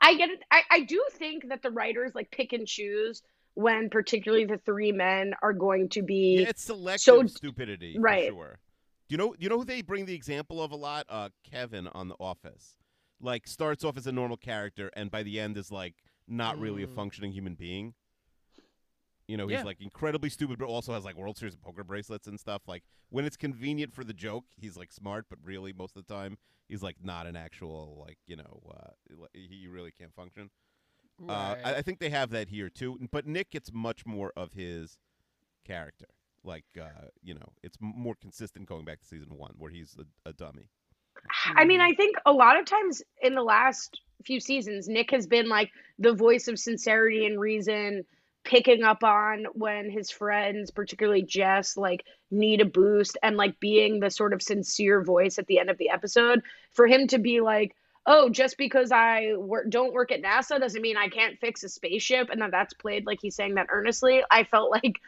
I 0.00 0.14
get 0.16 0.30
it. 0.30 0.42
I, 0.50 0.62
I 0.70 0.80
do 0.80 1.04
think 1.12 1.48
that 1.50 1.62
the 1.62 1.70
writers 1.70 2.12
like 2.14 2.30
pick 2.30 2.52
and 2.52 2.66
choose 2.66 3.22
when 3.54 3.90
particularly 3.90 4.46
the 4.46 4.56
three 4.56 4.92
men 4.92 5.34
are 5.42 5.52
going 5.52 5.90
to 5.90 6.00
be 6.02 6.38
Yeah, 6.40 6.48
it's 6.48 6.64
selective 6.64 7.00
so- 7.02 7.26
stupidity, 7.26 7.96
right. 7.98 8.30
for 8.30 8.34
sure. 8.34 8.58
You 9.12 9.18
know? 9.18 9.34
You 9.38 9.50
know 9.50 9.58
who 9.58 9.66
they 9.66 9.82
bring 9.82 10.06
the 10.06 10.14
example 10.14 10.62
of 10.62 10.72
a 10.72 10.76
lot? 10.76 11.04
Uh, 11.06 11.28
Kevin 11.44 11.86
on 11.88 12.08
The 12.08 12.14
Office. 12.18 12.78
Like 13.20 13.46
starts 13.46 13.84
off 13.84 13.98
as 13.98 14.06
a 14.06 14.12
normal 14.12 14.38
character, 14.38 14.90
and 14.96 15.10
by 15.10 15.22
the 15.22 15.38
end 15.38 15.58
is 15.58 15.70
like 15.70 15.96
not 16.26 16.58
really 16.58 16.82
a 16.82 16.86
Mm. 16.86 16.94
functioning 16.94 17.32
human 17.32 17.54
being. 17.54 17.92
You 19.28 19.36
know, 19.36 19.48
he's 19.48 19.58
Yeah. 19.58 19.64
like 19.64 19.82
incredibly 19.82 20.30
stupid, 20.30 20.58
but 20.58 20.64
also 20.64 20.94
has 20.94 21.04
like 21.04 21.14
World 21.14 21.36
Series 21.36 21.52
of 21.54 21.60
Poker 21.60 21.84
bracelets 21.84 22.26
and 22.26 22.40
stuff. 22.40 22.62
Like 22.66 22.84
when 23.10 23.26
it's 23.26 23.36
convenient 23.36 23.92
for 23.92 24.02
the 24.02 24.14
joke, 24.14 24.46
he's 24.56 24.78
like 24.78 24.90
smart, 24.90 25.26
but 25.28 25.38
really 25.44 25.74
most 25.74 25.94
of 25.94 26.06
the 26.06 26.12
time 26.14 26.38
he's 26.66 26.82
like 26.82 26.96
not 27.04 27.26
an 27.26 27.36
actual 27.36 27.98
like 28.00 28.16
you 28.26 28.36
know 28.36 28.62
uh, 28.74 29.26
he 29.34 29.66
really 29.68 29.90
can't 29.92 30.14
function. 30.14 30.50
Uh, 31.28 31.54
I, 31.62 31.74
I 31.76 31.82
think 31.82 31.98
they 31.98 32.08
have 32.08 32.30
that 32.30 32.48
here 32.48 32.70
too, 32.70 32.98
but 33.12 33.26
Nick 33.26 33.50
gets 33.50 33.70
much 33.74 34.06
more 34.06 34.32
of 34.34 34.54
his 34.54 34.98
character. 35.66 36.06
Like 36.44 36.64
uh, 36.80 37.08
you 37.22 37.34
know, 37.34 37.52
it's 37.62 37.76
more 37.80 38.14
consistent 38.20 38.68
going 38.68 38.84
back 38.84 39.00
to 39.00 39.06
season 39.06 39.36
one, 39.36 39.54
where 39.56 39.70
he's 39.70 39.96
a, 39.98 40.28
a 40.28 40.32
dummy. 40.32 40.68
I 41.56 41.64
mean, 41.64 41.80
I 41.80 41.92
think 41.94 42.16
a 42.26 42.32
lot 42.32 42.58
of 42.58 42.64
times 42.64 43.02
in 43.20 43.34
the 43.34 43.42
last 43.42 44.00
few 44.24 44.40
seasons, 44.40 44.88
Nick 44.88 45.10
has 45.10 45.26
been 45.26 45.48
like 45.48 45.70
the 45.98 46.14
voice 46.14 46.48
of 46.48 46.58
sincerity 46.58 47.26
and 47.26 47.38
reason, 47.38 48.04
picking 48.44 48.82
up 48.82 49.04
on 49.04 49.46
when 49.52 49.90
his 49.90 50.10
friends, 50.10 50.70
particularly 50.70 51.22
Jess, 51.22 51.76
like 51.76 52.04
need 52.30 52.60
a 52.60 52.64
boost 52.64 53.16
and 53.22 53.36
like 53.36 53.60
being 53.60 54.00
the 54.00 54.10
sort 54.10 54.32
of 54.32 54.42
sincere 54.42 55.02
voice 55.02 55.38
at 55.38 55.46
the 55.46 55.58
end 55.58 55.70
of 55.70 55.78
the 55.78 55.90
episode. 55.90 56.42
For 56.72 56.86
him 56.86 57.06
to 57.08 57.18
be 57.18 57.40
like, 57.40 57.76
oh, 58.06 58.28
just 58.30 58.58
because 58.58 58.90
I 58.90 59.34
wor- 59.36 59.66
don't 59.68 59.92
work 59.92 60.10
at 60.10 60.22
NASA 60.22 60.58
doesn't 60.58 60.82
mean 60.82 60.96
I 60.96 61.08
can't 61.08 61.38
fix 61.38 61.62
a 61.62 61.68
spaceship, 61.68 62.30
and 62.30 62.40
that 62.42 62.50
that's 62.50 62.74
played 62.74 63.06
like 63.06 63.20
he's 63.20 63.36
saying 63.36 63.54
that 63.54 63.68
earnestly. 63.70 64.22
I 64.30 64.44
felt 64.44 64.70
like 64.70 65.00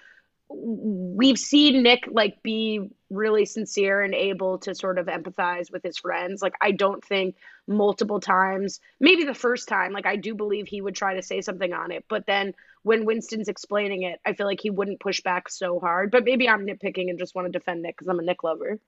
we've 0.48 1.38
seen 1.38 1.82
Nick 1.82 2.04
like 2.10 2.42
be 2.42 2.90
really 3.10 3.44
sincere 3.44 4.02
and 4.02 4.14
able 4.14 4.58
to 4.58 4.74
sort 4.74 4.98
of 4.98 5.06
empathize 5.06 5.70
with 5.72 5.82
his 5.82 5.98
friends. 5.98 6.42
Like 6.42 6.54
I 6.60 6.72
don't 6.72 7.04
think 7.04 7.36
multiple 7.66 8.20
times, 8.20 8.80
maybe 9.00 9.24
the 9.24 9.34
first 9.34 9.68
time, 9.68 9.92
like 9.92 10.06
I 10.06 10.16
do 10.16 10.34
believe 10.34 10.66
he 10.66 10.80
would 10.80 10.94
try 10.94 11.14
to 11.14 11.22
say 11.22 11.40
something 11.40 11.72
on 11.72 11.92
it, 11.92 12.04
but 12.08 12.26
then 12.26 12.54
when 12.82 13.06
Winston's 13.06 13.48
explaining 13.48 14.02
it, 14.02 14.20
I 14.26 14.34
feel 14.34 14.46
like 14.46 14.60
he 14.60 14.70
wouldn't 14.70 15.00
push 15.00 15.22
back 15.22 15.48
so 15.48 15.80
hard. 15.80 16.10
But 16.10 16.24
maybe 16.24 16.48
I'm 16.48 16.66
nitpicking 16.66 17.08
and 17.08 17.18
just 17.18 17.34
want 17.34 17.46
to 17.46 17.58
defend 17.58 17.82
Nick 17.82 17.96
because 17.96 18.08
I'm 18.08 18.18
a 18.18 18.22
Nick 18.22 18.44
lover. 18.44 18.78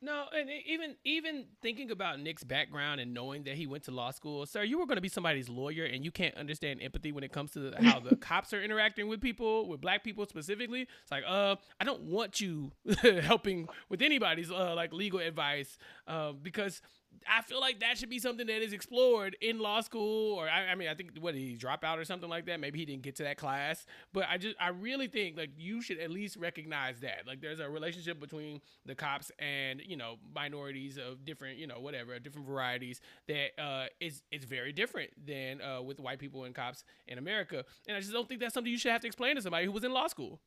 No, 0.00 0.26
and 0.32 0.48
even 0.64 0.94
even 1.04 1.46
thinking 1.60 1.90
about 1.90 2.20
Nick's 2.20 2.44
background 2.44 3.00
and 3.00 3.12
knowing 3.12 3.42
that 3.44 3.54
he 3.56 3.66
went 3.66 3.82
to 3.84 3.90
law 3.90 4.12
school, 4.12 4.46
sir, 4.46 4.62
you 4.62 4.78
were 4.78 4.86
going 4.86 4.96
to 4.96 5.02
be 5.02 5.08
somebody's 5.08 5.48
lawyer, 5.48 5.84
and 5.84 6.04
you 6.04 6.12
can't 6.12 6.36
understand 6.36 6.80
empathy 6.80 7.10
when 7.10 7.24
it 7.24 7.32
comes 7.32 7.50
to 7.52 7.70
the, 7.70 7.82
how 7.82 7.98
the 7.98 8.14
cops 8.20 8.52
are 8.52 8.62
interacting 8.62 9.08
with 9.08 9.20
people, 9.20 9.66
with 9.68 9.80
black 9.80 10.04
people 10.04 10.24
specifically. 10.26 10.82
It's 11.02 11.10
like, 11.10 11.24
uh, 11.26 11.56
I 11.80 11.84
don't 11.84 12.02
want 12.02 12.40
you 12.40 12.70
helping 13.22 13.68
with 13.88 14.00
anybody's 14.00 14.52
uh, 14.52 14.72
like 14.76 14.92
legal 14.92 15.18
advice, 15.18 15.78
uh, 16.06 16.30
because 16.30 16.80
I 17.28 17.42
feel 17.42 17.60
like 17.60 17.80
that 17.80 17.98
should 17.98 18.08
be 18.08 18.18
something 18.18 18.46
that 18.46 18.62
is 18.62 18.72
explored 18.72 19.36
in 19.40 19.58
law 19.58 19.80
school, 19.80 20.34
or 20.34 20.48
I, 20.48 20.68
I 20.68 20.74
mean, 20.74 20.88
I 20.88 20.94
think 20.94 21.12
what 21.20 21.34
did 21.34 21.40
he 21.40 21.56
drop 21.56 21.84
out 21.84 21.98
or 21.98 22.04
something 22.04 22.28
like 22.28 22.46
that? 22.46 22.60
Maybe 22.60 22.78
he 22.78 22.84
didn't 22.84 23.02
get 23.02 23.16
to 23.16 23.22
that 23.24 23.36
class, 23.36 23.86
but 24.12 24.24
I 24.30 24.38
just, 24.38 24.56
I 24.60 24.68
really 24.68 25.08
think 25.08 25.36
like 25.36 25.50
you 25.56 25.82
should 25.82 25.98
at 25.98 26.10
least 26.10 26.36
recognize 26.36 27.00
that, 27.00 27.26
like 27.26 27.40
there's 27.40 27.60
a 27.60 27.68
relationship 27.68 28.20
between 28.20 28.60
the 28.86 28.94
cops 28.94 29.30
and 29.38 29.82
you 29.84 29.96
know 29.96 30.16
minorities 30.34 30.98
of 30.98 31.24
different, 31.24 31.58
you 31.58 31.66
know, 31.66 31.80
whatever, 31.80 32.18
different 32.18 32.46
varieties 32.46 33.00
that 33.26 33.60
uh, 33.60 33.86
is 34.00 34.22
is 34.30 34.44
very 34.44 34.72
different 34.72 35.10
than 35.26 35.60
uh, 35.60 35.82
with 35.82 36.00
white 36.00 36.18
people 36.18 36.44
and 36.44 36.54
cops 36.54 36.84
in 37.06 37.18
America, 37.18 37.64
and 37.86 37.96
I 37.96 38.00
just 38.00 38.12
don't 38.12 38.28
think 38.28 38.40
that's 38.40 38.54
something 38.54 38.72
you 38.72 38.78
should 38.78 38.92
have 38.92 39.02
to 39.02 39.06
explain 39.06 39.36
to 39.36 39.42
somebody 39.42 39.66
who 39.66 39.72
was 39.72 39.84
in 39.84 39.92
law 39.92 40.06
school. 40.06 40.40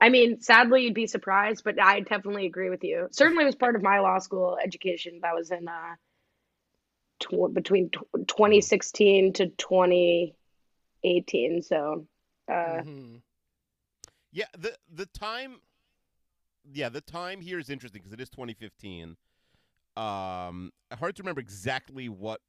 I 0.00 0.08
mean, 0.08 0.40
sadly, 0.40 0.84
you'd 0.84 0.94
be 0.94 1.06
surprised, 1.06 1.62
but 1.64 1.78
I 1.80 2.00
definitely 2.00 2.46
agree 2.46 2.70
with 2.70 2.82
you. 2.84 3.08
Certainly 3.10 3.44
was 3.44 3.54
part 3.54 3.76
of 3.76 3.82
my 3.82 4.00
law 4.00 4.18
school 4.18 4.56
education. 4.62 5.20
That 5.22 5.34
was 5.34 5.50
in 5.50 5.68
uh, 5.68 5.96
tw- 7.20 7.52
between 7.52 7.90
tw 7.90 8.00
2016 8.26 9.34
to 9.34 9.48
2018. 9.48 11.62
So, 11.62 12.06
uh, 12.48 12.52
Mhm. 12.52 13.20
Yeah, 14.32 14.46
the 14.58 14.76
the 14.92 15.06
time. 15.06 15.60
Yeah, 16.72 16.88
the 16.88 17.00
time 17.00 17.40
here 17.40 17.60
is 17.60 17.70
interesting 17.70 18.02
because 18.02 18.12
it 18.12 18.20
is 18.20 18.28
2015. 18.28 19.16
Um, 19.96 20.72
hard 20.92 21.14
to 21.16 21.22
remember 21.22 21.40
exactly 21.40 22.08
what 22.08 22.40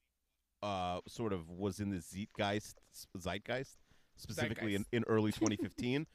uh 0.63 1.01
sort 1.07 1.33
of 1.33 1.47
was 1.49 1.79
in 1.79 1.91
the 1.91 1.99
zeitgeist 1.99 2.73
zeitgeist 3.15 3.77
specifically 4.15 4.73
in, 4.73 4.83
in 4.91 5.03
early 5.07 5.31
2015, 5.39 6.07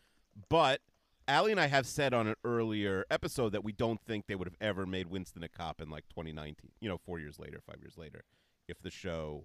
but 0.48 0.80
Allie 1.28 1.52
and 1.52 1.60
I 1.60 1.66
have 1.66 1.86
said 1.86 2.12
on 2.14 2.26
an 2.26 2.34
earlier 2.44 3.04
episode 3.10 3.50
that 3.50 3.64
we 3.64 3.72
don't 3.72 4.00
think 4.06 4.26
they 4.26 4.34
would 4.34 4.48
have 4.48 4.56
ever 4.60 4.86
made 4.86 5.08
Winston 5.08 5.42
a 5.42 5.48
cop 5.48 5.80
in 5.80 5.88
like 5.90 6.08
2019. 6.08 6.70
You 6.80 6.88
know, 6.88 6.98
four 6.98 7.18
years 7.18 7.38
later, 7.38 7.60
five 7.66 7.80
years 7.80 7.96
later, 7.96 8.24
if 8.68 8.80
the 8.82 8.90
show 8.90 9.44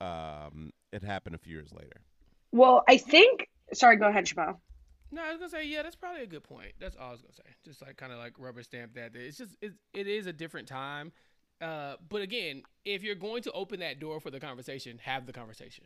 um 0.00 0.72
it 0.92 1.02
happened 1.02 1.34
a 1.34 1.38
few 1.38 1.54
years 1.54 1.72
later. 1.72 2.02
well, 2.50 2.82
I 2.88 2.96
think. 2.96 3.48
Sorry, 3.72 3.96
go 3.96 4.08
ahead, 4.08 4.26
Shabal. 4.26 4.56
No, 5.10 5.22
I 5.22 5.30
was 5.30 5.38
gonna 5.38 5.50
say 5.50 5.64
yeah, 5.64 5.82
that's 5.82 5.96
probably 5.96 6.22
a 6.22 6.26
good 6.26 6.42
point. 6.42 6.72
That's 6.80 6.96
all 6.96 7.08
I 7.08 7.12
was 7.12 7.22
gonna 7.22 7.34
say. 7.34 7.42
Just 7.64 7.82
like 7.82 7.96
kind 7.96 8.12
of 8.12 8.18
like 8.18 8.34
rubber 8.38 8.62
stamp 8.62 8.94
that. 8.94 9.12
It's 9.14 9.38
just 9.38 9.56
it, 9.60 9.72
it 9.92 10.06
is 10.06 10.26
a 10.26 10.32
different 10.32 10.68
time. 10.68 11.12
Uh, 11.60 11.94
but 12.08 12.22
again, 12.22 12.62
if 12.84 13.02
you're 13.02 13.14
going 13.14 13.42
to 13.42 13.52
open 13.52 13.80
that 13.80 14.00
door 14.00 14.18
for 14.18 14.30
the 14.30 14.40
conversation, 14.40 14.98
have 15.04 15.26
the 15.26 15.32
conversation. 15.32 15.84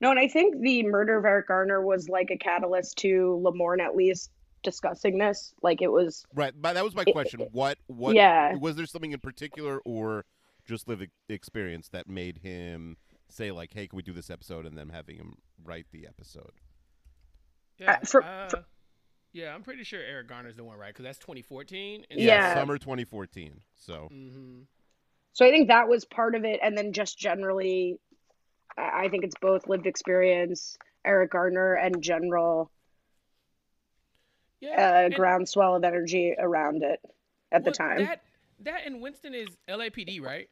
No, 0.00 0.10
and 0.10 0.18
I 0.18 0.28
think 0.28 0.60
the 0.60 0.82
murder 0.84 1.18
of 1.18 1.24
Eric 1.24 1.48
Garner 1.48 1.84
was 1.84 2.08
like 2.08 2.30
a 2.30 2.36
catalyst 2.38 2.96
to 2.98 3.40
Lamorne 3.44 3.80
at 3.80 3.94
least 3.94 4.30
discussing 4.62 5.18
this. 5.18 5.52
Like 5.62 5.82
it 5.82 5.88
was. 5.92 6.24
Right, 6.34 6.52
but 6.56 6.74
that 6.74 6.84
was 6.84 6.94
my 6.94 7.04
It- 7.06 7.12
question. 7.12 7.40
What 7.52 7.78
what 7.86 8.14
Yeah. 8.14 8.54
was 8.56 8.76
there 8.76 8.86
something 8.86 9.12
in 9.12 9.20
particular 9.20 9.80
or 9.84 10.24
just 10.66 10.88
lived 10.88 11.02
ex- 11.02 11.12
experience 11.28 11.88
that 11.90 12.08
made 12.08 12.38
him 12.38 12.96
say 13.28 13.50
like, 13.50 13.72
"Hey, 13.72 13.86
can 13.88 13.96
we 13.96 14.02
do 14.02 14.12
this 14.12 14.30
episode?" 14.30 14.66
and 14.66 14.76
then 14.76 14.88
having 14.88 15.16
him 15.16 15.36
write 15.64 15.86
the 15.92 16.06
episode? 16.06 16.52
Yeah, 17.78 17.98
for- 18.00 18.22
uh, 18.22 18.50
yeah, 19.32 19.54
I'm 19.54 19.62
pretty 19.62 19.84
sure 19.84 20.00
Eric 20.00 20.28
Garner's 20.28 20.56
the 20.56 20.64
one, 20.64 20.76
right? 20.78 20.88
Because 20.88 21.04
that's 21.04 21.18
2014. 21.18 22.04
And 22.10 22.20
Yeah. 22.20 22.54
summer 22.54 22.78
2014. 22.78 23.62
So 23.76 24.08
Mm-hmm. 24.12 24.62
So 25.32 25.46
I 25.46 25.50
think 25.50 25.68
that 25.68 25.88
was 25.88 26.04
part 26.04 26.34
of 26.34 26.44
it, 26.44 26.58
and 26.62 26.76
then 26.76 26.92
just 26.92 27.16
generally, 27.18 27.98
I 28.80 29.04
I 29.04 29.08
think 29.08 29.24
it's 29.24 29.36
both 29.40 29.68
lived 29.68 29.86
experience, 29.86 30.76
Eric 31.04 31.30
Garner, 31.32 31.74
and 31.74 32.02
general 32.02 32.70
Yeah. 34.60 34.70
uh, 34.70 35.04
and- 35.06 35.14
groundswell 35.14 35.76
of 35.76 35.84
energy 35.84 36.34
around 36.38 36.82
it 36.82 37.00
at 37.52 37.64
the 37.64 37.70
time. 37.70 37.98
That 38.04 38.22
that 38.60 38.82
and 38.86 39.00
Winston 39.00 39.34
is 39.34 39.48
LAPD, 39.68 40.20
right? 40.20 40.48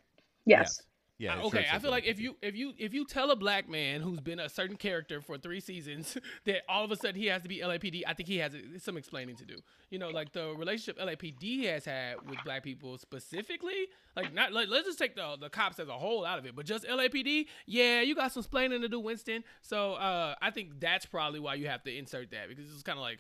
yes. 0.47 0.81
Yeah. 1.19 1.41
Okay, 1.41 1.67
I 1.71 1.81
feel 1.81 1.91
like 1.91 2.07
if 2.07 2.21
you 2.21 2.37
if 2.43 2.55
you 2.55 2.73
if 2.79 2.95
you 2.95 3.05
tell 3.05 3.33
a 3.33 3.37
black 3.37 3.69
man 3.69 4.01
who's 4.01 4.21
been 4.21 4.39
a 4.39 4.49
certain 4.49 4.77
character 4.77 5.21
for 5.21 5.37
three 5.37 5.59
seasons 5.59 6.17
that 6.45 6.63
all 6.69 6.85
of 6.85 6.93
a 6.93 6.97
sudden 6.97 7.17
he 7.21 7.27
has 7.27 7.43
to 7.43 7.49
be 7.49 7.59
LAPD, 7.59 8.03
I 8.07 8.15
think 8.15 8.29
he 8.29 8.39
has 8.39 8.55
some 8.79 8.97
explaining 8.97 9.35
to 9.37 9.45
do. 9.45 9.57
You 9.91 9.99
know, 9.99 10.11
like 10.11 10.33
the 10.33 10.55
relationship 10.57 10.97
LAPD 10.99 11.65
has 11.65 11.85
had 11.85 12.17
with 12.29 12.39
black 12.45 12.63
people 12.63 12.97
specifically, 12.99 13.89
like 14.15 14.33
not 14.33 14.53
like, 14.53 14.69
let's 14.69 14.87
just 14.87 14.99
take 14.99 15.17
the 15.17 15.37
the 15.41 15.51
cops 15.51 15.81
as 15.81 15.89
a 15.89 15.93
whole 15.93 16.25
out 16.25 16.39
of 16.39 16.47
it, 16.47 16.55
but 16.55 16.65
just 16.67 16.87
LAPD, 16.87 17.47
yeah, 17.67 18.01
you 18.01 18.15
got 18.15 18.31
some 18.31 18.43
explaining 18.43 18.81
to 18.83 18.89
do, 18.89 19.01
Winston. 19.01 19.43
So 19.61 19.95
uh, 19.95 20.37
I 20.41 20.53
think 20.53 20.79
that's 20.79 21.05
probably 21.05 21.41
why 21.41 21.55
you 21.55 21.67
have 21.67 21.83
to 21.83 21.97
insert 21.97 22.31
that 22.31 22.49
because 22.49 22.73
it's 22.73 22.85
kind 22.85 22.97
of 22.97 23.03
like 23.03 23.19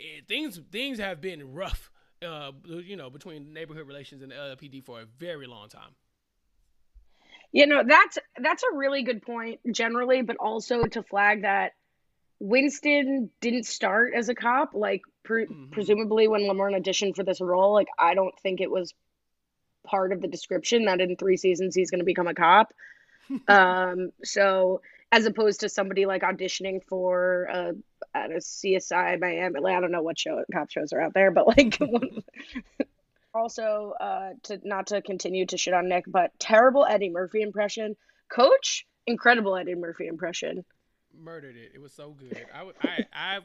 eh, 0.00 0.22
things 0.26 0.58
things 0.72 0.98
have 0.98 1.20
been 1.20 1.52
rough. 1.52 1.90
Uh, 2.26 2.50
you 2.64 2.96
know, 2.96 3.10
between 3.10 3.52
neighborhood 3.52 3.86
relations 3.86 4.22
and 4.22 4.32
the 4.32 4.36
LAPD 4.36 4.82
for 4.82 5.02
a 5.02 5.04
very 5.18 5.46
long 5.46 5.68
time. 5.68 5.90
You 7.56 7.66
know, 7.66 7.82
that's 7.86 8.18
that's 8.38 8.62
a 8.64 8.76
really 8.76 9.02
good 9.02 9.22
point 9.22 9.60
generally, 9.72 10.20
but 10.20 10.36
also 10.36 10.82
to 10.82 11.02
flag 11.02 11.40
that 11.40 11.72
Winston 12.38 13.30
didn't 13.40 13.64
start 13.64 14.12
as 14.14 14.28
a 14.28 14.34
cop. 14.34 14.74
Like, 14.74 15.00
pre- 15.22 15.46
Mhm. 15.46 15.70
presumably, 15.70 16.28
when 16.28 16.42
Lamorne 16.42 16.78
auditioned 16.78 17.16
for 17.16 17.24
this 17.24 17.40
role, 17.40 17.72
like 17.72 17.88
I 17.98 18.12
don't 18.12 18.38
think 18.40 18.60
it 18.60 18.70
was 18.70 18.92
part 19.86 20.12
of 20.12 20.20
the 20.20 20.28
description 20.28 20.84
that 20.84 21.00
in 21.00 21.16
three 21.16 21.38
seasons 21.38 21.74
he's 21.74 21.90
going 21.90 22.00
to 22.00 22.04
become 22.04 22.26
a 22.28 22.34
cop. 22.34 22.74
um, 23.48 24.10
so 24.22 24.82
as 25.10 25.24
opposed 25.24 25.60
to 25.60 25.70
somebody 25.70 26.04
like 26.04 26.20
auditioning 26.20 26.84
for 26.84 27.48
uh, 27.50 27.72
at 28.12 28.32
a 28.32 28.40
CSI 28.40 29.18
Miami, 29.18 29.60
like, 29.60 29.76
I 29.76 29.80
don't 29.80 29.92
know 29.92 30.02
what 30.02 30.18
show 30.18 30.44
cop 30.52 30.70
shows 30.70 30.92
are 30.92 31.00
out 31.00 31.14
there, 31.14 31.30
but 31.30 31.46
like. 31.46 31.78
also 33.36 33.94
uh 34.00 34.30
to 34.44 34.60
not 34.64 34.86
to 34.88 35.02
continue 35.02 35.46
to 35.46 35.56
shit 35.56 35.74
on 35.74 35.88
Nick, 35.88 36.04
but 36.06 36.30
terrible 36.38 36.84
Eddie 36.84 37.10
Murphy 37.10 37.42
impression. 37.42 37.96
Coach, 38.28 38.86
incredible 39.06 39.56
Eddie 39.56 39.74
Murphy 39.74 40.06
impression. 40.06 40.64
murdered 41.18 41.56
it. 41.56 41.72
It 41.74 41.80
was 41.80 41.92
so 41.92 42.10
good. 42.10 42.44
I 42.54 42.62
would, 42.62 42.74
I, 42.82 43.06
I, 43.12 43.38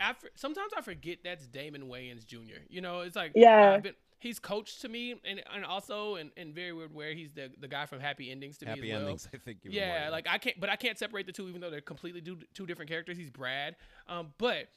I, 0.00 0.14
sometimes 0.34 0.72
I 0.76 0.80
forget 0.80 1.18
that's 1.24 1.46
Damon 1.46 1.82
Wayans 1.88 2.24
Jr. 2.26 2.60
You 2.68 2.80
know, 2.80 3.00
it's 3.00 3.16
like 3.16 3.32
Yeah. 3.34 3.74
I've 3.74 3.82
been, 3.82 3.94
he's 4.18 4.38
coached 4.38 4.80
to 4.82 4.88
me, 4.88 5.14
and 5.24 5.42
and 5.54 5.64
also 5.64 6.16
in, 6.16 6.30
in 6.36 6.52
very 6.54 6.72
weird 6.72 6.94
where 6.94 7.12
he's 7.14 7.32
the 7.32 7.50
the 7.60 7.68
guy 7.68 7.86
from 7.86 8.00
Happy 8.00 8.30
Endings 8.30 8.58
to 8.58 8.66
happy 8.66 8.80
me 8.82 8.90
as 8.90 8.94
well. 8.94 9.02
endings. 9.02 9.28
I 9.34 9.38
think. 9.38 9.58
Yeah, 9.64 10.08
like 10.10 10.26
I 10.28 10.38
can't, 10.38 10.58
but 10.58 10.70
I 10.70 10.76
can't 10.76 10.98
separate 10.98 11.26
the 11.26 11.32
two, 11.32 11.48
even 11.48 11.60
though 11.60 11.70
they're 11.70 11.80
completely 11.80 12.20
two, 12.20 12.38
two 12.54 12.66
different 12.66 12.90
characters. 12.90 13.16
He's 13.18 13.30
Brad, 13.30 13.76
um, 14.08 14.28
but 14.38 14.68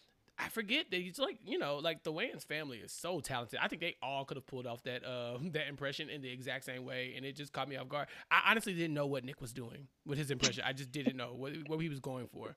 I 0.43 0.49
forget 0.49 0.85
that 0.89 0.99
he's 0.99 1.19
like, 1.19 1.37
you 1.45 1.59
know, 1.59 1.77
like 1.77 2.03
the 2.03 2.11
Wayans 2.11 2.43
family 2.45 2.77
is 2.79 2.91
so 2.91 3.19
talented. 3.19 3.59
I 3.61 3.67
think 3.67 3.81
they 3.81 3.95
all 4.01 4.25
could 4.25 4.37
have 4.37 4.47
pulled 4.47 4.65
off 4.65 4.81
that 4.83 5.05
uh, 5.05 5.37
that 5.51 5.67
impression 5.67 6.09
in 6.09 6.21
the 6.21 6.31
exact 6.31 6.65
same 6.65 6.83
way, 6.83 7.13
and 7.15 7.25
it 7.25 7.35
just 7.35 7.53
caught 7.53 7.69
me 7.69 7.75
off 7.75 7.87
guard. 7.89 8.07
I 8.31 8.41
honestly 8.49 8.73
didn't 8.73 8.93
know 8.95 9.05
what 9.05 9.23
Nick 9.23 9.39
was 9.41 9.53
doing 9.53 9.87
with 10.05 10.17
his 10.17 10.31
impression. 10.31 10.63
I 10.65 10.73
just 10.73 10.91
didn't 10.91 11.15
know 11.17 11.33
what 11.35 11.53
what 11.67 11.79
he 11.79 11.89
was 11.89 11.99
going 11.99 12.27
for. 12.27 12.55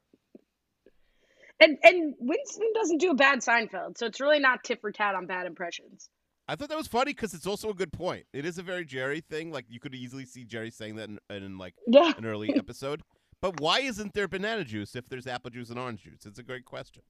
And 1.61 1.78
and 1.82 2.14
Winston 2.18 2.72
doesn't 2.74 2.99
do 2.99 3.11
a 3.11 3.14
bad 3.14 3.39
Seinfeld, 3.41 3.97
so 3.99 4.07
it's 4.07 4.20
really 4.20 4.41
not 4.41 4.64
tit 4.64 4.80
for 4.80 4.91
tat 4.91 5.14
on 5.14 5.26
bad 5.26 5.47
impressions. 5.47 6.09
I 6.49 6.57
thought 6.57 6.68
that 6.68 6.76
was 6.76 6.89
funny 6.89 7.12
because 7.12 7.32
it's 7.32 7.47
also 7.47 7.70
a 7.70 7.74
good 7.74 7.93
point. 7.93 8.26
It 8.35 8.45
is 8.45 8.59
a 8.59 8.62
very 8.62 8.85
Jerry 8.85 9.20
thing. 9.20 9.51
Like 9.53 9.66
you 9.68 9.80
could 9.80 9.95
easily 9.95 10.26
see 10.26 10.45
Jerry 10.45 10.70
saying 10.70 10.97
that 10.97 11.09
in, 11.09 11.18
in 11.30 11.59
like 11.59 11.74
Yeah. 11.87 12.12
an 12.18 12.26
early 12.26 12.55
episode. 12.55 13.03
But 13.41 13.61
why 13.61 13.80
isn't 13.80 14.14
there 14.14 14.26
banana 14.26 14.64
juice 14.64 14.97
if 14.97 15.09
there's 15.09 15.26
apple 15.26 15.51
juice 15.51 15.70
and 15.70 15.78
orange 15.78 16.03
juice? 16.03 16.24
It's 16.26 16.39
a 16.39 16.43
great 16.43 16.64
question. 16.64 17.03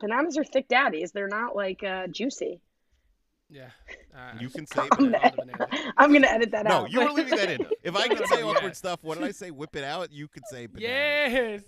Bananas 0.00 0.36
are 0.38 0.44
thick 0.44 0.68
daddies. 0.68 1.12
They're 1.12 1.28
not 1.28 1.54
like 1.56 1.82
uh, 1.82 2.06
juicy. 2.08 2.60
Yeah. 3.50 3.70
Uh, 4.14 4.32
You 4.38 4.50
can 4.50 4.66
say 4.66 4.82
I'm 4.82 4.88
banana. 5.06 5.32
gonna, 5.34 5.52
banana. 5.56 5.92
I'm 5.96 6.12
gonna 6.12 6.26
edit 6.26 6.50
that 6.50 6.66
No, 6.66 6.70
out. 6.70 6.82
No, 6.82 6.86
you 6.88 7.00
were 7.00 7.12
leaving 7.14 7.34
that 7.34 7.48
in. 7.50 7.66
If 7.82 7.96
I 7.96 8.08
can 8.14 8.26
say 8.26 8.40
Yeah. 8.40 8.44
awkward 8.44 8.76
stuff, 8.76 8.98
what 9.02 9.16
did 9.16 9.26
I 9.26 9.30
say? 9.30 9.50
Whip 9.50 9.74
it 9.74 9.84
out. 9.84 10.12
You 10.12 10.28
could 10.28 10.42
say 10.50 10.66
banana. 10.66 10.82
Yes. 10.86 11.62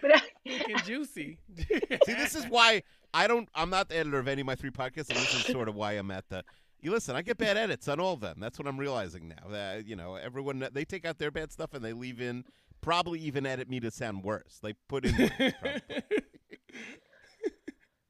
but 0.00 0.14
uh, 0.14 0.20
Thick 0.46 0.68
and 0.68 0.84
juicy. 0.84 1.38
See, 1.56 2.14
this 2.14 2.36
is 2.36 2.44
why 2.46 2.84
I 3.12 3.26
don't. 3.26 3.48
I'm 3.52 3.68
not 3.68 3.88
the 3.88 3.96
editor 3.96 4.20
of 4.20 4.28
any 4.28 4.42
of 4.42 4.46
my 4.46 4.54
three 4.54 4.70
podcasts, 4.70 5.08
and 5.08 5.18
this 5.18 5.34
is 5.34 5.46
sort 5.46 5.68
of 5.68 5.74
why 5.74 5.94
I'm 5.94 6.12
at 6.12 6.28
the. 6.28 6.44
You 6.80 6.92
listen. 6.92 7.16
I 7.16 7.22
get 7.22 7.36
bad 7.36 7.56
edits 7.56 7.88
on 7.88 7.98
all 7.98 8.12
of 8.14 8.20
them. 8.20 8.36
That's 8.38 8.56
what 8.56 8.68
I'm 8.68 8.78
realizing 8.78 9.26
now. 9.28 9.50
That 9.50 9.88
you 9.88 9.96
know, 9.96 10.14
everyone 10.14 10.68
they 10.72 10.84
take 10.84 11.04
out 11.04 11.18
their 11.18 11.32
bad 11.32 11.50
stuff 11.50 11.74
and 11.74 11.84
they 11.84 11.92
leave 11.94 12.20
in. 12.20 12.44
Probably 12.80 13.18
even 13.18 13.44
edit 13.44 13.68
me 13.68 13.80
to 13.80 13.90
sound 13.90 14.22
worse. 14.22 14.60
They 14.62 14.74
put 14.88 15.04
in. 15.04 15.16
worse, 15.18 15.30
probably. 15.60 16.02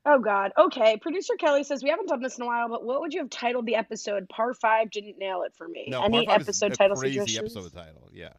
Oh 0.06 0.18
god. 0.20 0.52
Okay. 0.56 0.96
Producer 0.96 1.34
Kelly 1.38 1.64
says 1.64 1.82
we 1.82 1.90
haven't 1.90 2.08
done 2.08 2.22
this 2.22 2.38
in 2.38 2.44
a 2.44 2.46
while, 2.46 2.68
but 2.70 2.82
what 2.82 3.00
would 3.02 3.12
you 3.12 3.20
have 3.20 3.28
titled 3.28 3.66
the 3.66 3.74
episode? 3.74 4.26
Par 4.30 4.54
five 4.54 4.90
didn't 4.90 5.18
nail 5.18 5.42
it 5.42 5.52
for 5.56 5.68
me. 5.68 5.88
No, 5.90 6.02
Any 6.02 6.24
Par 6.24 6.34
Five 6.36 6.40
is 6.42 6.48
episode 6.48 6.72
a 6.72 6.76
title 6.76 6.96
crazy 6.96 7.18
suggestions? 7.18 7.56
episode 7.56 7.74
title. 7.78 8.08
Yeah, 8.12 8.32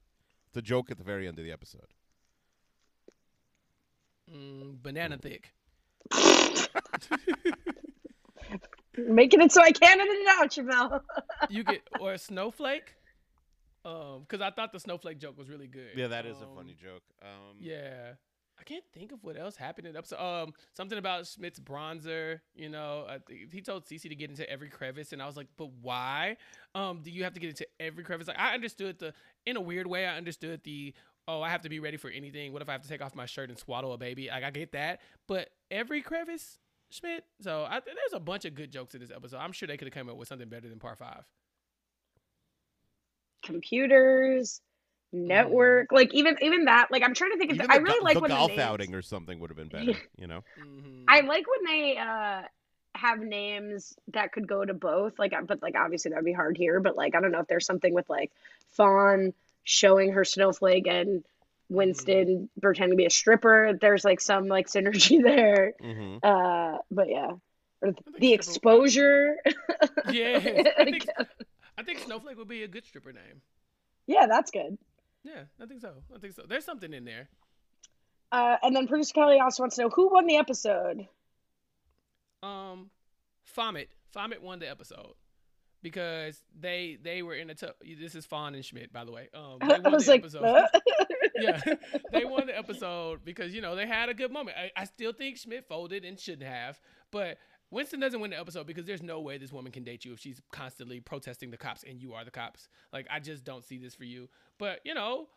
it's 0.48 0.58
a 0.58 0.62
joke 0.64 0.90
at 0.90 0.98
the 0.98 1.04
very 1.04 1.28
end 1.28 1.38
of 1.38 1.46
the 1.46 1.52
episode. 1.52 1.86
Mm, 4.34 4.82
banana 4.82 5.18
thick. 5.18 5.52
Making 8.98 9.42
it 9.42 9.52
so 9.52 9.62
I 9.62 9.72
can't 9.72 10.02
edit 10.02 10.12
it 10.14 10.28
out, 10.28 10.50
Jamel. 10.50 11.02
You 11.50 11.64
get 11.64 11.82
or 12.00 12.14
a 12.14 12.18
snowflake. 12.18 12.96
Um, 13.86 14.22
because 14.28 14.42
I 14.42 14.50
thought 14.52 14.74
the 14.74 14.80
snowflake 14.80 15.20
joke 15.20 15.38
was 15.38 15.50
really 15.50 15.68
good. 15.68 15.92
Yeah, 15.96 16.08
that 16.08 16.26
is 16.26 16.42
a 16.42 16.46
Um, 16.46 16.56
funny 16.56 16.76
joke. 16.82 17.02
Um, 17.22 17.58
Yeah. 17.60 18.14
I 18.60 18.64
can't 18.64 18.84
think 18.94 19.12
of 19.12 19.24
what 19.24 19.38
else 19.38 19.56
happened 19.56 19.88
in 19.88 19.96
episode. 19.96 20.20
Um, 20.20 20.54
something 20.76 20.98
about 20.98 21.26
Schmidt's 21.26 21.60
bronzer. 21.60 22.42
You 22.56 22.70
know, 22.70 23.06
I 23.08 23.20
think 23.20 23.54
he 23.54 23.62
told 23.62 23.86
Cece 23.86 24.02
to 24.02 24.16
get 24.16 24.30
into 24.30 24.50
every 24.50 24.70
crevice, 24.70 25.14
and 25.14 25.22
I 25.22 25.26
was 25.26 25.38
like, 25.38 25.48
"But 25.58 25.70
why? 25.82 26.38
Um, 26.76 27.02
do 27.02 27.10
you 27.10 27.24
have 27.24 27.34
to 27.34 27.40
get 27.40 27.50
into 27.50 27.68
every 27.80 28.04
crevice?" 28.04 28.28
Like, 28.28 28.40
I 28.40 28.54
understood 28.54 29.00
the, 29.00 29.14
in 29.46 29.56
a 29.56 29.62
weird 29.62 29.88
way, 29.88 30.06
I 30.06 30.18
understood 30.18 30.62
the, 30.64 30.94
oh, 31.28 31.42
I 31.42 31.50
have 31.50 31.62
to 31.62 31.70
be 31.70 31.80
ready 31.80 31.98
for 31.98 32.10
anything. 32.10 32.52
What 32.52 32.62
if 32.62 32.70
I 32.70 32.74
have 32.74 32.82
to 32.82 32.90
take 32.90 33.02
off 33.02 33.16
my 33.16 33.26
shirt 33.26 33.50
and 33.50 33.58
swaddle 33.58 33.94
a 33.94 33.98
baby? 33.98 34.28
Like, 34.28 34.44
I 34.44 34.52
get 34.52 34.74
that, 34.74 35.00
but 35.28 35.50
every 35.72 36.02
crevice, 36.02 36.60
Schmidt. 36.90 37.24
So 37.42 37.64
I, 37.64 37.80
there's 37.80 38.14
a 38.14 38.20
bunch 38.20 38.44
of 38.46 38.56
good 38.56 38.72
jokes 38.72 38.94
in 38.94 39.00
this 39.00 39.12
episode. 39.12 39.38
I'm 39.38 39.54
sure 39.54 39.68
they 39.68 39.78
could 39.78 39.88
have 39.88 39.94
come 39.94 40.10
up 40.10 40.18
with 40.18 40.28
something 40.28 40.50
better 40.50 40.68
than 40.68 40.80
Par 40.80 40.98
Five. 40.98 41.24
Computers, 43.42 44.60
network, 45.12 45.92
like 45.92 46.14
even 46.14 46.38
even 46.42 46.66
that. 46.66 46.88
Like 46.92 47.04
I'm 47.04 47.14
trying 47.14 47.32
to 47.32 47.38
think 47.38 47.52
of. 47.52 47.56
Even 47.58 47.72
I 47.72 47.76
really 47.78 48.00
go- 48.00 48.04
like 48.06 48.14
the 48.16 48.20
when 48.22 48.30
golf 48.32 48.52
the 48.52 48.58
names, 48.58 48.68
outing 48.68 48.96
or 48.96 49.02
something 49.02 49.40
would 49.40 49.50
have 49.50 49.58
been 49.58 49.70
better. 49.70 49.98
You 50.18 50.28
know. 50.28 50.44
Mm-hmm. 50.60 51.04
I 51.08 51.22
like 51.22 51.46
when 51.48 51.66
they 51.76 51.98
uh 51.98 52.42
have 52.96 53.20
names 53.20 53.96
that 54.14 54.32
could 54.34 54.48
go 54.48 54.66
to 54.66 54.74
both. 54.74 55.18
Like, 55.20 55.34
but 55.48 55.62
like 55.62 55.76
obviously 55.76 56.10
that'd 56.10 56.26
be 56.26 56.34
hard 56.34 56.58
here. 56.58 56.80
But 56.80 56.96
like 56.98 57.16
I 57.16 57.22
don't 57.22 57.32
know 57.32 57.40
if 57.40 57.48
there's 57.48 57.66
something 57.66 57.94
with 57.94 58.10
like 58.10 58.32
Fawn 58.72 59.34
showing 59.64 60.14
her 60.14 60.26
snowflake 60.26 60.88
and 60.88 61.24
Winston 61.70 62.50
pretending 62.62 62.98
to 62.98 62.98
be 62.98 63.06
a 63.06 63.10
stripper. 63.12 63.78
There's 63.80 64.04
like 64.04 64.20
some 64.20 64.48
like 64.48 64.68
synergy 64.68 65.22
there. 65.24 65.74
hmm 65.80 66.18
Uh, 66.24 66.78
but 66.92 67.10
yeah, 67.10 67.34
the 67.82 67.94
stripper- 67.94 68.34
exposure. 68.34 69.36
yeah 70.10 70.40
I 70.78 70.84
think 70.86 71.06
I 71.78 71.84
think 71.84 72.00
Snowflake 72.00 72.38
would 72.38 72.48
be 72.48 72.64
a 72.64 72.68
good 72.68 72.86
stripper 72.86 73.14
name. 73.14 73.42
yeah, 74.08 74.26
that's 74.28 74.52
good. 74.52 74.78
Yeah, 75.24 75.44
I 75.62 75.66
think 75.66 75.82
so. 75.82 75.94
I 76.16 76.20
think 76.20 76.34
so. 76.34 76.44
There's 76.48 76.66
something 76.66 76.94
in 76.94 77.06
there. 77.06 77.30
Uh, 78.32 78.58
and 78.62 78.76
then 78.76 78.88
producer 78.88 79.14
Kelly 79.14 79.40
also 79.40 79.64
wants 79.64 79.76
to 79.78 79.84
know 79.84 79.90
who 79.90 80.10
won 80.12 80.28
the 80.28 80.38
episode. 80.38 81.08
Um, 82.44 82.90
Fomet. 83.58 83.88
Fomet 84.16 84.42
won 84.42 84.60
the 84.60 84.70
episode 84.70 85.14
because 85.82 86.44
they 86.60 86.98
they 87.02 87.22
were 87.22 87.36
in 87.36 87.50
a 87.50 87.56
tough. 87.56 87.76
This 88.00 88.16
is 88.16 88.26
Fawn 88.26 88.56
and 88.56 88.64
Schmidt, 88.64 88.92
by 88.94 89.04
the 89.04 89.12
way. 89.12 89.30
Um, 89.34 89.58
they 89.60 89.76
I 89.76 89.80
won 89.80 89.94
was 89.94 90.06
the 90.06 90.12
like, 90.12 90.22
episode. 90.22 90.44
"Huh?" 90.46 90.80
yeah, 91.36 91.62
they 92.12 92.26
won 92.26 92.48
the 92.48 92.58
episode 92.58 93.24
because 93.24 93.54
you 93.54 93.62
know 93.62 93.76
they 93.76 93.88
had 93.88 94.10
a 94.10 94.14
good 94.14 94.32
moment. 94.32 94.58
I, 94.58 94.72
I 94.76 94.86
still 94.86 95.14
think 95.14 95.38
Schmidt 95.38 95.68
folded 95.68 96.06
and 96.06 96.20
shouldn't 96.20 96.48
have, 96.48 96.80
but 97.12 97.38
Winston 97.72 98.00
doesn't 98.00 98.20
win 98.20 98.32
the 98.32 98.40
episode 98.40 98.66
because 98.66 98.86
there's 98.86 99.04
no 99.04 99.20
way 99.20 99.38
this 99.38 99.52
woman 99.52 99.72
can 99.72 99.84
date 99.84 100.04
you 100.04 100.14
if 100.14 100.20
she's 100.20 100.42
constantly 100.52 101.00
protesting 101.00 101.52
the 101.52 101.58
cops 101.58 101.84
and 101.84 102.02
you 102.02 102.14
are 102.14 102.26
the 102.26 102.32
cops. 102.32 102.68
Like 102.92 103.08
I 103.12 103.20
just 103.20 103.44
don't 103.44 103.64
see 103.64 103.78
this 103.78 103.94
for 103.94 104.06
you. 104.06 104.30
But 104.58 104.80
you 104.84 104.94
know, 104.94 105.28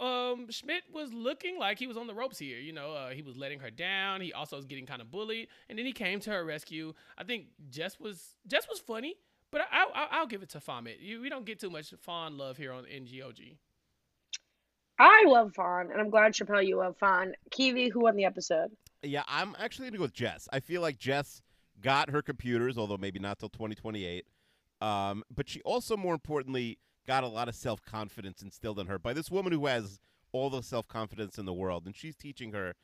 um, 0.00 0.50
Schmidt 0.50 0.82
was 0.92 1.12
looking 1.12 1.58
like 1.58 1.78
he 1.78 1.86
was 1.86 1.96
on 1.96 2.06
the 2.06 2.14
ropes 2.14 2.38
here. 2.38 2.58
You 2.58 2.72
know, 2.72 2.92
uh, 2.92 3.10
he 3.10 3.22
was 3.22 3.36
letting 3.36 3.60
her 3.60 3.70
down. 3.70 4.20
He 4.20 4.32
also 4.32 4.56
was 4.56 4.66
getting 4.66 4.86
kind 4.86 5.00
of 5.00 5.10
bullied, 5.10 5.48
and 5.68 5.78
then 5.78 5.86
he 5.86 5.92
came 5.92 6.20
to 6.20 6.30
her 6.30 6.44
rescue. 6.44 6.92
I 7.16 7.24
think 7.24 7.46
Jess 7.70 7.98
was 7.98 8.36
Jess 8.46 8.66
was 8.68 8.78
funny, 8.78 9.16
but 9.50 9.62
I, 9.70 9.84
I, 9.94 10.08
I'll 10.12 10.26
give 10.26 10.42
it 10.42 10.50
to 10.50 10.58
Fomet. 10.58 11.00
You, 11.00 11.20
we 11.20 11.28
don't 11.28 11.46
get 11.46 11.60
too 11.60 11.70
much 11.70 11.92
fawn 12.00 12.36
love 12.36 12.56
here 12.56 12.72
on 12.72 12.84
NGOG. 12.84 13.56
I 14.98 15.24
love 15.26 15.52
Fawn, 15.54 15.90
and 15.90 16.00
I'm 16.00 16.10
glad 16.10 16.32
Chappelle 16.32 16.64
you 16.64 16.76
love 16.76 16.96
Fawn. 16.98 17.32
Kiwi, 17.50 17.88
who 17.88 18.00
won 18.00 18.14
the 18.14 18.24
episode? 18.24 18.70
Yeah, 19.02 19.24
I'm 19.26 19.56
actually 19.58 19.88
gonna 19.88 19.98
go 19.98 20.04
with 20.04 20.14
Jess. 20.14 20.48
I 20.52 20.60
feel 20.60 20.80
like 20.80 20.98
Jess 20.98 21.42
got 21.82 22.10
her 22.10 22.22
computers, 22.22 22.78
although 22.78 22.96
maybe 22.96 23.18
not 23.18 23.38
till 23.38 23.48
2028. 23.48 24.24
Um, 24.80 25.22
but 25.34 25.48
she 25.48 25.60
also, 25.62 25.96
more 25.96 26.14
importantly, 26.14 26.78
got 27.06 27.24
a 27.24 27.28
lot 27.28 27.48
of 27.48 27.54
self 27.54 27.82
confidence 27.82 28.42
instilled 28.42 28.78
in 28.78 28.86
her 28.86 28.98
by 28.98 29.12
this 29.12 29.30
woman 29.30 29.52
who 29.52 29.66
has 29.66 29.98
all 30.32 30.50
the 30.50 30.62
self 30.62 30.88
confidence 30.88 31.38
in 31.38 31.44
the 31.44 31.52
world, 31.52 31.84
and 31.86 31.94
she's 31.94 32.16
teaching 32.16 32.52
her 32.52 32.74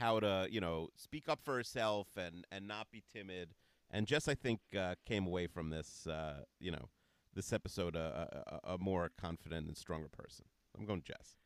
how 0.00 0.18
to, 0.18 0.48
you 0.50 0.60
know, 0.60 0.88
speak 0.96 1.28
up 1.28 1.40
for 1.44 1.54
herself 1.54 2.08
and 2.16 2.46
and 2.50 2.66
not 2.66 2.90
be 2.90 3.02
timid. 3.12 3.54
And 3.90 4.06
Jess, 4.06 4.26
I 4.26 4.34
think, 4.34 4.60
uh, 4.76 4.94
came 5.06 5.26
away 5.26 5.46
from 5.46 5.70
this, 5.70 6.06
uh, 6.08 6.42
you 6.58 6.72
know, 6.72 6.88
this 7.34 7.52
episode 7.52 7.94
a, 7.94 8.44
a, 8.64 8.74
a- 8.74 8.78
more 8.78 9.10
confident 9.20 9.68
and 9.68 9.76
stronger 9.76 10.08
person. 10.08 10.46
I'm 10.76 10.84
going 10.86 11.02
Jess. 11.02 11.36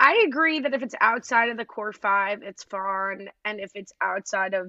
I- 0.00 0.24
agree 0.26 0.60
that 0.60 0.74
if 0.74 0.82
it's 0.82 0.94
outside 1.00 1.48
of 1.50 1.56
the 1.56 1.64
core 1.64 1.92
five, 1.92 2.42
it's 2.42 2.64
Fawn, 2.64 3.28
and 3.44 3.60
if 3.60 3.70
it's 3.74 3.92
outside 4.00 4.54
of, 4.54 4.66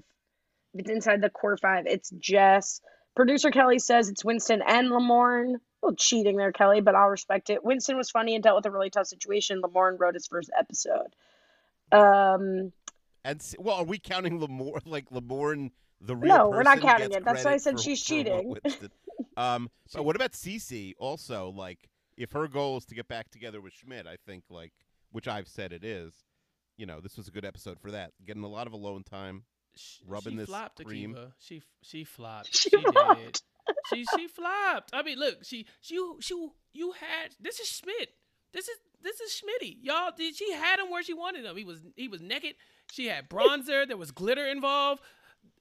if 0.73 0.81
it's 0.81 0.89
inside 0.89 1.21
the 1.21 1.29
core 1.29 1.57
five, 1.57 1.85
it's 1.87 2.09
Jess. 2.19 2.81
Producer 3.15 3.51
Kelly 3.51 3.79
says 3.79 4.09
it's 4.09 4.25
Winston 4.25 4.61
and 4.65 4.89
Lamorne. 4.89 5.55
A 5.55 5.59
little 5.85 5.95
cheating 5.97 6.37
there, 6.37 6.51
Kelly, 6.51 6.81
but 6.81 6.95
I'll 6.95 7.09
respect 7.09 7.49
it. 7.49 7.63
Winston 7.63 7.97
was 7.97 8.09
funny 8.09 8.35
and 8.35 8.43
dealt 8.43 8.55
with 8.55 8.65
a 8.65 8.71
really 8.71 8.89
tough 8.89 9.07
situation. 9.07 9.61
Lamorne 9.61 9.99
wrote 9.99 10.15
his 10.15 10.27
first 10.27 10.49
episode. 10.57 11.13
Um, 11.91 12.71
And 13.23 13.41
well, 13.59 13.75
are 13.77 13.83
we 13.83 13.99
counting 13.99 14.39
Lamore 14.39 14.79
like 14.85 15.09
Lamorne 15.09 15.71
the 16.01 16.15
real 16.15 16.35
No, 16.37 16.49
we're 16.49 16.63
not 16.63 16.81
counting 16.81 17.11
it. 17.11 17.23
That's 17.23 17.45
why 17.45 17.53
I 17.53 17.57
said 17.57 17.75
for- 17.75 17.81
she's 17.81 18.01
cheating. 18.01 18.55
Um, 19.37 19.69
but 19.93 20.05
what 20.05 20.15
about 20.15 20.31
Cece? 20.33 20.93
Also, 20.99 21.49
like, 21.55 21.87
if 22.17 22.31
her 22.33 22.47
goal 22.47 22.77
is 22.77 22.85
to 22.85 22.95
get 22.95 23.07
back 23.07 23.29
together 23.31 23.61
with 23.61 23.73
Schmidt, 23.73 24.05
I 24.05 24.17
think 24.27 24.43
like, 24.49 24.73
which 25.13 25.29
I've 25.29 25.47
said 25.47 25.71
it 25.71 25.85
is. 25.85 26.13
You 26.77 26.85
know, 26.85 26.99
this 26.99 27.15
was 27.15 27.27
a 27.29 27.31
good 27.31 27.45
episode 27.45 27.79
for 27.79 27.91
that. 27.91 28.11
Getting 28.25 28.43
a 28.43 28.47
lot 28.49 28.67
of 28.67 28.73
alone 28.73 29.03
time. 29.03 29.43
Sh- 29.75 29.99
Rubbing 30.05 30.33
she 30.33 30.37
this 30.39 30.49
flopped 30.49 30.83
cream. 30.83 31.13
Akiva. 31.15 31.31
She 31.39 31.61
she 31.81 32.03
flopped. 32.03 32.53
She 32.55 32.69
She, 32.69 32.77
did. 32.77 32.91
flopped. 32.93 33.43
She 33.93 34.05
she 34.17 34.27
flopped. 34.27 34.89
I 34.93 35.03
mean, 35.03 35.17
look, 35.17 35.43
she 35.45 35.65
she 35.79 35.97
she 36.19 36.47
you 36.73 36.91
had 36.91 37.33
this 37.39 37.59
is 37.61 37.67
Schmidt. 37.69 38.09
This 38.51 38.67
is 38.67 38.77
this 39.01 39.19
is 39.21 39.31
Schmitty. 39.41 39.77
Y'all 39.81 40.11
did 40.15 40.35
she 40.35 40.51
had 40.51 40.79
him 40.79 40.89
where 40.91 41.01
she 41.03 41.13
wanted 41.13 41.45
him. 41.45 41.55
He 41.55 41.63
was 41.63 41.79
he 41.95 42.07
was 42.09 42.21
naked. 42.21 42.55
She 42.91 43.07
had 43.07 43.29
bronzer. 43.29 43.87
there 43.87 43.95
was 43.97 44.11
glitter 44.11 44.45
involved. 44.45 45.01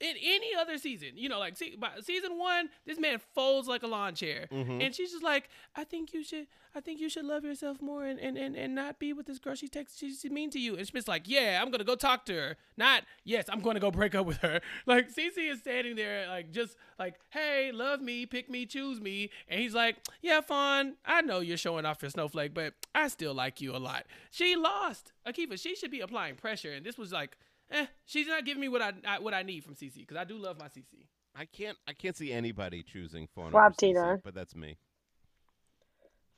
In 0.01 0.17
any 0.21 0.53
other 0.57 0.79
season, 0.79 1.11
you 1.15 1.29
know, 1.29 1.39
like 1.39 1.57
see, 1.57 1.77
by 1.77 1.91
season 2.01 2.37
one, 2.37 2.71
this 2.85 2.99
man 2.99 3.21
folds 3.37 3.69
like 3.69 3.85
a 3.85 3.87
lawn 3.87 4.17
chair, 4.17 4.49
Mhm. 4.51 4.85
and 4.85 4.93
she's 4.93 5.13
just 5.13 5.23
like, 5.23 5.49
"I 5.77 5.85
think 5.85 6.13
you 6.13 6.25
should, 6.25 6.49
I 6.75 6.81
think 6.81 6.99
you 7.01 7.09
should 7.09 7.25
love 7.25 7.45
yourself 7.45 7.81
more 7.81 8.05
and 8.05 8.19
and, 8.19 8.37
and, 8.37 8.57
and 8.57 8.75
not 8.75 8.99
be 8.99 9.13
with 9.13 9.27
this 9.27 9.39
girl. 9.39 9.55
She 9.55 9.69
takes, 9.69 9.97
she's 9.97 10.25
mean 10.25 10.51
to 10.51 10.59
you." 10.59 10.75
And 10.77 10.85
Schmidt's 10.89 11.07
like, 11.07 11.29
"Yeah, 11.29 11.61
I'm 11.63 11.71
gonna 11.71 11.85
go 11.85 11.95
talk 11.95 12.25
to 12.27 12.35
her. 12.35 12.57
Not 12.77 13.05
yes, 13.23 13.45
I'm 13.49 13.61
gonna 13.61 13.79
go 13.79 13.93
break 13.93 14.17
up 14.17 14.27
with 14.27 14.39
her." 14.39 14.61
Like 14.87 15.09
Cece 15.15 15.39
is 15.53 15.61
standing 15.61 15.95
there, 15.95 16.27
like 16.27 16.51
just 16.51 16.77
like, 16.99 17.21
"Hey, 17.31 17.71
love 17.71 18.01
me, 18.01 18.27
pick 18.27 18.51
me, 18.51 18.67
choose 18.67 19.01
me," 19.01 19.31
and 19.47 19.61
he's 19.61 19.75
like, 19.75 19.99
"Yeah, 20.21 20.41
Fawn, 20.41 20.97
I 21.05 21.21
know 21.23 21.39
you're 21.39 21.57
showing 21.57 21.87
off 21.87 22.03
your 22.03 22.11
snowflake, 22.11 22.55
but 22.55 22.75
I 22.93 23.07
still 23.07 23.35
like 23.35 23.61
you 23.61 23.77
a 23.77 23.79
lot." 23.79 24.07
She 24.33 24.57
lost, 24.57 25.13
Akiva. 25.25 25.61
She 25.63 25.77
should 25.77 25.93
be 25.93 26.01
applying 26.01 26.35
pressure, 26.35 26.73
and 26.73 26.85
this 26.85 26.99
was 26.99 27.13
like. 27.13 27.37
Eh, 27.73 27.87
she's 28.05 28.27
not 28.27 28.45
giving 28.45 28.61
me 28.61 28.69
what 28.69 28.83
I, 28.83 28.93
I 29.07 29.19
what 29.19 29.35
I 29.35 29.43
need 29.43 29.65
from 29.65 29.75
Cece 29.75 29.97
because 30.01 30.17
I 30.17 30.25
do 30.25 30.37
love 30.37 30.59
my 30.59 30.67
Cece. 30.67 31.07
I 31.35 31.47
can't. 31.47 31.79
I 31.89 31.93
can't 31.95 32.17
see 32.17 32.31
anybody 32.33 32.83
choosing 32.83 33.27
Fawn. 33.35 33.51
Flop 33.51 33.65
over 33.65 33.75
Cece, 33.75 33.79
Tina. 33.79 34.21
but 34.23 34.35
that's 34.35 34.55
me. 34.55 34.77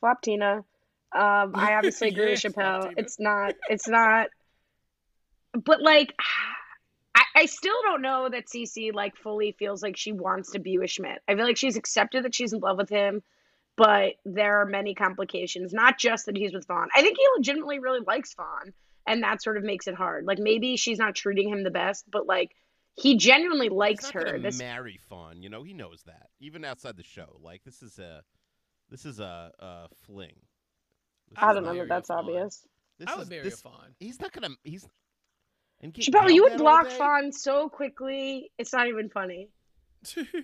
Flop 0.00 0.22
Tina. 0.22 0.64
Um, 1.12 1.52
I 1.54 1.74
obviously 1.78 2.08
agree 2.08 2.30
Yes, 2.30 2.44
with 2.44 2.54
Chappelle. 2.54 2.92
It's 2.96 3.18
not. 3.18 3.54
It's 3.68 3.88
not. 3.88 4.28
but 5.64 5.80
like, 5.80 6.14
I, 7.14 7.22
I 7.34 7.46
still 7.46 7.74
don't 7.82 8.02
know 8.02 8.28
that 8.30 8.46
Cece 8.46 8.92
like 8.94 9.16
fully 9.16 9.52
feels 9.58 9.82
like 9.82 9.96
she 9.96 10.12
wants 10.12 10.52
to 10.52 10.58
be 10.60 10.78
with 10.78 10.90
Schmidt. 10.90 11.20
I 11.26 11.34
feel 11.34 11.44
like 11.44 11.56
she's 11.56 11.76
accepted 11.76 12.24
that 12.24 12.34
she's 12.34 12.52
in 12.52 12.60
love 12.60 12.76
with 12.76 12.88
him, 12.90 13.22
but 13.76 14.14
there 14.24 14.60
are 14.60 14.66
many 14.66 14.94
complications. 14.94 15.72
Not 15.72 15.98
just 15.98 16.26
that 16.26 16.36
he's 16.36 16.52
with 16.52 16.66
Fawn. 16.66 16.88
I 16.94 17.02
think 17.02 17.16
he 17.18 17.24
legitimately 17.36 17.78
really 17.80 18.00
likes 18.06 18.34
Fawn, 18.34 18.72
and 19.06 19.22
that 19.22 19.42
sort 19.42 19.56
of 19.56 19.64
makes 19.64 19.86
it 19.86 19.94
hard. 19.94 20.24
Like 20.26 20.38
maybe 20.38 20.76
she's 20.76 20.98
not 20.98 21.14
treating 21.14 21.48
him 21.48 21.62
the 21.64 21.70
best, 21.70 22.04
but 22.10 22.26
like 22.26 22.52
he 22.94 23.16
genuinely 23.16 23.68
likes 23.68 24.06
He's 24.06 24.14
not 24.14 24.22
her. 24.24 24.30
gonna 24.32 24.42
This 24.42 24.58
marry 24.58 24.98
Fawn. 25.08 25.42
You 25.42 25.48
know, 25.50 25.62
he 25.62 25.74
knows 25.74 26.02
that. 26.06 26.28
Even 26.40 26.64
outside 26.64 26.96
the 26.96 27.02
show, 27.02 27.38
like 27.42 27.62
this 27.64 27.82
is 27.82 27.98
a, 27.98 28.22
this 28.90 29.04
is 29.04 29.18
a, 29.20 29.50
a 29.58 29.88
fling. 30.06 30.36
This 31.28 31.38
I 31.38 31.52
don't 31.52 31.64
know 31.64 31.72
not- 31.72 31.78
that 31.82 31.88
that's 31.88 32.08
Fawn. 32.08 32.18
obvious. 32.18 32.66
This 32.98 33.08
I 33.08 33.16
would 33.16 33.22
is, 33.24 33.30
marry 33.30 33.42
this, 33.42 33.54
a 33.54 33.62
fawn. 33.62 33.94
He's 33.98 34.20
not 34.20 34.32
gonna. 34.32 34.50
He's. 34.62 34.86
And 35.80 35.92
Chappelle, 35.92 36.32
you 36.32 36.44
would 36.44 36.56
block 36.56 36.88
day? 36.88 36.96
Fawn 36.96 37.32
so 37.32 37.68
quickly. 37.68 38.52
It's 38.56 38.72
not 38.72 38.86
even 38.86 39.10
funny. 39.10 39.48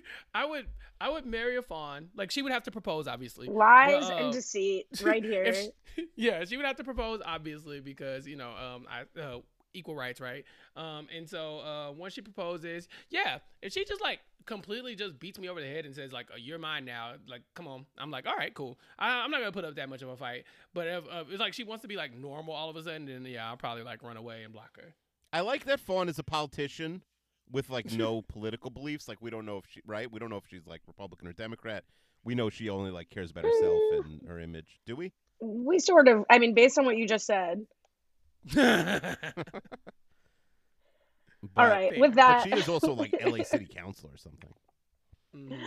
I 0.34 0.44
would 0.44 0.66
I 1.00 1.08
would 1.08 1.26
marry 1.26 1.56
a 1.56 1.62
fawn. 1.62 2.08
Like 2.14 2.30
she 2.30 2.42
would 2.42 2.52
have 2.52 2.64
to 2.64 2.70
propose, 2.70 3.08
obviously. 3.08 3.48
Lies 3.48 4.06
But, 4.06 4.12
uh, 4.12 4.16
and 4.16 4.32
deceit, 4.32 4.86
right 5.02 5.24
here. 5.24 5.52
she- 5.54 5.70
yeah, 6.16 6.44
she 6.44 6.56
would 6.56 6.66
have 6.66 6.76
to 6.76 6.84
propose, 6.84 7.20
obviously, 7.24 7.80
because 7.80 8.26
you 8.26 8.36
know, 8.36 8.50
um, 8.50 8.86
I 8.88 9.20
uh, 9.20 9.38
equal 9.72 9.94
rights, 9.94 10.20
right? 10.20 10.44
Um, 10.76 11.06
and 11.14 11.28
so 11.28 11.60
uh, 11.60 11.92
once 11.92 12.14
she 12.14 12.20
proposes, 12.20 12.88
yeah, 13.08 13.38
if 13.62 13.72
she 13.72 13.84
just 13.84 14.00
like 14.00 14.20
completely 14.46 14.94
just 14.94 15.18
beats 15.18 15.38
me 15.38 15.48
over 15.48 15.60
the 15.60 15.66
head 15.66 15.84
and 15.86 15.94
says 15.94 16.12
like, 16.12 16.28
oh, 16.32 16.36
"You're 16.36 16.58
mine 16.58 16.84
now," 16.84 17.14
like, 17.28 17.42
come 17.54 17.68
on, 17.68 17.86
I'm 17.98 18.10
like, 18.10 18.26
all 18.26 18.36
right, 18.36 18.52
cool. 18.54 18.78
I, 18.98 19.22
I'm 19.22 19.30
not 19.30 19.40
gonna 19.40 19.52
put 19.52 19.64
up 19.64 19.76
that 19.76 19.88
much 19.88 20.02
of 20.02 20.08
a 20.08 20.16
fight. 20.16 20.44
But 20.74 20.86
if 20.86 21.04
uh, 21.10 21.24
it's 21.30 21.40
like 21.40 21.54
she 21.54 21.64
wants 21.64 21.82
to 21.82 21.88
be 21.88 21.96
like 21.96 22.14
normal 22.16 22.54
all 22.54 22.70
of 22.70 22.76
a 22.76 22.82
sudden, 22.82 23.06
then 23.06 23.24
yeah, 23.24 23.48
I'll 23.48 23.56
probably 23.56 23.82
like 23.84 24.02
run 24.02 24.16
away 24.16 24.42
and 24.44 24.52
block 24.52 24.76
her. 24.76 24.94
I 25.32 25.40
like 25.42 25.64
that 25.66 25.78
Fawn 25.80 26.08
is 26.08 26.18
a 26.18 26.24
politician 26.24 27.02
with 27.52 27.70
like 27.70 27.90
no 27.92 28.22
political 28.22 28.70
beliefs. 28.70 29.08
Like 29.08 29.20
we 29.20 29.30
don't 29.30 29.46
know 29.46 29.58
if 29.58 29.64
she 29.70 29.80
right. 29.86 30.10
We 30.10 30.18
don't 30.18 30.30
know 30.30 30.36
if 30.36 30.44
she's 30.48 30.66
like 30.66 30.80
Republican 30.86 31.28
or 31.28 31.32
Democrat. 31.32 31.84
We 32.24 32.34
know 32.34 32.50
she 32.50 32.68
only 32.68 32.90
like 32.90 33.08
cares 33.10 33.30
about 33.30 33.44
herself 33.44 33.78
and 34.04 34.20
her 34.28 34.38
image. 34.40 34.80
Do 34.86 34.96
we? 34.96 35.12
we 35.42 35.78
sort 35.78 36.06
of, 36.06 36.26
I 36.28 36.38
mean, 36.38 36.52
based 36.52 36.78
on 36.78 36.84
what 36.84 36.98
you 36.98 37.08
just 37.08 37.24
said. 37.26 37.64
All 38.56 38.64
But- 41.54 41.70
right, 41.70 41.90
fair. 41.92 42.00
with 42.00 42.10
But 42.14 42.16
that, 42.16 42.42
she 42.44 42.50
is 42.52 42.68
also 42.68 42.92
like 42.92 43.14
LA 43.24 43.42
City 43.44 43.66
Council 43.66 44.10
or 44.12 44.18
something. 44.18 44.52
Mhm. 45.34 45.58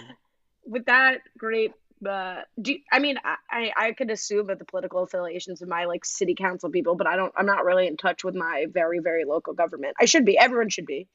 with 0.65 0.86
that 0.88 1.19
great 1.38 1.71
uh 2.05 2.41
do 2.61 2.77
I 2.91 2.99
mean 2.99 3.15
I, 3.23 3.36
I 3.49 3.71
I 3.77 3.91
could 3.93 4.11
assume 4.11 4.47
that 4.47 4.59
the 4.59 4.65
political 4.65 5.03
affiliations 5.03 5.61
of 5.61 5.69
my 5.69 5.86
like 5.86 6.03
city 6.03 6.36
council 6.36 6.69
people 6.69 6.95
but 6.95 7.07
i 7.07 7.15
don't 7.15 7.31
i'm 7.38 7.45
not 7.45 7.63
really 7.63 7.88
in 7.88 7.95
touch 7.95 8.25
with 8.25 8.36
my 8.36 8.65
very 8.69 8.99
very 8.99 9.23
local 9.23 9.53
government 9.53 9.95
i 10.01 10.03
should 10.03 10.25
be 10.25 10.38
everyone 10.38 10.67
should 10.67 10.86
be 10.86 11.07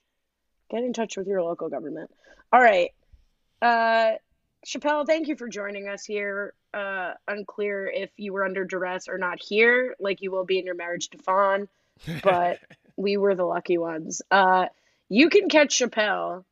get 0.70 0.84
in 0.84 0.92
touch 0.92 1.16
with 1.16 1.26
your 1.26 1.42
local 1.42 1.68
government 1.68 2.10
all 2.52 2.60
right 2.60 2.90
uh 3.62 4.12
chappelle 4.66 5.06
thank 5.06 5.28
you 5.28 5.36
for 5.36 5.48
joining 5.48 5.88
us 5.88 6.04
here 6.04 6.54
uh 6.74 7.12
unclear 7.26 7.86
if 7.86 8.10
you 8.16 8.32
were 8.32 8.44
under 8.44 8.64
duress 8.64 9.08
or 9.08 9.18
not 9.18 9.40
here 9.40 9.94
like 9.98 10.20
you 10.20 10.30
will 10.30 10.44
be 10.44 10.58
in 10.58 10.66
your 10.66 10.74
marriage 10.74 11.08
to 11.08 11.18
fawn 11.18 11.68
but 12.22 12.58
we 12.98 13.16
were 13.16 13.34
the 13.34 13.44
lucky 13.44 13.78
ones. 13.78 14.22
Uh, 14.30 14.66
you 15.08 15.30
can 15.30 15.48
catch 15.48 15.78
Chappelle 15.78 16.44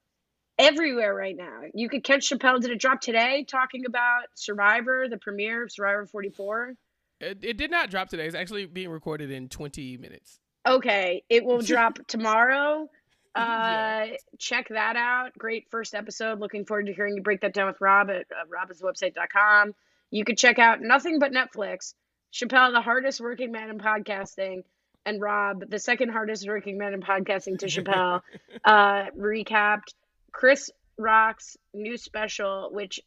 everywhere 0.58 1.14
right 1.14 1.36
now. 1.36 1.62
You 1.74 1.88
could 1.88 2.04
catch 2.04 2.30
Chappelle. 2.30 2.60
Did 2.60 2.70
it 2.70 2.80
drop 2.80 3.00
today? 3.00 3.44
Talking 3.46 3.84
about 3.84 4.24
Survivor, 4.34 5.08
the 5.08 5.18
premiere 5.18 5.64
of 5.64 5.72
Survivor 5.72 6.06
44. 6.06 6.74
it, 7.20 7.38
it 7.42 7.58
did 7.58 7.70
not 7.70 7.90
drop 7.90 8.08
today. 8.08 8.26
It's 8.26 8.34
actually 8.34 8.66
being 8.66 8.88
recorded 8.88 9.30
in 9.30 9.48
20 9.48 9.98
minutes. 9.98 10.40
Okay, 10.66 11.24
it 11.28 11.44
will 11.44 11.60
drop 11.62 11.98
tomorrow. 12.06 12.88
Uh, 13.37 14.07
Yeah. 14.07 14.16
check 14.39 14.68
that 14.70 14.97
out. 14.97 15.37
Great 15.39 15.68
first 15.70 15.95
episode. 15.95 16.41
Looking 16.41 16.64
forward 16.64 16.87
to 16.87 16.93
hearing 16.93 17.16
you 17.16 17.22
break 17.22 17.41
that 17.43 17.53
down 17.55 17.66
with 17.66 17.80
Rob 17.80 18.11
at 18.11 18.26
uh, 18.32 18.45
robhasawebsite.com. 18.49 19.74
You 20.11 20.24
could 20.24 20.39
check 20.39 20.59
out 20.59 20.80
Nothing 20.80 21.18
But 21.18 21.32
Netflix. 21.32 21.95
Chappelle, 22.32 22.72
the 22.72 22.80
hardest 22.80 23.20
working 23.20 23.51
man 23.53 23.70
in 23.70 23.78
podcasting, 23.78 24.62
and 25.05 25.20
Rob, 25.20 25.68
the 25.70 25.78
second 25.78 26.11
hardest 26.11 26.47
working 26.47 26.76
man 26.78 26.93
in 26.95 27.01
podcasting 27.01 27.59
to 27.61 27.66
Chappelle, 27.66 28.20
uh, 28.64 29.07
recapped 29.18 29.95
Chris 30.32 30.70
Rock's 30.99 31.57
new 31.72 31.97
special, 31.97 32.70
which 32.72 33.01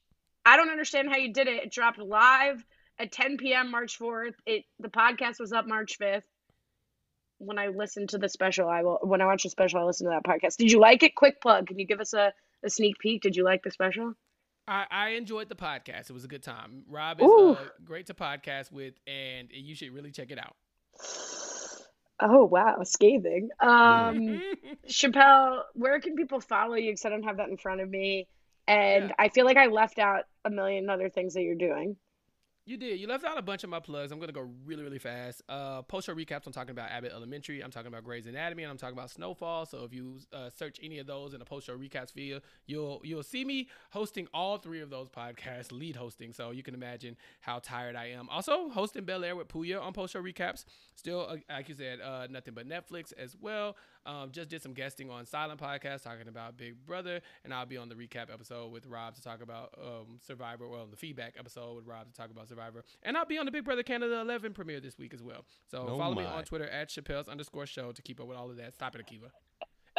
I 0.46 0.58
don't 0.58 0.70
understand 0.72 1.10
how 1.10 1.18
you 1.18 1.32
did 1.34 1.48
it. 1.48 1.64
It 1.64 1.72
dropped 1.72 2.00
live 2.00 2.64
at 2.98 3.12
10 3.12 3.38
p.m. 3.38 3.70
March 3.72 4.00
4th. 4.00 4.34
It 4.46 4.64
the 4.80 4.90
podcast 4.90 5.40
was 5.40 5.54
up 5.54 5.68
March 5.68 5.98
5th. 6.00 6.24
When 7.40 7.58
I 7.58 7.68
listen 7.68 8.06
to 8.08 8.18
the 8.18 8.30
special, 8.30 8.68
I 8.70 8.84
will. 8.84 9.00
When 9.02 9.22
I 9.22 9.26
watch 9.26 9.44
the 9.44 9.50
special, 9.50 9.80
I 9.80 9.84
listen 9.84 10.08
to 10.08 10.12
that 10.12 10.24
podcast. 10.30 10.58
Did 10.58 10.72
you 10.72 10.80
like 10.80 11.04
it? 11.04 11.16
Quick 11.16 11.42
plug. 11.42 11.68
Can 11.68 11.80
you 11.80 11.88
give 11.88 12.00
us 12.00 12.14
a, 12.14 12.32
a 12.64 12.70
sneak 12.70 13.00
peek? 13.00 13.22
Did 13.22 13.36
you 13.36 13.44
like 13.44 13.64
the 13.64 13.72
special? 13.72 14.14
I, 14.68 14.86
I 14.92 15.10
enjoyed 15.10 15.50
the 15.50 15.56
podcast. 15.56 16.10
It 16.10 16.14
was 16.14 16.26
a 16.26 16.28
good 16.28 16.44
time. 16.44 16.84
Rob 16.88 17.20
is 17.22 17.28
uh, 17.28 17.56
great 17.84 18.06
to 18.08 18.14
podcast 18.14 18.72
with, 18.72 18.94
and 19.08 19.48
you 19.52 19.74
should 19.74 19.92
really 19.92 20.12
check 20.12 20.30
it 20.32 20.38
out. 20.38 20.56
Oh 22.22 22.44
wow, 22.46 22.84
scathing. 22.84 23.50
Um, 23.62 24.42
Chappelle, 24.88 25.62
where 25.74 26.00
can 26.02 26.16
people 26.16 26.42
follow 26.42 26.76
you? 26.76 26.92
Because 26.92 27.06
I 27.06 27.10
don't 27.10 27.24
have 27.24 27.38
that 27.38 27.50
in 27.50 27.58
front 27.58 27.80
of 27.82 27.90
me, 27.90 28.28
and 28.68 29.10
Yeah. 29.10 29.16
I 29.18 29.30
feel 29.30 29.46
like 29.46 29.58
I 29.58 29.68
left 29.68 30.00
out 30.00 30.26
a 30.44 30.50
million 30.50 30.90
other 30.90 31.10
things 31.10 31.34
that 31.36 31.42
you're 31.44 31.56
doing. 31.56 31.96
You 32.66 32.78
did. 32.78 33.00
You 33.00 33.08
left 33.08 33.24
out 33.24 33.36
a 33.38 33.42
bunch 33.42 33.64
of 33.64 33.70
my 33.72 33.80
plugs. 33.80 34.12
I'm 34.12 34.20
gonna 34.20 34.32
go 34.32 34.48
really, 34.64 34.84
really 34.84 35.00
fast. 35.00 35.42
Uh, 35.50 35.82
post 35.82 36.06
show 36.06 36.14
recaps. 36.14 36.46
I'm 36.46 36.54
talking 36.54 36.70
about 36.72 36.92
Abbott 36.92 37.12
Elementary. 37.12 37.62
I'm 37.62 37.72
talking 37.72 37.88
about 37.88 38.04
Grey's 38.04 38.28
Anatomy, 38.28 38.62
and 38.62 38.70
I'm 38.70 38.78
talking 38.78 38.96
about 38.96 39.10
Snowfall. 39.10 39.66
So 39.66 39.84
if 39.86 39.94
you 39.94 40.20
uh, 40.32 40.52
search 40.52 40.80
any 40.84 41.00
of 41.00 41.08
those 41.08 41.34
in 41.34 41.40
the 41.40 41.46
post 41.46 41.66
show 41.66 41.76
recaps 41.76 42.14
video, 42.14 42.42
you'll 42.68 43.02
you'll 43.04 43.24
see 43.24 43.44
me 43.44 43.70
hosting 43.90 44.28
all 44.36 44.60
three 44.60 44.82
of 44.82 44.92
those 44.92 45.10
podcasts, 45.10 45.72
lead 45.72 45.96
hosting. 45.96 46.32
So 46.32 46.52
you 46.52 46.62
can 46.62 46.76
imagine 46.76 47.18
how 47.40 47.58
tired 47.58 47.96
I 47.96 48.12
am. 48.12 48.30
Also 48.30 48.70
hosting 48.70 49.04
Bel 49.04 49.24
Air 49.24 49.36
with 49.36 49.48
Puya 49.48 49.82
on 49.82 49.92
post 49.92 50.14
show 50.14 50.22
recaps. 50.22 50.66
Still, 50.96 51.28
uh, 51.28 51.38
like 51.50 51.70
you 51.70 51.76
said, 51.76 52.02
uh, 52.02 52.28
nothing 52.30 52.54
but 52.54 52.70
Netflix 52.70 53.14
as 53.18 53.36
well. 53.42 53.78
Um, 54.10 54.32
just 54.32 54.50
did 54.50 54.62
some 54.64 54.74
guesting 54.74 55.12
on 55.12 55.26
Silent 55.28 55.60
Podcast 55.62 56.02
talking 56.04 56.28
about 56.28 56.58
Big 56.58 56.74
Brother, 56.88 57.22
and 57.44 57.54
I'll 57.54 57.66
be 57.68 57.78
on 57.78 57.90
the 57.90 57.96
recap 57.96 58.34
episode 58.34 58.72
with 58.72 58.88
Rob 58.88 59.14
to 59.16 59.22
talk 59.22 59.44
about 59.44 59.74
um, 59.80 60.20
Survivor. 60.26 60.68
Well, 60.68 60.88
the 60.90 60.98
feedback 60.98 61.36
episode 61.38 61.76
with 61.76 61.86
Rob 61.86 62.08
to 62.08 62.14
talk 62.14 62.32
about 62.32 62.48
Survivor, 62.50 62.84
and 63.04 63.16
I'll 63.16 63.26
be 63.26 63.38
on 63.38 63.46
the 63.46 63.52
Big 63.52 63.66
Brother 63.66 63.84
Canada 63.84 64.20
11 64.22 64.54
premiere 64.54 64.80
this 64.80 64.98
week 64.98 65.14
as 65.14 65.22
well. 65.22 65.46
So 65.70 65.86
Oh 65.88 65.98
follow 65.98 66.16
me 66.16 66.26
on 66.26 66.44
Twitter 66.44 66.68
at 66.68 66.90
Chappelle's 66.90 67.28
underscore 67.28 67.68
show 67.68 67.92
to 67.92 68.02
keep 68.02 68.20
up 68.20 68.28
with 68.28 68.38
all 68.38 68.50
of 68.50 68.58
that. 68.58 68.74
Stop 68.74 68.96
it, 68.96 69.06
Akiva. 69.06 69.30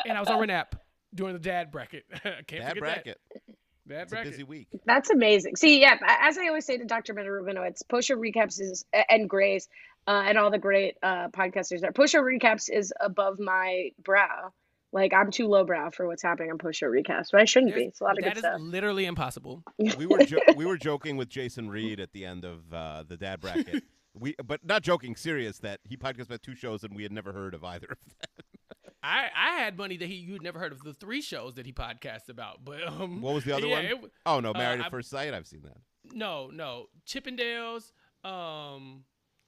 And 0.04 0.16
I 0.16 0.20
was 0.20 0.28
on 0.28 0.40
Renap 0.40 0.72
doing 1.14 1.34
the 1.34 1.38
dad 1.38 1.70
bracket. 1.70 2.04
Can't 2.22 2.48
That 2.48 2.68
forget 2.70 2.78
bracket. 2.80 3.18
that. 3.34 3.42
Dad 3.88 4.02
It's 4.02 4.12
a 4.12 4.14
bracket. 4.16 4.30
busy 4.32 4.42
week. 4.44 4.68
That's 4.86 5.10
amazing. 5.10 5.56
See, 5.56 5.80
yeah, 5.80 5.96
as 6.20 6.38
I 6.38 6.46
always 6.48 6.64
say 6.64 6.78
to 6.78 6.84
Dr. 6.84 7.12
Meta 7.12 7.28
Rubinowitz, 7.28 7.82
post 7.88 8.08
show 8.08 8.16
recaps 8.16 8.60
is 8.60 8.84
and 9.08 9.28
Grace 9.28 9.68
uh, 10.06 10.22
and 10.26 10.38
all 10.38 10.50
the 10.50 10.58
great 10.58 10.96
uh, 11.02 11.28
podcasters 11.28 11.80
there. 11.80 11.92
Post 11.92 12.12
show 12.12 12.22
recaps 12.22 12.68
is 12.70 12.92
above 13.00 13.38
my 13.38 13.90
brow. 14.02 14.52
Like 14.92 15.12
I'm 15.14 15.30
too 15.30 15.46
lowbrow 15.46 15.90
for 15.90 16.06
what's 16.08 16.22
happening 16.22 16.50
on 16.50 16.58
post 16.58 16.80
show 16.80 16.86
recaps, 16.88 17.28
but 17.30 17.40
I 17.40 17.44
shouldn't 17.44 17.74
be. 17.74 17.82
There's- 17.82 17.88
It's 17.92 18.00
a 18.00 18.04
lot 18.04 18.18
of 18.18 18.24
that 18.24 18.30
good 18.34 18.38
is 18.38 18.42
stuff. 18.42 18.60
literally 18.60 19.04
impossible. 19.06 19.62
We 19.78 20.06
were 20.06 20.18
jo- 20.24 20.40
we 20.56 20.66
were 20.66 20.76
joking 20.76 21.16
with 21.16 21.28
Jason 21.28 21.70
Reed 21.70 22.00
at 22.00 22.12
the 22.12 22.24
end 22.24 22.44
of 22.44 22.72
uh, 22.74 23.04
the 23.06 23.16
dad 23.16 23.40
bracket. 23.40 23.84
We 24.14 24.34
but 24.44 24.64
not 24.64 24.82
joking, 24.82 25.14
serious 25.14 25.58
that 25.58 25.78
he 25.84 25.96
podcasted 25.96 26.26
about 26.26 26.42
two 26.42 26.56
shows 26.56 26.82
and 26.82 26.96
we 26.96 27.04
had 27.04 27.12
never 27.12 27.32
heard 27.32 27.54
of 27.54 27.62
either 27.62 27.86
of 27.92 27.98
them. 28.04 28.92
I, 29.04 29.28
I 29.34 29.50
had 29.60 29.78
money 29.78 29.96
that 29.98 30.08
he 30.08 30.14
you'd 30.16 30.42
never 30.42 30.58
heard 30.58 30.72
of 30.72 30.82
the 30.82 30.92
three 30.92 31.22
shows 31.22 31.54
that 31.54 31.64
he 31.64 31.72
podcasts 31.72 32.28
about, 32.28 32.64
but 32.64 32.84
um, 32.86 33.22
What 33.22 33.34
was 33.34 33.44
the 33.44 33.52
other 33.56 33.68
yeah, 33.68 33.74
one? 33.76 33.84
it 33.84 33.90
w- 33.90 34.10
Oh 34.26 34.40
no, 34.40 34.50
Uh, 34.50 34.54
Married 34.58 34.80
I- 34.80 34.86
at 34.86 34.90
First 34.90 35.10
Sight. 35.10 35.32
I've 35.32 35.46
seen 35.46 35.62
that. 35.62 35.76
no, 36.12 36.50
no, 36.52 36.86
Chippendales, 37.06 37.92
um, 38.24 39.04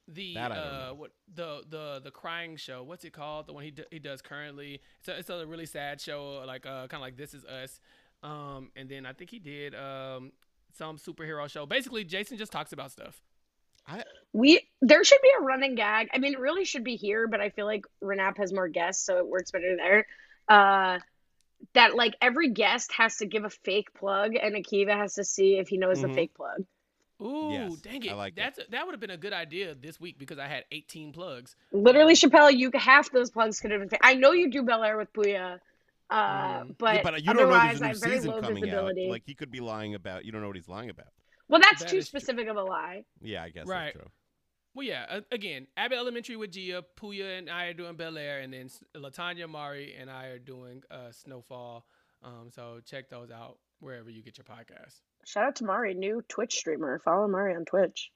the 0.09 0.34
That 0.34 0.53
I 0.53 0.55
don't 0.57 0.64
uh, 0.64 0.86
know. 0.88 0.94
what 0.94 1.11
the 1.34 1.62
the 1.68 2.00
the 2.05 2.11
crying 2.11 2.57
show. 2.57 2.82
What's 2.82 3.05
it 3.05 3.12
called? 3.12 3.46
The 3.46 3.53
one 3.53 3.64
he 3.64 3.70
d- 3.70 3.84
he 3.90 3.98
does 3.98 4.20
currently. 4.22 4.80
It's 5.00 5.09
a, 5.09 5.18
it's 5.18 5.30
a 5.30 5.46
really 5.46 5.66
sad 5.66 6.00
show, 6.00 6.42
like 6.46 6.66
uh, 6.66 6.86
kind 6.88 6.94
of 6.94 7.00
like 7.00 7.16
This 7.16 7.34
Is 7.34 7.44
Us. 7.44 7.80
Um, 8.22 8.70
and 8.76 8.88
then 8.88 9.05
I 9.07 9.12
think 9.12 9.30
he 9.30 9.38
did 9.38 9.74
um 9.74 10.32
some 10.76 10.96
superhero 10.98 11.48
show. 11.48 11.66
Basically, 11.66 12.05
Jason 12.05 12.38
just 12.38 12.53
talks 12.53 12.72
about 12.72 12.90
stuff. 12.92 13.22
I 13.86 14.05
We 14.32 14.68
there 14.80 15.03
should 15.05 15.20
be 15.22 15.30
a 15.38 15.42
running 15.42 15.74
gag. 15.74 16.09
I 16.14 16.18
mean, 16.18 16.34
it 16.34 16.38
really 16.40 16.64
should 16.64 16.84
be 16.84 16.96
here, 16.96 17.26
but 17.28 17.40
I 17.40 17.50
feel 17.50 17.66
like 17.66 17.84
Renap 18.03 18.38
has 18.38 18.53
more 18.53 18.68
guests, 18.68 19.05
so 19.05 19.18
it 19.18 19.26
works 19.26 19.50
better 19.50 19.76
there. 19.76 20.07
Uh, 20.48 20.98
that 21.74 21.94
like 21.94 22.14
every 22.20 22.50
guest 22.50 22.92
has 22.92 23.16
to 23.18 23.26
give 23.26 23.44
a 23.44 23.50
fake 23.50 23.92
plug, 23.94 24.34
and 24.34 24.55
Akiva 24.55 24.96
has 24.96 25.14
to 25.14 25.24
see 25.24 25.59
if 25.59 25.68
he 25.68 25.78
knows 25.78 25.98
Mhm. 25.98 26.09
the 26.09 26.14
fake 26.14 26.34
plug. 26.34 26.64
Ooh, 27.23 27.51
Yes, 27.53 27.77
dang 27.77 28.03
I 28.09 28.12
it! 28.12 28.16
like 28.16 28.35
That's 28.35 28.59
that 28.70 28.85
would 28.87 28.93
have 28.93 29.01
been 29.01 29.11
a 29.11 29.16
good 29.16 29.33
idea 29.33 29.75
this 29.75 30.01
week 30.01 30.18
because 30.18 30.39
I 30.39 30.47
had 30.49 30.64
18 30.73 31.12
plugs. 31.12 31.57
Literally, 31.73 32.14
Chappelle, 32.14 32.55
you 32.57 32.70
half 32.75 33.11
those 33.12 33.31
plugs 33.31 33.61
could 33.61 33.70
have 33.70 33.89
been. 33.89 33.99
I 34.03 34.14
know 34.14 34.33
you 34.33 34.51
do 34.51 34.62
Bel 34.62 34.83
Air 34.83 34.97
with 34.99 35.12
Puya, 35.12 35.59
uh, 36.11 36.14
Mm. 36.64 36.77
but, 36.79 36.95
yeah, 36.97 37.03
but 37.03 37.20
you 37.20 37.27
don't 37.27 37.37
know 37.37 37.43
otherwise, 37.55 37.79
there's 37.79 37.81
a 37.81 37.85
I 37.85 37.89
new 37.89 37.93
have 37.95 38.01
very 38.03 38.16
season 38.16 38.31
low 38.33 38.41
coming 38.41 38.62
visibility. 38.64 39.07
out. 39.07 39.11
Like 39.11 39.23
he 39.27 39.35
could 39.35 39.51
be 39.51 39.61
lying 39.61 39.95
about. 39.95 40.25
You 40.25 40.33
don't 40.33 40.41
know 40.41 40.47
what 40.49 40.57
he's 40.57 40.68
lying 40.68 40.91
about. 40.91 41.07
well, 41.49 41.61
that's 41.61 41.81
That 41.83 41.91
too 41.91 41.99
is 41.99 42.09
true. 42.09 42.20
specific 42.20 42.49
of 42.49 42.57
a 42.57 42.62
lie. 42.62 43.05
Yeah, 43.20 43.43
I 43.43 43.51
guess 43.51 43.66
Right. 43.66 43.87
that's 43.95 43.97
true. 43.99 44.11
Well, 44.75 44.87
yeah. 44.87 45.05
Uh, 45.09 45.20
again, 45.31 45.66
Abbott 45.77 45.99
Elementary 45.99 46.37
with 46.37 46.53
Gia, 46.53 46.83
Puya 46.99 47.39
and 47.39 47.51
I 47.51 47.66
are 47.66 47.75
doing 47.75 47.95
Bel 47.95 48.16
Air, 48.16 48.41
and 48.41 48.53
then 48.55 48.70
Latanya, 48.97 49.47
Mari, 49.49 49.95
and 50.01 50.11
I 50.11 50.27
are 50.29 50.39
doing 50.39 50.83
uh, 50.91 51.12
Snowfall. 51.12 51.85
Um, 52.23 52.49
so 52.51 52.81
check 52.87 53.11
those 53.11 53.31
out 53.31 53.59
wherever 53.81 54.09
you 54.09 54.23
get 54.23 54.39
your 54.39 54.45
podcasts. 54.47 55.03
Shout 55.25 55.45
out 55.45 55.57
to 55.57 55.64
Mari, 55.64 55.95
new 55.95 56.23
Twitch 56.29 56.55
streamer. 56.57 56.99
Follow 57.05 57.29
Mari 57.29 57.55
on 57.55 57.64
Twitch. 57.64 58.11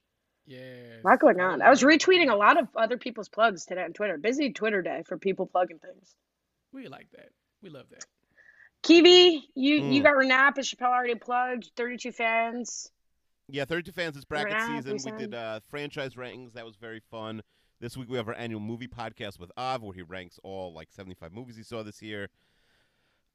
Yeah. 0.46 0.58
A 1.04 1.06
lot 1.06 1.20
going 1.20 1.40
on. 1.40 1.62
I 1.62 1.70
was 1.70 1.82
retweeting 1.82 2.30
a 2.30 2.36
lot 2.36 2.58
of 2.60 2.68
other 2.76 2.96
people's 2.98 3.28
plugs 3.28 3.64
today 3.64 3.82
on 3.82 3.92
Twitter. 3.92 4.16
Busy 4.18 4.52
Twitter 4.52 4.82
day 4.82 5.02
for 5.06 5.18
people 5.18 5.46
plugging 5.46 5.78
things. 5.78 6.14
We 6.72 6.88
like 6.88 7.08
that. 7.12 7.30
We 7.62 7.70
love 7.70 7.86
that. 7.90 8.04
Kiwi, 8.82 9.48
you 9.54 9.74
you 9.76 10.00
Mm. 10.00 10.04
got 10.04 10.14
Renap 10.14 10.58
as 10.58 10.68
Chappelle 10.70 10.92
already 10.92 11.14
plugged. 11.16 11.70
Thirty 11.76 11.96
two 11.96 12.12
fans. 12.12 12.90
Yeah, 13.48 13.64
32 13.64 13.92
fans. 13.92 14.16
It's 14.16 14.24
bracket 14.24 14.54
Right, 14.54 14.82
season. 14.82 14.98
we 15.04 15.12
We 15.12 15.18
did 15.18 15.34
uh, 15.34 15.60
franchise 15.68 16.16
rankings. 16.16 16.52
That 16.54 16.64
was 16.66 16.74
very 16.76 16.98
fun. 16.98 17.42
This 17.78 17.96
week 17.96 18.08
we 18.08 18.16
have 18.16 18.26
our 18.26 18.34
annual 18.34 18.58
movie 18.60 18.88
podcast 18.88 19.38
with 19.38 19.52
Av, 19.56 19.82
where 19.82 19.94
he 19.94 20.02
ranks 20.02 20.40
all 20.42 20.72
like 20.72 20.90
75 20.90 21.32
movies 21.32 21.56
he 21.56 21.62
saw 21.62 21.84
this 21.84 22.02
year. 22.02 22.28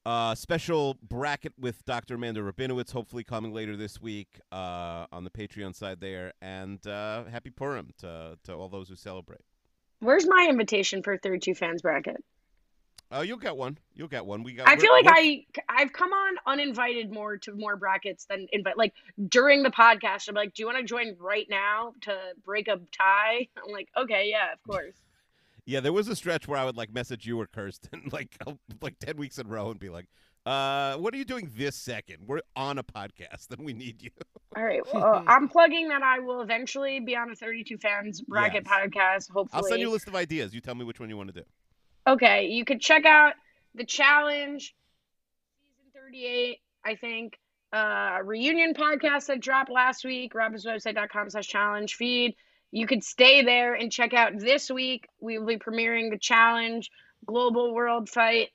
Uh, 0.04 0.34
special 0.34 0.97
bracket 1.08 1.54
with 1.60 1.86
Dr. 1.86 2.16
Amanda 2.16 2.41
Rabinowitz, 2.41 2.91
hopefully 2.91 3.24
coming 3.24 3.54
later 3.54 3.78
this 3.78 4.02
week 4.02 4.39
uh, 4.52 5.06
on 5.12 5.24
the 5.24 5.30
Patreon 5.30 5.76
side 5.76 5.99
there. 6.02 6.34
And 6.41 6.86
uh, 6.88 7.26
happy 7.26 7.52
Purim 7.52 7.91
to, 7.99 8.38
to 8.45 8.54
all 8.54 8.68
those 8.68 8.89
who 8.89 8.95
celebrate. 8.95 9.41
Where's 9.99 10.28
my 10.28 10.47
invitation 10.49 11.04
for 11.04 11.18
thirty 11.18 11.38
two 11.38 11.54
fans 11.54 11.84
bracket? 11.84 12.24
Uh, 13.14 13.22
you'll 13.22 13.38
get 13.38 13.56
one. 13.56 13.78
You'll 13.93 14.08
get 14.08 14.26
one. 14.26 14.41
We 14.41 14.54
got. 14.54 14.68
I 14.68 14.78
feel 14.78 14.91
like 14.91 15.06
I 15.08 15.45
I've 15.70 15.91
come 15.91 16.12
on 16.14 16.36
uninvited 16.47 17.12
more 17.12 17.38
to 17.38 17.54
more 17.54 17.76
brackets 17.76 18.26
than 18.26 18.47
invite. 18.52 18.78
Like 18.78 18.93
during 19.28 19.64
the 19.64 19.70
podcast, 19.70 20.30
I'm 20.30 20.36
like, 20.36 20.54
"Do 20.54 20.64
you 20.64 20.66
want 20.66 20.80
to 20.80 20.84
join 20.84 21.16
right 21.20 21.45
now 21.49 21.93
to 22.02 22.18
break 22.45 22.68
a 22.68 22.80
tie?" 22.97 23.47
I'm 23.64 23.72
like, 23.72 23.89
"Okay, 23.97 24.30
yeah, 24.32 24.54
of 24.54 24.64
course." 24.64 24.95
Yeah, 25.66 25.80
there 25.80 25.93
was 25.93 26.07
a 26.07 26.16
stretch 26.16 26.47
where 26.47 26.59
I 26.59 26.66
would 26.66 26.76
like 26.78 26.91
message 26.91 27.26
you 27.26 27.39
or 27.39 27.47
Kirsten 27.47 28.09
like 28.12 28.36
like 28.82 28.97
ten 28.99 29.18
weeks 29.18 29.38
in 29.38 29.45
a 29.47 29.49
row 29.49 29.70
and 29.70 29.80
be 29.80 29.89
like, 29.89 30.07
"Uh, 30.45 30.95
what 30.95 31.14
are 31.14 31.18
you 31.18 31.26
doing 31.26 31.49
this 31.55 31.76
second? 31.76 32.18
We're 32.28 32.41
on 32.55 32.78
a 32.78 32.84
podcast 32.84 33.51
and 33.51 33.64
we 33.66 33.74
need 33.74 34.01
you." 34.01 34.09
All 34.57 34.64
right, 34.64 34.82
well, 34.93 35.24
I'm 35.28 35.47
plugging 35.47 35.88
that 35.89 36.01
I 36.03 36.20
will 36.20 36.41
eventually 36.41 36.99
be 36.99 37.16
on 37.16 37.32
a 37.32 37.36
32 37.36 37.78
fans 37.78 38.22
bracket 38.22 38.66
Yes. 38.66 38.74
podcast. 38.74 39.32
Hopefully, 39.32 39.62
I'll 39.62 39.64
send 39.70 39.82
you 39.82 39.89
a 39.89 39.93
list 39.93 40.07
of 40.07 40.16
ideas. 40.16 40.53
You 40.53 40.62
tell 40.62 40.76
me 40.76 40.84
which 40.84 40.99
one 40.99 41.09
you 41.09 41.16
want 41.18 41.34
to 41.34 41.39
do. 41.41 41.45
Okay, 42.07 42.47
you 42.47 42.66
could 42.66 42.82
check 42.82 43.05
out 43.05 43.34
the 43.76 43.86
challenge, 43.86 44.76
season 45.62 46.01
38, 46.03 46.57
I 46.84 46.95
think, 46.95 47.38
uh, 47.72 48.18
reunion 48.26 48.74
podcast 48.74 49.28
that 49.28 49.39
dropped 49.39 49.70
last 49.72 50.03
week, 50.03 50.34
robhasawebsite.com 50.34 51.30
slash 51.30 51.47
challenge 51.47 51.95
feed. 51.95 52.36
You 52.72 52.88
could 52.88 53.04
stay 53.04 53.44
there 53.44 53.74
and 53.74 53.92
check 53.92 54.14
out 54.14 54.38
this 54.40 54.70
week. 54.70 55.08
We 55.20 55.38
will 55.38 55.46
be 55.48 55.58
premiering 55.58 56.10
the 56.10 56.18
challenge 56.18 56.90
global 57.26 57.74
world 57.74 58.10
fight 58.10 58.50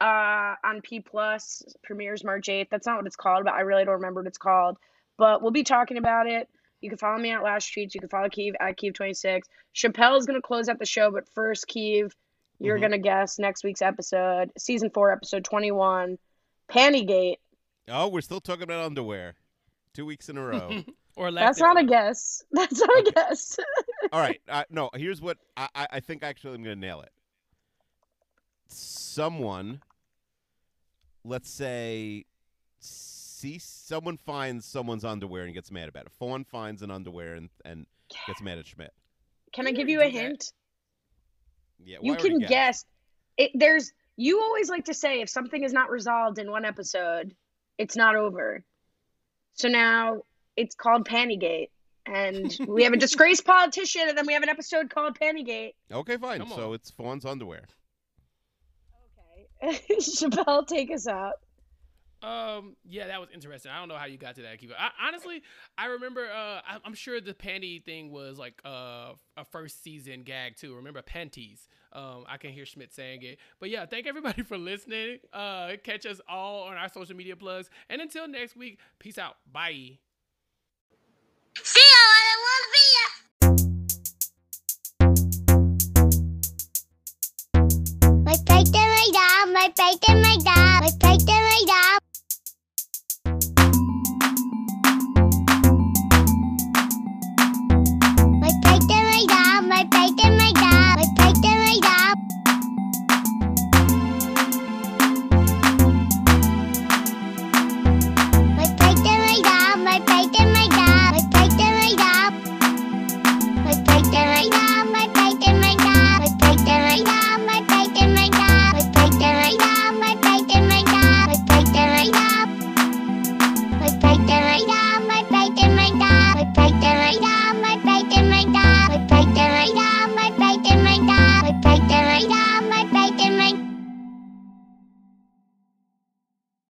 uh, 0.00 0.54
on 0.64 0.80
P 0.82 1.00
plus 1.00 1.62
premieres 1.82 2.22
March 2.24 2.48
8th. 2.48 2.68
That's 2.70 2.86
not 2.86 2.96
what 2.98 3.06
it's 3.06 3.16
called, 3.16 3.44
but 3.44 3.54
I 3.54 3.60
really 3.62 3.84
don't 3.84 3.94
remember 3.94 4.20
what 4.20 4.26
it's 4.28 4.38
called. 4.38 4.76
But 5.16 5.42
we'll 5.42 5.52
be 5.52 5.62
talking 5.64 5.96
about 5.96 6.26
it. 6.26 6.48
You 6.80 6.88
can 6.90 6.98
follow 6.98 7.18
me 7.18 7.30
at 7.30 7.42
Last 7.42 7.66
Streets. 7.66 7.94
You 7.94 8.00
can 8.00 8.10
follow 8.10 8.28
Keeve 8.28 8.54
at 8.60 8.76
Keeve26. 8.76 9.42
Chappelle 9.74 10.18
is 10.18 10.26
going 10.26 10.38
to 10.40 10.46
close 10.46 10.68
out 10.68 10.78
the 10.78 10.84
show, 10.86 11.10
but 11.10 11.28
first, 11.28 11.66
Keeve, 11.68 12.12
you're 12.58 12.76
Mhm. 12.76 12.80
going 12.80 12.92
to 12.92 12.98
guess 12.98 13.38
next 13.38 13.62
week's 13.64 13.82
episode, 13.82 14.50
season 14.58 14.90
four, 14.90 15.12
episode 15.12 15.44
21, 15.44 16.18
Pantygate. 16.68 17.36
Oh, 17.88 18.08
we're 18.08 18.20
still 18.20 18.40
talking 18.40 18.64
about 18.64 18.84
underwear. 18.84 19.34
Two 19.94 20.06
weeks 20.06 20.28
in 20.28 20.36
a 20.38 20.44
row. 20.44 20.82
Or 21.16 21.30
lack 21.30 21.46
That's 21.46 21.60
not 21.60 21.78
a 21.78 21.84
guess. 21.84 22.42
That's 22.52 22.80
not 22.80 22.88
a 22.88 23.12
guess. 23.12 23.58
All 24.12 24.20
right. 24.20 24.40
Uh, 24.48 24.64
no, 24.70 24.90
here's 24.94 25.20
what 25.20 25.38
I, 25.56 25.68
I, 25.74 25.86
I 25.92 26.00
think 26.00 26.22
actually 26.22 26.54
I'm 26.54 26.62
going 26.62 26.76
to 26.76 26.80
nail 26.80 27.00
it. 27.00 27.10
Someone, 28.68 29.80
let's 31.24 31.48
say, 31.48 32.26
see 32.80 33.58
someone 33.58 34.18
finds 34.18 34.66
someone's 34.66 35.04
underwear 35.04 35.44
and 35.44 35.54
gets 35.54 35.70
mad 35.70 35.88
about 35.88 36.06
it. 36.06 36.12
Fawn 36.12 36.44
finds 36.44 36.82
an 36.82 36.90
underwear 36.90 37.34
and, 37.34 37.48
and 37.64 37.86
gets 38.26 38.42
mad 38.42 38.58
at 38.58 38.66
Schmidt. 38.66 38.92
Can 39.52 39.66
I 39.66 39.72
give 39.72 39.88
you 39.88 40.00
a 40.00 40.08
hint? 40.08 40.52
Yeah, 41.84 41.98
you 42.02 42.12
well, 42.12 42.18
I 42.18 42.20
already 42.20 42.30
can 42.30 42.38
guessed. 42.40 42.50
guess. 42.50 42.84
It, 43.38 43.50
there's 43.54 43.92
you 44.16 44.40
always 44.40 44.68
like 44.68 44.86
to 44.86 44.94
say 44.94 45.20
if 45.20 45.28
something 45.28 45.62
is 45.62 45.72
not 45.72 45.90
resolved 45.90 46.38
in 46.38 46.50
one 46.50 46.64
episode, 46.64 47.34
it's 47.78 47.96
not 47.96 48.16
over. 48.16 48.62
So 49.54 49.68
now 49.68 50.22
it's 50.56 50.74
called 50.74 51.06
Pantygate, 51.08 51.68
and 52.06 52.56
we 52.66 52.84
have 52.84 52.92
a 52.92 52.96
disgraced 52.96 53.44
politician, 53.44 54.08
and 54.08 54.16
then 54.16 54.26
we 54.26 54.32
have 54.34 54.42
an 54.42 54.48
episode 54.48 54.90
called 54.90 55.18
Pantygate. 55.18 55.72
Okay, 55.92 56.16
fine. 56.16 56.40
Come 56.40 56.48
So 56.50 56.68
on. 56.70 56.74
it's 56.74 56.90
Fawn's 56.90 57.24
underwear. 57.24 57.64
Okay, 59.62 59.80
Chappelle, 60.00 60.66
take 60.66 60.90
us 60.90 61.06
out. 61.06 61.34
Um, 62.22 62.76
yeah, 62.88 63.08
that 63.08 63.18
was 63.20 63.30
interesting. 63.34 63.72
I 63.72 63.80
don't 63.80 63.88
know 63.88 63.96
how 63.96 64.04
you 64.06 64.16
got 64.16 64.36
to 64.36 64.42
that, 64.42 64.58
Kiva. 64.58 64.80
I, 64.80 64.90
honestly, 65.08 65.42
I 65.76 65.86
remember. 65.86 66.24
Uh, 66.26 66.60
I, 66.64 66.78
I'm 66.84 66.94
sure 66.94 67.20
the 67.20 67.34
panty 67.34 67.82
thing 67.82 68.12
was 68.12 68.38
like 68.38 68.60
uh, 68.64 69.14
a 69.36 69.44
first 69.50 69.82
season 69.82 70.22
gag 70.22 70.56
too. 70.56 70.76
Remember 70.76 71.02
panties? 71.02 71.66
Um, 71.92 72.24
I 72.28 72.36
can 72.36 72.52
hear 72.52 72.64
Schmidt 72.64 72.94
saying 72.94 73.22
it. 73.24 73.38
But 73.58 73.70
yeah, 73.70 73.86
thank 73.86 74.06
everybody 74.06 74.42
for 74.44 74.56
listening. 74.56 75.18
Uh, 75.32 75.72
catch 75.82 76.06
us 76.06 76.20
all 76.28 76.62
on 76.64 76.76
our 76.76 76.88
social 76.88 77.16
media 77.16 77.34
plugs. 77.34 77.70
And 77.90 78.00
until 78.00 78.28
next 78.28 78.56
week, 78.56 78.78
peace 79.00 79.18
out. 79.18 79.36
Bye. 79.52 79.98
See 81.54 81.80
you 81.80 82.02
the 82.28 82.36
one 82.48 82.64
My 88.24 88.36
plate 88.46 88.74
and 88.74 88.90
my 88.96 89.06
dog, 89.12 89.52
my 89.52 89.68
plate 89.76 90.04
and 90.08 90.20
my 90.22 90.36
dog, 90.42 90.71